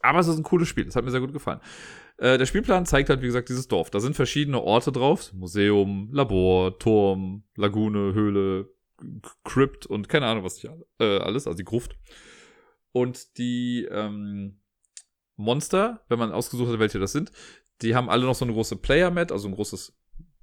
Aber 0.01 0.20
es 0.20 0.28
ist 0.28 0.36
ein 0.36 0.45
cooles 0.45 0.68
Spiel. 0.68 0.86
Es 0.86 0.97
hat 0.97 1.05
mir 1.05 1.11
sehr 1.11 1.20
gut 1.20 1.32
gefallen. 1.32 1.61
Äh, 2.18 2.39
der 2.39 2.47
Spielplan 2.47 2.86
zeigt 2.86 3.09
halt, 3.09 3.22
wie 3.22 3.26
gesagt, 3.26 3.49
dieses 3.49 3.68
Dorf. 3.68 3.91
Da 3.91 4.01
sind 4.01 4.16
verschiedene 4.16 4.61
Orte 4.61 4.93
drauf. 4.93 5.32
Museum, 5.32 6.09
Labor, 6.12 6.78
Turm, 6.78 7.45
Lagune, 7.57 8.14
Höhle, 8.14 8.68
Crypt 9.45 9.86
und 9.86 10.09
keine 10.09 10.26
Ahnung, 10.26 10.45
was 10.45 10.62
nicht 10.62 10.72
äh, 10.99 11.18
alles. 11.18 11.47
Also 11.47 11.57
die 11.57 11.64
Gruft. 11.64 11.97
Und 12.93 13.39
die 13.39 13.86
ähm, 13.91 14.61
Monster, 15.36 16.05
wenn 16.09 16.18
man 16.18 16.32
ausgesucht 16.32 16.70
hat, 16.70 16.78
welche 16.78 16.99
das 16.99 17.12
sind, 17.12 17.30
die 17.82 17.95
haben 17.95 18.11
alle 18.11 18.24
noch 18.26 18.34
so 18.34 18.45
eine 18.45 18.55
große 18.55 18.76
Player-Mat, 18.76 19.30
also 19.30 19.47
ein 19.47 19.55
großes 19.55 19.97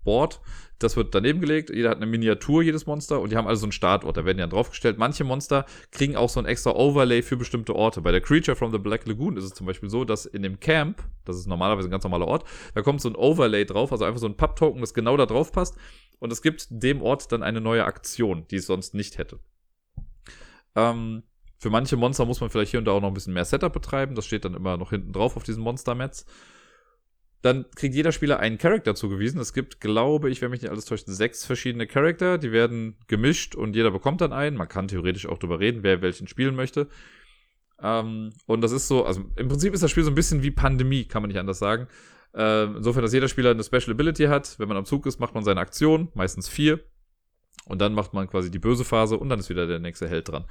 Board. 0.05 0.39
Das 0.79 0.95
wird 0.95 1.13
daneben 1.13 1.41
gelegt. 1.41 1.69
Jeder 1.69 1.89
hat 1.89 1.97
eine 1.97 2.05
Miniatur, 2.05 2.61
jedes 2.61 2.85
Monster. 2.85 3.19
Und 3.19 3.31
die 3.31 3.37
haben 3.37 3.47
alle 3.47 3.57
so 3.57 3.65
einen 3.65 3.73
Startort. 3.73 4.15
Da 4.15 4.23
werden 4.23 4.37
die 4.37 4.41
dann 4.41 4.49
draufgestellt. 4.49 4.97
Manche 4.97 5.25
Monster 5.25 5.65
kriegen 5.91 6.15
auch 6.15 6.29
so 6.29 6.39
ein 6.39 6.45
extra 6.45 6.71
Overlay 6.71 7.21
für 7.21 7.35
bestimmte 7.35 7.75
Orte. 7.75 8.01
Bei 8.01 8.13
der 8.13 8.21
Creature 8.21 8.55
from 8.55 8.71
the 8.71 8.77
Black 8.77 9.05
Lagoon 9.05 9.35
ist 9.35 9.43
es 9.43 9.53
zum 9.53 9.67
Beispiel 9.67 9.89
so, 9.89 10.05
dass 10.05 10.25
in 10.25 10.43
dem 10.43 10.61
Camp, 10.61 11.03
das 11.25 11.35
ist 11.35 11.47
normalerweise 11.47 11.89
ein 11.89 11.91
ganz 11.91 12.03
normaler 12.03 12.27
Ort, 12.27 12.45
da 12.73 12.81
kommt 12.81 13.01
so 13.01 13.09
ein 13.09 13.15
Overlay 13.15 13.65
drauf, 13.65 13.91
also 13.91 14.05
einfach 14.05 14.19
so 14.19 14.27
ein 14.27 14.37
Pub-Token, 14.37 14.79
das 14.79 14.93
genau 14.93 15.17
da 15.17 15.25
drauf 15.25 15.51
passt. 15.51 15.77
Und 16.19 16.31
es 16.31 16.41
gibt 16.41 16.67
dem 16.69 17.01
Ort 17.01 17.31
dann 17.31 17.43
eine 17.43 17.59
neue 17.59 17.85
Aktion, 17.85 18.45
die 18.49 18.57
es 18.57 18.67
sonst 18.67 18.93
nicht 18.93 19.17
hätte. 19.17 19.39
Ähm, 20.75 21.23
für 21.57 21.69
manche 21.69 21.97
Monster 21.97 22.25
muss 22.25 22.41
man 22.41 22.49
vielleicht 22.49 22.71
hier 22.71 22.79
und 22.79 22.85
da 22.85 22.91
auch 22.91 23.01
noch 23.01 23.07
ein 23.07 23.13
bisschen 23.13 23.33
mehr 23.33 23.45
Setup 23.45 23.71
betreiben. 23.71 24.15
Das 24.15 24.25
steht 24.25 24.45
dann 24.45 24.53
immer 24.53 24.77
noch 24.77 24.89
hinten 24.89 25.13
drauf 25.13 25.37
auf 25.37 25.43
diesen 25.43 25.63
Monster-Mats. 25.63 26.25
Dann 27.41 27.65
kriegt 27.75 27.93
jeder 27.93 28.11
Spieler 28.11 28.39
einen 28.39 28.57
Charakter 28.57 28.95
zugewiesen. 28.95 29.39
Es 29.39 29.53
gibt, 29.53 29.79
glaube 29.79 30.29
ich, 30.29 30.41
wenn 30.41 30.49
mich 30.49 30.61
nicht 30.61 30.71
alles 30.71 30.85
täuscht, 30.85 31.05
sechs 31.07 31.45
verschiedene 31.45 31.85
Charakter. 31.85 32.37
Die 32.37 32.51
werden 32.51 32.97
gemischt 33.07 33.55
und 33.55 33.75
jeder 33.75 33.91
bekommt 33.91 34.21
dann 34.21 34.33
einen. 34.33 34.57
Man 34.57 34.67
kann 34.67 34.87
theoretisch 34.87 35.27
auch 35.27 35.37
drüber 35.37 35.59
reden, 35.59 35.83
wer 35.83 36.01
welchen 36.01 36.27
spielen 36.27 36.55
möchte. 36.55 36.87
Ähm, 37.81 38.31
und 38.45 38.61
das 38.61 38.71
ist 38.71 38.87
so, 38.87 39.05
also 39.05 39.25
im 39.35 39.47
Prinzip 39.47 39.73
ist 39.73 39.83
das 39.83 39.91
Spiel 39.91 40.03
so 40.03 40.11
ein 40.11 40.15
bisschen 40.15 40.43
wie 40.43 40.51
Pandemie, 40.51 41.05
kann 41.05 41.21
man 41.21 41.29
nicht 41.29 41.39
anders 41.39 41.59
sagen. 41.59 41.87
Äh, 42.33 42.63
insofern, 42.63 43.03
dass 43.03 43.13
jeder 43.13 43.27
Spieler 43.27 43.51
eine 43.51 43.63
Special 43.63 43.91
Ability 43.91 44.25
hat. 44.25 44.57
Wenn 44.59 44.67
man 44.67 44.77
am 44.77 44.85
Zug 44.85 45.05
ist, 45.05 45.19
macht 45.19 45.35
man 45.35 45.43
seine 45.43 45.59
Aktion, 45.59 46.09
meistens 46.13 46.49
vier. 46.49 46.79
Und 47.65 47.79
dann 47.79 47.93
macht 47.93 48.13
man 48.13 48.27
quasi 48.27 48.51
die 48.51 48.59
böse 48.59 48.83
Phase 48.83 49.17
und 49.17 49.29
dann 49.29 49.39
ist 49.39 49.49
wieder 49.49 49.67
der 49.67 49.79
nächste 49.79 50.07
Held 50.07 50.29
dran. 50.29 50.45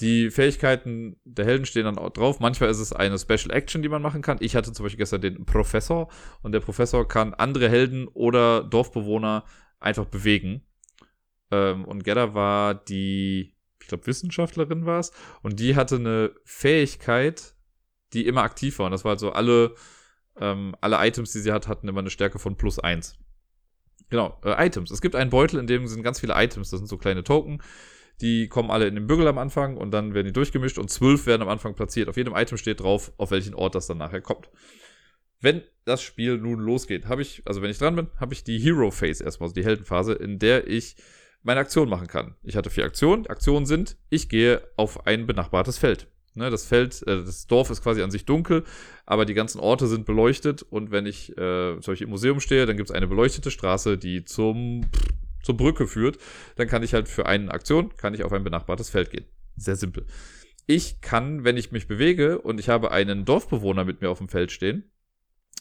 Die 0.00 0.30
Fähigkeiten 0.30 1.16
der 1.24 1.44
Helden 1.44 1.66
stehen 1.66 1.84
dann 1.84 1.98
auch 1.98 2.10
drauf. 2.10 2.40
Manchmal 2.40 2.70
ist 2.70 2.78
es 2.78 2.92
eine 2.92 3.18
Special 3.18 3.50
Action, 3.50 3.82
die 3.82 3.88
man 3.88 4.02
machen 4.02 4.22
kann. 4.22 4.38
Ich 4.40 4.56
hatte 4.56 4.72
zum 4.72 4.84
Beispiel 4.84 4.98
gestern 4.98 5.20
den 5.20 5.44
Professor 5.44 6.08
und 6.42 6.52
der 6.52 6.60
Professor 6.60 7.06
kann 7.06 7.34
andere 7.34 7.68
Helden 7.68 8.08
oder 8.08 8.64
Dorfbewohner 8.64 9.44
einfach 9.80 10.06
bewegen. 10.06 10.62
Ähm, 11.50 11.84
und 11.84 12.04
Gedda 12.04 12.34
war 12.34 12.74
die, 12.74 13.54
ich 13.80 13.88
glaube, 13.88 14.06
Wissenschaftlerin 14.06 14.86
war 14.86 15.00
es. 15.00 15.12
Und 15.42 15.60
die 15.60 15.76
hatte 15.76 15.96
eine 15.96 16.32
Fähigkeit, 16.44 17.54
die 18.12 18.26
immer 18.26 18.42
aktiv 18.42 18.78
war. 18.78 18.86
Und 18.86 18.92
das 18.92 19.04
war 19.04 19.10
halt 19.10 19.20
so, 19.20 19.32
alle, 19.32 19.74
ähm, 20.40 20.74
alle 20.80 20.96
Items, 21.06 21.32
die 21.32 21.40
sie 21.40 21.52
hat, 21.52 21.68
hatten 21.68 21.88
immer 21.88 22.00
eine 22.00 22.10
Stärke 22.10 22.38
von 22.38 22.56
plus 22.56 22.78
eins. 22.78 23.18
Genau, 24.08 24.40
äh, 24.44 24.66
Items. 24.66 24.90
Es 24.90 25.00
gibt 25.00 25.14
einen 25.14 25.30
Beutel, 25.30 25.60
in 25.60 25.66
dem 25.66 25.86
sind 25.86 26.02
ganz 26.02 26.20
viele 26.20 26.34
Items. 26.34 26.70
Das 26.70 26.80
sind 26.80 26.88
so 26.88 26.96
kleine 26.96 27.24
Token 27.24 27.62
die 28.20 28.48
kommen 28.48 28.70
alle 28.70 28.86
in 28.86 28.94
den 28.94 29.06
Bügel 29.06 29.26
am 29.26 29.38
Anfang 29.38 29.76
und 29.76 29.90
dann 29.90 30.14
werden 30.14 30.26
die 30.26 30.32
durchgemischt 30.32 30.78
und 30.78 30.90
zwölf 30.90 31.26
werden 31.26 31.42
am 31.42 31.48
Anfang 31.48 31.74
platziert. 31.74 32.08
Auf 32.08 32.16
jedem 32.16 32.36
Item 32.36 32.58
steht 32.58 32.80
drauf, 32.80 33.12
auf 33.16 33.30
welchen 33.30 33.54
Ort 33.54 33.74
das 33.74 33.86
dann 33.86 33.98
nachher 33.98 34.20
kommt. 34.20 34.50
Wenn 35.40 35.62
das 35.84 36.02
Spiel 36.02 36.38
nun 36.38 36.60
losgeht, 36.60 37.06
habe 37.06 37.22
ich, 37.22 37.42
also 37.46 37.62
wenn 37.62 37.70
ich 37.70 37.78
dran 37.78 37.96
bin, 37.96 38.08
habe 38.20 38.32
ich 38.32 38.44
die 38.44 38.58
Hero 38.58 38.92
Phase 38.92 39.24
erstmal, 39.24 39.46
also 39.46 39.54
die 39.54 39.64
Heldenphase, 39.64 40.12
in 40.12 40.38
der 40.38 40.68
ich 40.68 40.96
meine 41.42 41.60
Aktion 41.60 41.88
machen 41.88 42.06
kann. 42.06 42.36
Ich 42.44 42.54
hatte 42.54 42.70
vier 42.70 42.84
Aktionen. 42.84 43.26
Aktionen 43.26 43.66
sind, 43.66 43.96
ich 44.08 44.28
gehe 44.28 44.62
auf 44.76 45.06
ein 45.06 45.26
benachbartes 45.26 45.78
Feld. 45.78 46.06
Ne, 46.34 46.48
das 46.48 46.64
Feld, 46.64 47.02
äh, 47.02 47.24
das 47.24 47.46
Dorf 47.46 47.68
ist 47.68 47.82
quasi 47.82 48.00
an 48.00 48.10
sich 48.10 48.24
dunkel, 48.24 48.64
aber 49.04 49.26
die 49.26 49.34
ganzen 49.34 49.60
Orte 49.60 49.86
sind 49.86 50.06
beleuchtet 50.06 50.62
und 50.62 50.90
wenn 50.90 51.04
ich 51.04 51.30
äh, 51.32 51.78
zum 51.80 51.92
Beispiel 51.92 52.06
im 52.06 52.10
Museum 52.10 52.40
stehe, 52.40 52.64
dann 52.64 52.78
gibt 52.78 52.88
es 52.88 52.94
eine 52.94 53.06
beleuchtete 53.06 53.50
Straße, 53.50 53.98
die 53.98 54.24
zum 54.24 54.86
zur 55.42 55.56
Brücke 55.56 55.86
führt, 55.86 56.18
dann 56.56 56.68
kann 56.68 56.82
ich 56.82 56.94
halt 56.94 57.08
für 57.08 57.26
eine 57.26 57.50
Aktion, 57.50 57.94
kann 57.96 58.14
ich 58.14 58.24
auf 58.24 58.32
ein 58.32 58.44
benachbartes 58.44 58.90
Feld 58.90 59.10
gehen. 59.10 59.26
Sehr 59.56 59.76
simpel. 59.76 60.06
Ich 60.66 61.00
kann, 61.00 61.44
wenn 61.44 61.56
ich 61.56 61.72
mich 61.72 61.88
bewege 61.88 62.40
und 62.40 62.60
ich 62.60 62.68
habe 62.68 62.92
einen 62.92 63.24
Dorfbewohner 63.24 63.84
mit 63.84 64.00
mir 64.00 64.10
auf 64.10 64.18
dem 64.18 64.28
Feld 64.28 64.52
stehen, 64.52 64.90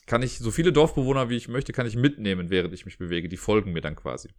kann 0.06 0.24
ich 0.24 0.40
so 0.40 0.52
viele 0.52 0.72
Dorfbewohner, 0.72 1.30
wie 1.30 1.38
ich 1.38 1.48
möchte, 1.48 1.74
kann 1.74 1.88
ich 1.88 1.96
mitnehmen, 1.96 2.50
während 2.50 2.74
ich 2.74 2.86
mich 2.86 2.98
bewege. 2.98 3.30
Die 3.30 3.38
folgen 3.38 3.72
mir 3.72 3.82
dann 3.82 3.96
quasi. 3.96 4.30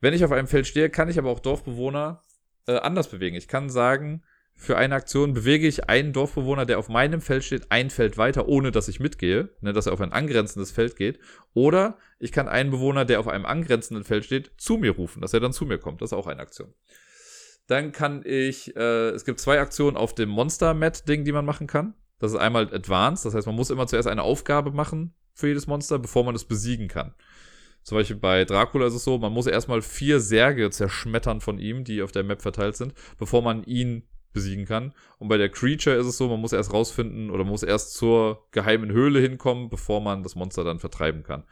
Wenn 0.00 0.14
ich 0.14 0.24
auf 0.24 0.32
einem 0.32 0.46
Feld 0.46 0.66
stehe, 0.66 0.90
kann 0.90 1.08
ich 1.08 1.18
aber 1.18 1.30
auch 1.30 1.40
Dorfbewohner 1.40 2.22
äh, 2.66 2.76
anders 2.76 3.08
bewegen. 3.08 3.36
Ich 3.36 3.48
kann 3.48 3.70
sagen, 3.70 4.22
für 4.60 4.76
eine 4.76 4.96
Aktion 4.96 5.34
bewege 5.34 5.68
ich 5.68 5.88
einen 5.88 6.12
Dorfbewohner, 6.12 6.66
der 6.66 6.80
auf 6.80 6.88
meinem 6.88 7.20
Feld 7.20 7.44
steht, 7.44 7.70
ein 7.70 7.90
Feld 7.90 8.18
weiter, 8.18 8.48
ohne 8.48 8.72
dass 8.72 8.88
ich 8.88 8.98
mitgehe, 8.98 9.50
ne, 9.60 9.72
dass 9.72 9.86
er 9.86 9.92
auf 9.92 10.00
ein 10.00 10.12
angrenzendes 10.12 10.72
Feld 10.72 10.96
geht. 10.96 11.20
Oder 11.54 11.96
ich 12.18 12.32
kann 12.32 12.48
einen 12.48 12.72
Bewohner, 12.72 13.04
der 13.04 13.20
auf 13.20 13.28
einem 13.28 13.46
angrenzenden 13.46 14.04
Feld 14.04 14.24
steht, 14.24 14.50
zu 14.58 14.76
mir 14.76 14.90
rufen, 14.90 15.22
dass 15.22 15.32
er 15.32 15.38
dann 15.38 15.52
zu 15.52 15.64
mir 15.64 15.78
kommt. 15.78 16.02
Das 16.02 16.10
ist 16.10 16.18
auch 16.18 16.26
eine 16.26 16.40
Aktion. 16.40 16.74
Dann 17.68 17.92
kann 17.92 18.22
ich, 18.24 18.74
äh, 18.76 19.10
es 19.10 19.24
gibt 19.24 19.38
zwei 19.38 19.60
Aktionen 19.60 19.96
auf 19.96 20.12
dem 20.14 20.28
Monster-Mat-Ding, 20.28 21.24
die 21.24 21.32
man 21.32 21.44
machen 21.44 21.68
kann. 21.68 21.94
Das 22.18 22.32
ist 22.32 22.38
einmal 22.38 22.74
Advanced, 22.74 23.24
das 23.26 23.34
heißt, 23.34 23.46
man 23.46 23.54
muss 23.54 23.70
immer 23.70 23.86
zuerst 23.86 24.08
eine 24.08 24.24
Aufgabe 24.24 24.72
machen 24.72 25.14
für 25.34 25.46
jedes 25.46 25.68
Monster, 25.68 26.00
bevor 26.00 26.24
man 26.24 26.34
es 26.34 26.44
besiegen 26.44 26.88
kann. 26.88 27.14
Zum 27.84 27.96
Beispiel 27.96 28.16
bei 28.16 28.44
Dracula 28.44 28.88
ist 28.88 28.94
es 28.94 29.04
so, 29.04 29.18
man 29.18 29.32
muss 29.32 29.46
erstmal 29.46 29.82
vier 29.82 30.18
Särge 30.18 30.68
zerschmettern 30.70 31.40
von 31.40 31.60
ihm, 31.60 31.84
die 31.84 32.02
auf 32.02 32.10
der 32.10 32.24
Map 32.24 32.42
verteilt 32.42 32.76
sind, 32.76 32.92
bevor 33.18 33.40
man 33.40 33.62
ihn 33.62 34.02
besiegen 34.38 34.66
kann. 34.66 34.92
Und 35.18 35.28
bei 35.28 35.36
der 35.36 35.48
Creature 35.48 35.96
ist 35.96 36.06
es 36.06 36.16
so, 36.16 36.28
man 36.28 36.40
muss 36.40 36.52
erst 36.52 36.72
rausfinden 36.72 37.30
oder 37.30 37.42
muss 37.42 37.64
erst 37.64 37.94
zur 37.94 38.46
geheimen 38.52 38.92
Höhle 38.92 39.18
hinkommen, 39.18 39.68
bevor 39.68 40.00
man 40.00 40.22
das 40.22 40.36
Monster 40.36 40.62
dann 40.62 40.78
vertreiben 40.78 41.24
kann. 41.24 41.42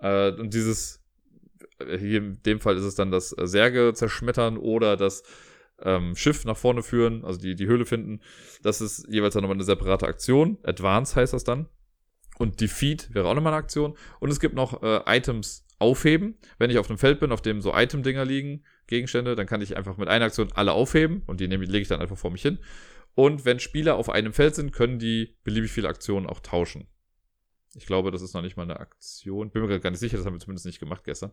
Äh, 0.00 0.32
und 0.32 0.52
dieses, 0.52 1.00
äh, 1.78 1.96
hier 1.96 2.18
in 2.18 2.42
dem 2.44 2.60
Fall 2.60 2.76
ist 2.76 2.84
es 2.84 2.96
dann 2.96 3.12
das 3.12 3.30
Särge 3.30 3.92
zerschmettern 3.94 4.56
oder 4.56 4.96
das 4.96 5.22
ähm, 5.80 6.16
Schiff 6.16 6.44
nach 6.44 6.56
vorne 6.56 6.82
führen, 6.82 7.24
also 7.24 7.38
die, 7.38 7.54
die 7.54 7.66
Höhle 7.66 7.86
finden. 7.86 8.20
Das 8.62 8.80
ist 8.80 9.06
jeweils 9.08 9.34
dann 9.34 9.42
nochmal 9.42 9.56
eine 9.56 9.64
separate 9.64 10.06
Aktion. 10.08 10.58
Advance 10.64 11.14
heißt 11.14 11.32
das 11.32 11.44
dann. 11.44 11.68
Und 12.38 12.60
Defeat 12.60 13.14
wäre 13.14 13.28
auch 13.28 13.34
nochmal 13.34 13.52
eine 13.52 13.62
Aktion. 13.62 13.96
Und 14.18 14.30
es 14.30 14.40
gibt 14.40 14.54
noch 14.54 14.82
äh, 14.82 15.00
Items 15.06 15.65
aufheben. 15.78 16.36
Wenn 16.58 16.70
ich 16.70 16.78
auf 16.78 16.88
einem 16.88 16.98
Feld 16.98 17.20
bin, 17.20 17.32
auf 17.32 17.42
dem 17.42 17.60
so 17.60 17.74
Item-Dinger 17.74 18.24
liegen, 18.24 18.64
Gegenstände, 18.86 19.34
dann 19.34 19.46
kann 19.46 19.60
ich 19.60 19.76
einfach 19.76 19.96
mit 19.96 20.08
einer 20.08 20.24
Aktion 20.24 20.52
alle 20.54 20.72
aufheben 20.72 21.22
und 21.26 21.40
die 21.40 21.46
lege 21.46 21.78
ich 21.78 21.88
dann 21.88 22.00
einfach 22.00 22.18
vor 22.18 22.30
mich 22.30 22.42
hin. 22.42 22.58
Und 23.14 23.44
wenn 23.44 23.60
Spieler 23.60 23.96
auf 23.96 24.10
einem 24.10 24.32
Feld 24.32 24.54
sind, 24.54 24.72
können 24.72 24.98
die 24.98 25.36
beliebig 25.42 25.70
viele 25.70 25.88
Aktionen 25.88 26.26
auch 26.26 26.40
tauschen. 26.40 26.86
Ich 27.74 27.86
glaube, 27.86 28.10
das 28.10 28.22
ist 28.22 28.34
noch 28.34 28.42
nicht 28.42 28.56
mal 28.56 28.64
eine 28.64 28.80
Aktion. 28.80 29.50
Bin 29.50 29.66
mir 29.66 29.80
gar 29.80 29.90
nicht 29.90 30.00
sicher, 30.00 30.16
das 30.16 30.26
haben 30.26 30.34
wir 30.34 30.40
zumindest 30.40 30.66
nicht 30.66 30.80
gemacht 30.80 31.04
gestern. 31.04 31.32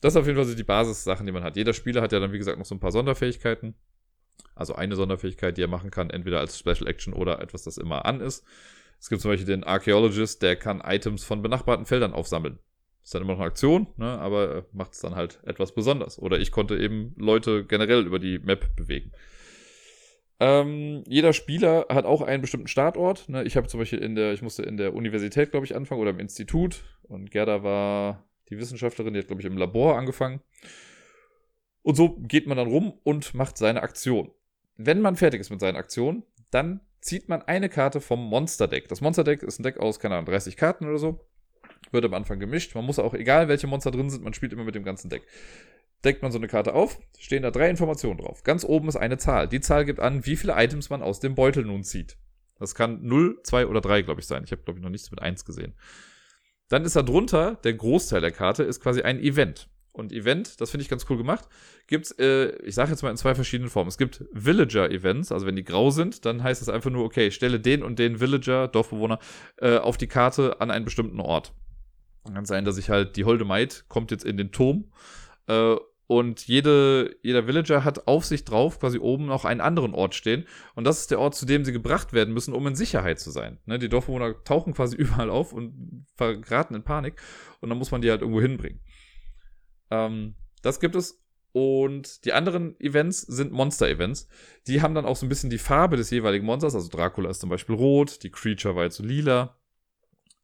Das 0.00 0.12
ist 0.12 0.16
auf 0.16 0.26
jeden 0.26 0.42
Fall 0.42 0.54
die 0.54 0.62
Basissachen, 0.62 1.26
die 1.26 1.32
man 1.32 1.42
hat. 1.42 1.56
Jeder 1.56 1.72
Spieler 1.72 2.02
hat 2.02 2.12
ja 2.12 2.20
dann, 2.20 2.32
wie 2.32 2.38
gesagt, 2.38 2.58
noch 2.58 2.66
so 2.66 2.74
ein 2.74 2.80
paar 2.80 2.92
Sonderfähigkeiten. 2.92 3.74
Also 4.54 4.74
eine 4.74 4.96
Sonderfähigkeit, 4.96 5.56
die 5.56 5.62
er 5.62 5.68
machen 5.68 5.90
kann, 5.90 6.10
entweder 6.10 6.40
als 6.40 6.58
Special 6.58 6.86
Action 6.86 7.12
oder 7.14 7.40
etwas, 7.40 7.62
das 7.62 7.78
immer 7.78 8.06
an 8.06 8.20
ist. 8.20 8.44
Es 8.98 9.08
gibt 9.08 9.22
zum 9.22 9.30
Beispiel 9.30 9.46
den 9.46 9.64
Archaeologist, 9.64 10.42
der 10.42 10.56
kann 10.56 10.80
Items 10.80 11.24
von 11.24 11.42
benachbarten 11.42 11.86
Feldern 11.86 12.12
aufsammeln. 12.12 12.58
Ist 13.06 13.14
dann 13.14 13.22
immer 13.22 13.34
noch 13.34 13.38
eine 13.38 13.50
Aktion, 13.50 13.86
ne, 13.98 14.18
aber 14.18 14.66
macht 14.72 14.94
es 14.94 14.98
dann 14.98 15.14
halt 15.14 15.38
etwas 15.44 15.72
besonders. 15.72 16.18
Oder 16.18 16.40
ich 16.40 16.50
konnte 16.50 16.76
eben 16.76 17.14
Leute 17.16 17.64
generell 17.64 18.04
über 18.04 18.18
die 18.18 18.40
Map 18.40 18.74
bewegen. 18.74 19.12
Ähm, 20.40 21.04
jeder 21.06 21.32
Spieler 21.32 21.86
hat 21.88 22.04
auch 22.04 22.20
einen 22.20 22.42
bestimmten 22.42 22.66
Startort. 22.66 23.28
Ne? 23.28 23.44
Ich 23.44 23.56
habe 23.56 23.68
zum 23.68 23.78
Beispiel 23.78 24.00
in 24.00 24.16
der, 24.16 24.32
ich 24.32 24.42
musste 24.42 24.64
in 24.64 24.76
der 24.76 24.92
Universität, 24.92 25.52
glaube 25.52 25.66
ich, 25.66 25.76
anfangen 25.76 26.00
oder 26.00 26.10
im 26.10 26.18
Institut. 26.18 26.82
Und 27.04 27.30
Gerda 27.30 27.62
war 27.62 28.24
die 28.50 28.58
Wissenschaftlerin, 28.58 29.14
die 29.14 29.20
hat, 29.20 29.28
glaube 29.28 29.40
ich, 29.40 29.46
im 29.46 29.56
Labor 29.56 29.96
angefangen. 29.96 30.40
Und 31.82 31.94
so 31.94 32.16
geht 32.18 32.48
man 32.48 32.56
dann 32.56 32.66
rum 32.66 32.92
und 33.04 33.34
macht 33.34 33.56
seine 33.56 33.84
Aktion. 33.84 34.32
Wenn 34.76 35.00
man 35.00 35.14
fertig 35.14 35.40
ist 35.40 35.50
mit 35.50 35.60
seinen 35.60 35.76
Aktionen, 35.76 36.24
dann 36.50 36.80
zieht 36.98 37.28
man 37.28 37.42
eine 37.42 37.68
Karte 37.68 38.00
vom 38.00 38.18
Monster-Deck. 38.28 38.88
Das 38.88 39.00
Monster-Deck 39.00 39.44
ist 39.44 39.60
ein 39.60 39.62
Deck 39.62 39.78
aus, 39.78 40.00
keine 40.00 40.16
Ahnung, 40.16 40.26
30 40.26 40.56
Karten 40.56 40.88
oder 40.88 40.98
so. 40.98 41.20
Wird 41.92 42.04
am 42.04 42.14
Anfang 42.14 42.38
gemischt. 42.38 42.74
Man 42.74 42.84
muss 42.84 42.98
auch, 42.98 43.14
egal 43.14 43.48
welche 43.48 43.66
Monster 43.66 43.90
drin 43.90 44.10
sind, 44.10 44.24
man 44.24 44.34
spielt 44.34 44.52
immer 44.52 44.64
mit 44.64 44.74
dem 44.74 44.84
ganzen 44.84 45.08
Deck. 45.08 45.22
Deckt 46.04 46.22
man 46.22 46.30
so 46.30 46.38
eine 46.38 46.48
Karte 46.48 46.74
auf, 46.74 46.98
stehen 47.18 47.42
da 47.42 47.50
drei 47.50 47.70
Informationen 47.70 48.18
drauf. 48.18 48.42
Ganz 48.42 48.64
oben 48.64 48.88
ist 48.88 48.96
eine 48.96 49.18
Zahl. 49.18 49.48
Die 49.48 49.60
Zahl 49.60 49.84
gibt 49.84 50.00
an, 50.00 50.26
wie 50.26 50.36
viele 50.36 50.54
Items 50.56 50.90
man 50.90 51.02
aus 51.02 51.20
dem 51.20 51.34
Beutel 51.34 51.64
nun 51.64 51.84
zieht. 51.84 52.16
Das 52.58 52.74
kann 52.74 53.02
0, 53.02 53.40
2 53.42 53.66
oder 53.66 53.80
3, 53.80 54.02
glaube 54.02 54.20
ich, 54.20 54.26
sein. 54.26 54.44
Ich 54.44 54.52
habe, 54.52 54.62
glaube 54.62 54.78
ich, 54.78 54.82
noch 54.82 54.90
nichts 54.90 55.10
mit 55.10 55.20
1 55.20 55.44
gesehen. 55.44 55.74
Dann 56.68 56.84
ist 56.84 56.96
da 56.96 57.02
drunter, 57.02 57.56
der 57.64 57.74
Großteil 57.74 58.20
der 58.20 58.32
Karte 58.32 58.62
ist 58.64 58.80
quasi 58.80 59.02
ein 59.02 59.20
Event. 59.20 59.68
Und 59.92 60.12
Event, 60.12 60.60
das 60.60 60.70
finde 60.70 60.82
ich 60.82 60.90
ganz 60.90 61.06
cool 61.08 61.16
gemacht, 61.16 61.48
gibt's, 61.86 62.10
äh, 62.18 62.54
ich 62.64 62.74
sage 62.74 62.90
jetzt 62.90 63.02
mal 63.02 63.10
in 63.10 63.16
zwei 63.16 63.34
verschiedenen 63.34 63.70
Formen. 63.70 63.88
Es 63.88 63.96
gibt 63.96 64.24
Villager-Events, 64.32 65.32
also 65.32 65.46
wenn 65.46 65.56
die 65.56 65.64
grau 65.64 65.90
sind, 65.90 66.26
dann 66.26 66.42
heißt 66.42 66.60
es 66.60 66.68
einfach 66.68 66.90
nur, 66.90 67.04
okay, 67.04 67.30
stelle 67.30 67.60
den 67.60 67.82
und 67.82 67.98
den 67.98 68.20
Villager, 68.20 68.68
Dorfbewohner, 68.68 69.18
äh, 69.56 69.78
auf 69.78 69.96
die 69.96 70.06
Karte 70.06 70.60
an 70.60 70.70
einen 70.70 70.84
bestimmten 70.84 71.18
Ort. 71.20 71.54
Kann 72.32 72.44
sein, 72.44 72.64
dass 72.64 72.78
ich 72.78 72.90
halt, 72.90 73.16
die 73.16 73.24
Holde 73.24 73.44
Maid 73.44 73.84
kommt 73.88 74.10
jetzt 74.10 74.24
in 74.24 74.36
den 74.36 74.52
Turm 74.52 74.90
äh, 75.46 75.76
und 76.06 76.46
jede, 76.46 77.16
jeder 77.22 77.46
Villager 77.46 77.82
hat 77.82 78.06
auf 78.06 78.24
sich 78.24 78.44
drauf 78.44 78.78
quasi 78.78 78.98
oben 78.98 79.26
noch 79.26 79.44
einen 79.44 79.60
anderen 79.60 79.92
Ort 79.92 80.14
stehen. 80.14 80.46
Und 80.76 80.84
das 80.84 81.00
ist 81.00 81.10
der 81.10 81.18
Ort, 81.18 81.34
zu 81.34 81.46
dem 81.46 81.64
sie 81.64 81.72
gebracht 81.72 82.12
werden 82.12 82.32
müssen, 82.32 82.54
um 82.54 82.66
in 82.66 82.76
Sicherheit 82.76 83.18
zu 83.18 83.30
sein. 83.30 83.58
Ne, 83.66 83.78
die 83.78 83.88
Dorfbewohner 83.88 84.44
tauchen 84.44 84.72
quasi 84.72 84.96
überall 84.98 85.30
auf 85.30 85.52
und 85.52 86.06
verraten 86.14 86.74
in 86.74 86.84
Panik. 86.84 87.20
Und 87.60 87.70
dann 87.70 87.78
muss 87.78 87.90
man 87.90 88.02
die 88.02 88.10
halt 88.10 88.20
irgendwo 88.20 88.40
hinbringen. 88.40 88.80
Ähm, 89.90 90.36
das 90.62 90.78
gibt 90.78 90.94
es. 90.94 91.22
Und 91.50 92.24
die 92.24 92.34
anderen 92.34 92.78
Events 92.80 93.22
sind 93.22 93.50
Monster-Events. 93.50 94.28
Die 94.66 94.82
haben 94.82 94.94
dann 94.94 95.06
auch 95.06 95.16
so 95.16 95.24
ein 95.24 95.30
bisschen 95.30 95.48
die 95.50 95.58
Farbe 95.58 95.96
des 95.96 96.10
jeweiligen 96.10 96.44
Monsters. 96.44 96.74
Also 96.74 96.88
Dracula 96.88 97.30
ist 97.30 97.40
zum 97.40 97.48
Beispiel 97.48 97.74
rot, 97.74 98.22
die 98.22 98.30
Creature 98.30 98.76
war 98.76 98.84
jetzt 98.84 98.96
so 98.96 99.02
lila. 99.02 99.55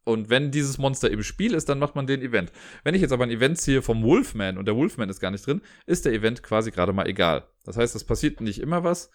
Und 0.05 0.31
wenn 0.31 0.51
dieses 0.51 0.79
Monster 0.79 1.11
im 1.11 1.23
Spiel 1.23 1.55
ist, 1.55 1.69
dann 1.69 1.79
macht 1.79 1.95
man 1.95 2.07
den 2.07 2.23
Event. 2.23 2.53
Wenn 2.83 2.95
ich 2.95 3.03
jetzt 3.03 3.13
aber 3.13 3.25
ein 3.25 3.31
Event 3.31 3.59
ziehe 3.59 3.83
vom 3.83 4.03
Wolfman 4.03 4.59
und 4.59 4.67
der 4.67 4.77
Wolfman 4.77 5.09
ist 5.09 5.21
gar 5.21 5.31
nicht 5.31 5.47
drin, 5.47 5.63
ist 5.87 6.05
der 6.05 6.13
Event 6.13 6.43
quasi 6.43 6.71
gerade 6.71 6.93
mal 6.93 7.07
egal. 7.07 7.47
Das 7.65 7.77
heißt, 7.77 7.95
es 7.95 8.05
passiert 8.05 8.41
nicht 8.41 8.61
immer 8.61 8.83
was, 8.83 9.11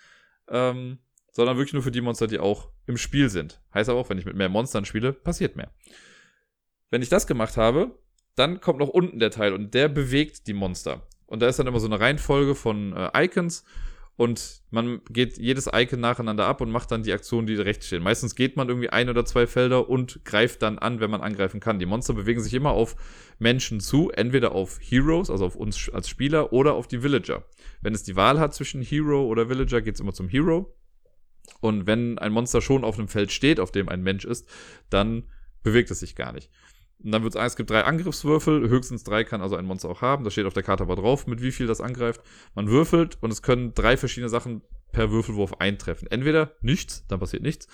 ähm, 0.49 0.99
sondern 1.31 1.57
wirklich 1.57 1.73
nur 1.73 1.83
für 1.83 1.91
die 1.91 2.01
Monster, 2.01 2.27
die 2.27 2.39
auch 2.39 2.69
im 2.85 2.97
Spiel 2.97 3.29
sind. 3.29 3.61
Heißt 3.73 3.89
aber 3.89 3.99
auch, 3.99 4.09
wenn 4.09 4.17
ich 4.17 4.25
mit 4.25 4.35
mehr 4.35 4.49
Monstern 4.49 4.85
spiele, 4.85 5.11
passiert 5.11 5.55
mehr. 5.55 5.71
Wenn 6.89 7.01
ich 7.01 7.09
das 7.09 7.27
gemacht 7.27 7.57
habe, 7.57 7.99
dann 8.35 8.61
kommt 8.61 8.79
noch 8.79 8.89
unten 8.89 9.19
der 9.19 9.31
Teil 9.31 9.53
und 9.53 9.73
der 9.73 9.89
bewegt 9.89 10.47
die 10.47 10.53
Monster. 10.53 11.05
Und 11.25 11.41
da 11.41 11.47
ist 11.47 11.59
dann 11.59 11.67
immer 11.67 11.81
so 11.81 11.88
eine 11.88 11.99
Reihenfolge 11.99 12.55
von 12.55 12.93
äh, 12.93 13.25
Icons 13.25 13.65
und 14.18 14.63
man 14.72 15.01
geht 15.11 15.38
jedes 15.38 15.70
Icon 15.72 15.99
nacheinander 15.99 16.47
ab 16.47 16.59
und 16.59 16.72
macht 16.72 16.91
dann 16.91 17.03
die 17.03 17.13
Aktionen, 17.13 17.45
die 17.45 17.53
rechts 17.53 17.86
stehen. 17.86 18.01
Meistens 18.01 18.34
geht 18.34 18.57
man 18.57 18.68
irgendwie 18.68 18.89
ein 18.89 19.09
oder 19.09 19.26
zwei 19.26 19.45
Felder 19.45 19.89
und 19.89 20.26
greift 20.26 20.63
dann 20.63 20.80
an, 20.80 20.99
wenn 20.99 21.11
man 21.11 21.22
angreifen 21.22 21.59
kann. 21.59 21.78
Die 21.78 21.86
Monster 21.86 22.15
bewegen 22.15 22.41
sich 22.41 22.55
immer 22.55 22.72
auf 22.72 22.95
Menschen 23.38 23.80
zu, 23.80 24.09
entweder 24.09 24.53
auf 24.53 24.80
Heroes, 24.82 25.30
also 25.30 25.45
auf 25.45 25.55
uns 25.55 25.89
als 25.89 26.09
Spieler, 26.09 26.51
oder 26.51 26.74
auf 26.74 26.88
die 26.88 27.03
Villager. 27.03 27.45
Wenn 27.82 27.93
es 27.93 28.01
die 28.01 28.15
Wahl 28.15 28.39
hat 28.39 28.55
zwischen 28.55 28.82
Hero 28.82 29.24
oder 29.24 29.49
Villager, 29.49 29.84
geht 29.84 29.93
es 29.93 30.01
immer 30.01 30.13
zum 30.13 30.30
Hero. 30.30 30.76
Und 31.61 31.86
wenn 31.86 32.18
ein 32.18 32.32
Monster 32.32 32.61
schon 32.61 32.84
auf 32.84 32.97
einem 32.97 33.09
Feld 33.09 33.32
steht, 33.32 33.59
auf 33.59 33.72
dem 33.72 33.88
ein 33.88 34.01
Mensch 34.01 34.26
ist, 34.26 34.49
dann 34.89 35.30
bewegt 35.61 35.91
es 35.91 35.99
sich 35.99 36.15
gar 36.15 36.34
nicht. 36.34 36.49
Und 37.04 37.12
dann 37.12 37.24
wird 37.24 37.36
es, 37.36 37.41
es 37.41 37.56
gibt 37.56 37.70
drei 37.70 37.84
Angriffswürfel, 37.84 38.70
höchstens 38.70 39.04
drei 39.04 39.24
kann 39.24 39.41
also 39.41 39.56
ein 39.56 39.66
Monster 39.66 39.89
auch 39.89 40.02
haben. 40.02 40.24
Da 40.24 40.32
steht 40.32 40.45
auf 40.45 40.54
der 40.54 40.64
Karte 40.64 40.84
aber 40.84 40.95
drauf, 40.95 41.28
mit 41.28 41.41
wie 41.41 41.52
viel 41.52 41.68
das 41.68 41.82
angreift. 41.82 42.22
Man 42.56 42.70
würfelt 42.70 43.18
und 43.22 43.32
es 43.32 43.41
können 43.41 43.74
drei 43.74 43.98
verschiedene 43.98 44.30
Sachen 44.30 44.62
per 44.91 45.12
Würfelwurf 45.12 45.54
eintreffen. 45.60 46.08
Entweder 46.10 46.54
nichts, 46.62 47.06
dann 47.08 47.20
passiert 47.20 47.43
nichts. 47.43 47.68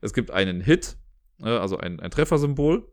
Es 0.00 0.14
gibt 0.14 0.30
einen 0.30 0.60
Hit, 0.60 0.96
äh, 1.40 1.48
also 1.48 1.78
ein, 1.78 2.00
ein 2.00 2.10
Treffersymbol. 2.10 2.86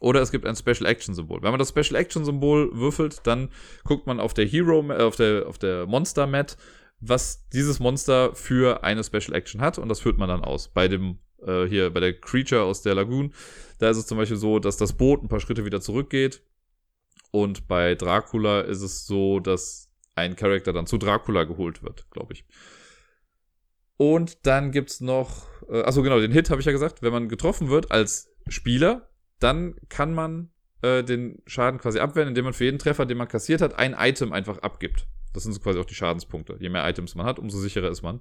Oder 0.00 0.22
es 0.22 0.30
gibt 0.30 0.46
ein 0.46 0.56
Special 0.56 0.86
Action 0.86 1.14
Symbol. 1.14 1.42
Wenn 1.42 1.50
man 1.50 1.58
das 1.58 1.70
Special 1.70 2.00
Action 2.00 2.24
Symbol 2.24 2.70
würfelt, 2.72 3.20
dann 3.24 3.50
guckt 3.84 4.06
man 4.06 4.18
auf 4.18 4.32
der 4.32 4.46
Hero, 4.46 4.82
äh, 4.90 5.02
auf 5.02 5.16
der, 5.16 5.46
auf 5.46 5.58
der 5.58 5.86
Monster 5.86 6.26
Mat, 6.26 6.56
was 7.00 7.48
dieses 7.48 7.80
Monster 7.80 8.34
für 8.34 8.82
eine 8.84 9.04
Special 9.04 9.34
Action 9.34 9.60
hat 9.60 9.78
und 9.78 9.88
das 9.88 10.00
führt 10.00 10.16
man 10.16 10.28
dann 10.28 10.44
aus. 10.44 10.68
Bei 10.68 10.88
dem 10.88 11.18
äh, 11.46 11.66
hier 11.66 11.90
bei 11.90 12.00
der 12.00 12.18
Creature 12.18 12.62
aus 12.62 12.82
der 12.82 12.94
Lagoon, 12.94 13.32
da 13.78 13.90
ist 13.90 13.96
es 13.96 14.06
zum 14.06 14.18
Beispiel 14.18 14.36
so, 14.36 14.58
dass 14.58 14.76
das 14.76 14.92
Boot 14.92 15.22
ein 15.22 15.28
paar 15.28 15.40
Schritte 15.40 15.64
wieder 15.64 15.80
zurückgeht. 15.80 16.42
Und 17.30 17.68
bei 17.68 17.94
Dracula 17.94 18.62
ist 18.62 18.82
es 18.82 19.06
so, 19.06 19.40
dass 19.40 19.88
ein 20.16 20.36
Charakter 20.36 20.72
dann 20.72 20.86
zu 20.86 20.98
Dracula 20.98 21.44
geholt 21.44 21.82
wird, 21.82 22.10
glaube 22.10 22.34
ich. 22.34 22.44
Und 23.96 24.46
dann 24.46 24.72
gibt's 24.72 25.00
noch, 25.00 25.46
äh, 25.68 25.82
achso 25.82 26.02
genau, 26.02 26.20
den 26.20 26.32
Hit 26.32 26.50
habe 26.50 26.60
ich 26.60 26.66
ja 26.66 26.72
gesagt, 26.72 27.02
wenn 27.02 27.12
man 27.12 27.28
getroffen 27.28 27.68
wird 27.68 27.90
als 27.90 28.32
Spieler, 28.48 29.10
dann 29.38 29.76
kann 29.88 30.14
man 30.14 30.50
äh, 30.82 31.04
den 31.04 31.42
Schaden 31.46 31.78
quasi 31.78 32.00
abwehren, 32.00 32.28
indem 32.28 32.44
man 32.44 32.54
für 32.54 32.64
jeden 32.64 32.78
Treffer, 32.78 33.06
den 33.06 33.18
man 33.18 33.28
kassiert 33.28 33.60
hat, 33.60 33.78
ein 33.78 33.94
Item 33.98 34.32
einfach 34.32 34.58
abgibt. 34.58 35.06
Das 35.32 35.44
sind 35.44 35.52
so 35.52 35.60
quasi 35.60 35.78
auch 35.78 35.84
die 35.84 35.94
Schadenspunkte. 35.94 36.56
Je 36.58 36.68
mehr 36.68 36.88
Items 36.88 37.14
man 37.14 37.26
hat, 37.26 37.38
umso 37.38 37.58
sicherer 37.58 37.90
ist 37.90 38.02
man. 38.02 38.20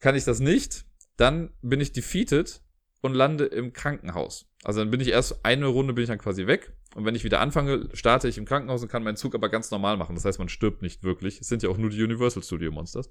Kann 0.00 0.16
ich 0.16 0.24
das 0.24 0.40
nicht, 0.40 0.84
dann 1.16 1.50
bin 1.62 1.80
ich 1.80 1.92
defeated 1.92 2.60
und 3.00 3.14
lande 3.14 3.44
im 3.44 3.72
Krankenhaus. 3.72 4.46
Also 4.64 4.80
dann 4.80 4.90
bin 4.90 5.00
ich 5.00 5.08
erst 5.08 5.44
eine 5.44 5.66
Runde 5.66 5.92
bin 5.92 6.02
ich 6.02 6.08
dann 6.08 6.18
quasi 6.18 6.46
weg. 6.46 6.72
Und 6.94 7.04
wenn 7.04 7.14
ich 7.14 7.24
wieder 7.24 7.40
anfange, 7.40 7.88
starte 7.92 8.28
ich 8.28 8.38
im 8.38 8.46
Krankenhaus 8.46 8.82
und 8.82 8.88
kann 8.88 9.02
meinen 9.02 9.16
Zug 9.16 9.34
aber 9.34 9.48
ganz 9.48 9.70
normal 9.70 9.96
machen. 9.96 10.14
Das 10.14 10.24
heißt, 10.24 10.38
man 10.38 10.48
stirbt 10.48 10.80
nicht 10.80 11.02
wirklich. 11.02 11.40
Es 11.40 11.48
sind 11.48 11.62
ja 11.62 11.68
auch 11.68 11.76
nur 11.76 11.90
die 11.90 12.02
Universal 12.02 12.42
Studio 12.42 12.70
Monsters. 12.70 13.10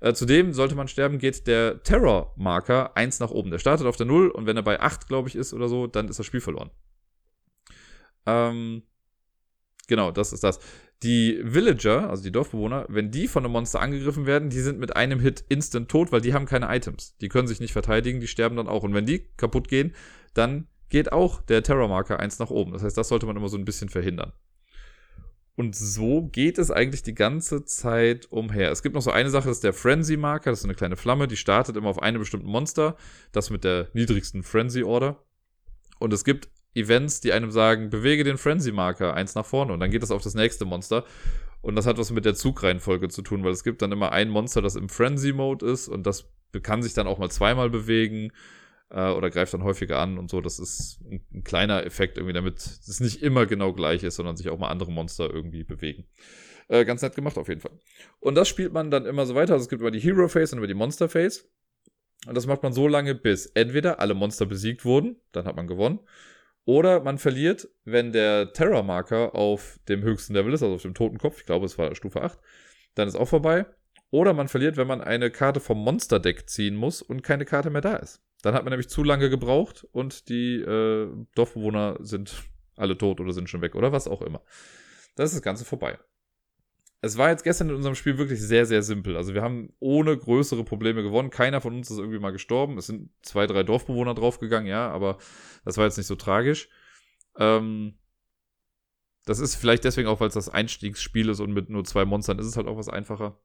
Äh, 0.00 0.14
zudem, 0.14 0.52
sollte 0.52 0.74
man 0.74 0.88
sterben, 0.88 1.18
geht 1.18 1.46
der 1.46 1.82
Terror-Marker 1.82 2.96
1 2.96 3.20
nach 3.20 3.30
oben. 3.30 3.50
Der 3.50 3.58
startet 3.58 3.86
auf 3.86 3.96
der 3.96 4.06
0 4.06 4.30
und 4.30 4.46
wenn 4.46 4.56
er 4.56 4.62
bei 4.62 4.80
8, 4.80 5.06
glaube 5.06 5.28
ich, 5.28 5.36
ist 5.36 5.54
oder 5.54 5.68
so, 5.68 5.86
dann 5.86 6.08
ist 6.08 6.18
das 6.18 6.26
Spiel 6.26 6.40
verloren. 6.40 6.70
Ähm, 8.26 8.82
genau, 9.86 10.10
das 10.10 10.32
ist 10.32 10.42
das. 10.42 10.58
Die 11.02 11.40
Villager, 11.42 12.08
also 12.08 12.22
die 12.22 12.32
Dorfbewohner, 12.32 12.86
wenn 12.88 13.10
die 13.10 13.28
von 13.28 13.44
einem 13.44 13.52
Monster 13.52 13.80
angegriffen 13.80 14.26
werden, 14.26 14.48
die 14.48 14.60
sind 14.60 14.78
mit 14.78 14.96
einem 14.96 15.20
Hit 15.20 15.44
instant 15.48 15.90
tot, 15.90 16.12
weil 16.12 16.20
die 16.20 16.32
haben 16.32 16.46
keine 16.46 16.74
Items. 16.74 17.16
Die 17.18 17.28
können 17.28 17.48
sich 17.48 17.60
nicht 17.60 17.72
verteidigen, 17.72 18.20
die 18.20 18.26
sterben 18.26 18.56
dann 18.56 18.68
auch. 18.68 18.82
Und 18.84 18.94
wenn 18.94 19.04
die 19.04 19.26
kaputt 19.36 19.68
gehen, 19.68 19.94
dann 20.32 20.66
geht 20.88 21.12
auch 21.12 21.42
der 21.42 21.62
Terrormarker 21.62 22.20
eins 22.20 22.38
nach 22.38 22.50
oben. 22.50 22.72
Das 22.72 22.82
heißt, 22.82 22.96
das 22.96 23.08
sollte 23.08 23.26
man 23.26 23.36
immer 23.36 23.48
so 23.48 23.58
ein 23.58 23.64
bisschen 23.64 23.88
verhindern. 23.88 24.32
Und 25.56 25.76
so 25.76 26.22
geht 26.22 26.58
es 26.58 26.70
eigentlich 26.70 27.02
die 27.02 27.14
ganze 27.14 27.64
Zeit 27.64 28.30
umher. 28.30 28.72
Es 28.72 28.82
gibt 28.82 28.94
noch 28.94 29.02
so 29.02 29.12
eine 29.12 29.30
Sache, 29.30 29.48
das 29.48 29.58
ist 29.58 29.64
der 29.64 29.72
Frenzy-Marker, 29.72 30.50
das 30.50 30.60
ist 30.60 30.64
eine 30.64 30.74
kleine 30.74 30.96
Flamme, 30.96 31.28
die 31.28 31.36
startet 31.36 31.76
immer 31.76 31.90
auf 31.90 32.02
einem 32.02 32.18
bestimmten 32.18 32.48
Monster, 32.48 32.96
das 33.30 33.50
mit 33.50 33.62
der 33.62 33.88
niedrigsten 33.92 34.42
Frenzy-Order. 34.42 35.24
Und 36.00 36.12
es 36.12 36.24
gibt 36.24 36.48
Events, 36.74 37.20
die 37.20 37.32
einem 37.32 37.50
sagen, 37.50 37.90
bewege 37.90 38.24
den 38.24 38.38
Frenzy-Marker 38.38 39.14
eins 39.14 39.34
nach 39.34 39.46
vorne 39.46 39.72
und 39.72 39.80
dann 39.80 39.90
geht 39.90 40.02
das 40.02 40.10
auf 40.10 40.22
das 40.22 40.34
nächste 40.34 40.64
Monster. 40.64 41.04
Und 41.60 41.76
das 41.76 41.86
hat 41.86 41.96
was 41.96 42.10
mit 42.10 42.26
der 42.26 42.34
Zugreihenfolge 42.34 43.08
zu 43.08 43.22
tun, 43.22 43.42
weil 43.42 43.52
es 43.52 43.64
gibt 43.64 43.80
dann 43.80 43.92
immer 43.92 44.12
ein 44.12 44.28
Monster, 44.28 44.60
das 44.60 44.76
im 44.76 44.88
Frenzy-Mode 44.88 45.64
ist 45.66 45.88
und 45.88 46.06
das 46.06 46.28
kann 46.62 46.82
sich 46.82 46.92
dann 46.92 47.06
auch 47.06 47.18
mal 47.18 47.30
zweimal 47.30 47.70
bewegen 47.70 48.32
äh, 48.90 49.10
oder 49.10 49.30
greift 49.30 49.54
dann 49.54 49.64
häufiger 49.64 49.98
an 49.98 50.18
und 50.18 50.30
so. 50.30 50.40
Das 50.40 50.58
ist 50.58 51.00
ein, 51.10 51.24
ein 51.32 51.44
kleiner 51.44 51.84
Effekt 51.84 52.18
irgendwie, 52.18 52.34
damit 52.34 52.58
es 52.58 53.00
nicht 53.00 53.22
immer 53.22 53.46
genau 53.46 53.72
gleich 53.72 54.02
ist, 54.02 54.16
sondern 54.16 54.36
sich 54.36 54.50
auch 54.50 54.58
mal 54.58 54.68
andere 54.68 54.92
Monster 54.92 55.32
irgendwie 55.32 55.64
bewegen. 55.64 56.06
Äh, 56.68 56.84
ganz 56.84 57.02
nett 57.02 57.14
gemacht 57.14 57.36
auf 57.36 57.48
jeden 57.48 57.60
Fall. 57.60 57.78
Und 58.20 58.36
das 58.36 58.48
spielt 58.48 58.72
man 58.72 58.90
dann 58.90 59.06
immer 59.06 59.26
so 59.26 59.34
weiter. 59.34 59.54
Also 59.54 59.64
es 59.64 59.68
gibt 59.68 59.80
über 59.80 59.90
die 59.90 60.00
Hero 60.00 60.28
Phase 60.28 60.54
und 60.54 60.58
über 60.58 60.66
die 60.66 60.74
Monster 60.74 61.08
Phase. 61.08 61.42
Und 62.26 62.34
das 62.36 62.46
macht 62.46 62.62
man 62.62 62.72
so 62.72 62.88
lange, 62.88 63.14
bis 63.14 63.46
entweder 63.46 64.00
alle 64.00 64.14
Monster 64.14 64.46
besiegt 64.46 64.84
wurden, 64.84 65.16
dann 65.32 65.44
hat 65.44 65.56
man 65.56 65.66
gewonnen, 65.66 66.00
oder 66.64 67.00
man 67.00 67.18
verliert, 67.18 67.68
wenn 67.84 68.12
der 68.12 68.52
Terror-Marker 68.52 69.34
auf 69.34 69.78
dem 69.88 70.02
höchsten 70.02 70.34
Level 70.34 70.52
ist, 70.52 70.62
also 70.62 70.76
auf 70.76 70.82
dem 70.82 70.94
Totenkopf. 70.94 71.40
Ich 71.40 71.46
glaube, 71.46 71.66
es 71.66 71.76
war 71.78 71.94
Stufe 71.94 72.22
8. 72.22 72.38
Dann 72.94 73.08
ist 73.08 73.16
auch 73.16 73.28
vorbei. 73.28 73.66
Oder 74.10 74.32
man 74.32 74.48
verliert, 74.48 74.76
wenn 74.76 74.86
man 74.86 75.00
eine 75.00 75.30
Karte 75.30 75.60
vom 75.60 75.78
Monster-Deck 75.78 76.48
ziehen 76.48 76.76
muss 76.76 77.02
und 77.02 77.22
keine 77.22 77.44
Karte 77.44 77.70
mehr 77.70 77.80
da 77.80 77.96
ist. 77.96 78.22
Dann 78.42 78.54
hat 78.54 78.64
man 78.64 78.70
nämlich 78.70 78.88
zu 78.88 79.02
lange 79.02 79.28
gebraucht 79.28 79.86
und 79.92 80.28
die 80.28 80.56
äh, 80.56 81.08
Dorfbewohner 81.34 81.96
sind 82.00 82.44
alle 82.76 82.96
tot 82.96 83.20
oder 83.20 83.32
sind 83.32 83.48
schon 83.48 83.62
weg 83.62 83.74
oder 83.74 83.92
was 83.92 84.06
auch 84.06 84.22
immer. 84.22 84.42
Dann 85.16 85.26
ist 85.26 85.34
das 85.34 85.42
Ganze 85.42 85.64
vorbei. 85.64 85.98
Es 87.04 87.18
war 87.18 87.28
jetzt 87.28 87.44
gestern 87.44 87.68
in 87.68 87.74
unserem 87.76 87.94
Spiel 87.94 88.16
wirklich 88.16 88.40
sehr, 88.40 88.64
sehr 88.64 88.82
simpel. 88.82 89.16
Also 89.16 89.34
wir 89.34 89.42
haben 89.42 89.72
ohne 89.78 90.16
größere 90.16 90.64
Probleme 90.64 91.02
gewonnen. 91.02 91.30
Keiner 91.30 91.60
von 91.60 91.74
uns 91.74 91.90
ist 91.90 91.98
irgendwie 91.98 92.18
mal 92.18 92.30
gestorben. 92.30 92.78
Es 92.78 92.86
sind 92.86 93.10
zwei, 93.22 93.46
drei 93.46 93.62
Dorfbewohner 93.62 94.14
draufgegangen, 94.14 94.68
ja, 94.68 94.90
aber 94.90 95.18
das 95.64 95.76
war 95.76 95.84
jetzt 95.84 95.98
nicht 95.98 96.06
so 96.06 96.16
tragisch. 96.16 96.68
Ähm, 97.38 97.98
das 99.26 99.38
ist 99.38 99.54
vielleicht 99.54 99.84
deswegen 99.84 100.08
auch, 100.08 100.20
weil 100.20 100.28
es 100.28 100.34
das 100.34 100.48
Einstiegsspiel 100.48 101.28
ist 101.28 101.40
und 101.40 101.52
mit 101.52 101.68
nur 101.68 101.84
zwei 101.84 102.06
Monstern 102.06 102.38
ist 102.38 102.46
es 102.46 102.56
halt 102.56 102.66
auch 102.66 102.76
was 102.76 102.88
einfacher. 102.88 103.38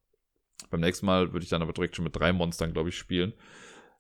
Beim 0.70 0.82
nächsten 0.82 1.06
Mal 1.06 1.34
würde 1.34 1.44
ich 1.44 1.50
dann 1.50 1.62
aber 1.62 1.74
direkt 1.74 1.96
schon 1.96 2.06
mit 2.06 2.16
drei 2.16 2.32
Monstern, 2.32 2.72
glaube 2.74 2.90
ich, 2.90 2.98
spielen. 2.98 3.34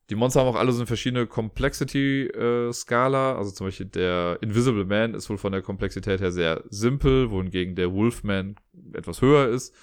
Die 0.09 0.15
Monster 0.15 0.39
haben 0.39 0.47
auch 0.47 0.55
alle 0.55 0.71
so 0.71 0.79
eine 0.79 0.87
verschiedene 0.87 1.27
Complexity-Skala. 1.27 3.31
Äh, 3.31 3.37
also 3.37 3.51
zum 3.51 3.67
Beispiel 3.67 3.85
der 3.85 4.39
Invisible 4.41 4.85
Man 4.85 5.13
ist 5.13 5.29
wohl 5.29 5.37
von 5.37 5.51
der 5.51 5.61
Komplexität 5.61 6.19
her 6.19 6.31
sehr 6.31 6.63
simpel, 6.69 7.29
wohingegen 7.29 7.75
der 7.75 7.93
Wolfman 7.93 8.55
etwas 8.93 9.21
höher 9.21 9.49
ist. 9.49 9.75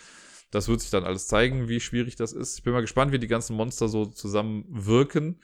Das 0.51 0.69
wird 0.69 0.81
sich 0.81 0.91
dann 0.91 1.05
alles 1.05 1.29
zeigen, 1.29 1.69
wie 1.69 1.81
schwierig 1.81 2.17
das 2.17 2.33
ist. 2.33 2.59
Ich 2.59 2.65
bin 2.65 2.73
mal 2.73 2.81
gespannt, 2.81 3.13
wie 3.13 3.19
die 3.19 3.29
ganzen 3.29 3.57
Monster 3.57 3.89
so 3.89 4.07
zusammen 4.07 4.65
wirken. 4.69 5.41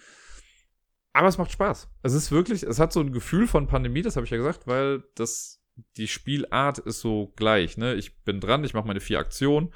Aber 1.12 1.28
es 1.28 1.38
macht 1.38 1.52
Spaß. 1.52 1.88
Es 2.02 2.14
ist 2.14 2.32
wirklich, 2.32 2.62
es 2.62 2.78
hat 2.78 2.92
so 2.92 3.00
ein 3.00 3.12
Gefühl 3.12 3.46
von 3.46 3.66
Pandemie, 3.66 4.02
das 4.02 4.16
habe 4.16 4.24
ich 4.24 4.30
ja 4.30 4.38
gesagt, 4.38 4.66
weil 4.66 5.04
das, 5.14 5.62
die 5.96 6.08
Spielart 6.08 6.78
ist 6.78 7.00
so 7.00 7.32
gleich. 7.36 7.76
Ne? 7.76 7.94
Ich 7.94 8.24
bin 8.24 8.40
dran, 8.40 8.64
ich 8.64 8.74
mache 8.74 8.86
meine 8.86 9.00
vier 9.00 9.18
Aktionen 9.18 9.72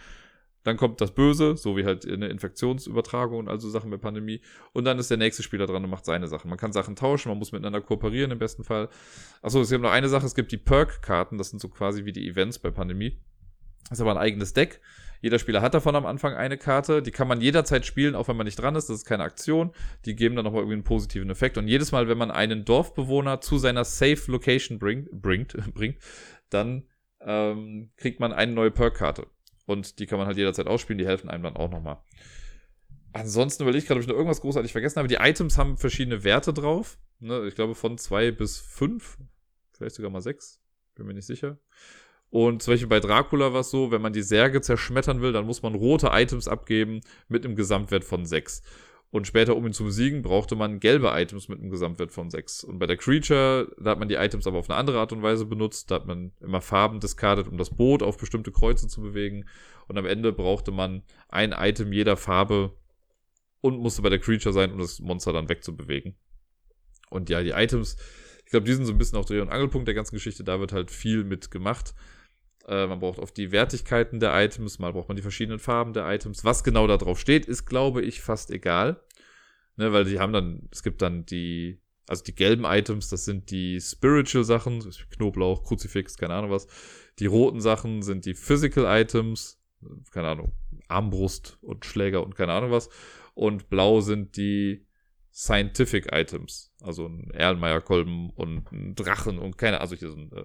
dann 0.67 0.77
kommt 0.77 1.01
das 1.01 1.13
Böse, 1.13 1.57
so 1.57 1.77
wie 1.77 1.85
halt 1.85 2.05
eine 2.05 2.27
Infektionsübertragung 2.27 3.39
und 3.39 3.49
also 3.49 3.71
Sachen 3.71 3.89
mit 3.89 4.01
Pandemie. 4.01 4.41
Und 4.73 4.85
dann 4.85 4.99
ist 4.99 5.09
der 5.11 5.17
nächste 5.17 5.45
Spieler 5.45 5.67
dran 5.67 5.85
und 5.85 5.91
macht 5.91 6.05
seine 6.05 6.27
Sachen. 6.27 6.49
Man 6.51 6.59
kann 6.59 6.73
Sachen 6.73 6.97
tauschen, 6.97 7.29
man 7.29 7.39
muss 7.39 7.53
miteinander 7.53 7.81
kooperieren 7.81 8.33
im 8.33 8.41
besten 8.41 8.65
Fall. 8.65 8.89
Achso, 9.43 9.61
es 9.61 9.71
gibt 9.71 9.83
noch 9.83 9.93
eine 9.93 10.09
Sache, 10.09 10.27
es 10.27 10.35
gibt 10.35 10.51
die 10.51 10.57
Perk-Karten, 10.57 11.39
das 11.39 11.51
sind 11.51 11.61
so 11.61 11.69
quasi 11.69 12.05
wie 12.05 12.13
die 12.13 12.29
Events 12.29 12.59
bei 12.59 12.73
Pandemie. 12.73 13.17
Das 13.89 13.99
ist 13.99 14.01
aber 14.01 14.11
ein 14.11 14.19
eigenes 14.19 14.55
Deck. 14.55 14.81
Jeder 15.23 15.39
Spieler 15.39 15.63
hat 15.63 15.75
davon 15.75 15.95
am 15.95 16.05
Anfang 16.05 16.35
eine 16.35 16.59
Karte. 16.59 17.01
Die 17.01 17.13
kann 17.13 17.29
man 17.29 17.41
jederzeit 17.41 17.87
spielen, 17.87 18.17
auch 18.17 18.27
wenn 18.27 18.37
man 18.37 18.47
nicht 18.47 18.61
dran 18.61 18.75
ist. 18.75 18.91
Das 18.91 18.97
ist 18.97 19.05
keine 19.05 19.23
Aktion. 19.23 19.71
Die 20.05 20.17
geben 20.17 20.35
dann 20.35 20.45
nochmal 20.45 20.63
irgendwie 20.63 20.75
einen 20.75 20.85
positiven 20.85 21.31
Effekt. 21.31 21.57
Und 21.59 21.69
jedes 21.69 21.93
Mal, 21.93 22.09
wenn 22.09 22.19
man 22.19 22.33
einen 22.33 22.65
Dorfbewohner 22.65 23.41
zu 23.41 23.59
seiner 23.59 23.85
Safe 23.85 24.21
Location 24.27 24.81
bringt, 24.81 25.11
bringt, 25.13 25.57
bringt 25.75 25.99
dann 26.51 26.89
ähm, 27.21 27.91
kriegt 27.97 28.19
man 28.19 28.33
eine 28.33 28.53
neue 28.53 28.73
Perk-Karte. 28.73 29.29
Und 29.67 29.99
die 29.99 30.07
kann 30.07 30.19
man 30.19 30.27
halt 30.27 30.37
jederzeit 30.37 30.67
ausspielen, 30.67 30.99
die 30.99 31.07
helfen 31.07 31.29
einem 31.29 31.43
dann 31.43 31.57
auch 31.57 31.71
nochmal. 31.71 31.99
Ansonsten 33.13 33.63
überlege 33.63 33.83
ich 33.83 33.87
gerade, 33.87 33.99
ob 33.99 34.03
ich 34.03 34.09
noch 34.09 34.15
irgendwas 34.15 34.41
großartig 34.41 34.73
vergessen 34.73 34.99
habe. 34.99 35.09
Die 35.09 35.17
Items 35.17 35.59
haben 35.59 35.77
verschiedene 35.77 36.23
Werte 36.23 36.53
drauf. 36.53 36.99
Ne? 37.19 37.47
Ich 37.49 37.55
glaube 37.55 37.75
von 37.75 37.99
2 37.99 38.31
bis 38.31 38.59
5. 38.59 39.19
Vielleicht 39.73 39.97
sogar 39.97 40.11
mal 40.11 40.21
6. 40.21 40.61
Bin 40.95 41.07
mir 41.07 41.15
nicht 41.15 41.27
sicher. 41.27 41.59
Und 42.31 42.63
zum 42.63 42.75
Beispiel 42.75 42.89
bei 42.89 43.01
Dracula 43.01 43.53
war 43.53 43.61
es 43.61 43.71
so, 43.71 43.91
wenn 43.91 44.03
man 44.03 44.13
die 44.13 44.23
Särge 44.23 44.61
zerschmettern 44.61 45.21
will, 45.21 45.33
dann 45.33 45.47
muss 45.47 45.63
man 45.63 45.75
rote 45.75 46.09
Items 46.13 46.49
abgeben 46.49 47.01
mit 47.29 47.45
einem 47.45 47.57
Gesamtwert 47.57 48.05
von 48.05 48.27
6. 48.27 48.63
Und 49.11 49.27
später, 49.27 49.57
um 49.57 49.67
ihn 49.67 49.73
zu 49.73 49.85
besiegen, 49.85 50.23
brauchte 50.23 50.57
man 50.57 50.81
gelbe 50.81 51.11
Items 51.15 51.49
mit 51.49 51.61
einem 51.61 51.71
Gesamtwert 51.71 52.13
von 52.13 52.29
6. 52.29 52.65
Und 52.65 52.79
bei 52.79 52.87
der 52.87 52.97
Creature, 52.97 53.73
da 53.79 53.91
hat 53.91 53.99
man 53.99 54.09
die 54.09 54.17
Items 54.17 54.47
aber 54.47 54.59
auf 54.59 54.69
eine 54.69 54.79
andere 54.79 54.99
Art 54.99 55.13
und 55.13 55.23
Weise 55.23 55.47
benutzt. 55.47 55.91
Da 55.91 55.97
hat 55.97 56.07
man 56.07 56.33
immer 56.41 56.61
Farben 56.61 57.01
discardet, 57.01 57.49
um 57.49 57.57
das 57.57 57.71
Boot 57.71 58.03
auf 58.03 58.19
bestimmte 58.19 58.51
Kreuze 58.51 58.89
zu 58.89 59.01
bewegen. 59.01 59.47
Und 59.87 59.97
am 59.97 60.07
Ende 60.07 60.33
brauchte 60.33 60.73
man 60.73 61.03
ein 61.29 61.53
Item 61.53 61.93
jeder 61.93 62.17
Farbe 62.17 62.77
und 63.61 63.79
musste 63.79 64.03
bei 64.03 64.11
der 64.11 64.19
Creature 64.19 64.53
sein, 64.53 64.73
um 64.73 64.79
das 64.79 64.99
Monster 65.01 65.33
dann 65.33 65.49
wegzubewegen. 65.49 66.17
Und 67.09 67.31
ja, 67.31 67.43
die 67.43 67.51
Items, 67.51 67.97
ich 68.45 68.51
glaube, 68.51 68.67
die 68.67 68.75
sind 68.75 68.87
so 68.87 68.93
ein 68.93 68.99
bisschen 68.99 69.19
auch 69.19 69.25
Dreh- 69.25 69.41
und 69.41 69.51
Angelpunkt 69.51 69.87
der 69.87 69.95
ganzen 69.95 70.17
Geschichte. 70.17 70.43
Da 70.43 70.59
wird 70.59 70.73
halt 70.73 70.91
viel 70.91 71.25
mit 71.25 71.51
gemacht. 71.51 71.95
Äh, 72.67 72.87
man 72.87 72.99
braucht 72.99 73.19
oft 73.19 73.37
die 73.37 73.53
Wertigkeiten 73.53 74.21
der 74.21 74.35
Items, 74.35 74.79
mal 74.79 74.93
braucht 74.93 75.09
man 75.09 75.17
die 75.17 75.23
verschiedenen 75.23 75.59
Farben 75.59 75.93
der 75.93 76.09
Items. 76.13 76.45
Was 76.45 76.65
genau 76.65 76.87
da 76.87 76.97
drauf 76.97 77.19
steht, 77.21 77.47
ist, 77.47 77.67
glaube 77.67 78.03
ich, 78.03 78.21
fast 78.21 78.51
egal. 78.51 79.01
Ne, 79.77 79.93
weil 79.93 80.05
die 80.05 80.19
haben 80.19 80.33
dann, 80.33 80.69
es 80.73 80.83
gibt 80.83 81.03
dann 81.03 81.27
die, 81.27 81.81
also 82.09 82.25
die 82.25 82.35
gelben 82.35 82.65
Items, 82.65 83.11
das 83.11 83.25
sind 83.27 83.51
die 83.51 83.81
Spiritual 83.81 84.43
Sachen, 84.43 84.83
Knoblauch, 85.11 85.65
Kruzifix, 85.65 86.17
keine 86.17 86.35
Ahnung 86.35 86.51
was. 86.51 86.67
Die 87.19 87.27
roten 87.27 87.61
Sachen 87.61 88.03
sind 88.03 88.25
die 88.25 88.35
Physical 88.35 88.85
Items, 88.87 89.61
keine 90.11 90.29
Ahnung, 90.29 90.53
Armbrust 90.89 91.59
und 91.61 91.85
Schläger 91.85 92.25
und 92.25 92.35
keine 92.35 92.53
Ahnung 92.53 92.71
was. 92.71 92.89
Und 93.35 93.69
blau 93.69 94.01
sind 94.01 94.37
die 94.39 94.87
Scientific 95.31 96.11
Items, 96.13 96.73
also 96.81 97.07
ein 97.07 97.31
Erlenmeyer-Kolben 97.33 98.31
und 98.31 98.73
ein 98.73 98.95
Drachen 98.95 99.39
und 99.39 99.59
keine, 99.59 99.83
also 99.83 99.95
hier 99.95 100.09
so 100.09 100.17
ein 100.17 100.33
äh, 100.33 100.45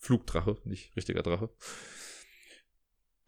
Flugdrache, 0.00 0.56
nicht 0.64 0.96
richtiger 0.96 1.22
Drache. 1.22 1.50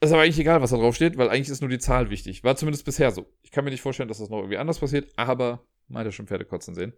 Ist 0.01 0.11
aber 0.11 0.23
eigentlich 0.23 0.41
egal, 0.41 0.61
was 0.61 0.71
da 0.71 0.79
drauf 0.79 0.97
steht, 0.97 1.17
weil 1.17 1.29
eigentlich 1.29 1.51
ist 1.51 1.61
nur 1.61 1.71
die 1.71 1.79
Zahl 1.79 2.11
wichtig. 2.11 2.43
War 2.43 2.57
zumindest 2.57 2.85
bisher 2.85 3.13
so. 3.13 3.27
Ich 3.43 3.53
kann 3.53 3.65
mir 3.65 3.71
nicht 3.71 3.83
vorstellen, 3.83 4.09
dass 4.09 4.19
das 4.19 4.31
noch 4.31 4.39
irgendwie 4.39 4.57
anders 4.57 4.81
passiert, 4.81 5.13
aber 5.17 5.65
man 5.87 6.01
hat 6.01 6.07
ja 6.07 6.13
schon 6.13 6.27
Pferde 6.27 6.45
kotzen 6.45 6.75
sehen. 6.75 6.95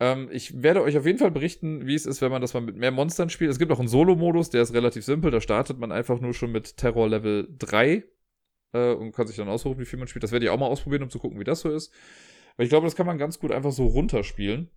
Ähm, 0.00 0.30
ich 0.32 0.62
werde 0.62 0.82
euch 0.82 0.96
auf 0.96 1.04
jeden 1.04 1.18
Fall 1.18 1.30
berichten, 1.30 1.86
wie 1.86 1.94
es 1.94 2.06
ist, 2.06 2.22
wenn 2.22 2.30
man 2.30 2.40
das 2.40 2.54
mal 2.54 2.60
mit 2.60 2.76
mehr 2.76 2.90
Monstern 2.90 3.28
spielt. 3.28 3.50
Es 3.50 3.58
gibt 3.58 3.70
auch 3.70 3.80
einen 3.80 3.88
Solo-Modus, 3.88 4.50
der 4.50 4.62
ist 4.62 4.72
relativ 4.72 5.04
simpel. 5.04 5.30
Da 5.30 5.40
startet 5.40 5.78
man 5.78 5.92
einfach 5.92 6.20
nur 6.20 6.32
schon 6.32 6.52
mit 6.52 6.76
Terror 6.76 7.08
Level 7.08 7.48
3 7.58 8.04
äh, 8.72 8.92
und 8.94 9.12
kann 9.12 9.26
sich 9.26 9.36
dann 9.36 9.48
aussuchen, 9.48 9.78
wie 9.78 9.84
viel 9.84 9.98
man 9.98 10.08
spielt. 10.08 10.22
Das 10.22 10.32
werde 10.32 10.46
ich 10.46 10.50
auch 10.50 10.58
mal 10.58 10.66
ausprobieren, 10.66 11.02
um 11.02 11.10
zu 11.10 11.18
gucken, 11.18 11.38
wie 11.38 11.44
das 11.44 11.60
so 11.60 11.70
ist. 11.70 11.92
Weil 12.56 12.64
ich 12.64 12.70
glaube, 12.70 12.86
das 12.86 12.96
kann 12.96 13.06
man 13.06 13.18
ganz 13.18 13.38
gut 13.38 13.52
einfach 13.52 13.72
so 13.72 13.86
runterspielen. 13.86 14.70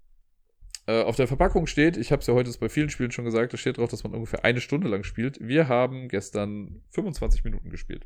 Äh, 0.87 1.01
auf 1.01 1.15
der 1.15 1.27
Verpackung 1.27 1.65
steht, 1.65 1.97
ich 1.97 2.11
habe 2.11 2.21
es 2.21 2.27
ja 2.27 2.33
heute 2.33 2.51
bei 2.59 2.69
vielen 2.69 2.89
Spielen 2.89 3.11
schon 3.11 3.25
gesagt, 3.25 3.53
da 3.53 3.57
steht 3.57 3.77
drauf, 3.77 3.89
dass 3.89 4.03
man 4.03 4.13
ungefähr 4.13 4.45
eine 4.45 4.61
Stunde 4.61 4.87
lang 4.87 5.03
spielt. 5.03 5.39
Wir 5.41 5.67
haben 5.67 6.09
gestern 6.09 6.81
25 6.91 7.43
Minuten 7.43 7.69
gespielt. 7.69 8.05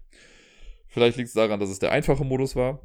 Vielleicht 0.88 1.18
liegt 1.18 1.28
es 1.28 1.34
daran, 1.34 1.60
dass 1.60 1.70
es 1.70 1.80
der 1.80 1.92
einfache 1.92 2.24
Modus 2.24 2.56
war. 2.56 2.82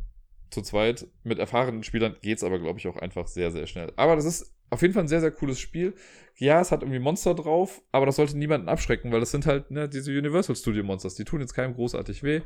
Zu 0.50 0.62
zweit. 0.62 1.06
Mit 1.22 1.38
erfahrenen 1.38 1.82
Spielern 1.84 2.16
geht 2.22 2.38
es 2.38 2.44
aber, 2.44 2.58
glaube 2.58 2.78
ich, 2.78 2.86
auch 2.86 2.96
einfach 2.96 3.26
sehr, 3.26 3.50
sehr 3.50 3.66
schnell. 3.66 3.92
Aber 3.96 4.16
das 4.16 4.24
ist 4.24 4.54
auf 4.70 4.82
jeden 4.82 4.94
Fall 4.94 5.04
ein 5.04 5.08
sehr, 5.08 5.20
sehr 5.20 5.30
cooles 5.30 5.60
Spiel. 5.60 5.94
Ja, 6.36 6.60
es 6.60 6.72
hat 6.72 6.82
irgendwie 6.82 6.98
Monster 6.98 7.34
drauf, 7.34 7.80
aber 7.92 8.06
das 8.06 8.16
sollte 8.16 8.36
niemanden 8.36 8.68
abschrecken, 8.68 9.12
weil 9.12 9.20
das 9.20 9.30
sind 9.30 9.46
halt 9.46 9.70
ne, 9.70 9.88
diese 9.88 10.10
Universal 10.10 10.56
Studio 10.56 10.82
Monsters. 10.82 11.14
Die 11.14 11.24
tun 11.24 11.40
jetzt 11.40 11.54
keinem 11.54 11.74
großartig 11.74 12.22
weh. 12.24 12.42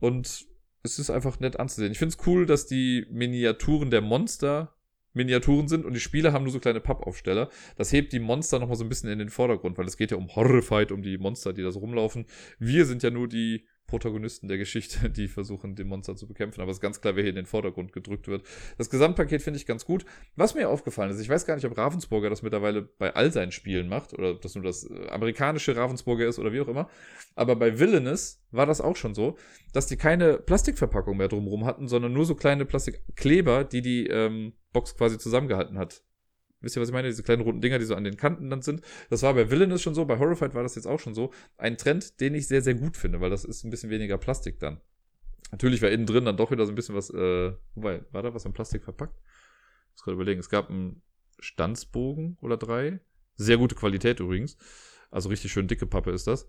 Und 0.00 0.46
es 0.82 0.98
ist 0.98 1.10
einfach 1.10 1.40
nett 1.40 1.60
anzusehen. 1.60 1.92
Ich 1.92 1.98
finde 1.98 2.14
es 2.18 2.26
cool, 2.26 2.46
dass 2.46 2.66
die 2.66 3.06
Miniaturen 3.10 3.90
der 3.90 4.00
Monster 4.00 4.74
Miniaturen 5.14 5.68
sind 5.68 5.84
und 5.84 5.94
die 5.94 6.00
Spieler 6.00 6.32
haben 6.32 6.44
nur 6.44 6.52
so 6.52 6.60
kleine 6.60 6.80
Pappaufsteller. 6.80 7.48
Das 7.76 7.92
hebt 7.92 8.12
die 8.12 8.20
Monster 8.20 8.58
nochmal 8.58 8.76
so 8.76 8.84
ein 8.84 8.88
bisschen 8.88 9.10
in 9.10 9.18
den 9.18 9.30
Vordergrund, 9.30 9.78
weil 9.78 9.86
es 9.86 9.96
geht 9.96 10.10
ja 10.10 10.16
um 10.16 10.34
Horrified, 10.34 10.92
um 10.92 11.02
die 11.02 11.18
Monster, 11.18 11.52
die 11.52 11.62
da 11.62 11.70
so 11.70 11.78
rumlaufen. 11.80 12.26
Wir 12.58 12.84
sind 12.84 13.02
ja 13.02 13.10
nur 13.10 13.28
die 13.28 13.64
Protagonisten 13.86 14.48
der 14.48 14.58
Geschichte, 14.58 15.10
die 15.10 15.28
versuchen, 15.28 15.76
den 15.76 15.88
Monster 15.88 16.16
zu 16.16 16.26
bekämpfen. 16.26 16.60
Aber 16.60 16.70
es 16.70 16.78
ist 16.78 16.82
ganz 16.82 17.00
klar, 17.00 17.16
wer 17.16 17.22
hier 17.22 17.30
in 17.30 17.36
den 17.36 17.46
Vordergrund 17.46 17.92
gedrückt 17.92 18.28
wird. 18.28 18.46
Das 18.78 18.90
Gesamtpaket 18.90 19.42
finde 19.42 19.58
ich 19.58 19.66
ganz 19.66 19.84
gut. 19.84 20.04
Was 20.36 20.54
mir 20.54 20.68
aufgefallen 20.68 21.10
ist, 21.10 21.20
ich 21.20 21.28
weiß 21.28 21.46
gar 21.46 21.54
nicht, 21.54 21.64
ob 21.64 21.76
Ravensburger 21.76 22.30
das 22.30 22.42
mittlerweile 22.42 22.82
bei 22.82 23.14
all 23.14 23.32
seinen 23.32 23.52
Spielen 23.52 23.88
macht 23.88 24.14
oder 24.14 24.32
ob 24.32 24.40
das 24.40 24.54
nur 24.54 24.64
das 24.64 24.88
äh, 24.88 25.08
amerikanische 25.08 25.76
Ravensburger 25.76 26.26
ist 26.26 26.38
oder 26.38 26.52
wie 26.52 26.60
auch 26.60 26.68
immer. 26.68 26.88
Aber 27.34 27.56
bei 27.56 27.78
Villainous 27.78 28.42
war 28.50 28.66
das 28.66 28.80
auch 28.80 28.96
schon 28.96 29.14
so, 29.14 29.36
dass 29.72 29.86
die 29.86 29.96
keine 29.96 30.38
Plastikverpackung 30.38 31.16
mehr 31.16 31.28
drumherum 31.28 31.64
hatten, 31.64 31.88
sondern 31.88 32.12
nur 32.12 32.24
so 32.24 32.34
kleine 32.34 32.64
Plastikkleber, 32.64 33.64
die 33.64 33.82
die 33.82 34.06
ähm, 34.06 34.54
Box 34.72 34.96
quasi 34.96 35.18
zusammengehalten 35.18 35.78
hat. 35.78 36.02
Wisst 36.64 36.76
ihr, 36.76 36.82
was 36.82 36.88
ich 36.88 36.94
meine? 36.94 37.08
Diese 37.08 37.22
kleinen 37.22 37.42
runden 37.42 37.60
Dinger, 37.60 37.78
die 37.78 37.84
so 37.84 37.94
an 37.94 38.04
den 38.04 38.16
Kanten 38.16 38.50
dann 38.50 38.62
sind. 38.62 38.82
Das 39.10 39.22
war 39.22 39.34
bei 39.34 39.50
Villainous 39.50 39.82
schon 39.82 39.94
so, 39.94 40.04
bei 40.04 40.18
Horrified 40.18 40.54
war 40.54 40.62
das 40.62 40.74
jetzt 40.74 40.86
auch 40.86 41.00
schon 41.00 41.14
so. 41.14 41.32
Ein 41.56 41.76
Trend, 41.76 42.20
den 42.20 42.34
ich 42.34 42.48
sehr, 42.48 42.62
sehr 42.62 42.74
gut 42.74 42.96
finde, 42.96 43.20
weil 43.20 43.30
das 43.30 43.44
ist 43.44 43.64
ein 43.64 43.70
bisschen 43.70 43.90
weniger 43.90 44.18
Plastik 44.18 44.58
dann. 44.58 44.80
Natürlich 45.52 45.82
war 45.82 45.90
innen 45.90 46.06
drin 46.06 46.24
dann 46.24 46.36
doch 46.36 46.50
wieder 46.50 46.66
so 46.66 46.72
ein 46.72 46.74
bisschen 46.74 46.94
was, 46.94 47.10
äh, 47.10 47.52
wobei, 47.74 48.04
war 48.10 48.22
da 48.22 48.34
was 48.34 48.44
in 48.44 48.52
Plastik 48.52 48.82
verpackt? 48.82 49.16
Ich 49.16 49.92
muss 49.92 50.02
gerade 50.04 50.14
überlegen. 50.14 50.40
Es 50.40 50.48
gab 50.48 50.70
einen 50.70 51.02
Stanzbogen 51.38 52.38
oder 52.40 52.56
drei. 52.56 53.00
Sehr 53.36 53.58
gute 53.58 53.74
Qualität 53.74 54.20
übrigens. 54.20 54.56
Also 55.10 55.28
richtig 55.28 55.52
schön 55.52 55.68
dicke 55.68 55.86
Pappe 55.86 56.10
ist 56.10 56.26
das. 56.26 56.48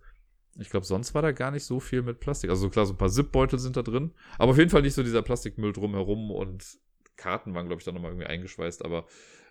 Ich 0.57 0.70
glaube, 0.70 0.86
sonst 0.86 1.13
war 1.13 1.22
da 1.22 1.32
gar 1.32 1.51
nicht 1.51 1.66
so 1.66 1.80
viel 1.80 2.01
mit 2.01 2.20
Plastik. 2.20 2.49
Also 2.49 2.70
klar, 2.70 2.86
so 2.86 2.93
ein 2.93 2.97
paar 2.97 3.09
Zipbeutel 3.09 3.59
sind 3.59 3.76
da 3.76 3.82
drin. 3.82 4.13
Aber 4.38 4.51
auf 4.51 4.57
jeden 4.57 4.70
Fall 4.70 4.82
nicht 4.82 4.93
so 4.93 5.03
dieser 5.03 5.22
Plastikmüll 5.22 5.74
drumherum 5.74 6.32
und 6.32 6.66
Karten 7.18 7.53
waren, 7.53 7.68
glaube 7.68 7.82
ich, 7.82 7.86
da 7.86 7.91
nochmal 7.91 8.11
irgendwie 8.11 8.28
eingeschweißt. 8.28 8.86
Aber 8.86 9.05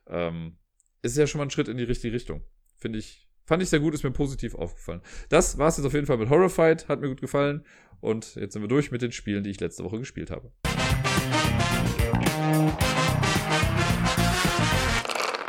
ähm, 0.09 0.59
ist 1.03 1.17
ja 1.17 1.27
schon 1.27 1.39
mal 1.39 1.47
ein 1.47 1.51
Schritt 1.51 1.69
in 1.69 1.77
die 1.77 1.85
richtige 1.85 2.15
Richtung. 2.15 2.43
Finde 2.77 2.99
ich, 2.99 3.29
fand 3.45 3.63
ich 3.63 3.69
sehr 3.69 3.81
gut, 3.81 3.95
ist 3.95 4.05
mir 4.05 4.11
positiv 4.11 4.55
aufgefallen. 4.55 5.03
Das 5.29 5.59
war 5.59 5.69
es 5.69 5.77
jetzt 5.77 5.87
auf 5.87 5.95
jeden 5.95 6.07
Fall 6.07 6.19
mit 6.19 6.31
Horrified, 6.31 6.89
hat 6.89 7.01
mir 7.01 7.09
gut 7.09 7.21
gefallen. 7.21 7.65
Und 8.01 8.35
jetzt 8.35 8.53
sind 8.53 8.63
wir 8.63 8.69
durch 8.69 8.91
mit 8.91 9.03
den 9.03 9.13
Spielen, 9.13 9.45
die 9.45 9.51
ich 9.51 9.61
letzte 9.61 9.85
Woche 9.85 9.99
gespielt 9.99 10.31
habe. 10.31 10.53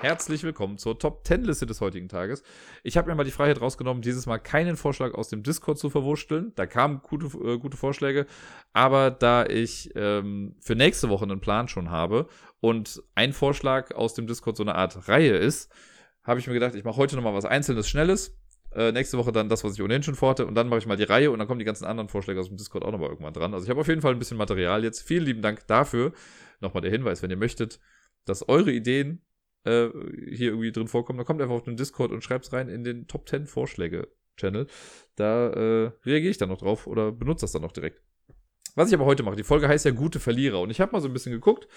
Herzlich 0.05 0.43
willkommen 0.43 0.77
zur 0.77 0.99
Top 0.99 1.25
10 1.25 1.45
Liste 1.45 1.65
des 1.65 1.81
heutigen 1.81 2.07
Tages. 2.07 2.43
Ich 2.83 2.95
habe 2.95 3.09
mir 3.09 3.15
mal 3.15 3.23
die 3.23 3.31
Freiheit 3.31 3.59
rausgenommen, 3.59 4.03
dieses 4.03 4.27
Mal 4.27 4.37
keinen 4.37 4.77
Vorschlag 4.77 5.15
aus 5.15 5.29
dem 5.29 5.41
Discord 5.41 5.79
zu 5.79 5.89
verwurschteln. 5.89 6.51
Da 6.55 6.67
kamen 6.67 7.01
gute, 7.01 7.25
äh, 7.39 7.57
gute 7.57 7.75
Vorschläge, 7.75 8.27
aber 8.71 9.09
da 9.09 9.47
ich 9.47 9.89
ähm, 9.95 10.57
für 10.59 10.75
nächste 10.75 11.09
Woche 11.09 11.23
einen 11.23 11.39
Plan 11.39 11.67
schon 11.67 11.89
habe 11.89 12.27
und 12.61 13.01
ein 13.15 13.33
Vorschlag 13.33 13.95
aus 13.95 14.13
dem 14.13 14.27
Discord 14.27 14.57
so 14.57 14.61
eine 14.61 14.75
Art 14.75 15.07
Reihe 15.07 15.37
ist, 15.37 15.71
habe 16.23 16.39
ich 16.39 16.45
mir 16.45 16.53
gedacht, 16.53 16.75
ich 16.75 16.83
mache 16.83 16.97
heute 16.97 17.15
nochmal 17.15 17.33
was 17.33 17.45
Einzelnes, 17.45 17.89
Schnelles. 17.89 18.37
Äh, 18.75 18.91
nächste 18.91 19.17
Woche 19.17 19.31
dann 19.31 19.49
das, 19.49 19.63
was 19.63 19.73
ich 19.73 19.81
ohnehin 19.81 20.03
schon 20.03 20.13
vorhatte. 20.13 20.45
Und 20.45 20.53
dann 20.53 20.69
mache 20.69 20.77
ich 20.77 20.85
mal 20.85 20.97
die 20.97 21.03
Reihe 21.03 21.31
und 21.31 21.39
dann 21.39 21.47
kommen 21.47 21.57
die 21.57 21.65
ganzen 21.65 21.85
anderen 21.85 22.09
Vorschläge 22.09 22.39
aus 22.39 22.47
dem 22.49 22.57
Discord 22.57 22.85
auch 22.85 22.91
nochmal 22.91 23.09
irgendwann 23.09 23.33
dran. 23.33 23.55
Also 23.55 23.63
ich 23.63 23.71
habe 23.71 23.81
auf 23.81 23.87
jeden 23.87 24.01
Fall 24.01 24.11
ein 24.11 24.19
bisschen 24.19 24.37
Material 24.37 24.83
jetzt. 24.83 25.01
Vielen 25.01 25.23
lieben 25.25 25.41
Dank 25.41 25.65
dafür. 25.65 26.13
Nochmal 26.59 26.81
der 26.81 26.91
Hinweis, 26.91 27.23
wenn 27.23 27.31
ihr 27.31 27.37
möchtet, 27.37 27.79
dass 28.25 28.47
eure 28.47 28.71
Ideen 28.71 29.23
äh, 29.66 29.89
hier 30.30 30.49
irgendwie 30.49 30.72
drin 30.72 30.88
vorkommen, 30.88 31.18
dann 31.18 31.26
kommt 31.26 31.41
einfach 31.41 31.55
auf 31.55 31.63
den 31.63 31.78
Discord 31.78 32.11
und 32.11 32.24
schreibt 32.24 32.45
es 32.45 32.53
rein 32.53 32.70
in 32.70 32.84
den 32.84 33.07
Top 33.07 33.28
10 33.28 33.47
Vorschläge-Channel. 33.47 34.68
Da 35.16 35.49
äh, 35.49 35.91
reagiere 36.05 36.32
ich 36.32 36.38
dann 36.38 36.49
noch 36.49 36.59
drauf 36.59 36.88
oder 36.88 37.11
benutze 37.11 37.43
das 37.43 37.51
dann 37.51 37.61
noch 37.61 37.72
direkt. 37.72 38.01
Was 38.76 38.89
ich 38.89 38.93
aber 38.93 39.05
heute 39.05 39.24
mache, 39.24 39.38
die 39.38 39.43
Folge 39.43 39.68
heißt 39.68 39.86
ja 39.86 39.91
gute 39.91 40.20
Verlierer. 40.20 40.59
Und 40.61 40.70
ich 40.70 40.82
habe 40.82 40.91
mal 40.91 41.01
so 41.01 41.07
ein 41.07 41.13
bisschen 41.13 41.32
geguckt, 41.32 41.68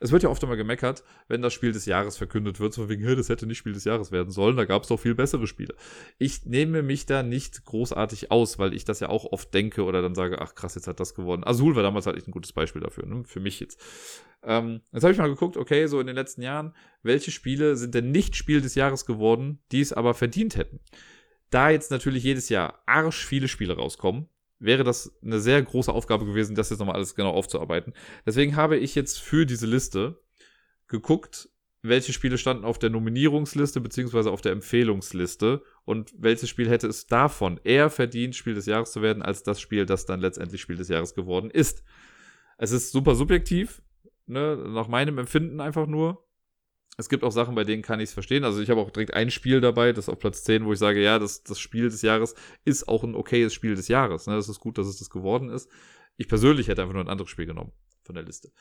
es 0.00 0.12
wird 0.12 0.22
ja 0.22 0.30
oft 0.30 0.42
immer 0.42 0.56
gemeckert, 0.56 1.04
wenn 1.28 1.42
das 1.42 1.52
Spiel 1.52 1.72
des 1.72 1.84
Jahres 1.84 2.16
verkündet 2.16 2.58
wird, 2.58 2.72
so 2.72 2.88
wegen, 2.88 3.04
das 3.16 3.28
hätte 3.28 3.46
nicht 3.46 3.58
Spiel 3.58 3.74
des 3.74 3.84
Jahres 3.84 4.10
werden 4.10 4.30
sollen, 4.30 4.56
da 4.56 4.64
gab 4.64 4.82
es 4.82 4.88
doch 4.88 4.98
viel 4.98 5.14
bessere 5.14 5.46
Spiele. 5.46 5.74
Ich 6.18 6.46
nehme 6.46 6.82
mich 6.82 7.06
da 7.06 7.22
nicht 7.22 7.64
großartig 7.66 8.30
aus, 8.30 8.58
weil 8.58 8.72
ich 8.72 8.84
das 8.84 9.00
ja 9.00 9.10
auch 9.10 9.30
oft 9.30 9.52
denke 9.52 9.84
oder 9.84 10.00
dann 10.00 10.14
sage, 10.14 10.40
ach 10.40 10.54
krass, 10.54 10.74
jetzt 10.74 10.88
hat 10.88 11.00
das 11.00 11.14
gewonnen. 11.14 11.44
Azul 11.44 11.76
war 11.76 11.82
damals 11.82 12.06
halt 12.06 12.16
echt 12.16 12.26
ein 12.26 12.32
gutes 12.32 12.52
Beispiel 12.52 12.80
dafür, 12.80 13.06
ne? 13.06 13.24
für 13.24 13.40
mich 13.40 13.60
jetzt. 13.60 13.78
Ähm, 14.42 14.80
jetzt 14.90 15.02
habe 15.02 15.12
ich 15.12 15.18
mal 15.18 15.28
geguckt, 15.28 15.58
okay, 15.58 15.86
so 15.86 16.00
in 16.00 16.06
den 16.06 16.16
letzten 16.16 16.40
Jahren, 16.40 16.74
welche 17.02 17.30
Spiele 17.30 17.76
sind 17.76 17.94
denn 17.94 18.10
nicht 18.10 18.36
Spiel 18.36 18.62
des 18.62 18.74
Jahres 18.74 19.04
geworden, 19.04 19.60
die 19.70 19.82
es 19.82 19.92
aber 19.92 20.14
verdient 20.14 20.56
hätten? 20.56 20.80
Da 21.50 21.68
jetzt 21.68 21.90
natürlich 21.90 22.24
jedes 22.24 22.48
Jahr 22.48 22.82
arsch 22.86 23.26
viele 23.26 23.48
Spiele 23.48 23.76
rauskommen, 23.76 24.28
wäre 24.60 24.84
das 24.84 25.18
eine 25.22 25.40
sehr 25.40 25.60
große 25.60 25.92
Aufgabe 25.92 26.26
gewesen, 26.26 26.54
das 26.54 26.70
jetzt 26.70 26.78
nochmal 26.78 26.94
alles 26.94 27.14
genau 27.14 27.30
aufzuarbeiten. 27.30 27.94
Deswegen 28.24 28.54
habe 28.54 28.76
ich 28.76 28.94
jetzt 28.94 29.18
für 29.18 29.46
diese 29.46 29.66
Liste 29.66 30.22
geguckt, 30.86 31.48
welche 31.82 32.12
Spiele 32.12 32.36
standen 32.36 32.64
auf 32.64 32.78
der 32.78 32.90
Nominierungsliste 32.90 33.80
beziehungsweise 33.80 34.30
auf 34.30 34.42
der 34.42 34.52
Empfehlungsliste 34.52 35.62
und 35.84 36.12
welches 36.18 36.50
Spiel 36.50 36.68
hätte 36.68 36.86
es 36.86 37.06
davon 37.06 37.58
eher 37.64 37.88
verdient, 37.88 38.36
Spiel 38.36 38.54
des 38.54 38.66
Jahres 38.66 38.92
zu 38.92 39.00
werden, 39.00 39.22
als 39.22 39.42
das 39.42 39.60
Spiel, 39.60 39.86
das 39.86 40.04
dann 40.04 40.20
letztendlich 40.20 40.60
Spiel 40.60 40.76
des 40.76 40.88
Jahres 40.88 41.14
geworden 41.14 41.50
ist. 41.50 41.82
Es 42.58 42.72
ist 42.72 42.92
super 42.92 43.14
subjektiv, 43.14 43.82
ne, 44.26 44.56
nach 44.56 44.88
meinem 44.88 45.16
Empfinden 45.16 45.60
einfach 45.60 45.86
nur. 45.86 46.22
Es 46.96 47.08
gibt 47.08 47.24
auch 47.24 47.32
Sachen, 47.32 47.54
bei 47.54 47.64
denen 47.64 47.82
kann 47.82 48.00
ich 48.00 48.10
es 48.10 48.14
verstehen. 48.14 48.44
Also 48.44 48.60
ich 48.60 48.68
habe 48.68 48.80
auch 48.80 48.90
direkt 48.90 49.14
ein 49.14 49.30
Spiel 49.30 49.60
dabei, 49.60 49.92
das 49.92 50.08
auf 50.08 50.18
Platz 50.18 50.44
10, 50.44 50.64
wo 50.66 50.72
ich 50.72 50.78
sage, 50.78 51.02
ja, 51.02 51.18
das, 51.18 51.42
das 51.42 51.58
Spiel 51.58 51.88
des 51.88 52.02
Jahres 52.02 52.34
ist 52.64 52.88
auch 52.88 53.04
ein 53.04 53.14
okayes 53.14 53.54
Spiel 53.54 53.74
des 53.74 53.88
Jahres. 53.88 54.26
Ne? 54.26 54.36
Ist 54.36 54.60
gut, 54.60 54.76
dass 54.76 54.86
es 54.86 54.98
das 54.98 55.08
geworden 55.08 55.48
ist. 55.48 55.70
Ich 56.16 56.28
persönlich 56.28 56.68
hätte 56.68 56.82
einfach 56.82 56.94
nur 56.94 57.04
ein 57.04 57.08
anderes 57.08 57.30
Spiel 57.30 57.46
genommen 57.46 57.72
von 58.02 58.14
der 58.14 58.24
Liste. 58.24 58.52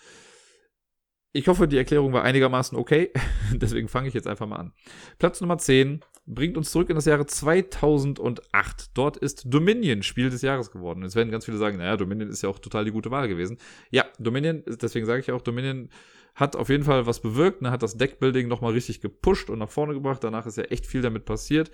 Ich 1.32 1.48
hoffe, 1.48 1.68
die 1.68 1.78
Erklärung 1.78 2.12
war 2.12 2.24
einigermaßen 2.24 2.78
okay. 2.78 3.12
Deswegen 3.54 3.88
fange 3.88 4.08
ich 4.08 4.14
jetzt 4.14 4.28
einfach 4.28 4.48
mal 4.48 4.56
an. 4.56 4.74
Platz 5.20 5.42
Nummer 5.42 5.58
10 5.58 6.04
bringt 6.26 6.58
uns 6.58 6.72
zurück 6.72 6.90
in 6.90 6.96
das 6.96 7.06
Jahre 7.06 7.26
2008. 7.26 8.92
Dort 8.96 9.18
ist 9.18 9.44
Dominion 9.46 10.02
Spiel 10.02 10.30
des 10.30 10.42
Jahres 10.42 10.72
geworden. 10.72 11.04
Jetzt 11.04 11.16
werden 11.16 11.32
ganz 11.32 11.46
viele 11.46 11.58
sagen, 11.58 11.78
naja, 11.78 11.98
Dominion 11.98 12.30
ist 12.30 12.42
ja 12.42 12.50
auch 12.50 12.60
total 12.60 12.86
die 12.86 12.92
gute 12.92 13.12
Wahl 13.12 13.28
gewesen. 13.28 13.58
Ja, 13.92 14.06
Dominion, 14.18 14.64
deswegen 14.66 15.06
sage 15.06 15.22
ich 15.22 15.32
auch, 15.32 15.42
Dominion 15.42 15.90
hat 16.36 16.56
auf 16.56 16.70
jeden 16.70 16.84
Fall 16.84 17.06
was 17.06 17.22
bewirkt, 17.22 17.62
ne, 17.62 17.72
hat 17.72 17.84
das 17.84 17.98
Deckbuilding 17.98 18.48
nochmal 18.48 18.74
richtig 18.74 19.02
gepusht 19.02 19.50
und 19.50 19.60
nach 19.60 19.70
vorne 19.70 19.94
gebracht. 19.94 20.24
Danach 20.24 20.46
ist 20.46 20.58
ja 20.58 20.64
echt 20.66 20.86
viel 20.86 21.02
damit 21.02 21.26
passiert. 21.26 21.72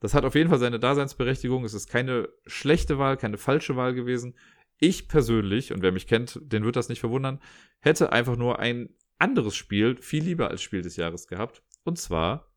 Das 0.00 0.14
hat 0.14 0.24
auf 0.24 0.34
jeden 0.34 0.48
Fall 0.48 0.58
seine 0.58 0.78
Daseinsberechtigung. 0.78 1.64
Es 1.64 1.74
ist 1.74 1.88
keine 1.88 2.28
schlechte 2.46 2.98
Wahl, 2.98 3.16
keine 3.16 3.36
falsche 3.36 3.76
Wahl 3.76 3.94
gewesen. 3.94 4.34
Ich 4.78 5.08
persönlich, 5.08 5.72
und 5.72 5.82
wer 5.82 5.92
mich 5.92 6.06
kennt, 6.06 6.38
den 6.42 6.64
wird 6.64 6.76
das 6.76 6.88
nicht 6.88 7.00
verwundern, 7.00 7.40
hätte 7.80 8.12
einfach 8.12 8.36
nur 8.36 8.60
ein 8.60 8.90
anderes 9.18 9.56
Spiel 9.56 9.96
viel 10.00 10.22
lieber 10.22 10.48
als 10.50 10.62
Spiel 10.62 10.82
des 10.82 10.96
Jahres 10.96 11.26
gehabt. 11.26 11.62
Und 11.82 11.98
zwar 11.98 12.52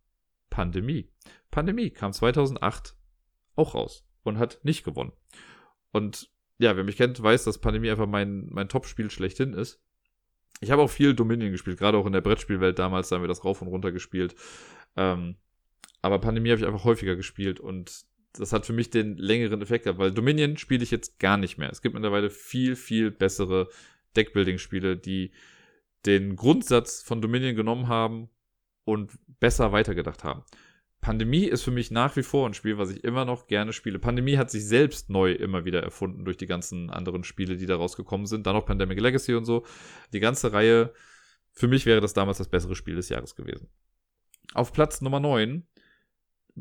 Pandemie. 0.51 1.09
Pandemie 1.49 1.89
kam 1.89 2.13
2008 2.13 2.95
auch 3.55 3.73
raus 3.73 4.05
und 4.23 4.37
hat 4.37 4.59
nicht 4.63 4.83
gewonnen. 4.83 5.13
Und 5.91 6.29
ja, 6.59 6.75
wer 6.77 6.83
mich 6.83 6.97
kennt, 6.97 7.21
weiß, 7.21 7.43
dass 7.43 7.57
Pandemie 7.57 7.89
einfach 7.89 8.07
mein, 8.07 8.47
mein 8.51 8.69
Top-Spiel 8.69 9.09
schlechthin 9.09 9.53
ist. 9.53 9.81
Ich 10.59 10.71
habe 10.71 10.81
auch 10.81 10.89
viel 10.89 11.15
Dominion 11.15 11.51
gespielt, 11.51 11.79
gerade 11.79 11.97
auch 11.97 12.05
in 12.05 12.13
der 12.13 12.21
Brettspielwelt 12.21 12.77
damals, 12.77 13.09
da 13.09 13.15
haben 13.15 13.23
wir 13.23 13.27
das 13.27 13.43
rauf 13.43 13.61
und 13.61 13.67
runter 13.67 13.91
gespielt. 13.91 14.35
Ähm, 14.95 15.35
aber 16.01 16.19
Pandemie 16.19 16.51
habe 16.51 16.61
ich 16.61 16.67
einfach 16.67 16.83
häufiger 16.83 17.15
gespielt 17.15 17.59
und 17.59 18.05
das 18.33 18.53
hat 18.53 18.65
für 18.65 18.73
mich 18.73 18.89
den 18.89 19.17
längeren 19.17 19.61
Effekt 19.61 19.83
gehabt, 19.83 19.99
weil 19.99 20.11
Dominion 20.11 20.57
spiele 20.57 20.83
ich 20.83 20.91
jetzt 20.91 21.19
gar 21.19 21.37
nicht 21.37 21.57
mehr. 21.57 21.69
Es 21.69 21.81
gibt 21.81 21.93
mittlerweile 21.95 22.29
viel, 22.29 22.75
viel 22.75 23.11
bessere 23.11 23.67
Deckbuilding-Spiele, 24.15 24.97
die 24.97 25.31
den 26.05 26.35
Grundsatz 26.35 27.01
von 27.01 27.21
Dominion 27.21 27.55
genommen 27.55 27.87
haben 27.87 28.29
und 28.85 29.11
besser 29.39 29.71
weitergedacht 29.71 30.23
haben. 30.23 30.43
Pandemie 31.01 31.45
ist 31.45 31.63
für 31.63 31.71
mich 31.71 31.89
nach 31.89 32.15
wie 32.15 32.23
vor 32.23 32.47
ein 32.47 32.53
Spiel, 32.53 32.77
was 32.77 32.91
ich 32.91 33.03
immer 33.03 33.25
noch 33.25 33.47
gerne 33.47 33.73
spiele. 33.73 33.97
Pandemie 33.97 34.37
hat 34.37 34.51
sich 34.51 34.65
selbst 34.65 35.09
neu 35.09 35.31
immer 35.31 35.65
wieder 35.65 35.81
erfunden 35.81 36.25
durch 36.25 36.37
die 36.37 36.45
ganzen 36.45 36.91
anderen 36.91 37.23
Spiele, 37.23 37.57
die 37.57 37.65
da 37.65 37.75
rausgekommen 37.75 38.27
sind. 38.27 38.45
Dann 38.45 38.55
noch 38.55 38.65
Pandemic 38.65 38.99
Legacy 38.99 39.33
und 39.33 39.45
so. 39.45 39.65
Die 40.13 40.19
ganze 40.19 40.53
Reihe, 40.53 40.93
für 41.51 41.67
mich 41.67 41.87
wäre 41.87 42.01
das 42.01 42.13
damals 42.13 42.37
das 42.37 42.49
bessere 42.49 42.75
Spiel 42.75 42.95
des 42.95 43.09
Jahres 43.09 43.35
gewesen. 43.35 43.67
Auf 44.53 44.73
Platz 44.73 45.01
Nummer 45.01 45.19
9 45.19 45.65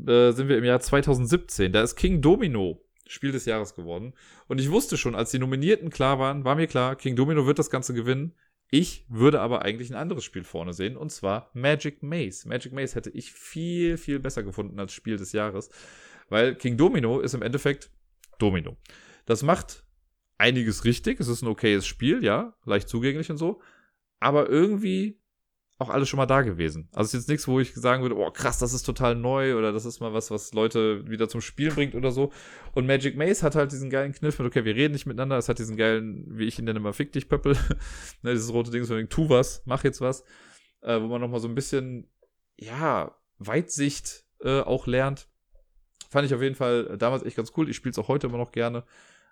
äh, 0.07 0.31
sind 0.31 0.49
wir 0.49 0.57
im 0.57 0.63
Jahr 0.63 0.79
2017. 0.79 1.71
Da 1.71 1.83
ist 1.83 1.95
King 1.95 2.21
Domino 2.21 2.83
Spiel 3.07 3.31
des 3.31 3.45
Jahres 3.45 3.75
geworden. 3.75 4.13
Und 4.47 4.59
ich 4.59 4.71
wusste 4.71 4.97
schon, 4.97 5.15
als 5.15 5.31
die 5.31 5.39
Nominierten 5.39 5.89
klar 5.89 6.17
waren, 6.17 6.45
war 6.45 6.55
mir 6.55 6.67
klar, 6.67 6.95
King 6.95 7.15
Domino 7.15 7.45
wird 7.45 7.59
das 7.59 7.69
Ganze 7.69 7.93
gewinnen. 7.93 8.33
Ich 8.73 9.05
würde 9.09 9.41
aber 9.41 9.63
eigentlich 9.63 9.91
ein 9.91 9.97
anderes 9.97 10.23
Spiel 10.23 10.45
vorne 10.45 10.71
sehen, 10.71 10.95
und 10.95 11.11
zwar 11.11 11.51
Magic 11.53 12.01
Maze. 12.01 12.47
Magic 12.47 12.71
Maze 12.71 12.95
hätte 12.95 13.09
ich 13.09 13.33
viel, 13.33 13.97
viel 13.97 14.19
besser 14.19 14.43
gefunden 14.43 14.79
als 14.79 14.93
Spiel 14.93 15.17
des 15.17 15.33
Jahres, 15.33 15.69
weil 16.29 16.55
King 16.55 16.77
Domino 16.77 17.19
ist 17.19 17.33
im 17.33 17.41
Endeffekt 17.41 17.91
Domino. 18.39 18.77
Das 19.25 19.43
macht 19.43 19.83
einiges 20.37 20.85
richtig. 20.85 21.19
Es 21.19 21.27
ist 21.27 21.41
ein 21.41 21.49
okayes 21.49 21.85
Spiel, 21.85 22.23
ja, 22.23 22.55
leicht 22.65 22.87
zugänglich 22.87 23.29
und 23.29 23.37
so. 23.37 23.61
Aber 24.21 24.49
irgendwie 24.49 25.20
auch 25.81 25.89
alles 25.89 26.07
schon 26.07 26.17
mal 26.17 26.27
da 26.27 26.43
gewesen. 26.43 26.87
Also 26.93 27.07
ist 27.07 27.13
jetzt 27.23 27.29
nichts, 27.29 27.47
wo 27.47 27.59
ich 27.59 27.73
sagen 27.73 28.03
würde, 28.03 28.15
oh 28.15 28.29
krass, 28.29 28.59
das 28.59 28.71
ist 28.71 28.83
total 28.83 29.15
neu 29.15 29.57
oder 29.57 29.71
das 29.71 29.85
ist 29.85 29.99
mal 29.99 30.13
was, 30.13 30.29
was 30.29 30.53
Leute 30.53 31.09
wieder 31.09 31.27
zum 31.27 31.41
Spielen 31.41 31.73
bringt 31.73 31.95
oder 31.95 32.11
so. 32.11 32.31
Und 32.73 32.85
Magic 32.85 33.17
Maze 33.17 33.43
hat 33.43 33.55
halt 33.55 33.71
diesen 33.71 33.89
geilen 33.89 34.13
Kniff 34.13 34.37
mit, 34.37 34.47
okay, 34.47 34.63
wir 34.63 34.75
reden 34.75 34.93
nicht 34.93 35.07
miteinander, 35.07 35.37
es 35.37 35.49
hat 35.49 35.59
diesen 35.59 35.77
geilen, 35.77 36.25
wie 36.27 36.45
ich 36.45 36.59
ihn 36.59 36.65
nenne, 36.65 36.79
immer 36.79 36.93
fick 36.93 37.11
dich, 37.11 37.27
Pöppel. 37.27 37.53
ne, 38.21 38.31
dieses 38.31 38.53
rote 38.53 38.69
Ding, 38.69 38.83
so 38.83 39.01
tu 39.03 39.29
was, 39.29 39.63
mach 39.65 39.83
jetzt 39.83 40.01
was. 40.01 40.23
Äh, 40.81 41.01
wo 41.01 41.07
man 41.07 41.19
nochmal 41.19 41.39
so 41.39 41.47
ein 41.47 41.55
bisschen, 41.55 42.07
ja, 42.57 43.15
Weitsicht 43.39 44.25
äh, 44.41 44.61
auch 44.61 44.85
lernt. 44.85 45.27
Fand 46.09 46.27
ich 46.27 46.33
auf 46.33 46.41
jeden 46.41 46.55
Fall 46.55 46.97
damals 46.97 47.23
echt 47.23 47.37
ganz 47.37 47.53
cool. 47.57 47.69
Ich 47.69 47.75
spiele 47.75 47.91
es 47.91 47.99
auch 47.99 48.07
heute 48.07 48.27
immer 48.27 48.37
noch 48.37 48.51
gerne. 48.51 48.83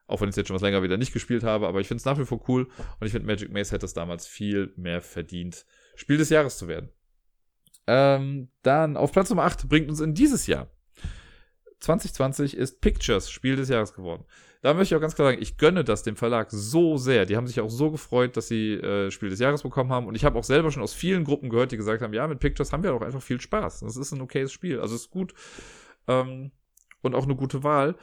Auch 0.10 0.22
wenn 0.22 0.30
ich 0.30 0.34
es 0.34 0.38
jetzt 0.38 0.48
schon 0.48 0.56
was 0.56 0.64
länger 0.64 0.82
wieder 0.82 0.98
nicht 0.98 1.14
gespielt 1.14 1.44
habe, 1.44 1.68
aber 1.68 1.82
ich 1.82 1.88
finde 1.88 2.00
es 2.00 2.06
nach 2.06 2.18
wie 2.18 2.26
vor 2.26 2.42
cool 2.48 2.68
und 3.00 3.06
ich 3.06 3.12
finde 3.12 3.28
Magic 3.28 3.52
Maze 3.54 3.72
hätte 3.72 3.86
es 3.86 3.94
damals 3.94 4.26
viel 4.26 4.74
mehr 4.76 5.02
verdient, 5.02 5.68
Spiel 6.00 6.18
des 6.18 6.30
Jahres 6.30 6.58
zu 6.58 6.70
werden. 6.70 6.90
Ähm, 7.86 8.48
dann 8.62 8.96
auf 8.96 9.12
Platz 9.12 9.30
Nummer 9.30 9.44
8 9.44 9.68
bringt 9.68 9.90
uns 9.90 10.00
in 10.00 10.14
dieses 10.14 10.48
Jahr. 10.48 10.72
2020 11.82 12.56
ist 12.56 12.80
Pictures 12.80 13.30
Spiel 13.30 13.58
des 13.58 13.68
Jahres 13.68 13.94
geworden. 13.94 14.24
Da 14.62 14.74
möchte 14.74 14.94
ich 14.94 14.98
auch 14.98 15.02
ganz 15.02 15.16
klar 15.16 15.30
sagen, 15.30 15.42
ich 15.42 15.58
gönne 15.58 15.84
das 15.84 16.04
dem 16.04 16.16
Verlag 16.16 16.52
so 16.52 16.96
sehr. 16.96 17.26
Die 17.26 17.36
haben 17.36 17.48
sich 17.48 17.60
auch 17.60 17.70
so 17.70 17.92
gefreut, 17.92 18.38
dass 18.38 18.48
sie 18.48 18.76
äh, 18.76 19.12
Spiel 19.12 19.30
des 19.30 19.40
Jahres 19.40 19.64
bekommen 19.64 19.92
haben. 19.92 20.08
Und 20.08 20.16
ich 20.16 20.24
habe 20.24 20.40
auch 20.40 20.44
selber 20.46 20.72
schon 20.72 20.84
aus 20.84 20.94
vielen 20.94 21.26
Gruppen 21.26 21.50
gehört, 21.50 21.74
die 21.74 21.78
gesagt 21.78 22.02
haben, 22.02 22.14
ja, 22.14 22.28
mit 22.28 22.40
Pictures 22.40 22.72
haben 22.72 22.84
wir 22.84 22.94
auch 22.94 23.02
einfach 23.02 23.22
viel 23.22 23.42
Spaß. 23.42 23.82
Das 23.82 23.98
ist 23.98 24.14
ein 24.14 24.22
okayes 24.22 24.54
Spiel. 24.54 24.80
Also 24.80 24.96
ist 24.96 25.10
gut. 25.10 25.34
Ähm, 26.08 26.52
und 27.02 27.14
auch 27.14 27.26
eine 27.26 27.36
gute 27.36 27.64
Wahl. 27.64 27.96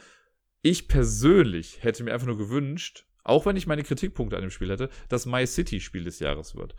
Ich 0.61 0.87
persönlich 0.87 1.83
hätte 1.83 2.03
mir 2.03 2.13
einfach 2.13 2.27
nur 2.27 2.37
gewünscht, 2.37 3.07
auch 3.23 3.47
wenn 3.47 3.55
ich 3.55 3.65
meine 3.65 3.83
Kritikpunkte 3.83 4.35
an 4.35 4.43
dem 4.43 4.51
Spiel 4.51 4.69
hätte, 4.69 4.89
dass 5.09 5.25
My 5.25 5.47
City 5.47 5.79
Spiel 5.79 6.03
des 6.03 6.19
Jahres 6.19 6.55
wird. 6.55 6.75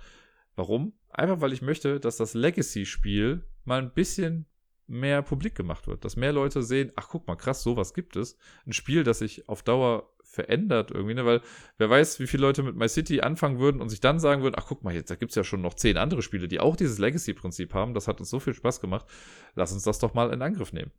Warum? 0.58 0.92
Einfach 1.10 1.40
weil 1.40 1.52
ich 1.52 1.62
möchte, 1.62 2.00
dass 2.00 2.16
das 2.16 2.34
Legacy-Spiel 2.34 3.44
mal 3.64 3.80
ein 3.80 3.94
bisschen 3.94 4.46
mehr 4.88 5.22
publik 5.22 5.54
gemacht 5.54 5.86
wird. 5.86 6.04
Dass 6.04 6.16
mehr 6.16 6.32
Leute 6.32 6.64
sehen, 6.64 6.90
ach 6.96 7.08
guck 7.08 7.28
mal, 7.28 7.36
krass, 7.36 7.62
sowas 7.62 7.94
gibt 7.94 8.16
es. 8.16 8.36
Ein 8.66 8.72
Spiel, 8.72 9.04
das 9.04 9.20
sich 9.20 9.48
auf 9.48 9.62
Dauer 9.62 10.12
verändert 10.24 10.90
irgendwie, 10.90 11.14
ne? 11.14 11.24
Weil 11.24 11.42
wer 11.76 11.88
weiß, 11.88 12.18
wie 12.18 12.26
viele 12.26 12.40
Leute 12.40 12.64
mit 12.64 12.74
My 12.74 12.88
City 12.88 13.20
anfangen 13.20 13.60
würden 13.60 13.80
und 13.80 13.88
sich 13.88 14.00
dann 14.00 14.18
sagen 14.18 14.42
würden, 14.42 14.56
ach 14.58 14.66
guck 14.66 14.82
mal, 14.82 14.92
jetzt, 14.92 15.12
da 15.12 15.14
gibt 15.14 15.30
es 15.30 15.36
ja 15.36 15.44
schon 15.44 15.62
noch 15.62 15.74
zehn 15.74 15.96
andere 15.96 16.22
Spiele, 16.22 16.48
die 16.48 16.58
auch 16.58 16.74
dieses 16.74 16.98
Legacy-Prinzip 16.98 17.72
haben. 17.72 17.94
Das 17.94 18.08
hat 18.08 18.18
uns 18.18 18.28
so 18.28 18.40
viel 18.40 18.54
Spaß 18.54 18.80
gemacht. 18.80 19.06
Lass 19.54 19.72
uns 19.72 19.84
das 19.84 20.00
doch 20.00 20.14
mal 20.14 20.32
in 20.32 20.42
Angriff 20.42 20.72
nehmen. 20.72 20.90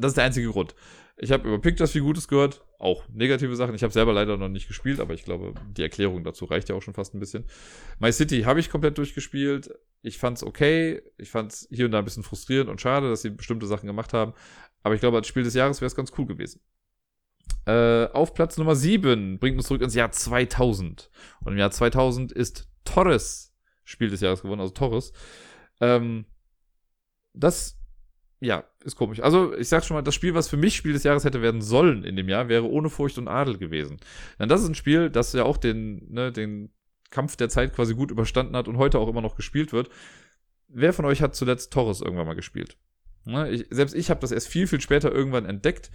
Das 0.00 0.10
ist 0.10 0.16
der 0.16 0.24
einzige 0.24 0.48
Grund. 0.48 0.74
Ich 1.22 1.32
habe 1.32 1.46
über 1.46 1.58
Pictures 1.58 1.92
viel 1.92 2.00
Gutes 2.00 2.28
gehört, 2.28 2.64
auch 2.78 3.06
negative 3.08 3.54
Sachen. 3.54 3.74
Ich 3.74 3.82
habe 3.82 3.92
selber 3.92 4.12
leider 4.12 4.38
noch 4.38 4.48
nicht 4.48 4.68
gespielt, 4.68 5.00
aber 5.00 5.12
ich 5.12 5.24
glaube, 5.24 5.52
die 5.76 5.82
Erklärung 5.82 6.24
dazu 6.24 6.46
reicht 6.46 6.70
ja 6.70 6.74
auch 6.74 6.80
schon 6.80 6.94
fast 6.94 7.14
ein 7.14 7.20
bisschen. 7.20 7.44
My 7.98 8.10
City 8.10 8.42
habe 8.42 8.58
ich 8.58 8.70
komplett 8.70 8.96
durchgespielt. 8.96 9.70
Ich 10.00 10.18
fand 10.18 10.38
es 10.38 10.44
okay. 10.44 11.02
Ich 11.18 11.30
fand 11.30 11.52
es 11.52 11.68
hier 11.70 11.84
und 11.84 11.92
da 11.92 11.98
ein 11.98 12.04
bisschen 12.04 12.22
frustrierend 12.22 12.70
und 12.70 12.80
schade, 12.80 13.10
dass 13.10 13.20
sie 13.20 13.30
bestimmte 13.30 13.66
Sachen 13.66 13.86
gemacht 13.86 14.14
haben. 14.14 14.32
Aber 14.82 14.94
ich 14.94 15.00
glaube, 15.00 15.18
als 15.18 15.26
Spiel 15.26 15.42
des 15.42 15.52
Jahres 15.52 15.82
wäre 15.82 15.88
es 15.88 15.96
ganz 15.96 16.12
cool 16.16 16.26
gewesen. 16.26 16.62
Äh, 17.66 18.06
auf 18.06 18.32
Platz 18.32 18.56
Nummer 18.56 18.74
7 18.74 19.38
bringt 19.38 19.58
uns 19.58 19.66
zurück 19.66 19.82
ins 19.82 19.94
Jahr 19.94 20.10
2000. 20.10 21.10
Und 21.44 21.52
im 21.52 21.58
Jahr 21.58 21.70
2000 21.70 22.32
ist 22.32 22.70
Torres 22.84 23.54
Spiel 23.84 24.08
des 24.08 24.22
Jahres 24.22 24.40
geworden, 24.40 24.60
also 24.60 24.72
Torres. 24.72 25.12
Ähm, 25.80 26.24
das 27.34 27.76
ja, 28.40 28.64
ist 28.84 28.96
komisch. 28.96 29.20
Also, 29.20 29.54
ich 29.56 29.68
sag 29.68 29.84
schon 29.84 29.96
mal, 29.96 30.02
das 30.02 30.14
Spiel, 30.14 30.34
was 30.34 30.48
für 30.48 30.56
mich 30.56 30.76
Spiel 30.76 30.92
des 30.92 31.04
Jahres 31.04 31.24
hätte 31.24 31.42
werden 31.42 31.62
sollen 31.62 32.04
in 32.04 32.16
dem 32.16 32.28
Jahr, 32.28 32.48
wäre 32.48 32.68
ohne 32.68 32.90
Furcht 32.90 33.18
und 33.18 33.28
Adel 33.28 33.58
gewesen. 33.58 33.98
Denn 34.38 34.48
das 34.48 34.62
ist 34.62 34.68
ein 34.68 34.74
Spiel, 34.74 35.10
das 35.10 35.32
ja 35.32 35.44
auch 35.44 35.56
den, 35.56 36.10
ne, 36.12 36.32
den 36.32 36.70
Kampf 37.10 37.36
der 37.36 37.48
Zeit 37.48 37.74
quasi 37.74 37.94
gut 37.94 38.10
überstanden 38.10 38.56
hat 38.56 38.68
und 38.68 38.78
heute 38.78 38.98
auch 38.98 39.08
immer 39.08 39.20
noch 39.20 39.36
gespielt 39.36 39.72
wird. 39.72 39.90
Wer 40.68 40.92
von 40.92 41.04
euch 41.04 41.20
hat 41.22 41.34
zuletzt 41.34 41.72
Torres 41.72 42.00
irgendwann 42.00 42.26
mal 42.26 42.34
gespielt? 42.34 42.76
Ne, 43.24 43.50
ich, 43.50 43.66
selbst 43.70 43.94
ich 43.94 44.10
habe 44.10 44.20
das 44.20 44.32
erst 44.32 44.48
viel, 44.48 44.66
viel 44.66 44.80
später 44.80 45.12
irgendwann 45.12 45.44
entdeckt 45.44 45.90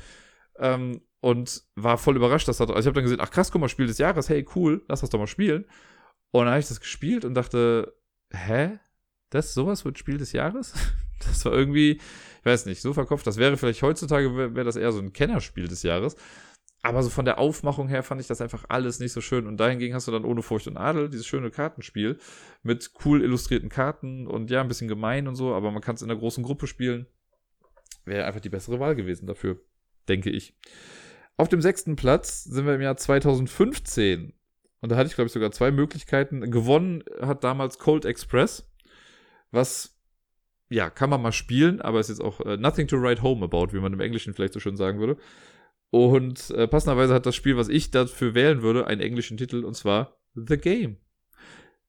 ähm, 0.60 1.02
und 1.22 1.64
war 1.76 1.98
voll 1.98 2.16
überrascht, 2.16 2.48
dass 2.48 2.57
das. 2.57 2.70
Also 2.70 2.82
ich 2.82 2.86
habe 2.86 2.95
dann 2.95 3.03
gesehen, 3.03 3.22
ach 3.22 3.32
krass, 3.32 3.52
guck 3.52 3.62
mal, 3.62 3.70
Spiel 3.70 3.88
des 3.88 3.98
Jahres, 3.98 4.30
hey, 4.30 4.45
cool, 4.56 4.84
lass 4.88 5.02
das 5.02 5.10
doch 5.10 5.20
mal 5.20 5.28
spielen. 5.28 5.66
Und 6.32 6.45
dann 6.45 6.49
habe 6.49 6.60
ich 6.60 6.68
das 6.68 6.80
gespielt 6.80 7.26
und 7.26 7.34
dachte, 7.34 7.95
hä? 8.32 8.80
Das 9.36 9.53
sowas 9.53 9.84
wird 9.84 9.99
Spiel 9.99 10.18
des 10.18 10.32
Jahres? 10.32 10.74
Das 11.20 11.45
war 11.45 11.53
irgendwie, 11.53 11.91
ich 11.94 12.45
weiß 12.45 12.66
nicht, 12.66 12.82
so 12.82 12.94
verkopft. 12.94 13.26
Das 13.26 13.38
wäre 13.38 13.56
vielleicht 13.56 13.82
heutzutage, 13.82 14.36
wäre 14.36 14.53
wär 14.53 14.66
das 14.66 14.76
eher 14.76 14.91
so 14.91 14.99
ein 14.99 15.14
Kennerspiel 15.14 15.68
des 15.68 15.82
Jahres. 15.82 16.18
Aber 16.84 17.02
so 17.02 17.10
von 17.10 17.24
der 17.24 17.40
Aufmachung 17.40 17.88
her 17.88 18.03
fand 18.03 18.20
ich 18.20 18.28
das 18.28 18.41
einfach 18.41 18.66
alles 18.68 18.99
nicht 18.99 19.14
so 19.14 19.22
schön. 19.22 19.48
Und 19.48 19.57
dahingegen 19.57 19.95
hast 19.95 20.07
du 20.07 20.12
dann 20.12 20.26
ohne 20.26 20.44
Furcht 20.44 20.68
und 20.68 20.76
Adel 20.78 21.10
dieses 21.10 21.26
schöne 21.26 21.52
Kartenspiel 21.52 22.20
mit 22.64 22.91
cool 23.06 23.24
illustrierten 23.24 23.70
Karten 23.70 24.28
und 24.28 24.52
ja, 24.52 24.62
ein 24.62 24.68
bisschen 24.68 24.90
gemein 24.90 25.28
und 25.28 25.36
so, 25.36 25.56
aber 25.56 25.72
man 25.72 25.82
kann 25.82 25.95
es 25.95 26.02
in 26.02 26.12
einer 26.12 26.20
großen 26.20 26.44
Gruppe 26.44 26.68
spielen. 26.68 27.07
Wäre 28.03 28.26
einfach 28.26 28.41
die 28.41 28.49
bessere 28.49 28.80
Wahl 28.80 28.95
gewesen 28.95 29.26
dafür, 29.26 29.60
denke 30.10 30.30
ich. 30.30 30.53
Auf 31.38 31.48
dem 31.48 31.62
sechsten 31.62 31.95
Platz 31.95 32.44
sind 32.44 32.68
wir 32.68 32.76
im 32.76 32.82
Jahr 32.82 32.98
2015. 32.98 34.34
Und 34.82 34.91
da 34.91 34.98
hatte 34.98 35.07
ich, 35.07 35.16
glaube 35.16 35.28
ich, 35.28 35.34
sogar 35.34 35.52
zwei 35.52 35.72
Möglichkeiten. 35.72 36.52
Gewonnen 36.52 37.03
hat 37.22 37.44
damals 37.44 37.80
Cold 37.80 38.06
Express, 38.06 38.70
was, 39.56 39.98
ja, 40.69 40.90
kann 40.90 41.10
man 41.10 41.22
mal 41.22 41.32
spielen, 41.32 41.82
aber 41.82 41.99
ist 41.99 42.10
jetzt 42.10 42.22
auch 42.22 42.40
uh, 42.40 42.57
nothing 42.57 42.88
to 42.88 42.98
write 42.98 43.23
home 43.23 43.44
about, 43.44 43.73
wie 43.73 43.80
man 43.80 43.94
im 43.94 43.99
Englischen 43.99 44.34
vielleicht 44.34 44.53
so 44.53 44.60
schön 44.60 44.77
sagen 44.77 44.99
würde. 44.99 45.18
Und 45.90 46.52
äh, 46.52 46.68
passenderweise 46.68 47.14
hat 47.14 47.26
das 47.26 47.36
Spiel, 47.36 47.57
was 47.57 47.69
ich 47.69 47.91
dafür 47.91 48.36
wählen 48.36 48.61
würde, 48.61 48.88
einen 48.88 49.02
englischen 49.02 49.38
Titel, 49.38 49.64
und 49.64 49.76
zwar 49.76 50.18
The 50.34 50.57
Game. 50.57 50.98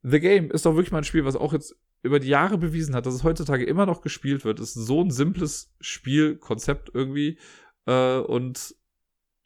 The 0.02 0.20
Game 0.20 0.50
ist 0.50 0.64
doch 0.64 0.76
wirklich 0.76 0.92
mal 0.92 0.98
ein 0.98 1.04
Spiel, 1.04 1.24
was 1.24 1.36
auch 1.36 1.52
jetzt 1.52 1.76
über 2.02 2.20
die 2.20 2.28
Jahre 2.28 2.58
bewiesen 2.58 2.94
hat, 2.94 3.06
dass 3.06 3.14
es 3.14 3.24
heutzutage 3.24 3.64
immer 3.64 3.84
noch 3.84 4.00
gespielt 4.00 4.44
wird. 4.44 4.60
Es 4.60 4.76
ist 4.76 4.86
so 4.86 5.02
ein 5.02 5.10
simples 5.10 5.74
Spielkonzept 5.80 6.90
irgendwie. 6.94 7.38
Äh, 7.86 8.18
und 8.18 8.76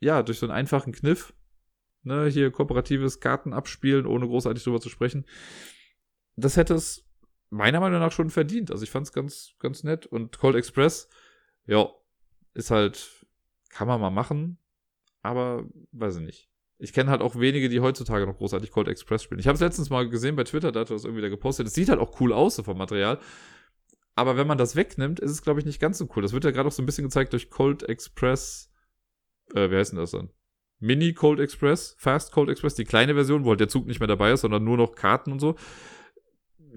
ja, 0.01 0.23
durch 0.23 0.39
so 0.39 0.47
einen 0.47 0.55
einfachen 0.55 0.93
Kniff, 0.93 1.33
ne, 2.03 2.27
hier 2.27 2.51
kooperatives 2.51 3.21
Karten 3.21 3.53
abspielen, 3.53 4.07
ohne 4.07 4.27
großartig 4.27 4.63
drüber 4.63 4.81
zu 4.81 4.91
sprechen, 4.91 5.25
das 6.37 6.57
hätte 6.57 6.75
es 6.75 7.10
meiner 7.51 7.81
Meinung 7.81 8.01
nach 8.01 8.13
schon 8.13 8.31
verdient. 8.31 8.71
Also 8.71 8.83
ich 8.85 8.91
fand 8.91 9.07
es 9.07 9.13
ganz, 9.13 9.55
ganz 9.59 9.85
nett. 9.85 10.07
Und 10.07 10.39
Cold 10.39 10.57
Express, 10.57 11.09
ja, 11.67 11.89
ist 12.55 12.71
halt, 12.71 13.27
kann 13.69 13.89
man 13.89 14.01
mal 14.01 14.11
machen, 14.11 14.59
aber 15.23 15.65
weiß 15.93 16.17
ich 16.17 16.23
nicht. 16.23 16.51
Ich 16.79 16.95
kenne 16.95 17.11
halt 17.11 17.21
auch 17.21 17.37
wenige, 17.39 17.69
die 17.69 17.81
heutzutage 17.81 18.27
noch 18.27 18.39
großartig 18.39 18.71
Cold 18.71 18.89
Express 18.89 19.23
spielen. 19.23 19.39
Ich 19.39 19.47
habe 19.47 19.55
es 19.55 19.61
letztens 19.61 19.91
mal 19.91 20.09
gesehen 20.09 20.37
bei 20.37 20.45
Twitter, 20.45 20.73
da 20.73 20.81
hat 20.81 20.91
er 20.91 20.97
das 20.97 21.05
irgendwie 21.05 21.23
da 21.23 21.29
gepostet. 21.29 21.67
Es 21.67 21.75
sieht 21.75 21.91
halt 21.91 22.01
auch 22.01 22.19
cool 22.21 22.33
aus 22.33 22.57
so 22.57 22.63
vom 22.63 22.79
Material. 22.79 23.19
Aber 24.15 24.37
wenn 24.37 24.47
man 24.47 24.59
das 24.59 24.77
wegnimmt, 24.77 25.21
ist 25.21 25.31
es, 25.31 25.43
glaube 25.43 25.61
ich, 25.61 25.67
nicht 25.67 25.81
ganz 25.81 25.99
so 25.99 26.09
cool. 26.17 26.23
Das 26.23 26.33
wird 26.33 26.45
ja 26.45 26.51
gerade 26.51 26.69
auch 26.69 26.73
so 26.73 26.83
ein 26.83 26.87
bisschen 26.87 27.05
gezeigt 27.05 27.33
durch 27.33 27.51
Cold 27.51 27.83
Express 27.83 28.71
äh, 29.55 29.71
wie 29.71 29.77
heißt 29.77 29.93
denn 29.93 29.99
das 29.99 30.13
dann? 30.13 30.31
Mini 30.79 31.13
Cold 31.13 31.41
Express, 31.41 31.95
Fast 31.99 32.33
Cold 32.33 32.49
Express, 32.49 32.75
die 32.75 32.85
kleine 32.85 33.15
Version, 33.15 33.45
wo 33.45 33.51
halt 33.51 33.61
der 33.61 33.69
Zug 33.69 33.87
nicht 33.87 34.01
mehr 34.01 34.07
dabei 34.07 34.33
ist, 34.33 34.41
sondern 34.41 34.65
nur 34.65 34.77
noch 34.77 34.95
Karten 34.95 35.33
und 35.33 35.41
so. 35.41 35.57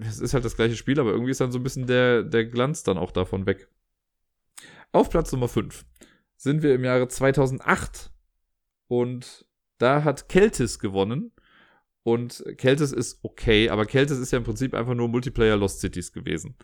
Es 0.00 0.20
ist 0.20 0.34
halt 0.34 0.44
das 0.44 0.56
gleiche 0.56 0.76
Spiel, 0.76 0.98
aber 0.98 1.10
irgendwie 1.10 1.30
ist 1.30 1.40
dann 1.40 1.52
so 1.52 1.58
ein 1.58 1.62
bisschen 1.62 1.86
der, 1.86 2.22
der 2.22 2.44
Glanz 2.44 2.82
dann 2.82 2.98
auch 2.98 3.12
davon 3.12 3.46
weg. 3.46 3.68
Auf 4.92 5.10
Platz 5.10 5.32
Nummer 5.32 5.48
5 5.48 5.84
sind 6.36 6.62
wir 6.62 6.74
im 6.74 6.84
Jahre 6.84 7.08
2008 7.08 8.10
und 8.88 9.46
da 9.78 10.04
hat 10.04 10.28
Keltis 10.28 10.78
gewonnen. 10.78 11.32
Und 12.02 12.44
Keltis 12.58 12.92
ist 12.92 13.20
okay, 13.22 13.70
aber 13.70 13.86
Keltis 13.86 14.18
ist 14.18 14.30
ja 14.30 14.38
im 14.38 14.44
Prinzip 14.44 14.74
einfach 14.74 14.94
nur 14.94 15.08
Multiplayer 15.08 15.56
Lost 15.56 15.80
Cities 15.80 16.12
gewesen. 16.12 16.54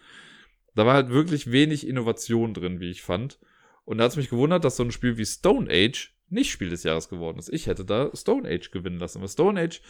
Da 0.75 0.85
war 0.85 0.95
halt 0.95 1.09
wirklich 1.09 1.51
wenig 1.51 1.87
Innovation 1.87 2.53
drin, 2.53 2.79
wie 2.79 2.91
ich 2.91 3.03
fand. 3.03 3.39
Und 3.85 3.99
da 3.99 4.05
hat 4.05 4.13
es 4.13 4.17
mich 4.17 4.29
gewundert, 4.29 4.65
dass 4.65 4.77
so 4.77 4.85
ein 4.85 4.93
Spiel 4.93 5.17
wie 5.17 5.25
Stone 5.25 5.69
Age 5.71 6.15
nicht 6.29 6.51
Spiel 6.51 6.69
des 6.69 6.85
Jahres 6.85 7.09
geworden 7.09 7.39
ist. 7.39 7.53
Ich 7.53 7.67
hätte 7.67 7.85
da 7.85 8.11
Stone 8.15 8.49
Age 8.49 8.71
gewinnen 8.71 8.99
lassen. 8.99 9.19
Aber 9.19 9.29
Stone 9.29 9.61
Age 9.61 9.81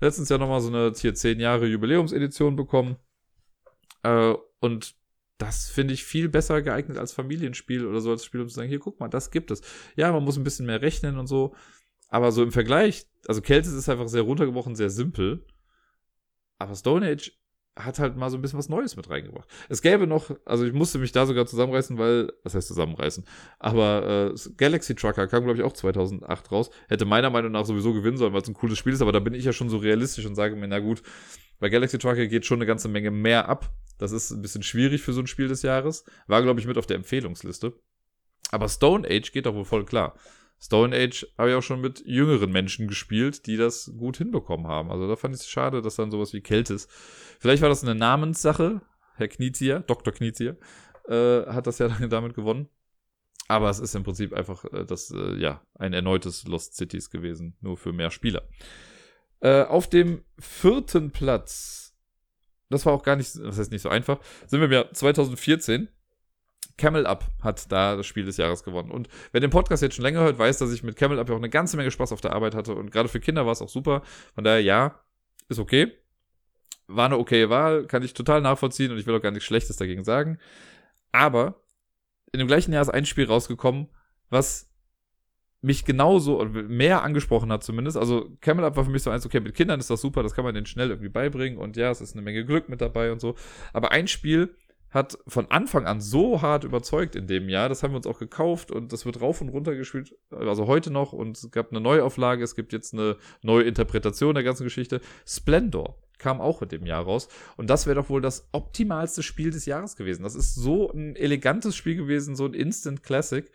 letztens 0.00 0.28
ja 0.28 0.38
nochmal 0.38 0.60
so 0.60 0.68
eine 0.68 0.92
hier 0.96 1.14
10 1.14 1.40
Jahre 1.40 1.66
Jubiläumsedition 1.66 2.56
bekommen. 2.56 2.96
Äh, 4.02 4.34
und 4.60 4.96
das 5.38 5.68
finde 5.68 5.94
ich 5.94 6.04
viel 6.04 6.28
besser 6.28 6.62
geeignet 6.62 6.98
als 6.98 7.12
Familienspiel 7.12 7.86
oder 7.86 8.00
so 8.00 8.10
als 8.10 8.24
Spiel, 8.24 8.40
um 8.40 8.48
zu 8.48 8.56
sagen, 8.56 8.68
hier, 8.68 8.80
guck 8.80 8.98
mal, 8.98 9.08
das 9.08 9.30
gibt 9.30 9.50
es. 9.50 9.62
Ja, 9.96 10.10
man 10.12 10.24
muss 10.24 10.36
ein 10.36 10.44
bisschen 10.44 10.66
mehr 10.66 10.82
rechnen 10.82 11.18
und 11.18 11.28
so. 11.28 11.54
Aber 12.08 12.32
so 12.32 12.42
im 12.42 12.52
Vergleich, 12.52 13.06
also 13.26 13.40
Keltis 13.40 13.72
ist 13.72 13.88
einfach 13.88 14.08
sehr 14.08 14.22
runtergebrochen, 14.22 14.74
sehr 14.74 14.90
simpel. 14.90 15.44
Aber 16.58 16.74
Stone 16.74 17.06
Age 17.06 17.37
hat 17.78 17.98
halt 17.98 18.16
mal 18.16 18.30
so 18.30 18.36
ein 18.36 18.42
bisschen 18.42 18.58
was 18.58 18.68
Neues 18.68 18.96
mit 18.96 19.08
reingebracht. 19.08 19.48
Es 19.68 19.82
gäbe 19.82 20.06
noch, 20.06 20.30
also 20.44 20.64
ich 20.64 20.72
musste 20.72 20.98
mich 20.98 21.12
da 21.12 21.26
sogar 21.26 21.46
zusammenreißen, 21.46 21.96
weil, 21.98 22.32
was 22.42 22.54
heißt 22.54 22.68
zusammenreißen? 22.68 23.24
Aber 23.58 24.32
äh, 24.34 24.50
Galaxy 24.56 24.94
Trucker 24.94 25.26
kam, 25.26 25.44
glaube 25.44 25.58
ich, 25.58 25.64
auch 25.64 25.72
2008 25.72 26.52
raus. 26.52 26.70
Hätte 26.88 27.04
meiner 27.04 27.30
Meinung 27.30 27.52
nach 27.52 27.64
sowieso 27.64 27.92
gewinnen 27.92 28.16
sollen, 28.16 28.32
weil 28.32 28.42
es 28.42 28.48
ein 28.48 28.54
cooles 28.54 28.78
Spiel 28.78 28.92
ist, 28.92 29.02
aber 29.02 29.12
da 29.12 29.20
bin 29.20 29.34
ich 29.34 29.44
ja 29.44 29.52
schon 29.52 29.70
so 29.70 29.78
realistisch 29.78 30.26
und 30.26 30.34
sage 30.34 30.56
mir, 30.56 30.68
na 30.68 30.80
gut, 30.80 31.02
bei 31.60 31.68
Galaxy 31.68 31.98
Trucker 31.98 32.26
geht 32.26 32.46
schon 32.46 32.58
eine 32.58 32.66
ganze 32.66 32.88
Menge 32.88 33.10
mehr 33.10 33.48
ab. 33.48 33.70
Das 33.98 34.12
ist 34.12 34.30
ein 34.30 34.42
bisschen 34.42 34.62
schwierig 34.62 35.02
für 35.02 35.12
so 35.12 35.20
ein 35.20 35.26
Spiel 35.26 35.48
des 35.48 35.62
Jahres. 35.62 36.04
War, 36.26 36.42
glaube 36.42 36.60
ich, 36.60 36.66
mit 36.66 36.78
auf 36.78 36.86
der 36.86 36.96
Empfehlungsliste. 36.96 37.72
Aber 38.50 38.68
Stone 38.68 39.06
Age 39.08 39.32
geht 39.32 39.46
doch 39.46 39.54
wohl 39.54 39.64
voll 39.64 39.84
klar. 39.84 40.14
Stone 40.60 40.96
Age 40.96 41.26
habe 41.36 41.50
ich 41.50 41.54
auch 41.54 41.62
schon 41.62 41.80
mit 41.80 42.02
jüngeren 42.04 42.50
Menschen 42.50 42.88
gespielt, 42.88 43.46
die 43.46 43.56
das 43.56 43.92
gut 43.96 44.16
hinbekommen 44.18 44.66
haben. 44.66 44.90
Also 44.90 45.06
da 45.06 45.16
fand 45.16 45.34
ich 45.34 45.42
es 45.42 45.48
schade, 45.48 45.82
dass 45.82 45.96
dann 45.96 46.10
sowas 46.10 46.32
wie 46.32 46.40
Keltis. 46.40 46.88
Vielleicht 47.38 47.62
war 47.62 47.68
das 47.68 47.84
eine 47.84 47.94
Namenssache. 47.94 48.80
Herr 49.14 49.28
Knizier, 49.28 49.80
Dr. 49.80 50.12
Knizier, 50.12 50.56
äh, 51.08 51.46
hat 51.46 51.66
das 51.66 51.78
ja 51.78 51.88
damit 52.08 52.34
gewonnen. 52.34 52.68
Aber 53.46 53.70
es 53.70 53.78
ist 53.78 53.94
im 53.94 54.04
Prinzip 54.04 54.34
einfach 54.34 54.64
äh, 54.66 54.84
das, 54.84 55.10
äh, 55.10 55.36
ja, 55.36 55.62
ein 55.74 55.92
erneutes 55.92 56.46
Lost 56.46 56.74
Cities 56.74 57.10
gewesen, 57.10 57.56
nur 57.60 57.76
für 57.76 57.92
mehr 57.92 58.10
Spieler. 58.10 58.42
Äh, 59.40 59.62
auf 59.62 59.88
dem 59.88 60.24
vierten 60.38 61.12
Platz, 61.12 61.96
das 62.68 62.84
war 62.84 62.92
auch 62.92 63.02
gar 63.02 63.16
nicht, 63.16 63.34
das 63.36 63.58
heißt 63.58 63.72
nicht 63.72 63.82
so 63.82 63.88
einfach, 63.88 64.18
sind 64.46 64.60
wir 64.60 64.66
im 64.66 64.72
Jahr 64.72 64.92
2014. 64.92 65.88
Camel 66.76 67.06
Up 67.06 67.26
hat 67.42 67.70
da 67.70 67.96
das 67.96 68.06
Spiel 68.06 68.24
des 68.24 68.36
Jahres 68.36 68.62
gewonnen. 68.62 68.90
Und 68.90 69.08
wer 69.32 69.40
den 69.40 69.50
Podcast 69.50 69.82
jetzt 69.82 69.96
schon 69.96 70.04
länger 70.04 70.20
hört, 70.20 70.38
weiß, 70.38 70.58
dass 70.58 70.72
ich 70.72 70.82
mit 70.82 70.96
Camel 70.96 71.18
Up 71.18 71.28
ja 71.28 71.34
auch 71.34 71.38
eine 71.38 71.50
ganze 71.50 71.76
Menge 71.76 71.90
Spaß 71.90 72.12
auf 72.12 72.20
der 72.20 72.32
Arbeit 72.32 72.54
hatte. 72.54 72.74
Und 72.74 72.90
gerade 72.90 73.08
für 73.08 73.20
Kinder 73.20 73.44
war 73.44 73.52
es 73.52 73.60
auch 73.60 73.68
super. 73.68 74.02
Von 74.34 74.44
daher, 74.44 74.62
ja, 74.62 75.00
ist 75.48 75.58
okay. 75.58 75.92
War 76.86 77.06
eine 77.06 77.18
okaye 77.18 77.50
Wahl, 77.50 77.86
kann 77.86 78.02
ich 78.02 78.14
total 78.14 78.40
nachvollziehen 78.40 78.92
und 78.92 78.98
ich 78.98 79.06
will 79.06 79.14
auch 79.14 79.20
gar 79.20 79.32
nichts 79.32 79.44
Schlechtes 79.44 79.76
dagegen 79.76 80.04
sagen. 80.04 80.38
Aber 81.12 81.60
in 82.32 82.38
dem 82.38 82.48
gleichen 82.48 82.72
Jahr 82.72 82.82
ist 82.82 82.88
ein 82.88 83.06
Spiel 83.06 83.26
rausgekommen, 83.26 83.88
was 84.30 84.70
mich 85.60 85.84
genauso 85.84 86.44
mehr 86.44 87.02
angesprochen 87.02 87.50
hat 87.50 87.64
zumindest. 87.64 87.96
Also 87.96 88.30
Camel 88.40 88.64
Up 88.64 88.76
war 88.76 88.84
für 88.84 88.90
mich 88.90 89.02
so 89.02 89.10
eins, 89.10 89.26
okay, 89.26 89.40
mit 89.40 89.54
Kindern 89.54 89.80
ist 89.80 89.90
das 89.90 90.00
super, 90.00 90.22
das 90.22 90.34
kann 90.34 90.44
man 90.44 90.54
denen 90.54 90.66
schnell 90.66 90.90
irgendwie 90.90 91.08
beibringen 91.08 91.58
und 91.58 91.76
ja, 91.76 91.90
es 91.90 92.00
ist 92.00 92.14
eine 92.14 92.22
Menge 92.22 92.44
Glück 92.44 92.68
mit 92.68 92.80
dabei 92.80 93.10
und 93.10 93.20
so. 93.20 93.34
Aber 93.72 93.90
ein 93.90 94.06
Spiel, 94.06 94.54
hat 94.90 95.18
von 95.26 95.50
Anfang 95.50 95.86
an 95.86 96.00
so 96.00 96.40
hart 96.40 96.64
überzeugt 96.64 97.14
in 97.14 97.26
dem 97.26 97.48
Jahr. 97.48 97.68
Das 97.68 97.82
haben 97.82 97.92
wir 97.92 97.98
uns 97.98 98.06
auch 98.06 98.18
gekauft 98.18 98.70
und 98.70 98.92
das 98.92 99.04
wird 99.04 99.20
rauf 99.20 99.40
und 99.40 99.50
runter 99.50 99.74
gespielt, 99.74 100.16
also 100.30 100.66
heute 100.66 100.90
noch. 100.90 101.12
Und 101.12 101.36
es 101.36 101.50
gab 101.50 101.70
eine 101.70 101.80
Neuauflage, 101.80 102.42
es 102.42 102.54
gibt 102.54 102.72
jetzt 102.72 102.94
eine 102.94 103.16
neue 103.42 103.64
Interpretation 103.64 104.34
der 104.34 104.44
ganzen 104.44 104.64
Geschichte. 104.64 105.00
Splendor 105.26 105.98
kam 106.18 106.40
auch 106.40 106.62
in 106.62 106.68
dem 106.68 106.86
Jahr 106.86 107.04
raus. 107.04 107.28
Und 107.56 107.70
das 107.70 107.86
wäre 107.86 107.96
doch 107.96 108.08
wohl 108.08 108.20
das 108.20 108.48
optimalste 108.52 109.22
Spiel 109.22 109.50
des 109.50 109.66
Jahres 109.66 109.96
gewesen. 109.96 110.22
Das 110.22 110.34
ist 110.34 110.54
so 110.54 110.90
ein 110.92 111.16
elegantes 111.16 111.76
Spiel 111.76 111.96
gewesen, 111.96 112.34
so 112.34 112.46
ein 112.46 112.54
Instant 112.54 113.02
Classic. 113.02 113.50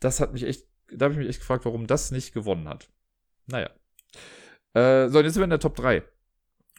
Das 0.00 0.20
hat 0.20 0.32
mich 0.32 0.44
echt, 0.44 0.66
da 0.92 1.06
habe 1.06 1.14
ich 1.14 1.18
mich 1.18 1.28
echt 1.28 1.40
gefragt, 1.40 1.64
warum 1.64 1.86
das 1.86 2.10
nicht 2.10 2.34
gewonnen 2.34 2.68
hat. 2.68 2.88
Naja. 3.46 3.70
Äh, 4.74 5.08
so, 5.08 5.18
und 5.18 5.24
jetzt 5.24 5.34
sind 5.34 5.40
wir 5.40 5.44
in 5.44 5.50
der 5.50 5.60
Top 5.60 5.76
3. 5.76 6.02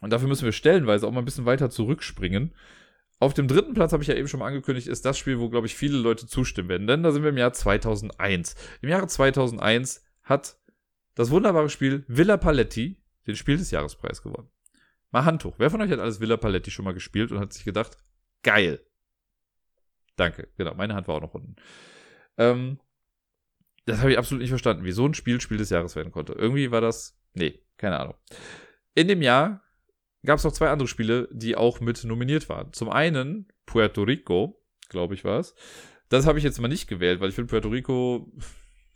Und 0.02 0.10
dafür 0.10 0.28
müssen 0.28 0.44
wir 0.44 0.52
stellenweise 0.52 1.06
auch 1.06 1.10
mal 1.10 1.20
ein 1.20 1.24
bisschen 1.24 1.46
weiter 1.46 1.68
zurückspringen. 1.68 2.54
Auf 3.20 3.34
dem 3.34 3.48
dritten 3.48 3.74
Platz 3.74 3.92
habe 3.92 4.02
ich 4.02 4.08
ja 4.08 4.14
eben 4.14 4.28
schon 4.28 4.40
mal 4.40 4.46
angekündigt, 4.46 4.88
ist 4.88 5.04
das 5.04 5.18
Spiel, 5.18 5.38
wo, 5.38 5.50
glaube 5.50 5.66
ich, 5.66 5.76
viele 5.76 5.98
Leute 5.98 6.26
zustimmen 6.26 6.70
werden. 6.70 6.86
Denn 6.86 7.02
da 7.02 7.12
sind 7.12 7.22
wir 7.22 7.28
im 7.28 7.36
Jahr 7.36 7.52
2001. 7.52 8.56
Im 8.80 8.88
Jahre 8.88 9.06
2001 9.06 10.02
hat 10.22 10.56
das 11.14 11.30
wunderbare 11.30 11.68
Spiel 11.68 12.02
Villa 12.08 12.38
Paletti 12.38 12.96
den 13.26 13.36
Spiel 13.36 13.58
des 13.58 13.70
Jahrespreis 13.70 14.22
gewonnen. 14.22 14.48
Mal 15.10 15.26
Handtuch. 15.26 15.54
Wer 15.58 15.70
von 15.70 15.82
euch 15.82 15.90
hat 15.90 15.98
alles 15.98 16.20
Villa 16.20 16.38
Paletti 16.38 16.70
schon 16.70 16.86
mal 16.86 16.94
gespielt 16.94 17.30
und 17.30 17.40
hat 17.40 17.52
sich 17.52 17.64
gedacht, 17.64 17.98
geil. 18.42 18.80
Danke. 20.16 20.48
Genau, 20.56 20.74
meine 20.74 20.94
Hand 20.94 21.06
war 21.06 21.16
auch 21.16 21.20
noch 21.20 21.34
unten. 21.34 21.56
Ähm, 22.38 22.80
das 23.84 23.98
habe 23.98 24.12
ich 24.12 24.18
absolut 24.18 24.40
nicht 24.40 24.50
verstanden, 24.50 24.84
wie 24.84 24.92
so 24.92 25.04
ein 25.04 25.12
Spiel 25.12 25.42
Spiel 25.42 25.58
des 25.58 25.68
Jahres 25.68 25.94
werden 25.94 26.10
konnte. 26.10 26.32
Irgendwie 26.32 26.70
war 26.70 26.80
das, 26.80 27.20
nee, 27.34 27.60
keine 27.76 28.00
Ahnung. 28.00 28.14
In 28.94 29.08
dem 29.08 29.20
Jahr 29.20 29.62
gab 30.24 30.38
es 30.38 30.44
noch 30.44 30.52
zwei 30.52 30.68
andere 30.68 30.88
Spiele, 30.88 31.28
die 31.32 31.56
auch 31.56 31.80
mit 31.80 32.04
nominiert 32.04 32.48
waren. 32.48 32.72
Zum 32.72 32.88
einen 32.90 33.48
Puerto 33.66 34.02
Rico, 34.02 34.62
glaube 34.88 35.14
ich 35.14 35.24
war 35.24 35.40
es. 35.40 35.54
Das 36.08 36.26
habe 36.26 36.38
ich 36.38 36.44
jetzt 36.44 36.60
mal 36.60 36.68
nicht 36.68 36.88
gewählt, 36.88 37.20
weil 37.20 37.28
ich 37.28 37.34
finde 37.34 37.50
Puerto 37.50 37.68
Rico, 37.68 38.32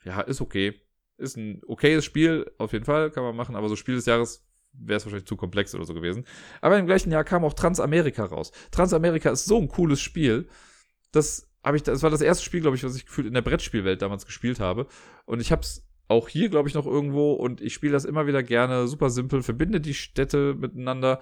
ja, 0.05 0.21
ist 0.21 0.41
okay. 0.41 0.81
Ist 1.17 1.37
ein 1.37 1.63
okayes 1.67 2.05
Spiel, 2.05 2.51
auf 2.59 2.73
jeden 2.73 2.85
Fall, 2.85 3.11
kann 3.11 3.23
man 3.23 3.37
machen, 3.37 3.55
aber 3.55 3.69
so 3.69 3.77
Spiel 3.77 3.95
des 3.95 4.07
Jahres 4.07 4.45
wäre 4.73 4.97
es 4.97 5.05
wahrscheinlich 5.05 5.29
zu 5.29 5.37
komplex 5.37 5.75
oder 5.75 5.85
so 5.85 5.95
gewesen. 5.95 6.25
Aber 6.61 6.79
im 6.79 6.87
gleichen 6.87 7.13
Jahr 7.13 7.23
kam 7.23 7.45
auch 7.45 7.55
Transamerika 7.55 8.25
raus. 8.25 8.51
Transamerika 8.73 9.31
ist 9.31 9.45
so 9.45 9.59
ein 9.59 9.69
cooles 9.69 10.01
Spiel. 10.01 10.49
Das 11.13 11.49
habe 11.63 11.77
ich, 11.77 11.85
das 11.85 12.03
war 12.03 12.11
das 12.11 12.21
erste 12.21 12.45
Spiel, 12.45 12.61
glaube 12.61 12.77
ich, 12.77 12.83
was 12.83 12.97
ich 12.97 13.07
gefühlt 13.07 13.29
in 13.29 13.35
der 13.35 13.43
Brettspielwelt 13.43 14.03
damals 14.03 14.27
gespielt 14.27 14.59
habe. 14.59 14.89
Und 15.25 15.41
ich 15.41 15.53
habe 15.53 15.63
es 15.63 15.87
auch 16.09 16.29
hier, 16.29 16.49
glaube 16.49 16.69
ich, 16.69 16.75
noch 16.75 16.87
irgendwo 16.87 17.33
und 17.33 17.61
ich 17.61 17.75
spiele 17.75 17.93
das 17.93 18.05
immer 18.05 18.27
wieder 18.27 18.43
gerne. 18.43 18.87
Super 18.87 19.11
simpel, 19.11 19.43
verbinde 19.43 19.81
die 19.81 19.95
Städte 19.95 20.55
miteinander 20.55 21.21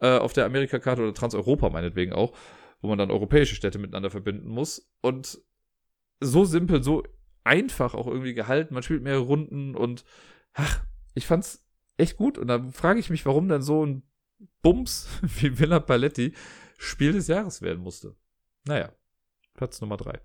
äh, 0.00 0.18
auf 0.18 0.32
der 0.32 0.46
Amerikakarte 0.46 1.02
oder 1.02 1.14
Transeuropa 1.14 1.70
meinetwegen 1.70 2.12
auch, 2.12 2.36
wo 2.80 2.88
man 2.88 2.98
dann 2.98 3.10
europäische 3.10 3.54
Städte 3.54 3.78
miteinander 3.78 4.10
verbinden 4.10 4.48
muss. 4.48 4.90
Und 5.00 5.40
so 6.20 6.44
simpel, 6.44 6.82
so 6.82 7.04
einfach 7.44 7.94
auch 7.94 8.06
irgendwie 8.06 8.34
gehalten. 8.34 8.74
Man 8.74 8.82
spielt 8.82 9.02
mehrere 9.02 9.22
Runden 9.22 9.74
und 9.74 10.04
ach, 10.54 10.84
ich 11.14 11.26
fand's 11.26 11.66
echt 11.96 12.16
gut. 12.16 12.38
Und 12.38 12.48
dann 12.48 12.72
frage 12.72 13.00
ich 13.00 13.10
mich, 13.10 13.24
warum 13.26 13.48
dann 13.48 13.62
so 13.62 13.84
ein 13.84 14.02
Bums 14.62 15.08
wie 15.22 15.58
Villa 15.58 15.80
Paletti 15.80 16.34
Spiel 16.78 17.12
des 17.12 17.28
Jahres 17.28 17.62
werden 17.62 17.82
musste. 17.82 18.16
Naja, 18.64 18.92
Platz 19.60 19.82
Nummer 19.82 19.98
3. 19.98 20.18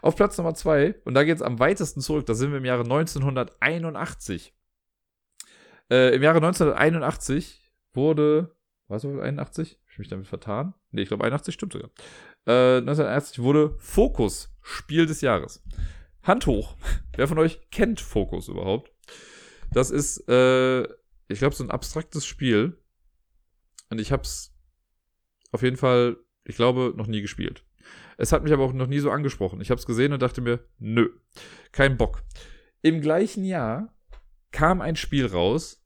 Auf 0.00 0.14
Platz 0.14 0.38
Nummer 0.38 0.54
2, 0.54 1.00
und 1.04 1.14
da 1.14 1.24
geht 1.24 1.34
es 1.34 1.42
am 1.42 1.58
weitesten 1.58 2.00
zurück, 2.00 2.24
da 2.24 2.34
sind 2.34 2.52
wir 2.52 2.58
im 2.58 2.64
Jahre 2.64 2.84
1981. 2.84 4.54
Äh, 5.90 6.14
Im 6.14 6.22
Jahre 6.22 6.36
1981 6.36 7.72
wurde, 7.94 8.54
was 8.86 9.02
war 9.02 9.20
81? 9.20 9.80
Hab 9.82 9.90
ich 9.90 9.98
mich 9.98 10.08
damit 10.08 10.28
vertan? 10.28 10.74
Ne, 10.92 11.02
ich 11.02 11.08
glaube 11.08 11.24
81 11.24 11.52
stimmt 11.52 11.72
sogar. 11.72 11.90
Äh, 12.46 12.78
1981 12.78 13.40
wurde 13.40 13.74
Fokus 13.80 14.54
Spiel 14.62 15.06
des 15.06 15.20
Jahres. 15.20 15.64
Hand 16.22 16.46
hoch. 16.46 16.76
Wer 17.16 17.26
von 17.26 17.40
euch 17.40 17.68
kennt 17.72 18.00
Fokus 18.00 18.46
überhaupt? 18.46 18.92
Das 19.72 19.90
ist, 19.90 20.28
äh, 20.28 20.84
ich 21.26 21.40
glaube, 21.40 21.56
so 21.56 21.64
ein 21.64 21.72
abstraktes 21.72 22.24
Spiel. 22.24 22.80
Und 23.90 24.00
ich 24.00 24.12
habe 24.12 24.22
es 24.22 24.54
auf 25.50 25.62
jeden 25.62 25.76
Fall, 25.76 26.18
ich 26.44 26.54
glaube, 26.54 26.94
noch 26.96 27.08
nie 27.08 27.20
gespielt. 27.20 27.65
Es 28.16 28.32
hat 28.32 28.42
mich 28.42 28.52
aber 28.52 28.64
auch 28.64 28.72
noch 28.72 28.86
nie 28.86 28.98
so 28.98 29.10
angesprochen. 29.10 29.60
Ich 29.60 29.70
habe 29.70 29.78
es 29.78 29.86
gesehen 29.86 30.12
und 30.12 30.22
dachte 30.22 30.40
mir, 30.40 30.60
nö, 30.78 31.10
kein 31.72 31.96
Bock. 31.96 32.22
Im 32.82 33.00
gleichen 33.00 33.44
Jahr 33.44 33.94
kam 34.52 34.80
ein 34.80 34.96
Spiel 34.96 35.26
raus, 35.26 35.84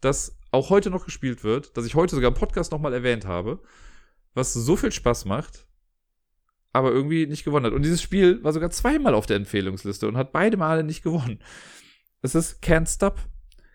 das 0.00 0.38
auch 0.52 0.70
heute 0.70 0.90
noch 0.90 1.04
gespielt 1.04 1.42
wird, 1.42 1.76
das 1.76 1.84
ich 1.84 1.94
heute 1.94 2.14
sogar 2.14 2.28
im 2.28 2.36
Podcast 2.36 2.70
nochmal 2.70 2.94
erwähnt 2.94 3.24
habe, 3.24 3.60
was 4.34 4.52
so 4.52 4.76
viel 4.76 4.92
Spaß 4.92 5.24
macht, 5.24 5.66
aber 6.72 6.92
irgendwie 6.92 7.26
nicht 7.26 7.44
gewonnen 7.44 7.66
hat. 7.66 7.72
Und 7.72 7.82
dieses 7.82 8.02
Spiel 8.02 8.42
war 8.44 8.52
sogar 8.52 8.70
zweimal 8.70 9.14
auf 9.14 9.26
der 9.26 9.36
Empfehlungsliste 9.36 10.06
und 10.06 10.16
hat 10.16 10.32
beide 10.32 10.56
Male 10.56 10.84
nicht 10.84 11.02
gewonnen. 11.02 11.42
Es 12.22 12.34
ist 12.34 12.62
Can't 12.62 12.92
Stop. 12.92 13.18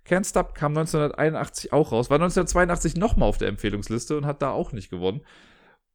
Can't 0.07 0.27
Stop 0.27 0.55
kam 0.55 0.71
1981 0.71 1.73
auch 1.73 1.91
raus, 1.91 2.09
war 2.09 2.15
1982 2.15 2.95
nochmal 2.95 3.29
auf 3.29 3.37
der 3.37 3.49
Empfehlungsliste 3.49 4.17
und 4.17 4.25
hat 4.25 4.41
da 4.41 4.51
auch 4.51 4.71
nicht 4.71 4.89
gewonnen. 4.89 5.21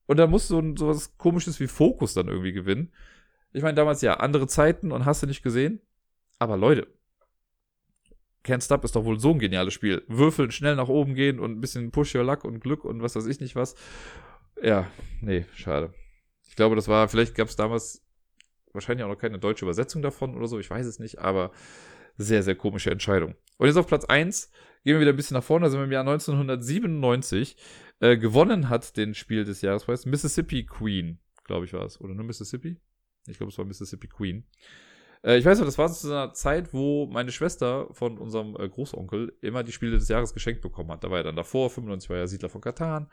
Und 0.07 0.19
da 0.19 0.27
muss 0.27 0.49
so, 0.49 0.59
ein, 0.59 0.77
so 0.77 0.89
was 0.89 1.17
komisches 1.17 1.61
wie 1.61 1.67
Fokus 1.67 2.15
dann 2.15 2.29
irgendwie 2.29 2.53
gewinnen. 2.53 2.93
Ich 3.53 3.63
meine, 3.63 3.75
damals 3.75 4.03
ja, 4.03 4.15
andere 4.15 4.47
Zeiten 4.47 4.93
und 4.93 5.05
hast 5.05 5.23
du 5.23 5.27
nicht 5.27 5.43
gesehen. 5.43 5.81
Aber 6.39 6.57
Leute, 6.57 6.89
Can't 8.45 8.63
Stop 8.63 8.85
ist 8.85 8.95
doch 8.95 9.05
wohl 9.05 9.19
so 9.19 9.31
ein 9.31 9.39
geniales 9.39 9.73
Spiel. 9.73 10.05
Würfeln, 10.09 10.51
schnell 10.51 10.77
nach 10.77 10.89
oben 10.89 11.15
gehen 11.15 11.39
und 11.41 11.53
ein 11.53 11.61
bisschen 11.61 11.91
Push 11.91 12.15
Your 12.15 12.25
Luck 12.25 12.45
und 12.45 12.61
Glück 12.61 12.85
und 12.85 13.03
was 13.03 13.17
weiß 13.17 13.27
ich 13.27 13.41
nicht 13.41 13.57
was. 13.57 13.75
Ja, 14.63 14.87
nee, 15.21 15.47
schade. 15.55 15.95
Ich 16.49 16.57
glaube, 16.57 16.77
das 16.77 16.89
war, 16.89 17.09
vielleicht 17.09 17.35
gab 17.35 17.49
es 17.49 17.57
damals 17.57 18.05
wahrscheinlich 18.73 19.05
auch 19.05 19.09
noch 19.09 19.19
keine 19.19 19.39
deutsche 19.39 19.65
Übersetzung 19.65 20.03
davon 20.03 20.37
oder 20.37 20.47
so, 20.47 20.59
ich 20.59 20.69
weiß 20.69 20.85
es 20.87 20.99
nicht, 20.99 21.19
aber 21.19 21.53
sehr, 22.17 22.43
sehr 22.43 22.55
komische 22.55 22.91
Entscheidung. 22.91 23.35
Und 23.57 23.67
jetzt 23.67 23.77
auf 23.77 23.87
Platz 23.87 24.05
1 24.05 24.51
gehen 24.85 24.95
wir 24.95 25.01
wieder 25.01 25.13
ein 25.13 25.17
bisschen 25.17 25.37
nach 25.37 25.45
vorne, 25.45 25.67
da 25.67 25.71
sind 25.71 25.81
wir 25.81 25.85
im 25.85 25.93
Jahr 25.93 26.07
1997. 26.07 27.57
Äh, 28.01 28.17
gewonnen 28.17 28.69
hat 28.69 28.97
den 28.97 29.15
Spiel 29.15 29.45
des 29.45 29.63
Jahrespreis 29.63 30.07
Mississippi 30.07 30.67
Queen, 30.67 31.21
glaube 31.45 31.67
ich 31.67 31.73
war 31.73 31.85
es. 31.85 32.01
Oder 32.01 32.15
nur 32.15 32.25
Mississippi? 32.25 32.81
Ich 33.27 33.39
glaube, 33.39 33.53
es 33.53 33.59
war 33.59 33.65
Mississippi 33.65 34.09
Queen. 34.09 34.47
Äh, 35.23 35.39
ich 35.39 35.45
weiß 35.45 35.59
noch, 35.59 35.67
das 35.67 35.79
war 35.79 35.91
zu 35.91 36.09
einer 36.09 36.33
Zeit, 36.33 36.73
wo 36.73 37.07
meine 37.07 37.33
Schwester 37.33 37.89
von 37.93 38.19
unserem 38.19 38.57
äh, 38.57 38.69
Großonkel 38.69 39.37
immer 39.41 39.63
die 39.63 39.73
Spiele 39.73 39.93
des 39.99 40.09
Jahres 40.09 40.35
geschenkt 40.35 40.61
bekommen 40.61 40.91
hat. 40.91 41.03
Da 41.03 41.11
war 41.11 41.19
ja 41.19 41.23
dann 41.23 41.37
davor, 41.37 41.71
95 41.71 42.11
war 42.11 42.19
ja 42.19 42.27
Siedler 42.27 42.51
von 42.51 42.61
Katan. 42.61 43.11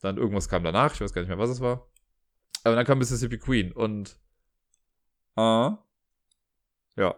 Dann 0.00 0.16
irgendwas 0.16 0.48
kam 0.48 0.64
danach, 0.64 0.94
ich 0.94 1.00
weiß 1.00 1.12
gar 1.12 1.22
nicht 1.22 1.28
mehr, 1.28 1.38
was 1.38 1.50
es 1.50 1.60
war. 1.60 1.88
Aber 2.64 2.74
dann 2.74 2.84
kam 2.84 2.98
Mississippi 2.98 3.38
Queen 3.38 3.72
und 3.72 4.18
äh, 5.36 5.70
ja. 6.96 7.14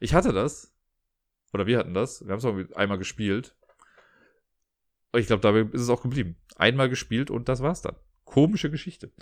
Ich 0.00 0.14
hatte 0.14 0.32
das. 0.32 0.74
Oder 1.52 1.66
wir 1.66 1.78
hatten 1.78 1.94
das. 1.94 2.24
Wir 2.24 2.32
haben 2.32 2.38
es 2.38 2.44
auch 2.44 2.76
einmal 2.76 2.98
gespielt. 2.98 3.56
Ich 5.16 5.26
glaube, 5.26 5.42
dabei 5.42 5.60
ist 5.72 5.82
es 5.82 5.88
auch 5.90 6.02
geblieben. 6.02 6.36
Einmal 6.56 6.88
gespielt 6.88 7.30
und 7.30 7.48
das 7.48 7.62
war's 7.62 7.82
dann. 7.82 7.96
Komische 8.24 8.70
Geschichte. 8.70 9.12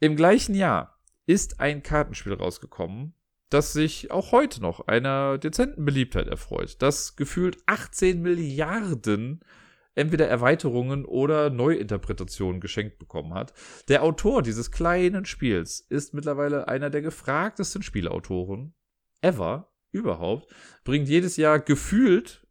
Im 0.00 0.16
gleichen 0.16 0.54
Jahr 0.54 1.00
ist 1.26 1.60
ein 1.60 1.82
Kartenspiel 1.82 2.34
rausgekommen, 2.34 3.14
das 3.48 3.72
sich 3.72 4.10
auch 4.10 4.32
heute 4.32 4.60
noch 4.60 4.86
einer 4.86 5.38
dezenten 5.38 5.84
Beliebtheit 5.84 6.26
erfreut, 6.26 6.76
das 6.80 7.16
gefühlt 7.16 7.56
18 7.66 8.20
Milliarden 8.20 9.40
entweder 9.94 10.26
Erweiterungen 10.26 11.04
oder 11.04 11.50
Neuinterpretationen 11.50 12.60
geschenkt 12.60 12.98
bekommen 12.98 13.32
hat. 13.32 13.52
Der 13.88 14.02
Autor 14.02 14.42
dieses 14.42 14.72
kleinen 14.72 15.24
Spiels 15.24 15.80
ist 15.80 16.14
mittlerweile 16.14 16.68
einer 16.68 16.90
der 16.90 17.00
gefragtesten 17.00 17.82
Spielautoren 17.82 18.74
ever 19.22 19.72
überhaupt, 19.92 20.52
bringt 20.82 21.08
jedes 21.08 21.36
Jahr 21.36 21.60
gefühlt 21.60 22.44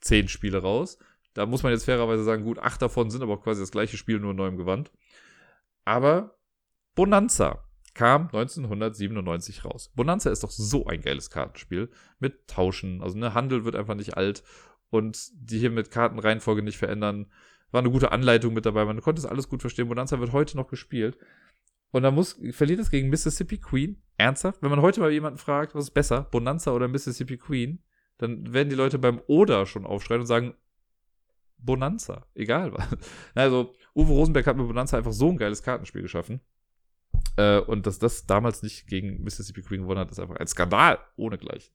zehn 0.00 0.28
Spiele 0.28 0.58
raus 0.58 0.98
da 1.34 1.46
muss 1.46 1.62
man 1.62 1.72
jetzt 1.72 1.84
fairerweise 1.84 2.24
sagen, 2.24 2.44
gut, 2.44 2.58
acht 2.58 2.82
davon 2.82 3.10
sind 3.10 3.22
aber 3.22 3.34
auch 3.34 3.42
quasi 3.42 3.60
das 3.60 3.70
gleiche 3.70 3.96
Spiel, 3.96 4.18
nur 4.18 4.32
in 4.32 4.36
neuem 4.36 4.56
Gewand. 4.56 4.90
Aber 5.84 6.36
Bonanza 6.94 7.64
kam 7.94 8.26
1997 8.26 9.64
raus. 9.64 9.92
Bonanza 9.94 10.30
ist 10.30 10.42
doch 10.42 10.50
so 10.50 10.86
ein 10.86 11.00
geiles 11.00 11.30
Kartenspiel 11.30 11.90
mit 12.18 12.46
Tauschen. 12.48 13.02
Also 13.02 13.18
ne, 13.18 13.34
Handel 13.34 13.64
wird 13.64 13.76
einfach 13.76 13.94
nicht 13.94 14.16
alt 14.16 14.42
und 14.90 15.30
die 15.34 15.58
hier 15.58 15.70
mit 15.70 15.90
Kartenreihenfolge 15.90 16.62
nicht 16.62 16.78
verändern. 16.78 17.26
War 17.70 17.80
eine 17.80 17.90
gute 17.90 18.12
Anleitung 18.12 18.52
mit 18.52 18.66
dabei. 18.66 18.84
Man 18.84 19.00
konnte 19.00 19.20
es 19.20 19.26
alles 19.26 19.48
gut 19.48 19.60
verstehen. 19.60 19.88
Bonanza 19.88 20.18
wird 20.18 20.32
heute 20.32 20.56
noch 20.56 20.68
gespielt. 20.68 21.18
Und 21.92 22.02
da 22.02 22.10
muss, 22.10 22.40
verliert 22.50 22.80
es 22.80 22.90
gegen 22.90 23.08
Mississippi 23.08 23.58
Queen. 23.58 24.02
Ernsthaft? 24.16 24.62
Wenn 24.62 24.70
man 24.70 24.82
heute 24.82 25.00
mal 25.00 25.10
jemanden 25.10 25.38
fragt, 25.38 25.74
was 25.74 25.84
ist 25.84 25.90
besser, 25.92 26.22
Bonanza 26.22 26.72
oder 26.72 26.88
Mississippi 26.88 27.36
Queen, 27.36 27.82
dann 28.18 28.52
werden 28.52 28.68
die 28.68 28.76
Leute 28.76 28.98
beim 28.98 29.20
Oder 29.26 29.66
schon 29.66 29.86
aufschreien 29.86 30.20
und 30.20 30.26
sagen, 30.26 30.54
Bonanza. 31.62 32.26
Egal 32.34 32.72
was. 32.72 32.86
Also, 33.34 33.74
Uwe 33.94 34.12
Rosenberg 34.12 34.46
hat 34.46 34.56
mit 34.56 34.66
Bonanza 34.66 34.96
einfach 34.96 35.12
so 35.12 35.28
ein 35.28 35.36
geiles 35.36 35.62
Kartenspiel 35.62 36.02
geschaffen. 36.02 36.40
Äh, 37.36 37.58
und 37.60 37.86
dass 37.86 37.98
das 37.98 38.26
damals 38.26 38.62
nicht 38.62 38.86
gegen 38.86 39.22
Mississippi 39.22 39.62
Queen 39.62 39.82
gewonnen 39.82 40.00
hat, 40.00 40.10
ist 40.10 40.20
einfach 40.20 40.36
ein 40.36 40.46
Skandal 40.46 40.98
ohne 41.16 41.38
gleich. 41.38 41.72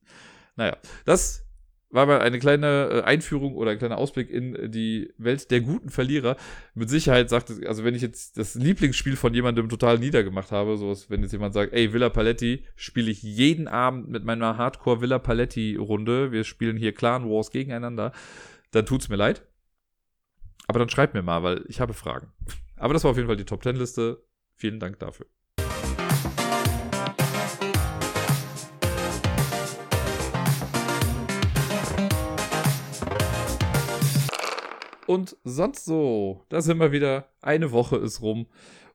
Naja, 0.56 0.76
das 1.04 1.46
war 1.90 2.06
mal 2.06 2.20
eine 2.20 2.38
kleine 2.38 2.88
äh, 2.90 3.02
Einführung 3.02 3.54
oder 3.54 3.70
ein 3.70 3.78
kleiner 3.78 3.98
Ausblick 3.98 4.30
in 4.30 4.70
die 4.70 5.12
Welt 5.18 5.50
der 5.50 5.60
guten 5.60 5.88
Verlierer. 5.88 6.36
Mit 6.74 6.90
Sicherheit 6.90 7.30
sagt 7.30 7.50
es, 7.50 7.62
also 7.64 7.84
wenn 7.84 7.94
ich 7.94 8.02
jetzt 8.02 8.38
das 8.38 8.54
Lieblingsspiel 8.54 9.16
von 9.16 9.34
jemandem 9.34 9.68
total 9.68 9.98
niedergemacht 9.98 10.52
habe, 10.52 10.76
so 10.76 10.90
ist, 10.92 11.10
wenn 11.10 11.22
jetzt 11.22 11.32
jemand 11.32 11.54
sagt, 11.54 11.72
ey, 11.72 11.92
Villa 11.92 12.08
Paletti, 12.08 12.64
spiele 12.74 13.10
ich 13.10 13.22
jeden 13.22 13.68
Abend 13.68 14.08
mit 14.08 14.24
meiner 14.24 14.56
Hardcore 14.56 15.00
Villa 15.00 15.18
Paletti 15.18 15.76
Runde. 15.76 16.32
Wir 16.32 16.44
spielen 16.44 16.76
hier 16.76 16.92
Clan 16.92 17.28
Wars 17.28 17.50
gegeneinander. 17.50 18.12
Dann 18.72 18.86
tut's 18.86 19.08
mir 19.08 19.16
leid. 19.16 19.42
Aber 20.66 20.78
dann 20.80 20.88
schreibt 20.88 21.14
mir 21.14 21.22
mal, 21.22 21.42
weil 21.42 21.64
ich 21.68 21.80
habe 21.80 21.94
Fragen. 21.94 22.32
Aber 22.76 22.92
das 22.92 23.04
war 23.04 23.12
auf 23.12 23.16
jeden 23.16 23.28
Fall 23.28 23.36
die 23.36 23.44
Top 23.44 23.62
10 23.62 23.76
Liste. 23.76 24.22
Vielen 24.54 24.80
Dank 24.80 24.98
dafür. 24.98 25.26
Und 35.06 35.36
sonst 35.44 35.84
so, 35.84 36.44
da 36.48 36.60
sind 36.60 36.78
wir 36.78 36.90
wieder. 36.90 37.28
Eine 37.40 37.70
Woche 37.70 37.96
ist 37.96 38.22
rum. 38.22 38.46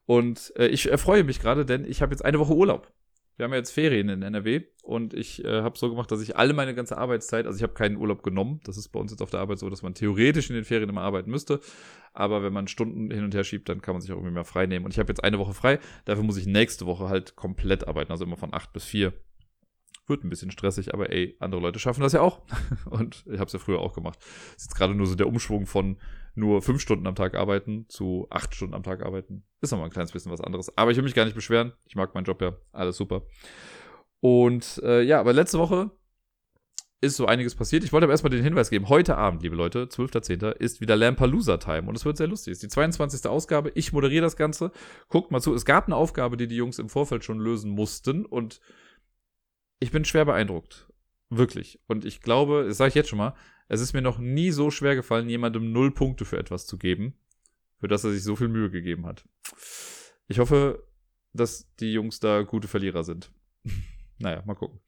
Und 0.06 0.52
äh, 0.57 0.68
ich 0.68 0.91
erfreue 0.91 1.23
mich 1.23 1.39
gerade, 1.39 1.65
denn 1.65 1.85
ich 1.85 2.02
habe 2.02 2.11
jetzt 2.11 2.26
eine 2.26 2.38
Woche 2.39 2.53
Urlaub 2.53 2.91
wir 3.41 3.45
haben 3.45 3.53
ja 3.53 3.57
jetzt 3.57 3.72
Ferien 3.72 4.07
in 4.07 4.22
NRW 4.22 4.61
und 4.84 5.15
ich 5.15 5.43
äh, 5.43 5.63
habe 5.63 5.76
so 5.76 5.89
gemacht, 5.89 6.11
dass 6.11 6.22
ich 6.22 6.38
alle 6.38 6.53
meine 6.53 6.76
ganze 6.76 6.99
Arbeitszeit, 6.99 7.47
also 7.47 7.57
ich 7.57 7.63
habe 7.63 7.73
keinen 7.73 7.97
Urlaub 7.97 8.22
genommen. 8.22 8.61
Das 8.65 8.77
ist 8.77 8.89
bei 8.89 8.99
uns 8.99 9.09
jetzt 9.09 9.23
auf 9.23 9.31
der 9.31 9.39
Arbeit 9.39 9.57
so, 9.57 9.68
dass 9.68 9.81
man 9.81 9.95
theoretisch 9.95 10.51
in 10.51 10.55
den 10.55 10.63
Ferien 10.63 10.89
immer 10.89 11.01
arbeiten 11.01 11.31
müsste. 11.31 11.59
Aber 12.13 12.43
wenn 12.43 12.53
man 12.53 12.68
Stunden 12.68 13.09
hin 13.09 13.23
und 13.23 13.34
her 13.34 13.43
schiebt, 13.43 13.68
dann 13.68 13.81
kann 13.81 13.95
man 13.95 14.01
sich 14.01 14.11
auch 14.11 14.18
irgendwie 14.18 14.35
mehr 14.35 14.45
frei 14.45 14.68
nehmen. 14.68 14.85
Und 14.85 14.91
ich 14.91 14.99
habe 14.99 15.09
jetzt 15.09 15.23
eine 15.23 15.39
Woche 15.39 15.55
frei. 15.55 15.80
Dafür 16.05 16.23
muss 16.23 16.38
ich 16.38 16.45
nächste 16.45 16.85
Woche 16.85 17.09
halt 17.09 17.35
komplett 17.35 17.88
arbeiten, 17.88 18.11
also 18.11 18.26
immer 18.26 18.38
von 18.38 18.53
acht 18.53 18.73
bis 18.73 18.84
vier. 18.84 19.11
Wird 20.05 20.23
ein 20.23 20.30
bisschen 20.30 20.51
stressig, 20.51 20.93
aber 20.93 21.09
ey, 21.09 21.35
andere 21.39 21.61
Leute 21.61 21.80
schaffen 21.80 22.01
das 22.01 22.13
ja 22.13 22.22
auch. 22.22 22.43
Und 22.91 23.23
ich 23.26 23.39
habe 23.39 23.45
es 23.45 23.53
ja 23.53 23.59
früher 23.59 23.80
auch 23.80 23.93
gemacht. 23.93 24.19
Es 24.22 24.63
ist 24.63 24.69
jetzt 24.69 24.76
gerade 24.76 24.93
nur 24.93 25.07
so 25.07 25.15
der 25.15 25.27
Umschwung 25.27 25.65
von 25.65 25.97
nur 26.35 26.61
fünf 26.61 26.81
Stunden 26.81 27.07
am 27.07 27.15
Tag 27.15 27.35
arbeiten 27.35 27.85
zu 27.89 28.27
acht 28.29 28.55
Stunden 28.55 28.73
am 28.73 28.83
Tag 28.83 29.03
arbeiten. 29.03 29.43
Ist 29.61 29.71
nochmal 29.71 29.87
ein 29.87 29.93
kleines 29.93 30.11
bisschen 30.11 30.31
was 30.31 30.41
anderes. 30.41 30.75
Aber 30.77 30.91
ich 30.91 30.97
will 30.97 31.03
mich 31.03 31.13
gar 31.13 31.25
nicht 31.25 31.35
beschweren. 31.35 31.73
Ich 31.85 31.95
mag 31.95 32.13
meinen 32.13 32.25
Job 32.25 32.41
ja. 32.41 32.55
Alles 32.71 32.97
super. 32.97 33.23
Und 34.19 34.81
äh, 34.83 35.01
ja, 35.01 35.19
aber 35.19 35.33
letzte 35.33 35.59
Woche 35.59 35.91
ist 37.01 37.17
so 37.17 37.25
einiges 37.25 37.55
passiert. 37.55 37.83
Ich 37.83 37.91
wollte 37.91 38.05
aber 38.05 38.13
erstmal 38.13 38.29
den 38.29 38.43
Hinweis 38.43 38.69
geben. 38.69 38.87
Heute 38.87 39.17
Abend, 39.17 39.41
liebe 39.41 39.55
Leute, 39.55 39.85
12.10. 39.85 40.51
ist 40.51 40.81
wieder 40.81 40.95
Lampalooza 40.95 41.57
Time 41.57 41.87
und 41.87 41.95
es 41.95 42.05
wird 42.05 42.15
sehr 42.15 42.27
lustig. 42.27 42.51
Es 42.51 42.57
ist 42.57 42.63
die 42.63 42.73
22. 42.73 43.27
Ausgabe. 43.27 43.71
Ich 43.73 43.91
moderiere 43.91 44.21
das 44.21 44.37
Ganze. 44.37 44.71
Guckt 45.09 45.31
mal 45.31 45.41
zu. 45.41 45.53
Es 45.55 45.65
gab 45.65 45.87
eine 45.87 45.95
Aufgabe, 45.95 46.37
die 46.37 46.47
die 46.47 46.55
Jungs 46.55 46.77
im 46.77 46.89
Vorfeld 46.89 47.25
schon 47.25 47.39
lösen 47.39 47.71
mussten 47.71 48.25
und 48.25 48.61
ich 49.79 49.91
bin 49.91 50.05
schwer 50.05 50.25
beeindruckt. 50.25 50.87
Wirklich. 51.31 51.79
Und 51.87 52.05
ich 52.05 52.21
glaube, 52.21 52.65
das 52.67 52.77
sage 52.77 52.89
ich 52.89 52.95
jetzt 52.95 53.09
schon 53.09 53.17
mal, 53.17 53.33
es 53.72 53.80
ist 53.80 53.93
mir 53.93 54.02
noch 54.02 54.19
nie 54.19 54.52
so 54.52 54.69
schwer 54.69 54.98
gefallen, 54.98 55.30
jemandem 55.30 55.72
null 55.72 55.93
Punkte 55.93 56.26
für 56.26 56.38
etwas 56.38 56.68
zu 56.68 56.77
geben, 56.77 57.14
für 57.80 57.88
das 57.88 58.03
er 58.03 58.11
sich 58.11 58.22
so 58.22 58.35
viel 58.35 58.49
Mühe 58.49 58.69
gegeben 58.69 59.06
hat. 59.06 59.23
Ich 60.27 60.39
hoffe, 60.39 60.85
dass 61.31 61.73
die 61.80 61.93
Jungs 61.93 62.19
da 62.19 62.41
gute 62.41 62.68
Verlierer 62.68 63.06
sind. 63.06 63.31
naja, 64.19 64.43
mal 64.45 64.56
gucken. 64.56 64.81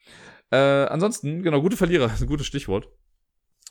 Äh, 0.51 0.57
ansonsten, 0.57 1.43
genau, 1.43 1.61
gute 1.61 1.77
Verlierer, 1.77 2.07
ist 2.07 2.21
ein 2.21 2.27
gutes 2.27 2.45
Stichwort. 2.45 2.89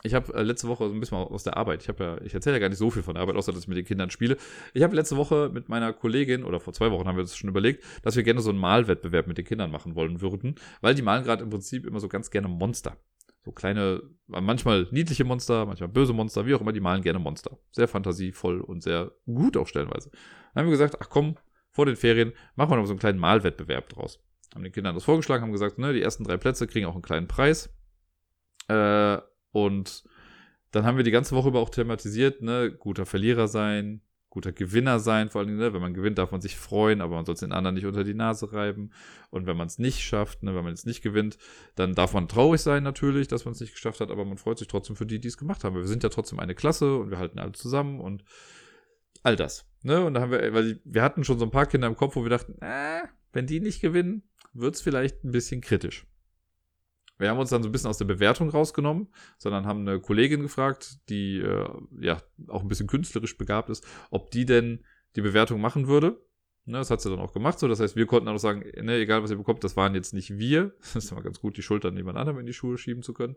Ich 0.03 0.15
habe 0.15 0.33
äh, 0.33 0.43
letzte 0.43 0.67
Woche 0.67 0.89
so 0.89 0.95
ein 0.95 1.01
bisschen 1.01 1.19
aus 1.19 1.43
der 1.43 1.59
Arbeit, 1.59 1.83
ich 1.83 1.89
ja, 1.89 2.23
ich 2.23 2.33
erzähle 2.33 2.57
ja 2.57 2.61
gar 2.61 2.71
nicht 2.71 2.79
so 2.79 2.91
viel 2.91 3.03
von 3.03 3.15
der 3.15 3.23
Arbeit, 3.23 3.37
außer 3.37 3.53
dass 3.53 3.65
ich 3.65 3.69
mit 3.69 3.77
den 3.77 3.85
Kindern 3.85 4.09
spiele. 4.09 4.39
Ich 4.73 4.83
habe 4.83 4.97
letzte 4.97 5.19
Woche 5.19 5.51
mit 5.53 5.69
meiner 5.69 5.93
Kollegin, 5.93 6.43
oder 6.43 6.59
vor 6.59 6.73
zwei 6.73 6.91
Wochen 6.91 7.07
haben 7.07 7.17
wir 7.17 7.23
uns 7.23 7.37
schon 7.37 7.51
überlegt, 7.51 7.85
dass 8.03 8.17
wir 8.17 8.23
gerne 8.23 8.41
so 8.41 8.49
einen 8.49 8.59
Malwettbewerb 8.61 9.27
mit 9.27 9.37
den 9.37 9.45
Kindern 9.45 9.71
machen 9.71 9.95
wollen 9.95 10.23
würden, 10.23 10.55
weil 10.81 10.95
die 10.95 11.03
malen 11.03 11.23
gerade 11.23 11.45
im 11.45 11.51
Prinzip 11.51 11.85
immer 11.85 12.01
so 12.01 12.09
ganz 12.09 12.31
gerne 12.31 12.49
Monster. 12.49 12.97
So 13.45 13.53
kleine, 13.53 14.03
manchmal 14.27 14.87
niedliche 14.93 15.25
Monster, 15.25 15.67
manchmal 15.67 15.89
böse 15.89 16.13
Monster, 16.13 16.47
wie 16.47 16.55
auch 16.55 16.61
immer, 16.61 16.73
die 16.73 16.81
malen 16.81 17.03
gerne 17.03 17.19
Monster. 17.19 17.59
Sehr 17.73 17.89
fantasievoll 17.89 18.61
und 18.61 18.83
sehr 18.83 19.13
gut 19.27 19.57
auch 19.57 19.67
stellenweise. 19.67 20.11
Dann 20.55 20.63
haben 20.63 20.67
wir 20.67 20.79
gesagt, 20.79 20.99
ach 21.01 21.09
komm, 21.09 21.37
vor 21.71 21.87
den 21.87 21.97
Ferien 21.97 22.33
machen 22.55 22.71
wir 22.71 22.77
noch 22.77 22.87
so 22.87 22.93
einen 22.93 23.01
kleinen 23.01 23.19
Malwettbewerb 23.19 23.89
draus 23.89 24.21
haben 24.55 24.63
den 24.63 24.73
Kindern 24.73 24.95
das 24.95 25.05
vorgeschlagen, 25.05 25.43
haben 25.43 25.53
gesagt, 25.53 25.79
ne, 25.79 25.93
die 25.93 26.03
ersten 26.03 26.25
drei 26.25 26.37
Plätze 26.37 26.67
kriegen 26.67 26.87
auch 26.87 26.95
einen 26.95 27.03
kleinen 27.03 27.29
Preis. 27.29 27.71
Äh, 28.69 29.19
und 29.51 30.05
dann 30.71 30.85
haben 30.85 30.97
wir 30.97 31.05
die 31.05 31.11
ganze 31.11 31.35
Woche 31.35 31.49
über 31.49 31.61
auch 31.61 31.71
thematisiert, 31.71 32.43
ne, 32.43 32.73
guter 32.73 33.07
Verlierer 33.07 33.49
sein, 33.49 34.03
guter 34.33 34.53
Gewinner 34.53 34.99
sein, 34.99 35.29
vor 35.29 35.43
allem, 35.43 35.57
ne, 35.59 35.75
wenn 35.75 35.83
man 35.83 35.93
gewinnt, 35.93 36.17
darf 36.17 36.33
man 36.33 36.41
sich 36.41 36.57
freuen, 36.57 37.03
aber 37.03 37.17
man 37.17 37.27
soll 37.27 37.35
es 37.35 37.41
den 37.41 37.53
anderen 37.53 37.75
nicht 37.75 37.85
unter 37.85 38.03
die 38.03 38.15
Nase 38.15 38.51
reiben. 38.55 38.91
Und 39.29 39.47
wenn 39.47 39.59
man 39.59 39.67
es 39.67 39.79
nicht 39.79 40.01
schafft, 40.01 40.43
ne, 40.43 40.55
wenn 40.55 40.65
man 40.65 40.73
es 40.73 40.87
nicht 40.87 41.03
gewinnt, 41.03 41.37
dann 41.75 41.95
darf 41.95 42.15
man 42.15 42.29
traurig 42.29 42.63
sein 42.63 42.83
natürlich, 42.83 43.29
dass 43.29 43.45
man 43.45 43.53
es 43.53 43.61
nicht 43.61 43.75
geschafft 43.75 44.01
hat, 44.01 44.11
aber 44.11 44.25
man 44.25 44.39
freut 44.39 44.57
sich 44.57 44.69
trotzdem 44.69 44.97
für 44.97 45.05
die, 45.05 45.21
die 45.21 45.29
es 45.29 45.37
gemacht 45.37 45.65
haben. 45.65 45.77
Wir 45.77 45.87
sind 45.87 46.03
ja 46.03 46.09
trotzdem 46.09 46.39
eine 46.39 46.55
Klasse 46.55 46.97
und 46.97 47.11
wir 47.11 47.19
halten 47.19 47.39
alle 47.39 47.53
zusammen 47.53 48.01
und 48.01 48.25
all 49.23 49.37
das. 49.37 49.67
Ne? 49.83 50.03
Und 50.03 50.15
da 50.15 50.23
haben 50.23 50.31
wir, 50.31 50.55
weil 50.55 50.81
wir 50.83 51.03
hatten 51.03 51.25
schon 51.25 51.39
so 51.39 51.45
ein 51.45 51.51
paar 51.51 51.67
Kinder 51.67 51.87
im 51.87 51.97
Kopf, 51.97 52.17
wo 52.17 52.23
wir 52.23 52.31
dachten, 52.31 52.57
äh, 52.63 53.03
wenn 53.35 53.47
die 53.47 53.61
nicht 53.61 53.83
gewinnen, 53.83 54.23
wird 54.55 54.77
es 54.77 54.81
vielleicht 54.81 55.25
ein 55.25 55.33
bisschen 55.33 55.61
kritisch. 55.61 56.07
Wir 57.23 57.31
haben 57.31 57.39
uns 57.39 57.51
dann 57.51 57.63
so 57.63 57.69
ein 57.69 57.73
bisschen 57.73 57.89
aus 57.89 57.99
der 57.99 58.05
Bewertung 58.05 58.51
rausgenommen, 58.51 59.09
sondern 59.39 59.65
haben 59.65 59.89
eine 59.89 60.01
Kollegin 60.01 60.43
gefragt, 60.43 60.99
die 61.09 61.39
äh, 61.39 61.69
ja 62.01 62.19
auch 62.49 62.63
ein 62.63 62.69
bisschen 62.69 62.89
künstlerisch 62.89 63.39
begabt 63.39 63.71
ist, 63.71 63.87
ob 64.11 64.31
die 64.31 64.45
denn 64.45 64.85
die 65.17 65.23
Bewertung 65.23 65.61
machen 65.61 65.87
würde. 65.87 66.21
Ne, 66.65 66.79
das 66.79 66.91
hat 66.91 67.01
sie 67.01 67.11
dann 67.11 67.19
auch 67.19 67.33
gemacht. 67.33 67.59
So, 67.59 67.67
das 67.67 67.81
heißt, 67.81 67.97
wir 67.97 68.07
konnten 68.07 68.27
dann 68.27 68.37
auch 68.37 68.41
sagen, 68.41 68.65
ne, 68.85 68.97
egal 68.97 69.23
was 69.23 69.31
ihr 69.31 69.37
bekommt, 69.37 69.65
das 69.65 69.77
waren 69.77 69.95
jetzt 69.95 70.15
nicht 70.15 70.39
wir. 70.39 70.75
Das 70.81 70.97
ist 70.97 71.13
immer 71.13 71.23
ganz 71.23 71.41
gut, 71.41 71.57
die 71.57 71.63
Schultern 71.63 71.97
jemand 71.97 72.19
anderem 72.19 72.39
in 72.41 72.47
die 72.47 72.53
Schuhe 72.53 72.79
schieben 72.79 73.03
zu 73.03 73.13
können. 73.15 73.37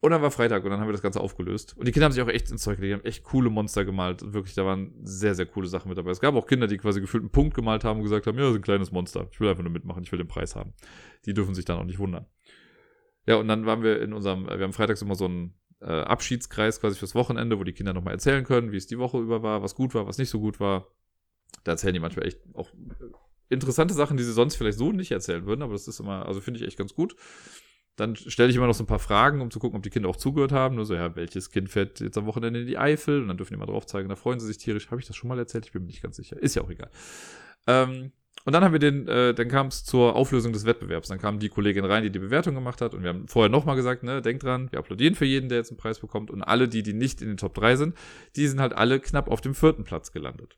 Und 0.00 0.12
dann 0.12 0.22
war 0.22 0.30
Freitag 0.30 0.62
und 0.62 0.70
dann 0.70 0.78
haben 0.78 0.86
wir 0.86 0.92
das 0.92 1.02
Ganze 1.02 1.20
aufgelöst. 1.20 1.76
Und 1.76 1.88
die 1.88 1.92
Kinder 1.92 2.04
haben 2.04 2.12
sich 2.12 2.22
auch 2.22 2.28
echt 2.28 2.50
ins 2.52 2.62
Zeug 2.62 2.76
gelegt. 2.76 2.90
Die 2.90 3.00
haben 3.00 3.04
echt 3.04 3.24
coole 3.24 3.50
Monster 3.50 3.84
gemalt. 3.84 4.32
Wirklich, 4.32 4.54
da 4.54 4.64
waren 4.64 4.94
sehr, 5.02 5.34
sehr 5.34 5.46
coole 5.46 5.66
Sachen 5.66 5.88
mit 5.88 5.98
dabei. 5.98 6.12
Es 6.12 6.20
gab 6.20 6.36
auch 6.36 6.46
Kinder, 6.46 6.68
die 6.68 6.78
quasi 6.78 7.00
gefühlt 7.00 7.22
einen 7.22 7.32
Punkt 7.32 7.54
gemalt 7.54 7.82
haben 7.82 7.98
und 7.98 8.04
gesagt 8.04 8.28
haben, 8.28 8.36
ja, 8.36 8.44
das 8.44 8.52
ist 8.52 8.58
ein 8.58 8.62
kleines 8.62 8.92
Monster. 8.92 9.28
Ich 9.32 9.40
will 9.40 9.48
einfach 9.48 9.64
nur 9.64 9.72
mitmachen, 9.72 10.04
ich 10.04 10.12
will 10.12 10.18
den 10.18 10.28
Preis 10.28 10.54
haben. 10.54 10.72
Die 11.26 11.34
dürfen 11.34 11.56
sich 11.56 11.64
dann 11.64 11.78
auch 11.78 11.84
nicht 11.84 11.98
wundern. 11.98 12.26
Ja, 13.28 13.36
und 13.36 13.46
dann 13.46 13.66
waren 13.66 13.82
wir 13.82 14.00
in 14.00 14.14
unserem, 14.14 14.46
wir 14.46 14.58
haben 14.58 14.72
freitags 14.72 15.02
immer 15.02 15.14
so 15.14 15.26
einen 15.26 15.52
äh, 15.82 15.84
Abschiedskreis 15.84 16.80
quasi 16.80 16.96
fürs 16.96 17.14
Wochenende, 17.14 17.58
wo 17.58 17.64
die 17.64 17.74
Kinder 17.74 17.92
nochmal 17.92 18.14
erzählen 18.14 18.42
können, 18.42 18.72
wie 18.72 18.78
es 18.78 18.86
die 18.86 18.98
Woche 18.98 19.18
über 19.18 19.42
war, 19.42 19.62
was 19.62 19.74
gut 19.74 19.94
war, 19.94 20.06
was 20.06 20.16
nicht 20.16 20.30
so 20.30 20.40
gut 20.40 20.60
war. 20.60 20.86
Da 21.62 21.72
erzählen 21.72 21.92
die 21.92 22.00
manchmal 22.00 22.26
echt 22.26 22.40
auch 22.54 22.72
interessante 23.50 23.92
Sachen, 23.92 24.16
die 24.16 24.22
sie 24.22 24.32
sonst 24.32 24.56
vielleicht 24.56 24.78
so 24.78 24.92
nicht 24.92 25.10
erzählen 25.10 25.44
würden, 25.44 25.60
aber 25.60 25.74
das 25.74 25.86
ist 25.86 26.00
immer, 26.00 26.24
also 26.24 26.40
finde 26.40 26.58
ich 26.58 26.66
echt 26.66 26.78
ganz 26.78 26.94
gut. 26.94 27.16
Dann 27.96 28.16
stelle 28.16 28.48
ich 28.48 28.56
immer 28.56 28.66
noch 28.66 28.74
so 28.74 28.84
ein 28.84 28.88
paar 28.88 28.98
Fragen, 28.98 29.42
um 29.42 29.50
zu 29.50 29.58
gucken, 29.58 29.76
ob 29.76 29.82
die 29.82 29.90
Kinder 29.90 30.08
auch 30.08 30.16
zugehört 30.16 30.52
haben. 30.52 30.76
Nur 30.76 30.86
so, 30.86 30.94
ja, 30.94 31.14
welches 31.14 31.50
Kind 31.50 31.68
fährt 31.68 32.00
jetzt 32.00 32.16
am 32.16 32.24
Wochenende 32.24 32.60
in 32.60 32.66
die 32.66 32.78
Eifel? 32.78 33.20
Und 33.20 33.28
dann 33.28 33.36
dürfen 33.36 33.52
die 33.52 33.58
mal 33.58 33.66
drauf 33.66 33.84
zeigen. 33.84 34.08
Da 34.08 34.16
freuen 34.16 34.40
sie 34.40 34.46
sich 34.46 34.56
tierisch. 34.56 34.90
Habe 34.90 35.00
ich 35.00 35.06
das 35.06 35.16
schon 35.16 35.28
mal 35.28 35.38
erzählt? 35.38 35.66
Ich 35.66 35.72
bin 35.72 35.82
mir 35.82 35.88
nicht 35.88 36.00
ganz 36.02 36.16
sicher. 36.16 36.40
Ist 36.40 36.54
ja 36.54 36.62
auch 36.62 36.70
egal. 36.70 36.90
Ähm, 37.66 38.12
und 38.48 38.54
dann 38.54 38.64
haben 38.64 38.72
wir 38.72 38.78
den, 38.78 39.06
äh, 39.08 39.34
dann 39.34 39.48
kam 39.48 39.66
es 39.66 39.84
zur 39.84 40.16
Auflösung 40.16 40.54
des 40.54 40.64
Wettbewerbs. 40.64 41.08
Dann 41.08 41.18
kam 41.18 41.38
die 41.38 41.50
Kollegin 41.50 41.84
rein, 41.84 42.02
die 42.02 42.10
die 42.10 42.18
Bewertung 42.18 42.54
gemacht 42.54 42.80
hat. 42.80 42.94
Und 42.94 43.02
wir 43.02 43.10
haben 43.10 43.28
vorher 43.28 43.50
nochmal 43.50 43.76
gesagt, 43.76 44.04
ne, 44.04 44.22
denkt 44.22 44.42
dran, 44.42 44.72
wir 44.72 44.78
applaudieren 44.78 45.14
für 45.14 45.26
jeden, 45.26 45.50
der 45.50 45.58
jetzt 45.58 45.70
einen 45.70 45.76
Preis 45.76 46.00
bekommt. 46.00 46.30
Und 46.30 46.42
alle, 46.42 46.66
die, 46.66 46.82
die 46.82 46.94
nicht 46.94 47.20
in 47.20 47.28
den 47.28 47.36
Top 47.36 47.52
3 47.52 47.76
sind, 47.76 47.94
die 48.36 48.46
sind 48.46 48.58
halt 48.58 48.72
alle 48.72 49.00
knapp 49.00 49.28
auf 49.28 49.42
dem 49.42 49.54
vierten 49.54 49.84
Platz 49.84 50.12
gelandet. 50.12 50.56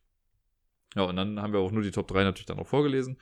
Ja, 0.95 1.03
und 1.03 1.17
dann 1.17 1.43
haben 1.43 1.53
wir 1.53 1.59
auch 1.59 1.73
nur 1.73 1.83
die 1.83 1.91
Top 1.91 2.07
3 2.07 2.23
natürlich 2.23 2.47
dann 2.47 2.59
noch 2.59 2.69
vorgelesen 2.69 3.19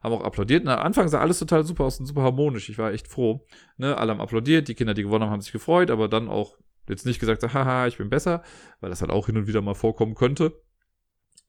haben 0.00 0.12
auch 0.12 0.22
applaudiert. 0.22 0.66
Am 0.66 0.78
Anfang 0.80 1.08
sah 1.08 1.20
alles 1.20 1.38
total 1.38 1.64
super 1.64 1.84
aus 1.84 1.98
und 2.00 2.06
super 2.06 2.22
harmonisch. 2.22 2.68
Ich 2.68 2.78
war 2.78 2.92
echt 2.92 3.08
froh. 3.08 3.44
Ne? 3.76 3.96
Alle 3.96 4.12
haben 4.12 4.20
applaudiert, 4.20 4.68
die 4.68 4.74
Kinder, 4.74 4.94
die 4.94 5.02
gewonnen 5.02 5.24
haben, 5.24 5.30
haben 5.30 5.40
sich 5.40 5.52
gefreut, 5.52 5.90
aber 5.90 6.08
dann 6.08 6.28
auch 6.28 6.56
jetzt 6.88 7.06
nicht 7.06 7.18
gesagt, 7.18 7.42
haha, 7.42 7.86
ich 7.86 7.98
bin 7.98 8.08
besser, 8.08 8.42
weil 8.80 8.90
das 8.90 9.00
halt 9.00 9.10
auch 9.10 9.26
hin 9.26 9.36
und 9.36 9.46
wieder 9.46 9.60
mal 9.60 9.74
vorkommen 9.74 10.14
könnte. 10.14 10.60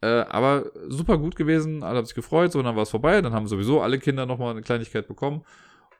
Äh, 0.01 0.07
aber 0.07 0.71
super 0.87 1.17
gut 1.17 1.35
gewesen, 1.35 1.83
alle 1.83 1.97
haben 1.97 2.05
sich 2.05 2.15
gefreut, 2.15 2.51
so 2.51 2.59
und 2.59 2.65
dann 2.65 2.75
war 2.75 2.83
es 2.83 2.89
vorbei. 2.89 3.21
Dann 3.21 3.33
haben 3.33 3.47
sowieso 3.47 3.81
alle 3.81 3.99
Kinder 3.99 4.25
nochmal 4.25 4.51
eine 4.51 4.61
Kleinigkeit 4.61 5.07
bekommen 5.07 5.43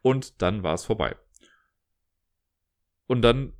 und 0.02 0.42
dann 0.42 0.64
war 0.64 0.74
es 0.74 0.86
vorbei. 0.86 1.16
Und 3.08 3.22
dann 3.22 3.54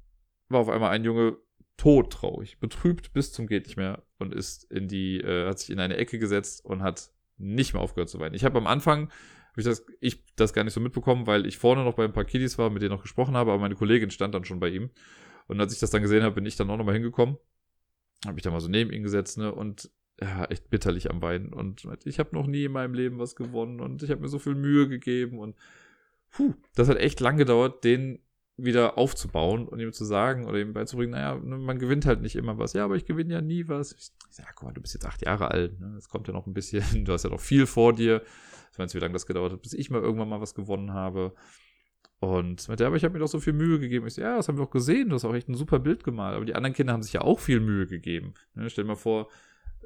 war 0.48 0.62
auf 0.62 0.70
einmal 0.70 0.92
ein 0.92 1.04
Junge 1.04 1.38
todtraurig, 1.78 2.60
betrübt 2.60 3.14
bis 3.14 3.32
zum 3.32 3.48
geht 3.48 3.66
nicht 3.66 3.78
mehr 3.78 4.04
und 4.18 4.34
ist 4.34 4.70
in 4.72 4.88
die, 4.88 5.20
äh, 5.22 5.48
hat 5.48 5.60
sich 5.60 5.70
in 5.70 5.80
eine 5.80 5.98
Ecke 5.98 6.20
gesetzt 6.20 6.64
und 6.64 6.84
hat 6.84 7.10
nicht 7.38 7.74
mehr 7.74 7.82
aufgehört 7.82 8.10
zu 8.10 8.20
weinen. 8.20 8.36
Ich 8.36 8.44
habe 8.44 8.58
am 8.58 8.68
Anfang, 8.68 9.10
hab 9.50 9.58
ich, 9.58 9.64
das, 9.64 9.86
ich 10.02 10.24
das 10.36 10.54
gar 10.54 10.64
nicht 10.64 10.74
so 10.74 10.82
mitbekommen, 10.82 11.26
weil 11.26 11.46
ich 11.46 11.58
vorne 11.58 11.84
noch 11.84 11.96
bei 11.96 12.04
ein 12.04 12.14
paar 12.14 12.26
Kiddies 12.26 12.58
war, 12.58 12.70
mit 12.70 12.82
denen 12.82 12.92
noch 12.92 13.02
gesprochen 13.02 13.36
habe, 13.38 13.52
aber 13.52 13.62
meine 13.62 13.76
Kollegin 13.76 14.12
stand 14.12 14.36
dann 14.36 14.44
schon 14.44 14.60
bei 14.60 14.70
ihm. 14.70 14.90
Und 15.48 15.60
als 15.60 15.74
ich 15.74 15.80
das 15.80 15.90
dann 15.90 16.02
gesehen 16.02 16.24
habe, 16.24 16.36
bin 16.36 16.46
ich 16.46 16.58
dann 16.58 16.70
auch 16.70 16.78
nochmal 16.78 16.96
hingekommen. 16.96 17.38
Habe 18.26 18.38
ich 18.38 18.44
da 18.44 18.52
mal 18.52 18.60
so 18.60 18.68
neben 18.68 18.92
ihn 18.92 19.04
gesetzt, 19.04 19.38
ne? 19.38 19.54
Und 19.54 19.90
ja, 20.22 20.46
echt 20.46 20.70
bitterlich 20.70 21.10
am 21.10 21.22
Weinen. 21.22 21.54
Und 21.54 21.88
ich 22.06 22.20
habe 22.20 22.36
noch 22.36 22.48
nie 22.48 22.66
in 22.66 22.72
meinem 22.72 22.94
Leben 22.94 23.20
was 23.20 23.36
gewonnen 23.36 23.80
und 23.80 24.04
ich 24.04 24.12
habe 24.12 24.22
mir 24.22 24.28
so 24.28 24.40
viel 24.40 24.56
Mühe 24.56 24.88
gegeben 24.88 25.40
und 25.40 25.56
puh, 26.32 26.54
das 26.76 26.90
hat 26.90 26.98
echt 26.98 27.20
lang 27.20 27.38
gedauert, 27.38 27.84
den 27.84 28.20
wieder 28.64 28.98
aufzubauen 28.98 29.68
und 29.68 29.80
ihm 29.80 29.94
zu 29.94 30.04
sagen 30.04 30.46
oder 30.46 30.60
ihm 30.60 30.74
beizubringen, 30.74 31.12
naja, 31.12 31.36
ne, 31.36 31.58
man 31.58 31.80
gewinnt 31.80 32.06
halt 32.06 32.22
nicht 32.22 32.36
immer 32.36 32.58
was. 32.58 32.74
Ja, 32.74 32.86
aber 32.86 32.96
ich 32.96 33.06
gewinne 33.06 33.34
ja 33.34 33.42
nie 33.42 33.68
was. 33.68 33.94
Ich 33.94 34.12
sage, 34.30 34.48
ja, 34.48 34.54
guck 34.54 34.68
mal, 34.68 34.74
du 34.74 34.82
bist 34.82 34.94
jetzt 34.94 35.06
acht 35.06 35.26
Jahre 35.26 35.52
alt, 35.52 35.80
ne? 35.80 35.96
Es 35.98 36.10
kommt 36.10 36.28
ja 36.28 36.34
noch 36.34 36.46
ein 36.46 36.54
bisschen, 36.54 36.84
du 37.06 37.14
hast 37.14 37.24
ja 37.24 37.30
noch 37.30 37.40
viel 37.40 37.66
vor 37.66 37.94
dir. 37.94 38.22
Ich 38.72 38.80
weiß, 38.80 38.94
wie 38.96 39.00
lange 39.00 39.14
das 39.14 39.26
gedauert 39.26 39.54
hat, 39.54 39.62
bis 39.62 39.74
ich 39.74 39.90
mal 39.90 40.02
irgendwann 40.02 40.30
mal 40.30 40.42
was 40.42 40.54
gewonnen 40.54 40.94
habe. 40.94 41.34
Und 42.20 42.68
mit 42.68 42.82
der, 42.82 42.88
aber 42.88 42.98
ich 42.98 43.06
habe 43.06 43.14
mir 43.14 43.20
doch 43.20 43.28
so 43.28 43.40
viel 43.40 43.54
Mühe 43.54 43.80
gegeben. 43.80 44.06
Ich 44.08 44.16
so, 44.16 44.22
ja, 44.22 44.36
das 44.36 44.50
haben 44.50 44.58
wir 44.58 44.66
auch 44.66 44.72
gesehen, 44.72 45.10
du 45.10 45.16
hast 45.16 45.24
auch 45.24 45.34
echt 45.34 45.48
ein 45.48 45.56
super 45.56 45.80
Bild 45.80 46.04
gemalt. 46.04 46.36
Aber 46.36 46.44
die 46.44 46.56
anderen 46.56 46.74
Kinder 46.74 46.92
haben 46.92 47.02
sich 47.02 47.14
ja 47.14 47.22
auch 47.22 47.40
viel 47.40 47.62
Mühe 47.62 47.88
gegeben. 47.88 48.34
Ne? 48.56 48.70
Stell 48.70 48.84
dir 48.84 48.90
mal 48.90 48.96
vor, 48.96 49.30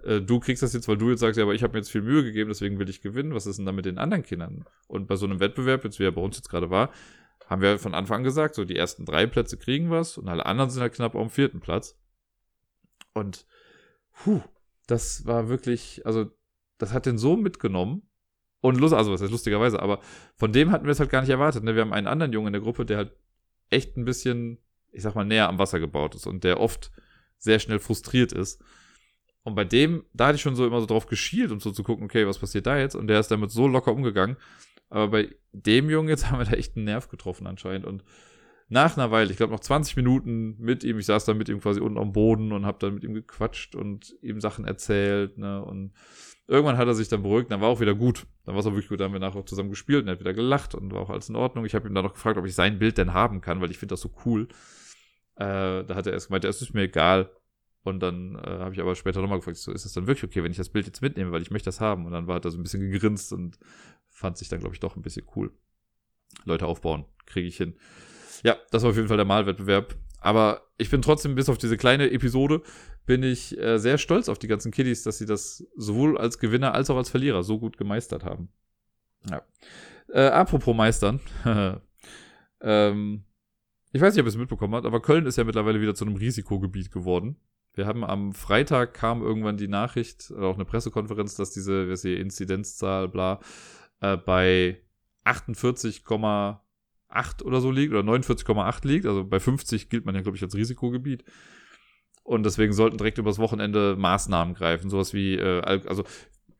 äh, 0.03 0.21
du 0.21 0.39
kriegst 0.39 0.63
das 0.63 0.73
jetzt, 0.73 0.87
weil 0.87 0.97
du 0.97 1.09
jetzt 1.09 1.19
sagst, 1.19 1.37
ja, 1.37 1.43
aber 1.43 1.53
ich 1.53 1.63
habe 1.63 1.73
mir 1.73 1.79
jetzt 1.79 1.91
viel 1.91 2.01
Mühe 2.01 2.23
gegeben, 2.23 2.49
deswegen 2.49 2.79
will 2.79 2.89
ich 2.89 3.01
gewinnen. 3.01 3.33
Was 3.33 3.45
ist 3.45 3.57
denn 3.57 3.65
da 3.65 3.71
mit 3.71 3.85
den 3.85 3.97
anderen 3.97 4.23
Kindern? 4.23 4.65
Und 4.87 5.07
bei 5.07 5.15
so 5.15 5.25
einem 5.25 5.39
Wettbewerb, 5.39 5.83
jetzt 5.83 5.99
wie 5.99 6.03
er 6.03 6.11
bei 6.11 6.21
uns 6.21 6.37
jetzt 6.37 6.49
gerade 6.49 6.69
war, 6.69 6.91
haben 7.47 7.61
wir 7.61 7.79
von 7.79 7.93
Anfang 7.93 8.17
an 8.17 8.23
gesagt, 8.23 8.55
so 8.55 8.65
die 8.65 8.75
ersten 8.75 9.05
drei 9.05 9.25
Plätze 9.27 9.57
kriegen 9.57 9.89
was 9.89 10.17
und 10.17 10.27
alle 10.27 10.45
anderen 10.45 10.69
sind 10.69 10.81
halt 10.81 10.93
knapp 10.93 11.15
auf 11.15 11.27
dem 11.27 11.29
vierten 11.29 11.59
Platz. 11.59 11.97
Und 13.13 13.45
puh, 14.11 14.41
das 14.87 15.25
war 15.25 15.49
wirklich, 15.49 16.05
also 16.05 16.31
das 16.77 16.93
hat 16.93 17.05
den 17.05 17.17
so 17.17 17.35
mitgenommen. 17.35 18.03
Und 18.61 18.79
lust, 18.79 18.93
also 18.93 19.11
was 19.11 19.21
heißt 19.21 19.31
lustigerweise, 19.31 19.81
aber 19.81 19.99
von 20.37 20.53
dem 20.53 20.71
hatten 20.71 20.85
wir 20.85 20.91
es 20.91 20.99
halt 21.01 21.09
gar 21.09 21.19
nicht 21.19 21.29
erwartet. 21.29 21.65
Ne? 21.65 21.75
Wir 21.75 21.81
haben 21.81 21.91
einen 21.91 22.07
anderen 22.07 22.31
Jungen 22.31 22.47
in 22.47 22.53
der 22.53 22.61
Gruppe, 22.61 22.85
der 22.85 22.95
halt 22.95 23.11
echt 23.69 23.97
ein 23.97 24.05
bisschen, 24.05 24.57
ich 24.91 25.03
sag 25.03 25.15
mal, 25.15 25.25
näher 25.25 25.49
am 25.49 25.59
Wasser 25.59 25.81
gebaut 25.81 26.15
ist 26.15 26.27
und 26.27 26.45
der 26.45 26.61
oft 26.61 26.89
sehr 27.37 27.59
schnell 27.59 27.79
frustriert 27.79 28.31
ist. 28.31 28.63
Und 29.43 29.55
bei 29.55 29.65
dem, 29.65 30.05
da 30.13 30.27
hatte 30.27 30.37
ich 30.37 30.41
schon 30.41 30.55
so 30.55 30.65
immer 30.65 30.79
so 30.79 30.85
drauf 30.85 31.05
geschielt, 31.05 31.51
um 31.51 31.59
so 31.59 31.71
zu 31.71 31.83
gucken, 31.83 32.05
okay, 32.05 32.25
was 32.25 32.39
passiert 32.39 32.65
da 32.65 32.77
jetzt? 32.77 32.95
Und 32.95 33.07
der 33.07 33.19
ist 33.19 33.29
damit 33.29 33.51
so 33.51 33.67
locker 33.67 33.91
umgegangen. 33.91 34.37
Aber 34.89 35.09
bei 35.09 35.35
dem 35.51 35.89
Jungen 35.89 36.09
jetzt 36.09 36.27
haben 36.31 36.39
wir 36.39 36.45
da 36.45 36.53
echt 36.53 36.75
einen 36.75 36.85
Nerv 36.85 37.09
getroffen 37.09 37.47
anscheinend. 37.47 37.85
Und 37.85 38.03
nach 38.69 38.97
einer 38.97 39.11
Weile, 39.11 39.29
ich 39.29 39.37
glaube 39.37 39.53
noch 39.53 39.59
20 39.59 39.97
Minuten 39.97 40.55
mit 40.59 40.83
ihm, 40.83 40.97
ich 40.97 41.05
saß 41.05 41.25
da 41.25 41.33
mit 41.33 41.49
ihm 41.49 41.59
quasi 41.59 41.81
unten 41.81 41.97
am 41.97 42.13
Boden 42.13 42.51
und 42.53 42.65
habe 42.65 42.79
dann 42.79 42.95
mit 42.95 43.03
ihm 43.03 43.13
gequatscht 43.13 43.75
und 43.75 44.15
ihm 44.21 44.39
Sachen 44.39 44.65
erzählt. 44.65 45.37
Ne? 45.37 45.63
Und 45.63 45.93
irgendwann 46.47 46.77
hat 46.77 46.87
er 46.87 46.93
sich 46.93 47.09
dann 47.09 47.21
beruhigt, 47.21 47.51
dann 47.51 47.59
war 47.59 47.67
auch 47.67 47.81
wieder 47.81 47.93
gut. 47.93 48.25
Dann 48.45 48.55
war 48.55 48.61
es 48.61 48.65
auch 48.65 48.71
wirklich 48.71 48.89
gut, 48.89 48.99
dann 48.99 49.05
haben 49.05 49.13
wir 49.13 49.19
nachher 49.19 49.45
zusammen 49.45 49.69
gespielt 49.69 50.03
und 50.03 50.07
er 50.07 50.13
hat 50.13 50.21
wieder 50.21 50.33
gelacht 50.33 50.73
und 50.73 50.93
war 50.93 51.01
auch 51.01 51.09
alles 51.09 51.29
in 51.29 51.35
Ordnung. 51.35 51.65
Ich 51.65 51.75
habe 51.75 51.87
ihm 51.87 51.93
dann 51.93 52.05
noch 52.05 52.13
gefragt, 52.13 52.37
ob 52.37 52.45
ich 52.45 52.55
sein 52.55 52.79
Bild 52.79 52.97
denn 52.97 53.13
haben 53.13 53.41
kann, 53.41 53.61
weil 53.61 53.71
ich 53.71 53.77
finde 53.77 53.93
das 53.93 54.01
so 54.01 54.11
cool. 54.25 54.47
Äh, 55.35 55.83
da 55.83 55.95
hat 55.95 56.07
er 56.07 56.13
erst 56.13 56.27
gemeint, 56.27 56.45
es 56.45 56.61
ist 56.61 56.73
mir 56.73 56.83
egal. 56.83 57.31
Und 57.83 57.99
dann 57.99 58.35
äh, 58.35 58.59
habe 58.59 58.73
ich 58.73 58.79
aber 58.79 58.95
später 58.95 59.21
nochmal 59.21 59.39
gefragt, 59.39 59.57
so, 59.57 59.71
ist 59.71 59.85
das 59.85 59.93
dann 59.93 60.07
wirklich 60.07 60.23
okay, 60.23 60.43
wenn 60.43 60.51
ich 60.51 60.57
das 60.57 60.69
Bild 60.69 60.85
jetzt 60.85 61.01
mitnehme, 61.01 61.31
weil 61.31 61.41
ich 61.41 61.51
möchte 61.51 61.67
das 61.67 61.81
haben? 61.81 62.05
Und 62.05 62.13
dann 62.13 62.27
war 62.27 62.37
er 62.37 62.39
da 62.39 62.49
so 62.49 62.57
ein 62.57 62.63
bisschen 62.63 62.89
gegrinst 62.89 63.33
und 63.33 63.59
fand 64.09 64.37
sich 64.37 64.47
dann, 64.47 64.59
glaube 64.59 64.73
ich, 64.73 64.79
doch 64.79 64.95
ein 64.95 65.01
bisschen 65.01 65.25
cool. 65.35 65.51
Leute 66.45 66.65
aufbauen, 66.65 67.05
kriege 67.25 67.47
ich 67.47 67.57
hin. 67.57 67.75
Ja, 68.43 68.57
das 68.71 68.83
war 68.83 68.91
auf 68.91 68.95
jeden 68.95 69.09
Fall 69.09 69.17
der 69.17 69.25
Malwettbewerb. 69.25 69.95
Aber 70.19 70.61
ich 70.77 70.89
bin 70.89 71.01
trotzdem, 71.01 71.35
bis 71.35 71.49
auf 71.49 71.57
diese 71.57 71.75
kleine 71.75 72.09
Episode, 72.09 72.61
bin 73.05 73.21
ich 73.21 73.57
äh, 73.57 73.77
sehr 73.77 73.97
stolz 73.97 74.29
auf 74.29 74.39
die 74.39 74.47
ganzen 74.47 74.71
Kiddies, 74.71 75.03
dass 75.03 75.17
sie 75.17 75.25
das 75.25 75.67
sowohl 75.75 76.17
als 76.17 76.39
Gewinner 76.39 76.73
als 76.73 76.89
auch 76.89 76.95
als 76.95 77.09
Verlierer 77.09 77.43
so 77.43 77.59
gut 77.59 77.77
gemeistert 77.77 78.23
haben. 78.23 78.47
Ja. 79.29 79.41
Äh, 80.07 80.27
apropos 80.27 80.75
Meistern. 80.75 81.19
ähm, 82.61 83.25
ich 83.91 84.01
weiß 84.01 84.13
nicht, 84.13 84.21
ob 84.21 84.27
ihr 84.27 84.29
es 84.29 84.37
mitbekommen 84.37 84.73
habt, 84.75 84.85
aber 84.85 85.01
Köln 85.01 85.25
ist 85.25 85.37
ja 85.37 85.43
mittlerweile 85.43 85.81
wieder 85.81 85.95
zu 85.95 86.05
einem 86.05 86.15
Risikogebiet 86.15 86.91
geworden. 86.91 87.35
Wir 87.73 87.87
haben 87.87 88.03
am 88.03 88.33
Freitag 88.33 88.93
kam 88.93 89.23
irgendwann 89.23 89.57
die 89.57 89.67
Nachricht, 89.67 90.31
oder 90.31 90.47
auch 90.47 90.55
eine 90.55 90.65
Pressekonferenz, 90.65 91.35
dass 91.35 91.51
diese, 91.51 91.89
was 91.89 92.03
hier, 92.03 92.19
Inzidenzzahl, 92.19 93.07
bla, 93.07 93.39
äh, 93.99 94.17
bei 94.17 94.81
48,8 95.25 97.43
oder 97.43 97.61
so 97.61 97.71
liegt, 97.71 97.93
oder 97.93 98.03
49,8 98.03 98.87
liegt. 98.87 99.05
Also 99.05 99.25
bei 99.25 99.39
50 99.39 99.89
gilt 99.89 100.05
man 100.05 100.13
ja, 100.13 100.21
glaube 100.21 100.37
ich, 100.37 100.43
als 100.43 100.55
Risikogebiet. 100.55 101.23
Und 102.23 102.43
deswegen 102.43 102.73
sollten 102.73 102.97
direkt 102.97 103.17
übers 103.17 103.39
Wochenende 103.39 103.95
Maßnahmen 103.97 104.53
greifen. 104.53 104.89
Sowas 104.89 105.13
wie, 105.13 105.35
äh, 105.35 105.61
also 105.61 106.03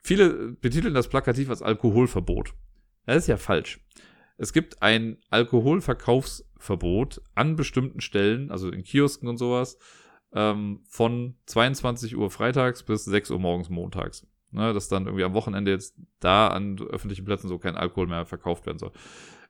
viele 0.02 0.54
betiteln 0.54 0.94
das 0.94 1.08
plakativ 1.08 1.50
als 1.50 1.62
Alkoholverbot. 1.62 2.54
Das 3.06 3.18
ist 3.18 3.28
ja 3.28 3.38
falsch. 3.38 3.80
Es 4.38 4.52
gibt 4.52 4.82
ein 4.82 5.18
Alkoholverkaufsverbot 5.30 7.22
an 7.36 7.56
bestimmten 7.56 8.02
Stellen, 8.02 8.52
also 8.52 8.70
in 8.70 8.84
Kiosken 8.84 9.30
und 9.30 9.38
sowas, 9.38 9.78
ähm, 10.34 10.82
von 10.88 11.36
22 11.46 12.18
Uhr 12.18 12.30
freitags 12.32 12.84
bis 12.84 13.06
6 13.06 13.32
Uhr 13.32 13.40
morgens 13.40 13.70
montags. 13.70 14.28
Ne, 14.52 14.72
dass 14.72 14.88
dann 14.88 15.08
irgendwie 15.08 15.24
am 15.24 15.34
Wochenende 15.34 15.72
jetzt 15.72 15.96
da 16.20 16.48
an 16.48 16.80
öffentlichen 16.80 17.26
Plätzen 17.26 17.48
so 17.48 17.58
kein 17.58 17.76
Alkohol 17.76 18.06
mehr 18.06 18.28
verkauft 18.28 18.68
werden 18.68 18.78
soll. 18.78 18.92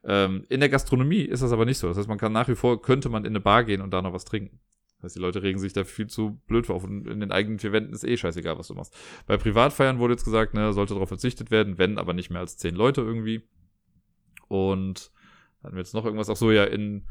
Ähm, 0.02 0.44
in 0.48 0.60
der 0.60 0.70
Gastronomie 0.70 1.20
ist 1.20 1.42
das 1.42 1.52
aber 1.52 1.66
nicht 1.66 1.76
so. 1.76 1.88
Das 1.88 1.98
heißt, 1.98 2.08
man 2.08 2.16
kann 2.16 2.32
nach 2.32 2.48
wie 2.48 2.54
vor, 2.54 2.80
könnte 2.80 3.10
man 3.10 3.24
in 3.24 3.32
eine 3.32 3.40
Bar 3.40 3.64
gehen 3.64 3.82
und 3.82 3.90
da 3.92 4.00
noch 4.00 4.14
was 4.14 4.24
trinken. 4.24 4.60
Das 4.96 5.04
heißt, 5.04 5.16
die 5.16 5.20
Leute 5.20 5.42
regen 5.42 5.58
sich 5.58 5.74
da 5.74 5.84
viel 5.84 6.06
zu 6.06 6.40
blöd 6.46 6.66
vor. 6.66 6.82
Und 6.82 7.06
in 7.06 7.20
den 7.20 7.32
eigenen 7.32 7.58
vier 7.58 7.72
Wänden 7.72 7.92
ist 7.92 8.04
eh 8.04 8.16
scheißegal, 8.16 8.58
was 8.58 8.68
du 8.68 8.74
machst. 8.74 8.96
Bei 9.26 9.36
Privatfeiern 9.36 9.98
wurde 9.98 10.14
jetzt 10.14 10.24
gesagt, 10.24 10.54
ne, 10.54 10.72
sollte 10.72 10.94
darauf 10.94 11.08
verzichtet 11.08 11.50
werden, 11.50 11.76
wenn 11.76 11.98
aber 11.98 12.14
nicht 12.14 12.30
mehr 12.30 12.40
als 12.40 12.56
zehn 12.56 12.74
Leute 12.74 13.02
irgendwie. 13.02 13.42
Und 14.48 15.10
hatten 15.62 15.74
wir 15.74 15.80
jetzt 15.80 15.92
noch 15.92 16.06
irgendwas? 16.06 16.30
Ach 16.30 16.36
so, 16.36 16.50
ja, 16.50 16.64
in, 16.64 17.04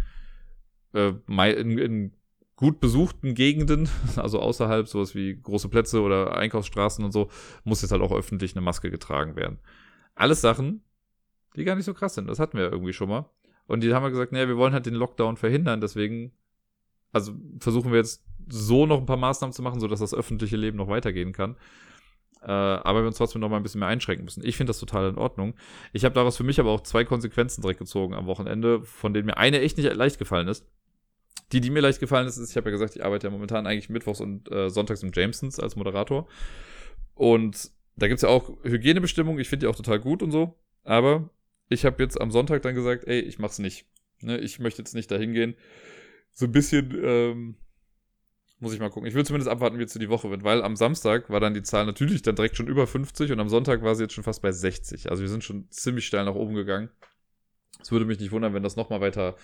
äh, 0.93 1.13
in, 1.27 1.77
in 1.77 2.13
gut 2.55 2.79
besuchten 2.79 3.35
Gegenden, 3.35 3.89
also 4.15 4.39
außerhalb, 4.39 4.87
sowas 4.87 5.15
wie 5.15 5.39
große 5.39 5.69
Plätze 5.69 6.01
oder 6.01 6.37
Einkaufsstraßen 6.37 7.03
und 7.03 7.11
so, 7.11 7.29
muss 7.63 7.81
jetzt 7.81 7.91
halt 7.91 8.01
auch 8.01 8.11
öffentlich 8.11 8.55
eine 8.55 8.61
Maske 8.61 8.91
getragen 8.91 9.35
werden. 9.35 9.59
Alles 10.15 10.41
Sachen, 10.41 10.83
die 11.55 11.63
gar 11.63 11.75
nicht 11.75 11.85
so 11.85 11.93
krass 11.93 12.15
sind. 12.15 12.27
Das 12.27 12.39
hatten 12.39 12.57
wir 12.57 12.71
irgendwie 12.71 12.93
schon 12.93 13.09
mal. 13.09 13.29
Und 13.65 13.81
die 13.81 13.93
haben 13.93 14.03
wir 14.03 14.11
gesagt, 14.11 14.31
naja, 14.31 14.47
wir 14.47 14.57
wollen 14.57 14.73
halt 14.73 14.85
den 14.85 14.93
Lockdown 14.93 15.37
verhindern, 15.37 15.81
deswegen, 15.81 16.33
also 17.11 17.33
versuchen 17.59 17.91
wir 17.91 17.99
jetzt 17.99 18.25
so 18.49 18.85
noch 18.85 18.99
ein 18.99 19.05
paar 19.05 19.17
Maßnahmen 19.17 19.53
zu 19.53 19.61
machen, 19.61 19.79
sodass 19.79 19.99
das 19.99 20.13
öffentliche 20.13 20.57
Leben 20.57 20.77
noch 20.77 20.89
weitergehen 20.89 21.31
kann. 21.31 21.55
Äh, 22.41 22.51
aber 22.51 23.01
wir 23.01 23.07
uns 23.07 23.17
trotzdem 23.17 23.39
noch 23.39 23.49
mal 23.49 23.57
ein 23.57 23.63
bisschen 23.63 23.79
mehr 23.79 23.87
einschränken 23.87 24.25
müssen. 24.25 24.45
Ich 24.45 24.57
finde 24.57 24.71
das 24.71 24.79
total 24.79 25.09
in 25.09 25.17
Ordnung. 25.17 25.53
Ich 25.93 26.03
habe 26.03 26.13
daraus 26.13 26.35
für 26.35 26.43
mich 26.43 26.59
aber 26.59 26.71
auch 26.71 26.81
zwei 26.81 27.05
Konsequenzen 27.05 27.61
direkt 27.61 27.79
gezogen 27.79 28.13
am 28.13 28.25
Wochenende, 28.25 28.81
von 28.83 29.13
denen 29.13 29.27
mir 29.27 29.37
eine 29.37 29.61
echt 29.61 29.77
nicht 29.77 29.93
leicht 29.93 30.19
gefallen 30.19 30.49
ist. 30.49 30.67
Die, 31.53 31.61
die 31.61 31.69
mir 31.69 31.81
leicht 31.81 31.99
gefallen 31.99 32.27
ist, 32.27 32.37
ist, 32.37 32.49
ich 32.49 32.57
habe 32.57 32.69
ja 32.69 32.71
gesagt, 32.71 32.95
ich 32.95 33.05
arbeite 33.05 33.27
ja 33.27 33.31
momentan 33.31 33.67
eigentlich 33.67 33.89
mittwochs 33.89 34.19
und 34.19 34.51
äh, 34.51 34.69
sonntags 34.69 35.03
im 35.03 35.11
Jamesons 35.13 35.59
als 35.59 35.75
Moderator. 35.75 36.27
Und 37.13 37.71
da 37.95 38.07
gibt's 38.07 38.23
ja 38.23 38.29
auch 38.29 38.49
Hygienebestimmungen, 38.63 39.39
ich 39.39 39.49
finde 39.49 39.65
die 39.65 39.69
auch 39.69 39.75
total 39.75 39.99
gut 39.99 40.23
und 40.23 40.31
so. 40.31 40.57
Aber 40.83 41.29
ich 41.69 41.85
habe 41.85 42.01
jetzt 42.01 42.19
am 42.19 42.31
Sonntag 42.31 42.63
dann 42.63 42.75
gesagt, 42.75 43.05
ey, 43.07 43.19
ich 43.19 43.37
mach's 43.37 43.59
nicht. 43.59 43.85
Ne, 44.21 44.39
ich 44.39 44.59
möchte 44.59 44.81
jetzt 44.81 44.95
nicht 44.95 45.11
dahin 45.11 45.33
gehen. 45.33 45.55
So 46.31 46.45
ein 46.45 46.51
bisschen, 46.51 46.97
ähm, 47.03 47.55
muss 48.59 48.73
ich 48.73 48.79
mal 48.79 48.89
gucken. 48.89 49.07
Ich 49.07 49.13
will 49.13 49.25
zumindest 49.25 49.51
abwarten, 49.51 49.77
wie 49.77 49.81
jetzt 49.81 49.93
so 49.93 49.99
die 49.99 50.09
Woche 50.09 50.31
wird, 50.31 50.43
weil 50.43 50.63
am 50.63 50.75
Samstag 50.75 51.29
war 51.29 51.39
dann 51.39 51.53
die 51.53 51.61
Zahl 51.61 51.85
natürlich 51.85 52.23
dann 52.23 52.35
direkt 52.35 52.55
schon 52.57 52.67
über 52.67 52.87
50 52.87 53.31
und 53.31 53.39
am 53.39 53.49
Sonntag 53.49 53.83
war 53.83 53.93
sie 53.93 54.03
jetzt 54.03 54.13
schon 54.13 54.23
fast 54.23 54.41
bei 54.41 54.51
60. 54.51 55.11
Also 55.11 55.21
wir 55.21 55.29
sind 55.29 55.43
schon 55.43 55.69
ziemlich 55.69 56.07
steil 56.07 56.25
nach 56.25 56.35
oben 56.35 56.55
gegangen. 56.55 56.89
Es 57.81 57.91
würde 57.91 58.05
mich 58.05 58.19
nicht 58.19 58.31
wundern, 58.31 58.53
wenn 58.53 58.63
das 58.63 58.75
nochmal 58.75 59.01
weiter 59.01 59.35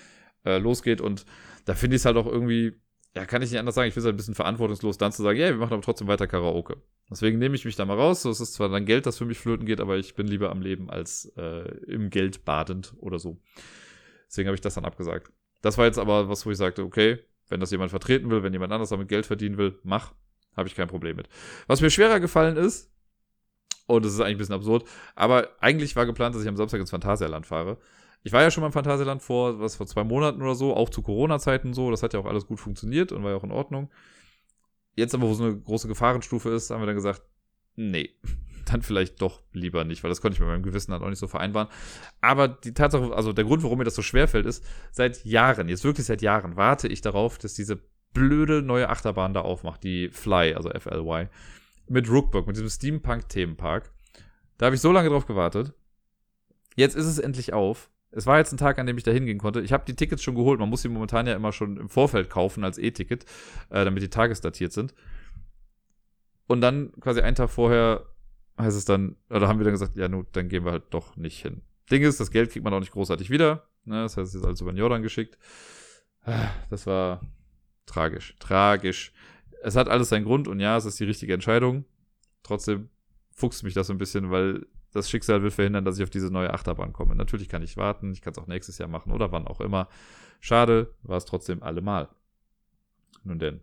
äh, 0.46 0.58
losgeht. 0.58 1.02
Und 1.02 1.26
da 1.66 1.76
finde 1.76 1.96
ich 1.96 2.02
es 2.02 2.06
halt 2.06 2.18
auch 2.18 2.28
irgendwie, 2.28 2.74
ja, 3.16 3.26
kann 3.26 3.42
ich 3.42 3.52
nicht 3.52 3.60
anders 3.60 3.76
sagen, 3.76 3.88
ich 3.88 3.94
finde 3.94 4.02
es 4.02 4.06
halt 4.06 4.16
ein 4.16 4.18
bisschen 4.18 4.36
verantwortungslos, 4.36 4.98
dann 4.98 5.12
zu 5.12 5.24
sagen, 5.24 5.38
ja, 5.38 5.46
yeah, 5.46 5.54
wir 5.56 5.60
machen 5.60 5.74
aber 5.74 5.82
trotzdem 5.82 6.08
weiter 6.08 6.28
Karaoke. 6.28 6.78
Deswegen 7.10 7.40
nehme 7.40 7.56
ich 7.56 7.66
mich 7.66 7.76
da 7.76 7.86
mal 7.86 7.98
raus. 7.98 8.22
So, 8.22 8.30
es 8.30 8.40
ist 8.40 8.54
zwar 8.54 8.70
dann 8.70 8.86
Geld, 8.86 9.06
das 9.06 9.18
für 9.18 9.26
mich 9.26 9.40
flöten 9.40 9.66
geht, 9.66 9.82
aber 9.82 9.98
ich 9.98 10.16
bin 10.16 10.28
lieber 10.28 10.52
am 10.52 10.62
Leben 10.62 10.90
als 10.90 11.32
äh, 11.38 11.68
im 11.88 12.10
Geld 12.10 12.46
badend 12.46 12.94
oder 13.00 13.18
so. 13.20 13.40
Deswegen 14.28 14.48
habe 14.48 14.56
ich 14.56 14.62
das 14.62 14.76
dann 14.76 14.86
abgesagt. 14.86 15.32
Das 15.62 15.78
war 15.78 15.86
jetzt 15.86 15.98
aber 15.98 16.30
was, 16.30 16.46
wo 16.46 16.52
ich 16.52 16.58
sagte, 16.58 16.84
okay, 16.84 17.20
wenn 17.50 17.60
das 17.60 17.72
jemand 17.72 17.90
vertreten 17.90 18.30
will, 18.30 18.44
wenn 18.44 18.54
jemand 18.54 18.72
anders 18.72 18.90
damit 18.90 19.08
Geld 19.08 19.26
verdienen 19.26 19.58
will, 19.58 19.80
mach. 19.84 20.14
Habe 20.56 20.68
ich 20.68 20.76
kein 20.76 20.88
Problem 20.88 21.16
mit. 21.16 21.30
Was 21.68 21.82
mir 21.82 21.90
schwerer 21.90 22.20
gefallen 22.20 22.58
ist, 22.58 22.92
und 23.88 24.06
das 24.06 24.14
ist 24.14 24.20
eigentlich 24.20 24.36
ein 24.36 24.38
bisschen 24.38 24.56
absurd, 24.56 24.88
aber 25.16 25.50
eigentlich 25.60 25.96
war 25.96 26.06
geplant, 26.06 26.36
dass 26.36 26.44
ich 26.44 26.48
am 26.48 26.58
Samstag 26.58 26.80
ins 26.80 26.92
Phantasialand 26.92 27.48
fahre. 27.48 27.80
Ich 28.24 28.34
war 28.34 28.42
ja 28.42 28.52
schon 28.52 28.62
mal 28.62 28.68
im 28.68 28.74
Phantasialand 28.74 29.22
vor, 29.22 29.60
was, 29.60 29.76
vor 29.76 29.88
zwei 29.88 30.04
Monaten 30.04 30.42
oder 30.42 30.56
so, 30.56 30.76
auch 30.76 30.90
zu 30.90 31.02
Corona-Zeiten 31.02 31.74
so. 31.74 31.90
Das 31.90 32.04
hat 32.04 32.14
ja 32.14 32.20
auch 32.20 32.26
alles 32.26 32.48
gut 32.48 32.60
funktioniert 32.60 33.12
und 33.12 33.24
war 33.24 33.32
ja 33.32 33.38
auch 33.38 33.44
in 33.44 33.52
Ordnung. 33.52 33.90
Jetzt 34.96 35.16
aber, 35.16 35.28
wo 35.28 35.34
so 35.34 35.46
eine 35.46 35.58
große 35.58 35.88
Gefahrenstufe 35.88 36.50
ist, 36.50 36.70
haben 36.70 36.82
wir 36.82 36.88
dann 36.88 36.96
gesagt, 36.96 37.22
nee, 37.76 38.10
dann 38.66 38.82
vielleicht 38.82 39.22
doch 39.22 39.42
lieber 39.54 39.84
nicht, 39.84 40.04
weil 40.04 40.10
das 40.10 40.22
konnte 40.22 40.36
ich 40.36 40.40
mit 40.40 40.50
meinem 40.50 40.64
Gewissen 40.64 40.92
dann 40.92 41.02
auch 41.02 41.10
nicht 41.10 41.20
so 41.20 41.28
vereinbaren. 41.28 41.70
Aber 42.22 42.48
die 42.48 42.74
Tatsache, 42.74 43.14
also 43.14 43.34
der 43.34 43.46
Grund, 43.46 43.64
warum 43.64 43.78
mir 43.78 43.86
das 43.86 43.96
so 43.96 44.02
schwer 44.02 44.28
fällt, 44.28 44.46
ist, 44.46 44.64
seit 44.92 45.24
Jahren, 45.26 45.70
jetzt 45.70 45.84
wirklich 45.84 46.06
seit 46.06 46.22
Jahren, 46.22 46.56
warte 46.58 46.88
ich 46.88 47.02
darauf, 47.02 47.38
dass 47.38 47.54
diese 47.54 47.82
blöde 48.14 48.62
neue 48.62 48.90
Achterbahn 48.90 49.34
da 49.34 49.42
aufmacht, 49.42 49.84
die 49.84 50.10
Fly, 50.10 50.54
also 50.56 50.70
FLY, 50.70 51.30
mit 51.88 52.10
Rookburg, 52.10 52.48
mit 52.48 52.56
diesem 52.56 52.70
Steampunk-Themenpark. 52.70 53.92
Da 54.58 54.66
habe 54.66 54.76
ich 54.76 54.82
so 54.82 54.92
lange 54.92 55.10
drauf 55.10 55.26
gewartet. 55.26 55.74
Jetzt 56.76 56.96
ist 56.96 57.06
es 57.06 57.20
endlich 57.20 57.54
auf. 57.54 57.90
Es 58.12 58.26
war 58.26 58.38
jetzt 58.40 58.52
ein 58.52 58.58
Tag, 58.58 58.80
an 58.80 58.88
dem 58.88 58.98
ich 58.98 59.04
da 59.04 59.12
hingehen 59.12 59.38
konnte. 59.38 59.62
Ich 59.62 59.72
habe 59.72 59.86
die 59.86 59.96
Tickets 59.96 60.24
schon 60.24 60.36
geholt. 60.36 60.60
Man 60.60 60.70
muss 60.70 60.82
sie 60.82 60.90
momentan 60.90 61.28
ja 61.28 61.36
immer 61.36 61.52
schon 61.52 61.78
im 61.78 61.90
Vorfeld 61.90 62.30
kaufen 62.30 62.64
als 62.64 62.78
E-Ticket, 62.78 63.26
äh, 63.70 63.86
damit 63.86 64.02
die 64.02 64.10
tagesdatiert 64.10 64.74
sind. 64.74 64.96
Und 66.48 66.62
dann 66.62 66.92
quasi 67.00 67.22
einen 67.22 67.36
Tag 67.36 67.52
vorher 67.52 68.06
heißt 68.60 68.76
es 68.76 68.86
dann, 68.86 69.16
oder 69.30 69.48
haben 69.48 69.60
wir 69.60 69.64
dann 69.64 69.74
gesagt, 69.74 69.96
ja, 69.96 70.08
nun, 70.08 70.26
dann 70.32 70.50
gehen 70.50 70.66
wir 70.66 70.72
halt 70.72 70.86
doch 70.90 71.16
nicht 71.16 71.42
hin. 71.42 71.62
Ding 71.92 72.04
ist, 72.04 72.20
das 72.20 72.32
Geld 72.32 72.52
kriegt 72.52 72.64
man 72.64 72.74
auch 72.74 72.80
nicht 72.80 72.92
großartig 72.92 73.30
wieder. 73.30 73.68
Ne? 73.86 74.02
Das 74.02 74.18
heißt, 74.18 74.30
es 74.30 74.36
ist 74.36 74.46
alles 74.46 74.62
über 74.62 74.72
den 74.72 74.78
Jordan 74.78 75.02
geschickt. 75.02 75.38
Das 76.70 76.86
war 76.86 77.22
tragisch. 77.86 78.36
Tragisch. 78.40 79.14
Es 79.64 79.76
hat 79.76 79.90
alles 79.90 80.10
seinen 80.10 80.26
Grund 80.26 80.48
und 80.48 80.60
ja, 80.60 80.78
es 80.78 80.86
ist 80.86 81.00
die 81.00 81.06
richtige 81.06 81.34
Entscheidung. 81.34 81.86
Trotzdem 82.44 82.90
fuchst 83.34 83.64
mich 83.64 83.74
das 83.74 83.88
so 83.88 83.94
ein 83.94 83.98
bisschen, 83.98 84.32
weil 84.32 84.66
das 84.94 85.10
Schicksal 85.10 85.44
will 85.44 85.52
verhindern, 85.52 85.86
dass 85.86 85.98
ich 85.98 86.04
auf 86.04 86.10
diese 86.10 86.32
neue 86.32 86.54
Achterbahn 86.54 86.94
komme. 86.94 87.16
Natürlich 87.16 87.50
kann 87.50 87.62
ich 87.62 87.78
warten, 87.78 88.12
ich 88.12 88.22
kann 88.22 88.32
es 88.32 88.40
auch 88.40 88.48
nächstes 88.48 88.78
Jahr 88.78 88.90
machen 88.90 89.12
oder 89.12 89.32
wann 89.32 89.48
auch 89.48 89.62
immer. 89.62 89.88
Schade, 90.40 90.94
war 91.04 91.18
es 91.18 91.26
trotzdem 91.26 91.62
allemal. 91.64 92.10
Nun 93.24 93.40
denn. 93.40 93.60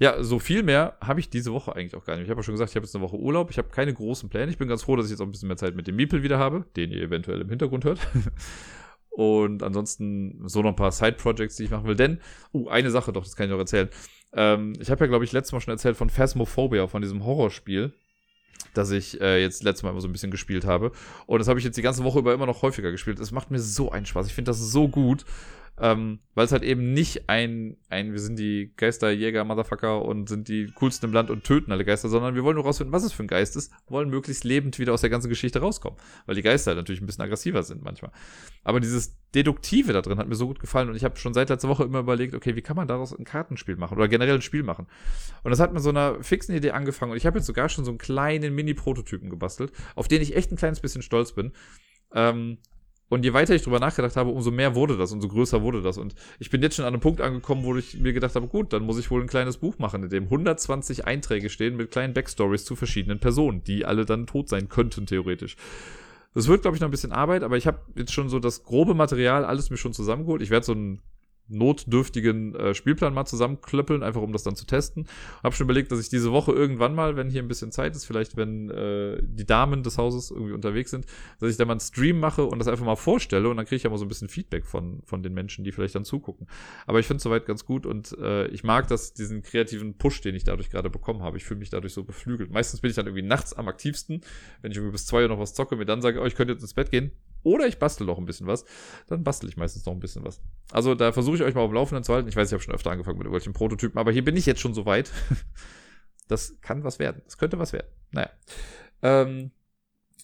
Ja, 0.00 0.22
so 0.22 0.38
viel 0.38 0.62
mehr 0.62 0.96
habe 1.00 1.20
ich 1.20 1.30
diese 1.30 1.52
Woche 1.52 1.74
eigentlich 1.74 1.94
auch 1.94 2.04
gar 2.04 2.16
nicht. 2.16 2.24
Ich 2.24 2.30
habe 2.30 2.40
ja 2.40 2.42
schon 2.42 2.54
gesagt, 2.54 2.70
ich 2.70 2.76
habe 2.76 2.84
jetzt 2.84 2.94
eine 2.94 3.04
Woche 3.04 3.16
Urlaub. 3.16 3.50
Ich 3.50 3.58
habe 3.58 3.68
keine 3.68 3.94
großen 3.94 4.28
Pläne. 4.28 4.50
Ich 4.50 4.58
bin 4.58 4.68
ganz 4.68 4.82
froh, 4.82 4.96
dass 4.96 5.06
ich 5.06 5.12
jetzt 5.12 5.20
auch 5.20 5.26
ein 5.26 5.30
bisschen 5.30 5.48
mehr 5.48 5.56
Zeit 5.56 5.76
mit 5.76 5.86
dem 5.86 5.96
Miepel 5.96 6.22
wieder 6.22 6.38
habe, 6.38 6.64
den 6.76 6.90
ihr 6.90 7.02
eventuell 7.02 7.40
im 7.40 7.48
Hintergrund 7.48 7.84
hört. 7.84 8.00
Und 9.10 9.62
ansonsten 9.62 10.46
so 10.46 10.60
noch 10.60 10.70
ein 10.70 10.76
paar 10.76 10.92
Side-Projects, 10.92 11.56
die 11.56 11.64
ich 11.64 11.70
machen 11.70 11.86
will. 11.86 11.96
Denn, 11.96 12.20
uh, 12.52 12.68
eine 12.68 12.90
Sache 12.90 13.12
doch, 13.12 13.24
das 13.24 13.36
kann 13.36 13.46
ich 13.46 13.52
noch 13.52 13.58
erzählen. 13.58 13.88
Ähm, 14.32 14.74
ich 14.78 14.90
habe 14.90 15.04
ja, 15.04 15.06
glaube 15.06 15.24
ich, 15.24 15.32
letztes 15.32 15.52
Mal 15.52 15.60
schon 15.60 15.72
erzählt 15.72 15.96
von 15.96 16.10
Phasmophobia, 16.10 16.86
von 16.86 17.00
diesem 17.00 17.24
Horrorspiel 17.24 17.94
das 18.74 18.90
ich 18.90 19.20
äh, 19.20 19.40
jetzt 19.40 19.62
letztes 19.62 19.82
Mal 19.82 19.90
immer 19.90 20.00
so 20.00 20.08
ein 20.08 20.12
bisschen 20.12 20.30
gespielt 20.30 20.64
habe. 20.64 20.92
Und 21.26 21.38
das 21.38 21.48
habe 21.48 21.58
ich 21.58 21.64
jetzt 21.64 21.76
die 21.76 21.82
ganze 21.82 22.04
Woche 22.04 22.18
über 22.18 22.34
immer 22.34 22.46
noch 22.46 22.62
häufiger 22.62 22.90
gespielt. 22.90 23.18
Es 23.20 23.32
macht 23.32 23.50
mir 23.50 23.58
so 23.58 23.90
einen 23.90 24.06
Spaß. 24.06 24.26
Ich 24.26 24.34
finde 24.34 24.50
das 24.50 24.58
so 24.58 24.88
gut. 24.88 25.24
Ähm, 25.78 26.20
weil 26.34 26.46
es 26.46 26.52
halt 26.52 26.62
eben 26.62 26.94
nicht 26.94 27.28
ein, 27.28 27.76
ein, 27.90 28.12
wir 28.12 28.18
sind 28.18 28.38
die 28.38 28.72
Geisterjäger, 28.76 29.44
Motherfucker 29.44 30.02
und 30.02 30.26
sind 30.26 30.48
die 30.48 30.72
coolsten 30.74 31.06
im 31.06 31.12
Land 31.12 31.30
und 31.30 31.44
töten 31.44 31.70
alle 31.70 31.84
Geister, 31.84 32.08
sondern 32.08 32.34
wir 32.34 32.44
wollen 32.44 32.54
nur 32.54 32.64
rausfinden, 32.64 32.92
was 32.92 33.04
es 33.04 33.12
für 33.12 33.22
ein 33.22 33.28
Geist 33.28 33.56
ist, 33.56 33.70
wollen 33.86 34.08
möglichst 34.08 34.44
lebend 34.44 34.78
wieder 34.78 34.94
aus 34.94 35.02
der 35.02 35.10
ganzen 35.10 35.28
Geschichte 35.28 35.60
rauskommen. 35.60 35.98
Weil 36.24 36.34
die 36.34 36.42
Geister 36.42 36.70
halt 36.70 36.78
natürlich 36.78 37.02
ein 37.02 37.06
bisschen 37.06 37.24
aggressiver 37.24 37.62
sind 37.62 37.82
manchmal. 37.84 38.10
Aber 38.64 38.80
dieses 38.80 39.18
Deduktive 39.34 39.92
da 39.92 40.00
drin 40.00 40.18
hat 40.18 40.28
mir 40.28 40.34
so 40.34 40.46
gut 40.46 40.60
gefallen 40.60 40.88
und 40.88 40.96
ich 40.96 41.04
habe 41.04 41.16
schon 41.16 41.34
seit 41.34 41.50
letzter 41.50 41.68
Woche 41.68 41.84
immer 41.84 42.00
überlegt, 42.00 42.34
okay, 42.34 42.56
wie 42.56 42.62
kann 42.62 42.76
man 42.76 42.88
daraus 42.88 43.12
ein 43.12 43.24
Kartenspiel 43.24 43.76
machen 43.76 43.98
oder 43.98 44.08
generell 44.08 44.36
ein 44.36 44.42
Spiel 44.42 44.62
machen? 44.62 44.86
Und 45.42 45.50
das 45.50 45.60
hat 45.60 45.74
mit 45.74 45.82
so 45.82 45.90
einer 45.90 46.22
fixen 46.22 46.54
Idee 46.54 46.70
angefangen 46.70 47.12
und 47.12 47.18
ich 47.18 47.26
habe 47.26 47.38
jetzt 47.38 47.46
sogar 47.46 47.68
schon 47.68 47.84
so 47.84 47.90
einen 47.90 47.98
kleinen 47.98 48.54
Mini-Prototypen 48.54 49.28
gebastelt, 49.28 49.72
auf 49.94 50.08
den 50.08 50.22
ich 50.22 50.36
echt 50.36 50.52
ein 50.52 50.56
kleines 50.56 50.80
bisschen 50.80 51.02
stolz 51.02 51.32
bin. 51.32 51.52
Ähm, 52.14 52.58
Und 53.08 53.24
je 53.24 53.32
weiter 53.32 53.54
ich 53.54 53.62
drüber 53.62 53.78
nachgedacht 53.78 54.16
habe, 54.16 54.30
umso 54.30 54.50
mehr 54.50 54.74
wurde 54.74 54.96
das, 54.96 55.12
umso 55.12 55.28
größer 55.28 55.62
wurde 55.62 55.80
das. 55.80 55.96
Und 55.96 56.14
ich 56.40 56.50
bin 56.50 56.60
jetzt 56.62 56.74
schon 56.74 56.84
an 56.84 56.92
einem 56.92 57.00
Punkt 57.00 57.20
angekommen, 57.20 57.62
wo 57.64 57.76
ich 57.76 57.98
mir 58.00 58.12
gedacht 58.12 58.34
habe, 58.34 58.48
gut, 58.48 58.72
dann 58.72 58.82
muss 58.82 58.98
ich 58.98 59.10
wohl 59.10 59.20
ein 59.20 59.28
kleines 59.28 59.58
Buch 59.58 59.78
machen, 59.78 60.02
in 60.02 60.10
dem 60.10 60.24
120 60.24 61.06
Einträge 61.06 61.48
stehen 61.48 61.76
mit 61.76 61.92
kleinen 61.92 62.14
Backstories 62.14 62.64
zu 62.64 62.74
verschiedenen 62.74 63.20
Personen, 63.20 63.62
die 63.62 63.84
alle 63.84 64.04
dann 64.04 64.26
tot 64.26 64.48
sein 64.48 64.68
könnten, 64.68 65.06
theoretisch. 65.06 65.56
Das 66.34 66.48
wird, 66.48 66.62
glaube 66.62 66.76
ich, 66.76 66.80
noch 66.80 66.88
ein 66.88 66.90
bisschen 66.90 67.12
Arbeit, 67.12 67.44
aber 67.44 67.56
ich 67.56 67.66
habe 67.66 67.78
jetzt 67.94 68.12
schon 68.12 68.28
so 68.28 68.40
das 68.40 68.64
grobe 68.64 68.94
Material 68.94 69.44
alles 69.44 69.70
mir 69.70 69.76
schon 69.76 69.94
zusammengeholt. 69.94 70.42
Ich 70.42 70.50
werde 70.50 70.66
so 70.66 70.74
ein 70.74 71.00
notdürftigen 71.48 72.54
äh, 72.54 72.74
Spielplan 72.74 73.14
mal 73.14 73.26
zusammenklöppeln, 73.26 74.02
einfach 74.02 74.22
um 74.22 74.32
das 74.32 74.42
dann 74.42 74.56
zu 74.56 74.66
testen. 74.66 75.06
Hab 75.42 75.54
schon 75.54 75.64
überlegt, 75.64 75.92
dass 75.92 76.00
ich 76.00 76.08
diese 76.08 76.32
Woche 76.32 76.52
irgendwann 76.52 76.94
mal, 76.94 77.16
wenn 77.16 77.30
hier 77.30 77.42
ein 77.42 77.48
bisschen 77.48 77.72
Zeit 77.72 77.94
ist, 77.94 78.04
vielleicht 78.04 78.36
wenn 78.36 78.70
äh, 78.70 79.20
die 79.22 79.46
Damen 79.46 79.82
des 79.82 79.98
Hauses 79.98 80.30
irgendwie 80.30 80.52
unterwegs 80.52 80.90
sind, 80.90 81.06
dass 81.40 81.50
ich 81.50 81.56
da 81.56 81.64
mal 81.64 81.74
einen 81.74 81.80
Stream 81.80 82.18
mache 82.18 82.44
und 82.44 82.58
das 82.58 82.68
einfach 82.68 82.84
mal 82.84 82.96
vorstelle 82.96 83.48
und 83.48 83.56
dann 83.56 83.66
kriege 83.66 83.76
ich 83.76 83.82
ja 83.84 83.90
mal 83.90 83.98
so 83.98 84.04
ein 84.04 84.08
bisschen 84.08 84.28
Feedback 84.28 84.66
von, 84.66 85.02
von 85.04 85.22
den 85.22 85.34
Menschen, 85.34 85.64
die 85.64 85.72
vielleicht 85.72 85.94
dann 85.94 86.04
zugucken. 86.04 86.46
Aber 86.86 86.98
ich 86.98 87.06
finde 87.06 87.18
es 87.18 87.22
soweit 87.22 87.46
ganz 87.46 87.64
gut 87.64 87.86
und 87.86 88.16
äh, 88.18 88.46
ich 88.48 88.64
mag 88.64 88.88
das, 88.88 89.14
diesen 89.14 89.42
kreativen 89.42 89.96
Push, 89.98 90.20
den 90.20 90.34
ich 90.34 90.44
dadurch 90.44 90.70
gerade 90.70 90.90
bekommen 90.90 91.22
habe. 91.22 91.36
Ich 91.36 91.44
fühle 91.44 91.60
mich 91.60 91.70
dadurch 91.70 91.92
so 91.92 92.04
beflügelt. 92.04 92.50
Meistens 92.50 92.80
bin 92.80 92.90
ich 92.90 92.96
dann 92.96 93.06
irgendwie 93.06 93.26
nachts 93.26 93.52
am 93.52 93.68
aktivsten, 93.68 94.20
wenn 94.62 94.70
ich 94.70 94.76
irgendwie 94.76 94.92
bis 94.92 95.06
zwei 95.06 95.22
Uhr 95.22 95.28
noch 95.28 95.38
was 95.38 95.54
zocke, 95.54 95.76
mir 95.76 95.86
dann 95.86 96.02
sage, 96.02 96.20
oh, 96.20 96.26
ich 96.26 96.34
könnte 96.34 96.52
jetzt 96.52 96.62
ins 96.62 96.74
Bett 96.74 96.90
gehen 96.90 97.12
oder 97.46 97.66
ich 97.66 97.78
bastel 97.78 98.06
noch 98.06 98.18
ein 98.18 98.26
bisschen 98.26 98.46
was. 98.46 98.64
Dann 99.06 99.22
bastel 99.22 99.48
ich 99.48 99.56
meistens 99.56 99.86
noch 99.86 99.92
ein 99.92 100.00
bisschen 100.00 100.24
was. 100.24 100.40
Also 100.72 100.94
da 100.94 101.12
versuche 101.12 101.36
ich 101.36 101.42
euch 101.42 101.54
mal 101.54 101.60
auf 101.60 101.70
dem 101.70 101.74
Laufenden 101.74 102.02
zu 102.02 102.12
halten. 102.12 102.28
Ich 102.28 102.36
weiß, 102.36 102.48
ich 102.48 102.52
habe 102.52 102.62
schon 102.62 102.74
öfter 102.74 102.90
angefangen 102.90 103.18
mit 103.18 103.24
irgendwelchen 103.24 103.52
Prototypen, 103.52 103.98
aber 103.98 104.10
hier 104.10 104.24
bin 104.24 104.36
ich 104.36 104.46
jetzt 104.46 104.60
schon 104.60 104.74
so 104.74 104.84
weit. 104.84 105.12
das 106.28 106.60
kann 106.60 106.82
was 106.82 106.98
werden. 106.98 107.22
Das 107.24 107.38
könnte 107.38 107.58
was 107.58 107.72
werden. 107.72 107.86
Naja. 108.10 108.30
Ähm, 109.02 109.52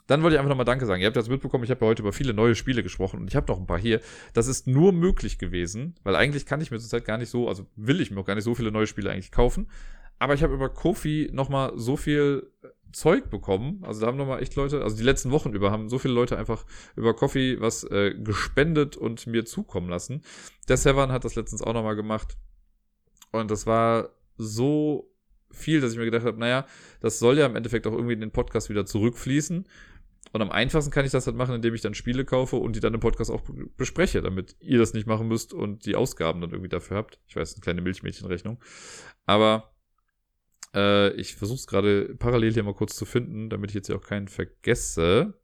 dann 0.08 0.22
wollte 0.22 0.34
ich 0.34 0.40
einfach 0.40 0.50
nochmal 0.50 0.66
Danke 0.66 0.84
sagen. 0.84 1.00
Ihr 1.00 1.06
habt 1.06 1.16
das 1.16 1.28
mitbekommen, 1.28 1.62
ich 1.62 1.70
habe 1.70 1.84
ja 1.84 1.88
heute 1.88 2.02
über 2.02 2.12
viele 2.12 2.34
neue 2.34 2.56
Spiele 2.56 2.82
gesprochen 2.82 3.20
und 3.20 3.28
ich 3.28 3.36
habe 3.36 3.50
noch 3.50 3.58
ein 3.58 3.66
paar 3.66 3.78
hier. 3.78 4.00
Das 4.32 4.48
ist 4.48 4.66
nur 4.66 4.92
möglich 4.92 5.38
gewesen, 5.38 5.94
weil 6.02 6.16
eigentlich 6.16 6.44
kann 6.44 6.60
ich 6.60 6.72
mir 6.72 6.80
zurzeit 6.80 7.04
gar 7.04 7.18
nicht 7.18 7.30
so, 7.30 7.48
also 7.48 7.66
will 7.76 8.00
ich 8.00 8.10
mir 8.10 8.20
auch 8.20 8.26
gar 8.26 8.34
nicht 8.34 8.44
so 8.44 8.56
viele 8.56 8.72
neue 8.72 8.88
Spiele 8.88 9.10
eigentlich 9.10 9.30
kaufen. 9.30 9.68
Aber 10.22 10.34
ich 10.34 10.44
habe 10.44 10.54
über 10.54 10.68
Kofi 10.68 11.30
nochmal 11.32 11.72
so 11.74 11.96
viel 11.96 12.48
Zeug 12.92 13.28
bekommen. 13.28 13.82
Also 13.82 14.00
da 14.00 14.06
haben 14.06 14.16
nochmal 14.16 14.40
echt 14.40 14.54
Leute, 14.54 14.80
also 14.80 14.96
die 14.96 15.02
letzten 15.02 15.32
Wochen 15.32 15.52
über 15.52 15.72
haben 15.72 15.88
so 15.88 15.98
viele 15.98 16.14
Leute 16.14 16.38
einfach 16.38 16.64
über 16.94 17.12
Coffee 17.12 17.60
was 17.60 17.82
äh, 17.82 18.14
gespendet 18.14 18.96
und 18.96 19.26
mir 19.26 19.44
zukommen 19.44 19.88
lassen. 19.88 20.22
Der 20.68 20.76
Sevan 20.76 21.10
hat 21.10 21.24
das 21.24 21.34
letztens 21.34 21.60
auch 21.60 21.72
nochmal 21.72 21.96
gemacht. 21.96 22.36
Und 23.32 23.50
das 23.50 23.66
war 23.66 24.10
so 24.36 25.12
viel, 25.50 25.80
dass 25.80 25.90
ich 25.90 25.98
mir 25.98 26.04
gedacht 26.04 26.24
habe, 26.24 26.38
naja, 26.38 26.66
das 27.00 27.18
soll 27.18 27.36
ja 27.36 27.46
im 27.46 27.56
Endeffekt 27.56 27.88
auch 27.88 27.92
irgendwie 27.92 28.12
in 28.12 28.20
den 28.20 28.30
Podcast 28.30 28.70
wieder 28.70 28.86
zurückfließen. 28.86 29.66
Und 30.32 30.40
am 30.40 30.52
einfachsten 30.52 30.92
kann 30.92 31.04
ich 31.04 31.10
das 31.10 31.26
halt 31.26 31.36
machen, 31.36 31.56
indem 31.56 31.74
ich 31.74 31.80
dann 31.80 31.94
Spiele 31.94 32.24
kaufe 32.24 32.54
und 32.54 32.76
die 32.76 32.80
dann 32.80 32.94
im 32.94 33.00
Podcast 33.00 33.32
auch 33.32 33.42
bespreche, 33.76 34.22
damit 34.22 34.54
ihr 34.60 34.78
das 34.78 34.94
nicht 34.94 35.08
machen 35.08 35.26
müsst 35.26 35.52
und 35.52 35.84
die 35.84 35.96
Ausgaben 35.96 36.40
dann 36.40 36.50
irgendwie 36.50 36.68
dafür 36.68 36.96
habt. 36.96 37.18
Ich 37.26 37.34
weiß, 37.34 37.54
eine 37.54 37.60
kleine 37.60 37.82
Milchmädchenrechnung. 37.82 38.62
Aber 39.26 39.71
äh, 40.74 41.12
ich 41.14 41.36
versuche 41.36 41.58
es 41.58 41.66
gerade 41.66 42.14
parallel 42.18 42.52
hier 42.52 42.62
mal 42.62 42.74
kurz 42.74 42.96
zu 42.96 43.04
finden, 43.04 43.50
damit 43.50 43.70
ich 43.70 43.74
jetzt 43.74 43.86
hier 43.86 43.96
auch 43.96 44.06
keinen 44.06 44.28
vergesse. 44.28 45.34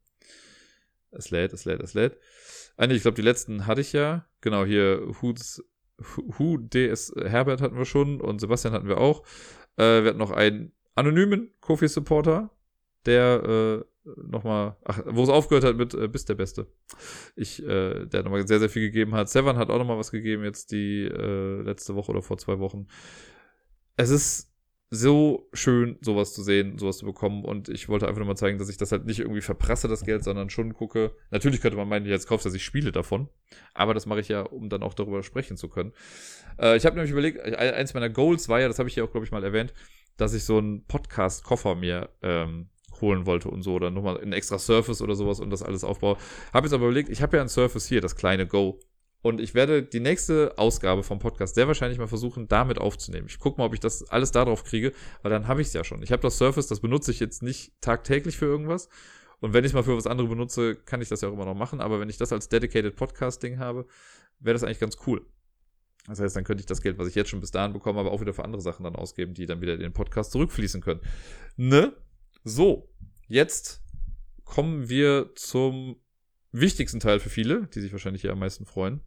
Es 1.10 1.30
lädt, 1.30 1.52
es 1.52 1.64
lädt, 1.64 1.82
es 1.82 1.94
lädt. 1.94 2.18
Ah, 2.76 2.86
nee, 2.86 2.94
ich 2.94 3.02
glaube, 3.02 3.16
die 3.16 3.22
letzten 3.22 3.66
hatte 3.66 3.80
ich 3.80 3.92
ja. 3.92 4.26
Genau, 4.40 4.64
hier 4.64 5.02
Who's, 5.20 5.64
Who 5.98 6.58
DS 6.58 7.12
Herbert 7.16 7.60
hatten 7.60 7.76
wir 7.76 7.84
schon 7.84 8.20
und 8.20 8.40
Sebastian 8.40 8.74
hatten 8.74 8.88
wir 8.88 8.98
auch. 8.98 9.24
Äh, 9.76 10.02
wir 10.02 10.10
hatten 10.10 10.18
noch 10.18 10.30
einen 10.30 10.72
anonymen 10.94 11.50
Kofi-Supporter, 11.60 12.50
der 13.06 13.84
äh, 13.84 14.12
nochmal, 14.16 14.76
ach, 14.84 15.00
wo 15.06 15.22
es 15.22 15.28
aufgehört 15.28 15.64
hat 15.64 15.76
mit 15.76 15.94
äh, 15.94 16.08
Bist 16.08 16.28
der 16.28 16.34
Beste. 16.34 16.66
Ich, 17.36 17.62
äh, 17.62 18.06
der 18.06 18.22
nochmal 18.22 18.46
sehr, 18.46 18.58
sehr 18.58 18.70
viel 18.70 18.82
gegeben 18.82 19.14
hat. 19.14 19.28
Sevan 19.28 19.56
hat 19.56 19.70
auch 19.70 19.78
nochmal 19.78 19.98
was 19.98 20.10
gegeben, 20.10 20.44
jetzt 20.44 20.72
die 20.72 21.04
äh, 21.04 21.62
letzte 21.62 21.94
Woche 21.94 22.10
oder 22.10 22.22
vor 22.22 22.38
zwei 22.38 22.58
Wochen. 22.58 22.86
Es 23.96 24.10
ist 24.10 24.47
so 24.90 25.48
schön, 25.52 25.98
sowas 26.00 26.32
zu 26.32 26.42
sehen, 26.42 26.78
sowas 26.78 26.98
zu 26.98 27.04
bekommen. 27.04 27.44
Und 27.44 27.68
ich 27.68 27.88
wollte 27.88 28.08
einfach 28.08 28.20
nur 28.20 28.28
mal 28.28 28.36
zeigen, 28.36 28.58
dass 28.58 28.70
ich 28.70 28.78
das 28.78 28.90
halt 28.90 29.04
nicht 29.04 29.20
irgendwie 29.20 29.42
verprasse, 29.42 29.86
das 29.86 30.04
Geld, 30.04 30.24
sondern 30.24 30.48
schon 30.48 30.72
gucke. 30.72 31.12
Natürlich 31.30 31.60
könnte 31.60 31.76
man 31.76 31.88
meinen, 31.88 32.06
jetzt 32.06 32.26
kauft 32.26 32.46
er 32.46 32.50
sich 32.50 32.64
Spiele 32.64 32.90
davon. 32.90 33.28
Aber 33.74 33.92
das 33.92 34.06
mache 34.06 34.20
ich 34.20 34.28
ja, 34.28 34.42
um 34.42 34.70
dann 34.70 34.82
auch 34.82 34.94
darüber 34.94 35.22
sprechen 35.22 35.56
zu 35.56 35.68
können. 35.68 35.92
Äh, 36.58 36.76
ich 36.76 36.86
habe 36.86 36.96
nämlich 36.96 37.12
überlegt, 37.12 37.40
eins 37.40 37.92
meiner 37.92 38.08
Goals 38.08 38.48
war 38.48 38.60
ja, 38.60 38.68
das 38.68 38.78
habe 38.78 38.88
ich 38.88 38.96
ja 38.96 39.04
auch, 39.04 39.10
glaube 39.10 39.26
ich, 39.26 39.32
mal 39.32 39.44
erwähnt, 39.44 39.74
dass 40.16 40.32
ich 40.32 40.44
so 40.44 40.56
einen 40.58 40.86
Podcast-Koffer 40.86 41.74
mir 41.74 42.08
ähm, 42.22 42.70
holen 43.00 43.26
wollte 43.26 43.50
und 43.50 43.62
so. 43.62 43.74
Oder 43.74 43.90
nochmal 43.90 44.18
ein 44.20 44.32
extra 44.32 44.58
Surface 44.58 45.02
oder 45.02 45.14
sowas 45.14 45.38
und 45.38 45.50
das 45.50 45.62
alles 45.62 45.84
aufbaue. 45.84 46.16
Habe 46.54 46.66
jetzt 46.66 46.74
aber 46.74 46.86
überlegt, 46.86 47.10
ich 47.10 47.20
habe 47.20 47.36
ja 47.36 47.42
ein 47.42 47.48
Surface 47.48 47.86
hier, 47.86 48.00
das 48.00 48.16
kleine 48.16 48.46
Go. 48.46 48.80
Und 49.20 49.40
ich 49.40 49.54
werde 49.54 49.82
die 49.82 50.00
nächste 50.00 50.56
Ausgabe 50.58 51.02
vom 51.02 51.18
Podcast 51.18 51.56
sehr 51.56 51.66
wahrscheinlich 51.66 51.98
mal 51.98 52.06
versuchen, 52.06 52.46
damit 52.46 52.78
aufzunehmen. 52.78 53.26
Ich 53.28 53.38
gucke 53.38 53.60
mal, 53.60 53.66
ob 53.66 53.74
ich 53.74 53.80
das 53.80 54.08
alles 54.10 54.30
darauf 54.30 54.62
kriege, 54.62 54.92
weil 55.22 55.30
dann 55.30 55.48
habe 55.48 55.60
ich 55.60 55.68
es 55.68 55.72
ja 55.72 55.82
schon. 55.82 56.02
Ich 56.02 56.12
habe 56.12 56.22
das 56.22 56.38
Surface, 56.38 56.68
das 56.68 56.80
benutze 56.80 57.10
ich 57.10 57.18
jetzt 57.18 57.42
nicht 57.42 57.72
tagtäglich 57.80 58.36
für 58.36 58.46
irgendwas. 58.46 58.88
Und 59.40 59.54
wenn 59.54 59.64
ich 59.64 59.72
mal 59.72 59.82
für 59.82 59.96
was 59.96 60.06
anderes 60.06 60.30
benutze, 60.30 60.76
kann 60.76 61.00
ich 61.00 61.08
das 61.08 61.20
ja 61.20 61.28
auch 61.28 61.32
immer 61.32 61.44
noch 61.44 61.54
machen. 61.54 61.80
Aber 61.80 62.00
wenn 62.00 62.08
ich 62.08 62.16
das 62.16 62.32
als 62.32 62.48
Dedicated 62.48 62.94
Podcast-Ding 62.96 63.58
habe, 63.58 63.86
wäre 64.38 64.54
das 64.54 64.62
eigentlich 64.62 64.80
ganz 64.80 64.96
cool. 65.06 65.24
Das 66.06 66.20
heißt, 66.20 66.36
dann 66.36 66.44
könnte 66.44 66.62
ich 66.62 66.66
das 66.66 66.80
Geld, 66.80 66.98
was 66.98 67.08
ich 67.08 67.14
jetzt 67.14 67.28
schon 67.28 67.40
bis 67.40 67.50
dahin 67.50 67.72
bekomme, 67.72 68.00
aber 68.00 68.12
auch 68.12 68.20
wieder 68.20 68.32
für 68.32 68.44
andere 68.44 68.62
Sachen 68.62 68.84
dann 68.84 68.96
ausgeben, 68.96 69.34
die 69.34 69.46
dann 69.46 69.60
wieder 69.60 69.74
in 69.74 69.80
den 69.80 69.92
Podcast 69.92 70.32
zurückfließen 70.32 70.80
können. 70.80 71.00
Ne? 71.56 71.92
So, 72.44 72.88
jetzt 73.26 73.82
kommen 74.44 74.88
wir 74.88 75.32
zum 75.34 75.96
wichtigsten 76.52 77.00
Teil 77.00 77.20
für 77.20 77.30
viele, 77.30 77.68
die 77.74 77.80
sich 77.80 77.92
wahrscheinlich 77.92 78.22
hier 78.22 78.32
am 78.32 78.38
meisten 78.38 78.66
freuen. 78.66 79.00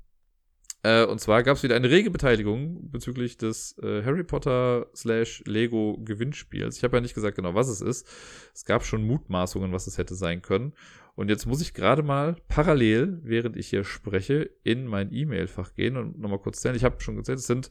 Äh, 0.84 1.06
und 1.06 1.20
zwar 1.20 1.44
gab 1.44 1.58
es 1.58 1.64
wieder 1.64 1.76
eine 1.76 1.90
rege 1.90 2.10
Beteiligung 2.10 2.90
bezüglich 2.90 3.38
des 3.38 3.78
äh, 3.84 4.04
Harry 4.04 4.24
Potter 4.24 4.88
slash 4.96 5.44
Lego 5.46 6.00
Gewinnspiels. 6.04 6.78
Ich 6.78 6.84
habe 6.84 6.98
ja 6.98 7.02
nicht 7.02 7.14
gesagt 7.14 7.36
genau, 7.36 7.54
was 7.54 7.68
es 7.68 7.82
ist. 7.82 8.08
Es 8.54 8.66
gab 8.66 8.84
schon 8.84 9.06
Mutmaßungen, 9.06 9.72
was 9.72 9.88
es 9.88 9.98
hätte 9.98 10.16
sein 10.16 10.42
können. 10.42 10.74
Und 11.16 11.30
jetzt 11.30 11.46
muss 11.46 11.62
ich 11.62 11.74
gerade 11.74 12.04
mal 12.04 12.36
parallel, 12.48 13.20
während 13.24 13.58
ich 13.58 13.68
hier 13.68 13.84
spreche, 13.84 14.50
in 14.64 14.88
mein 14.88 15.14
E-Mail-Fach 15.14 15.74
gehen 15.76 15.98
und 15.98 16.20
nochmal 16.20 16.40
kurz 16.40 16.62
zählen. 16.62 16.76
Ich 16.76 16.84
habe 16.84 17.00
schon 17.02 17.16
gezählt, 17.16 17.40
es 17.40 17.48
sind 17.48 17.70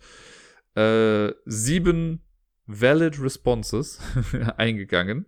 äh, 0.77 1.33
sieben 1.47 2.23
valid 2.67 3.21
Responses 3.21 3.99
eingegangen. 4.57 5.27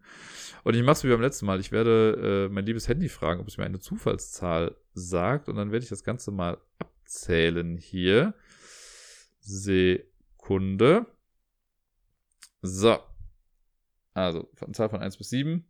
Und 0.64 0.74
ich 0.74 0.82
mache 0.82 0.92
es 0.92 1.04
wie 1.04 1.08
beim 1.08 1.20
letzten 1.20 1.46
Mal. 1.46 1.60
Ich 1.60 1.72
werde 1.72 2.46
äh, 2.46 2.52
mein 2.52 2.64
liebes 2.64 2.86
Handy 2.88 3.08
fragen, 3.08 3.40
ob 3.40 3.48
es 3.48 3.56
mir 3.56 3.64
eine 3.64 3.80
Zufallszahl 3.80 4.76
sagt. 4.94 5.48
Und 5.48 5.56
dann 5.56 5.72
werde 5.72 5.82
ich 5.82 5.88
das 5.90 6.04
Ganze 6.04 6.30
mal 6.30 6.58
abzählen 6.78 7.76
hier. 7.76 8.34
Sekunde. 9.40 11.06
So. 12.60 12.98
Also, 14.14 14.48
eine 14.60 14.72
Zahl 14.72 14.88
von 14.88 15.00
1 15.00 15.16
bis 15.16 15.30
7. 15.30 15.68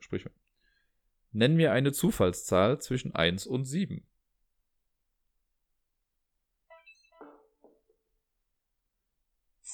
Sprich, 0.00 0.26
nenn 1.30 1.54
mir 1.54 1.72
eine 1.72 1.92
Zufallszahl 1.92 2.80
zwischen 2.80 3.14
1 3.14 3.46
und 3.46 3.66
7. 3.66 4.04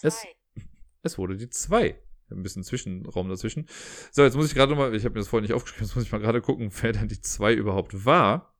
Es, 0.02 0.26
es 1.02 1.16
wurde 1.16 1.36
die 1.36 1.48
2 1.48 1.98
ein 2.32 2.42
bisschen 2.42 2.64
Zwischenraum 2.64 3.28
dazwischen. 3.28 3.66
So, 4.10 4.22
jetzt 4.22 4.36
muss 4.36 4.46
ich 4.46 4.54
gerade 4.54 4.74
mal, 4.74 4.94
ich 4.94 5.04
habe 5.04 5.14
mir 5.14 5.20
das 5.20 5.28
vorhin 5.28 5.44
nicht 5.44 5.54
aufgeschrieben, 5.54 5.86
jetzt 5.86 5.94
muss 5.94 6.04
ich 6.04 6.12
mal 6.12 6.18
gerade 6.20 6.40
gucken, 6.40 6.70
wer 6.80 6.92
denn 6.92 7.08
die 7.08 7.20
2 7.20 7.54
überhaupt 7.54 8.04
war. 8.04 8.54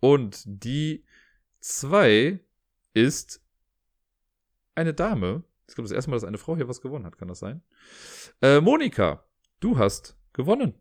Und 0.00 0.42
die 0.46 1.04
2 1.60 2.40
ist 2.94 3.40
eine 4.74 4.94
Dame. 4.94 5.44
Ich 5.68 5.74
glaube, 5.74 5.88
das 5.88 5.94
erste 5.94 6.10
Mal, 6.10 6.16
dass 6.16 6.24
eine 6.24 6.38
Frau 6.38 6.56
hier 6.56 6.68
was 6.68 6.80
gewonnen 6.80 7.06
hat, 7.06 7.18
kann 7.18 7.28
das 7.28 7.38
sein? 7.38 7.62
Äh, 8.40 8.60
Monika, 8.60 9.24
du 9.60 9.78
hast 9.78 10.18
gewonnen. 10.32 10.74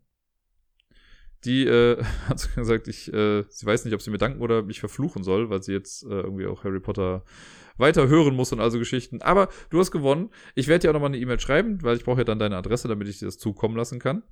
Die 1.45 1.65
äh, 1.65 2.03
hat 2.27 2.55
gesagt, 2.55 2.87
ich, 2.87 3.11
äh, 3.13 3.43
sie 3.49 3.65
weiß 3.65 3.85
nicht, 3.85 3.93
ob 3.93 4.01
sie 4.01 4.11
mir 4.11 4.17
danken 4.17 4.41
oder 4.41 4.63
mich 4.63 4.79
verfluchen 4.79 5.23
soll, 5.23 5.49
weil 5.49 5.63
sie 5.63 5.73
jetzt 5.73 6.03
äh, 6.03 6.21
irgendwie 6.21 6.47
auch 6.47 6.63
Harry 6.63 6.79
Potter 6.79 7.23
weiter 7.77 8.07
hören 8.07 8.35
muss 8.35 8.51
und 8.51 8.59
also 8.59 8.79
Geschichten. 8.79 9.21
Aber 9.21 9.49
du 9.69 9.79
hast 9.79 9.91
gewonnen. 9.91 10.29
Ich 10.55 10.67
werde 10.67 10.83
dir 10.83 10.89
auch 10.89 10.93
nochmal 10.93 11.09
eine 11.09 11.17
E-Mail 11.17 11.39
schreiben, 11.39 11.81
weil 11.81 11.97
ich 11.97 12.03
brauche 12.03 12.19
ja 12.19 12.23
dann 12.23 12.39
deine 12.39 12.57
Adresse, 12.57 12.87
damit 12.87 13.07
ich 13.07 13.19
dir 13.19 13.25
das 13.25 13.37
zukommen 13.37 13.75
lassen 13.75 13.99
kann. 13.99 14.23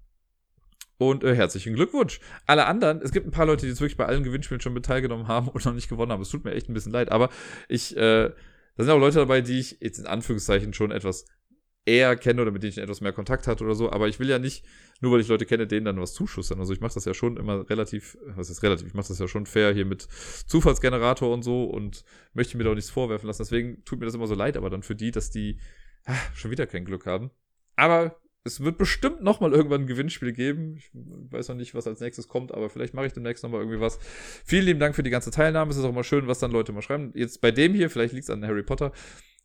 Und 0.98 1.24
äh, 1.24 1.34
herzlichen 1.34 1.76
Glückwunsch. 1.76 2.20
Alle 2.46 2.66
anderen, 2.66 3.02
es 3.02 3.12
gibt 3.12 3.26
ein 3.26 3.32
paar 3.32 3.46
Leute, 3.46 3.62
die 3.62 3.70
jetzt 3.70 3.80
wirklich 3.80 3.96
bei 3.96 4.06
allen 4.06 4.24
Gewinnspielen 4.24 4.60
schon 4.60 4.74
mit 4.74 4.86
teilgenommen 4.86 5.30
haben 5.30 5.48
und 5.48 5.64
noch 5.66 5.74
nicht 5.74 5.90
gewonnen 5.90 6.12
haben. 6.12 6.22
Es 6.22 6.30
tut 6.30 6.44
mir 6.44 6.52
echt 6.52 6.70
ein 6.70 6.74
bisschen 6.74 6.92
leid, 6.92 7.10
aber 7.12 7.30
ich, 7.70 7.96
äh, 7.96 8.32
da 8.76 8.84
sind 8.84 8.90
auch 8.90 9.00
Leute 9.00 9.20
dabei, 9.20 9.40
die 9.40 9.60
ich 9.60 9.78
jetzt 9.80 10.00
in 10.00 10.08
Anführungszeichen 10.08 10.74
schon 10.74 10.92
etwas 10.92 11.26
eher 11.90 12.16
kenne 12.16 12.42
oder 12.42 12.52
mit 12.52 12.64
denen 12.64 12.72
ich 12.72 12.78
etwas 12.78 13.02
mehr 13.02 13.14
Kontakt 13.14 13.48
hatte 13.48 13.64
oder 13.64 13.76
so. 13.76 13.92
Aber 13.92 14.08
ich 14.08 14.20
will 14.20 14.30
ja 14.30 14.40
nicht, 14.40 14.66
nur 15.02 15.12
weil 15.12 15.22
ich 15.22 15.28
Leute 15.28 15.46
kenne, 15.46 15.68
denen 15.68 15.86
dann 15.86 16.00
was 16.00 16.14
zuschustern. 16.14 16.60
Also 16.60 16.74
ich 16.74 16.82
mache 16.82 16.94
das 16.94 17.06
ja 17.06 17.14
schon 17.14 17.38
immer 17.38 17.70
relativ, 17.70 18.18
was 18.36 18.50
ist 18.50 18.64
relativ, 18.64 18.88
ich 18.88 18.94
mache 18.94 19.08
das 19.08 19.20
ja 19.20 19.28
schon 19.28 19.46
fair 19.46 19.74
hier 19.74 19.86
mit 19.86 20.08
Zufallsgenerator 20.48 21.34
und 21.34 21.44
so 21.44 21.66
und 21.66 22.04
möchte 22.34 22.58
mir 22.58 22.64
da 22.64 22.72
auch 22.72 22.76
nichts 22.76 22.92
vorwerfen 22.92 23.28
lassen. 23.28 23.42
Deswegen 23.42 23.84
tut 23.86 24.00
mir 24.00 24.06
das 24.06 24.16
immer 24.16 24.28
so 24.28 24.36
leid, 24.36 24.58
aber 24.58 24.70
dann 24.70 24.84
für 24.84 24.96
die, 24.96 25.12
dass 25.12 25.32
die 25.32 25.60
ah, 26.06 26.16
schon 26.36 26.52
wieder 26.52 26.68
kein 26.68 26.86
Glück 26.86 27.06
haben. 27.06 27.32
Aber 27.76 28.20
es 28.44 28.62
wird 28.62 28.78
bestimmt 28.78 29.22
noch 29.22 29.42
mal 29.42 29.52
irgendwann 29.52 29.82
ein 29.82 29.88
Gewinnspiel 29.88 30.32
geben. 30.32 30.76
Ich 30.78 30.90
weiß 30.94 31.50
noch 31.50 31.56
nicht, 31.56 31.76
was 31.76 31.88
als 31.88 32.00
nächstes 32.00 32.28
kommt, 32.28 32.54
aber 32.54 32.70
vielleicht 32.70 32.94
mache 32.94 33.06
ich 33.06 33.14
demnächst 33.14 33.44
noch 33.44 33.52
mal 33.52 33.60
irgendwie 33.60 33.80
was. 33.80 34.00
Vielen 34.46 34.66
lieben 34.66 34.80
Dank 34.80 34.96
für 34.96 35.04
die 35.04 35.10
ganze 35.10 35.32
Teilnahme. 35.32 35.72
Es 35.72 35.78
ist 35.78 35.84
auch 35.84 35.94
mal 35.94 36.04
schön, 36.04 36.28
was 36.28 36.40
dann 36.40 36.52
Leute 36.52 36.72
mal 36.72 36.82
schreiben. 36.82 37.12
Jetzt 37.16 37.42
bei 37.42 37.52
dem 37.52 37.74
hier, 37.74 37.90
vielleicht 37.90 38.14
liegt 38.14 38.24
es 38.24 38.30
an 38.30 38.46
Harry 38.46 38.64
Potter, 38.64 38.92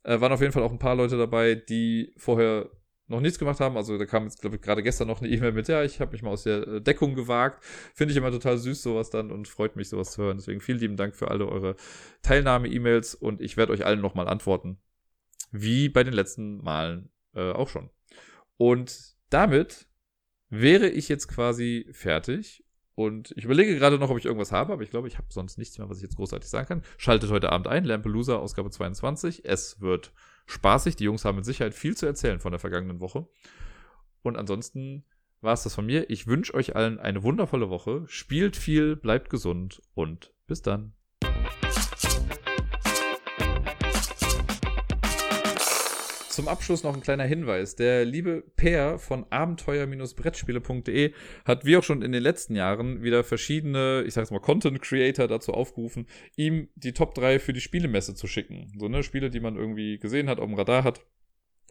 äh, 0.05 0.21
waren 0.21 0.31
auf 0.31 0.41
jeden 0.41 0.53
Fall 0.53 0.63
auch 0.63 0.71
ein 0.71 0.79
paar 0.79 0.95
Leute 0.95 1.17
dabei, 1.17 1.55
die 1.55 2.13
vorher 2.17 2.69
noch 3.07 3.19
nichts 3.19 3.37
gemacht 3.37 3.59
haben. 3.59 3.77
Also 3.77 3.97
da 3.97 4.05
kam 4.05 4.23
jetzt, 4.23 4.41
glaube 4.41 4.55
ich, 4.55 4.61
gerade 4.61 4.81
gestern 4.81 5.07
noch 5.07 5.21
eine 5.21 5.29
E-Mail 5.29 5.51
mit, 5.51 5.67
ja, 5.67 5.83
ich 5.83 5.99
habe 5.99 6.11
mich 6.13 6.21
mal 6.21 6.31
aus 6.31 6.43
der 6.43 6.67
äh, 6.67 6.81
Deckung 6.81 7.15
gewagt. 7.15 7.63
Finde 7.93 8.11
ich 8.11 8.17
immer 8.17 8.31
total 8.31 8.57
süß, 8.57 8.81
sowas 8.81 9.09
dann 9.09 9.31
und 9.31 9.47
freut 9.47 9.75
mich, 9.75 9.89
sowas 9.89 10.11
zu 10.11 10.23
hören. 10.23 10.37
Deswegen 10.37 10.61
vielen 10.61 10.79
lieben 10.79 10.97
Dank 10.97 11.15
für 11.15 11.29
alle 11.29 11.47
eure 11.47 11.75
Teilnahme-E-Mails 12.21 13.15
und 13.15 13.41
ich 13.41 13.57
werde 13.57 13.73
euch 13.73 13.85
allen 13.85 14.01
nochmal 14.01 14.27
antworten. 14.27 14.77
Wie 15.51 15.89
bei 15.89 16.03
den 16.03 16.13
letzten 16.13 16.57
Malen 16.57 17.09
äh, 17.33 17.51
auch 17.51 17.69
schon. 17.69 17.89
Und 18.57 19.15
damit 19.29 19.87
wäre 20.49 20.89
ich 20.89 21.09
jetzt 21.09 21.27
quasi 21.27 21.87
fertig. 21.91 22.64
Und 22.95 23.33
ich 23.35 23.43
überlege 23.43 23.75
gerade 23.75 23.99
noch, 23.99 24.09
ob 24.09 24.17
ich 24.17 24.25
irgendwas 24.25 24.53
habe, 24.53 24.71
aber 24.71 24.81
ich 24.81 24.89
glaube, 24.89 25.09
ich 25.09 25.17
habe 25.17 25.27
sonst 25.29 25.57
nichts 25.57 25.77
mehr, 25.77 25.89
was 25.89 25.97
ich 25.97 26.03
jetzt 26.03 26.15
großartig 26.15 26.49
sagen 26.49 26.67
kann. 26.67 26.83
Schaltet 26.97 27.29
heute 27.29 27.51
Abend 27.51 27.67
ein, 27.67 27.83
Lampelusa, 27.83 28.37
Ausgabe 28.37 28.69
22. 28.71 29.43
Es 29.43 29.81
wird 29.81 30.13
spaßig. 30.45 30.95
Die 30.95 31.03
Jungs 31.03 31.25
haben 31.25 31.35
mit 31.35 31.45
Sicherheit 31.45 31.73
viel 31.73 31.97
zu 31.97 32.05
erzählen 32.05 32.39
von 32.39 32.51
der 32.51 32.59
vergangenen 32.59 33.01
Woche. 33.01 33.27
Und 34.21 34.37
ansonsten 34.37 35.03
war 35.41 35.53
es 35.53 35.63
das 35.63 35.75
von 35.75 35.85
mir. 35.85 36.09
Ich 36.09 36.25
wünsche 36.25 36.53
euch 36.53 36.77
allen 36.77 36.97
eine 36.97 37.21
wundervolle 37.21 37.69
Woche. 37.69 38.05
Spielt 38.07 38.55
viel, 38.55 38.95
bleibt 38.95 39.29
gesund 39.29 39.81
und 39.93 40.33
bis 40.47 40.61
dann. 40.61 40.93
Zum 46.35 46.49
Abschluss 46.49 46.83
noch 46.83 46.93
ein 46.93 46.99
kleiner 46.99 47.23
Hinweis. 47.23 47.77
Der 47.77 48.03
liebe 48.03 48.43
Per 48.57 48.99
von 48.99 49.25
abenteuer-brettspiele.de 49.29 51.13
hat 51.45 51.63
wie 51.63 51.77
auch 51.77 51.83
schon 51.83 52.01
in 52.01 52.11
den 52.11 52.21
letzten 52.21 52.57
Jahren 52.57 53.03
wieder 53.03 53.23
verschiedene, 53.23 54.03
ich 54.05 54.15
sag's 54.15 54.31
mal, 54.31 54.41
Content 54.41 54.81
Creator 54.81 55.29
dazu 55.29 55.53
aufgerufen, 55.53 56.07
ihm 56.35 56.67
die 56.75 56.91
Top 56.91 57.15
3 57.15 57.39
für 57.39 57.53
die 57.53 57.61
Spielemesse 57.61 58.15
zu 58.15 58.27
schicken. 58.27 58.73
So, 58.77 58.89
ne, 58.89 59.01
Spiele, 59.01 59.29
die 59.29 59.39
man 59.39 59.55
irgendwie 59.55 59.97
gesehen 59.97 60.27
hat, 60.27 60.41
auf 60.41 60.47
dem 60.47 60.55
Radar 60.55 60.83
hat 60.83 61.05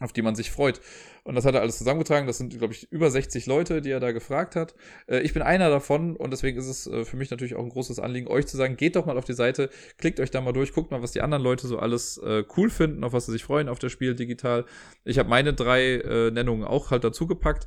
auf 0.01 0.13
die 0.13 0.23
man 0.23 0.35
sich 0.35 0.51
freut. 0.51 0.81
Und 1.23 1.37
das 1.37 1.45
hat 1.45 1.55
er 1.55 1.63
alles 1.63 1.79
zusammengetragen. 1.79 2.27
Das 2.27 2.39
sind, 2.39 2.57
glaube 2.59 2.75
ich, 2.75 2.91
über 2.93 3.11
60 3.11 3.47
Leute, 3.47 3.81
die 3.81 3.91
er 3.91 4.01
da 4.01 4.13
gefragt 4.13 4.57
hat. 4.57 4.75
Äh, 5.07 5.21
ich 5.21 5.33
bin 5.33 5.43
einer 5.43 5.71
davon 5.71 6.17
und 6.17 6.31
deswegen 6.33 6.59
ist 6.59 6.67
es 6.67 6.87
äh, 6.87 7.05
für 7.05 7.17
mich 7.17 7.31
natürlich 7.31 7.55
auch 7.55 7.63
ein 7.63 7.71
großes 7.71 7.99
Anliegen, 7.99 8.29
euch 8.29 8.47
zu 8.47 8.57
sagen, 8.57 8.77
geht 8.77 8.97
doch 8.97 9.07
mal 9.07 9.17
auf 9.17 9.25
die 9.25 9.35
Seite, 9.35 9.71
klickt 9.97 10.21
euch 10.21 10.31
da 10.31 10.41
mal 10.41 10.53
durch, 10.53 10.73
guckt 10.73 10.91
mal, 10.91 11.03
was 11.03 11.13
die 11.13 11.23
anderen 11.23 11.43
Leute 11.43 11.67
so 11.67 11.79
alles 11.79 12.19
äh, 12.19 12.45
cool 12.57 12.71
finden, 12.71 13.05
auf 13.05 13.13
was 13.13 13.27
sie 13.27 13.33
sich 13.33 13.45
freuen 13.45 13.69
auf 13.69 13.79
das 13.79 13.93
Spiel 13.93 14.15
digital. 14.15 14.67
Ich 15.05 15.19
habe 15.19 15.29
meine 15.29 15.55
drei 15.55 15.95
äh, 15.95 16.31
Nennungen 16.31 16.65
auch 16.65 16.91
halt 16.91 17.05
dazu 17.05 17.27
gepackt. 17.27 17.67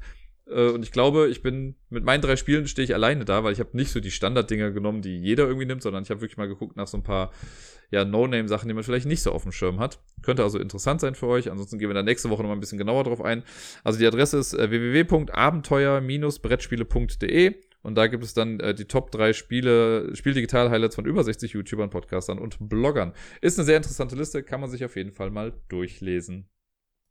Äh, 0.49 0.69
und 0.69 0.83
ich 0.83 0.91
glaube, 0.91 1.27
ich 1.27 1.41
bin 1.41 1.75
mit 1.89 2.03
meinen 2.03 2.21
drei 2.21 2.35
Spielen 2.35 2.67
stehe 2.67 2.83
ich 2.83 2.93
alleine 2.93 3.25
da, 3.25 3.43
weil 3.43 3.53
ich 3.53 3.59
habe 3.59 3.75
nicht 3.75 3.91
so 3.91 3.99
die 3.99 4.11
Standarddinger 4.11 4.71
genommen, 4.71 5.01
die 5.01 5.17
jeder 5.17 5.45
irgendwie 5.45 5.65
nimmt, 5.65 5.83
sondern 5.83 6.03
ich 6.03 6.09
habe 6.09 6.21
wirklich 6.21 6.37
mal 6.37 6.47
geguckt 6.47 6.77
nach 6.77 6.87
so 6.87 6.97
ein 6.97 7.03
paar 7.03 7.31
ja, 7.89 8.03
No-Name-Sachen, 8.03 8.67
die 8.67 8.73
man 8.73 8.83
vielleicht 8.83 9.05
nicht 9.05 9.21
so 9.21 9.31
auf 9.31 9.43
dem 9.43 9.51
Schirm 9.51 9.79
hat. 9.79 9.99
Könnte 10.21 10.43
also 10.43 10.59
interessant 10.59 11.01
sein 11.01 11.15
für 11.15 11.27
euch. 11.27 11.49
Ansonsten 11.49 11.79
gehen 11.79 11.89
wir 11.89 11.93
da 11.93 12.03
nächste 12.03 12.29
Woche 12.29 12.41
nochmal 12.41 12.57
ein 12.57 12.61
bisschen 12.61 12.77
genauer 12.77 13.05
drauf 13.05 13.21
ein. 13.21 13.43
Also 13.83 13.99
die 13.99 14.05
Adresse 14.05 14.37
ist 14.37 14.53
äh, 14.53 14.69
www.abenteuer-brettspiele.de 14.69 17.55
und 17.83 17.95
da 17.95 18.07
gibt 18.07 18.23
es 18.23 18.33
dann 18.33 18.59
äh, 18.59 18.73
die 18.73 18.85
Top 18.85 19.11
3 19.11 19.33
Spiele, 19.33 20.09
Spieldigital-Highlights 20.13 20.95
von 20.95 21.05
über 21.05 21.23
60 21.23 21.53
YouTubern, 21.53 21.89
Podcastern 21.89 22.39
und 22.39 22.57
Bloggern. 22.59 23.13
Ist 23.39 23.57
eine 23.57 23.65
sehr 23.65 23.77
interessante 23.77 24.15
Liste, 24.15 24.43
kann 24.43 24.59
man 24.59 24.69
sich 24.69 24.83
auf 24.83 24.97
jeden 24.97 25.13
Fall 25.13 25.31
mal 25.31 25.53
durchlesen. 25.69 26.49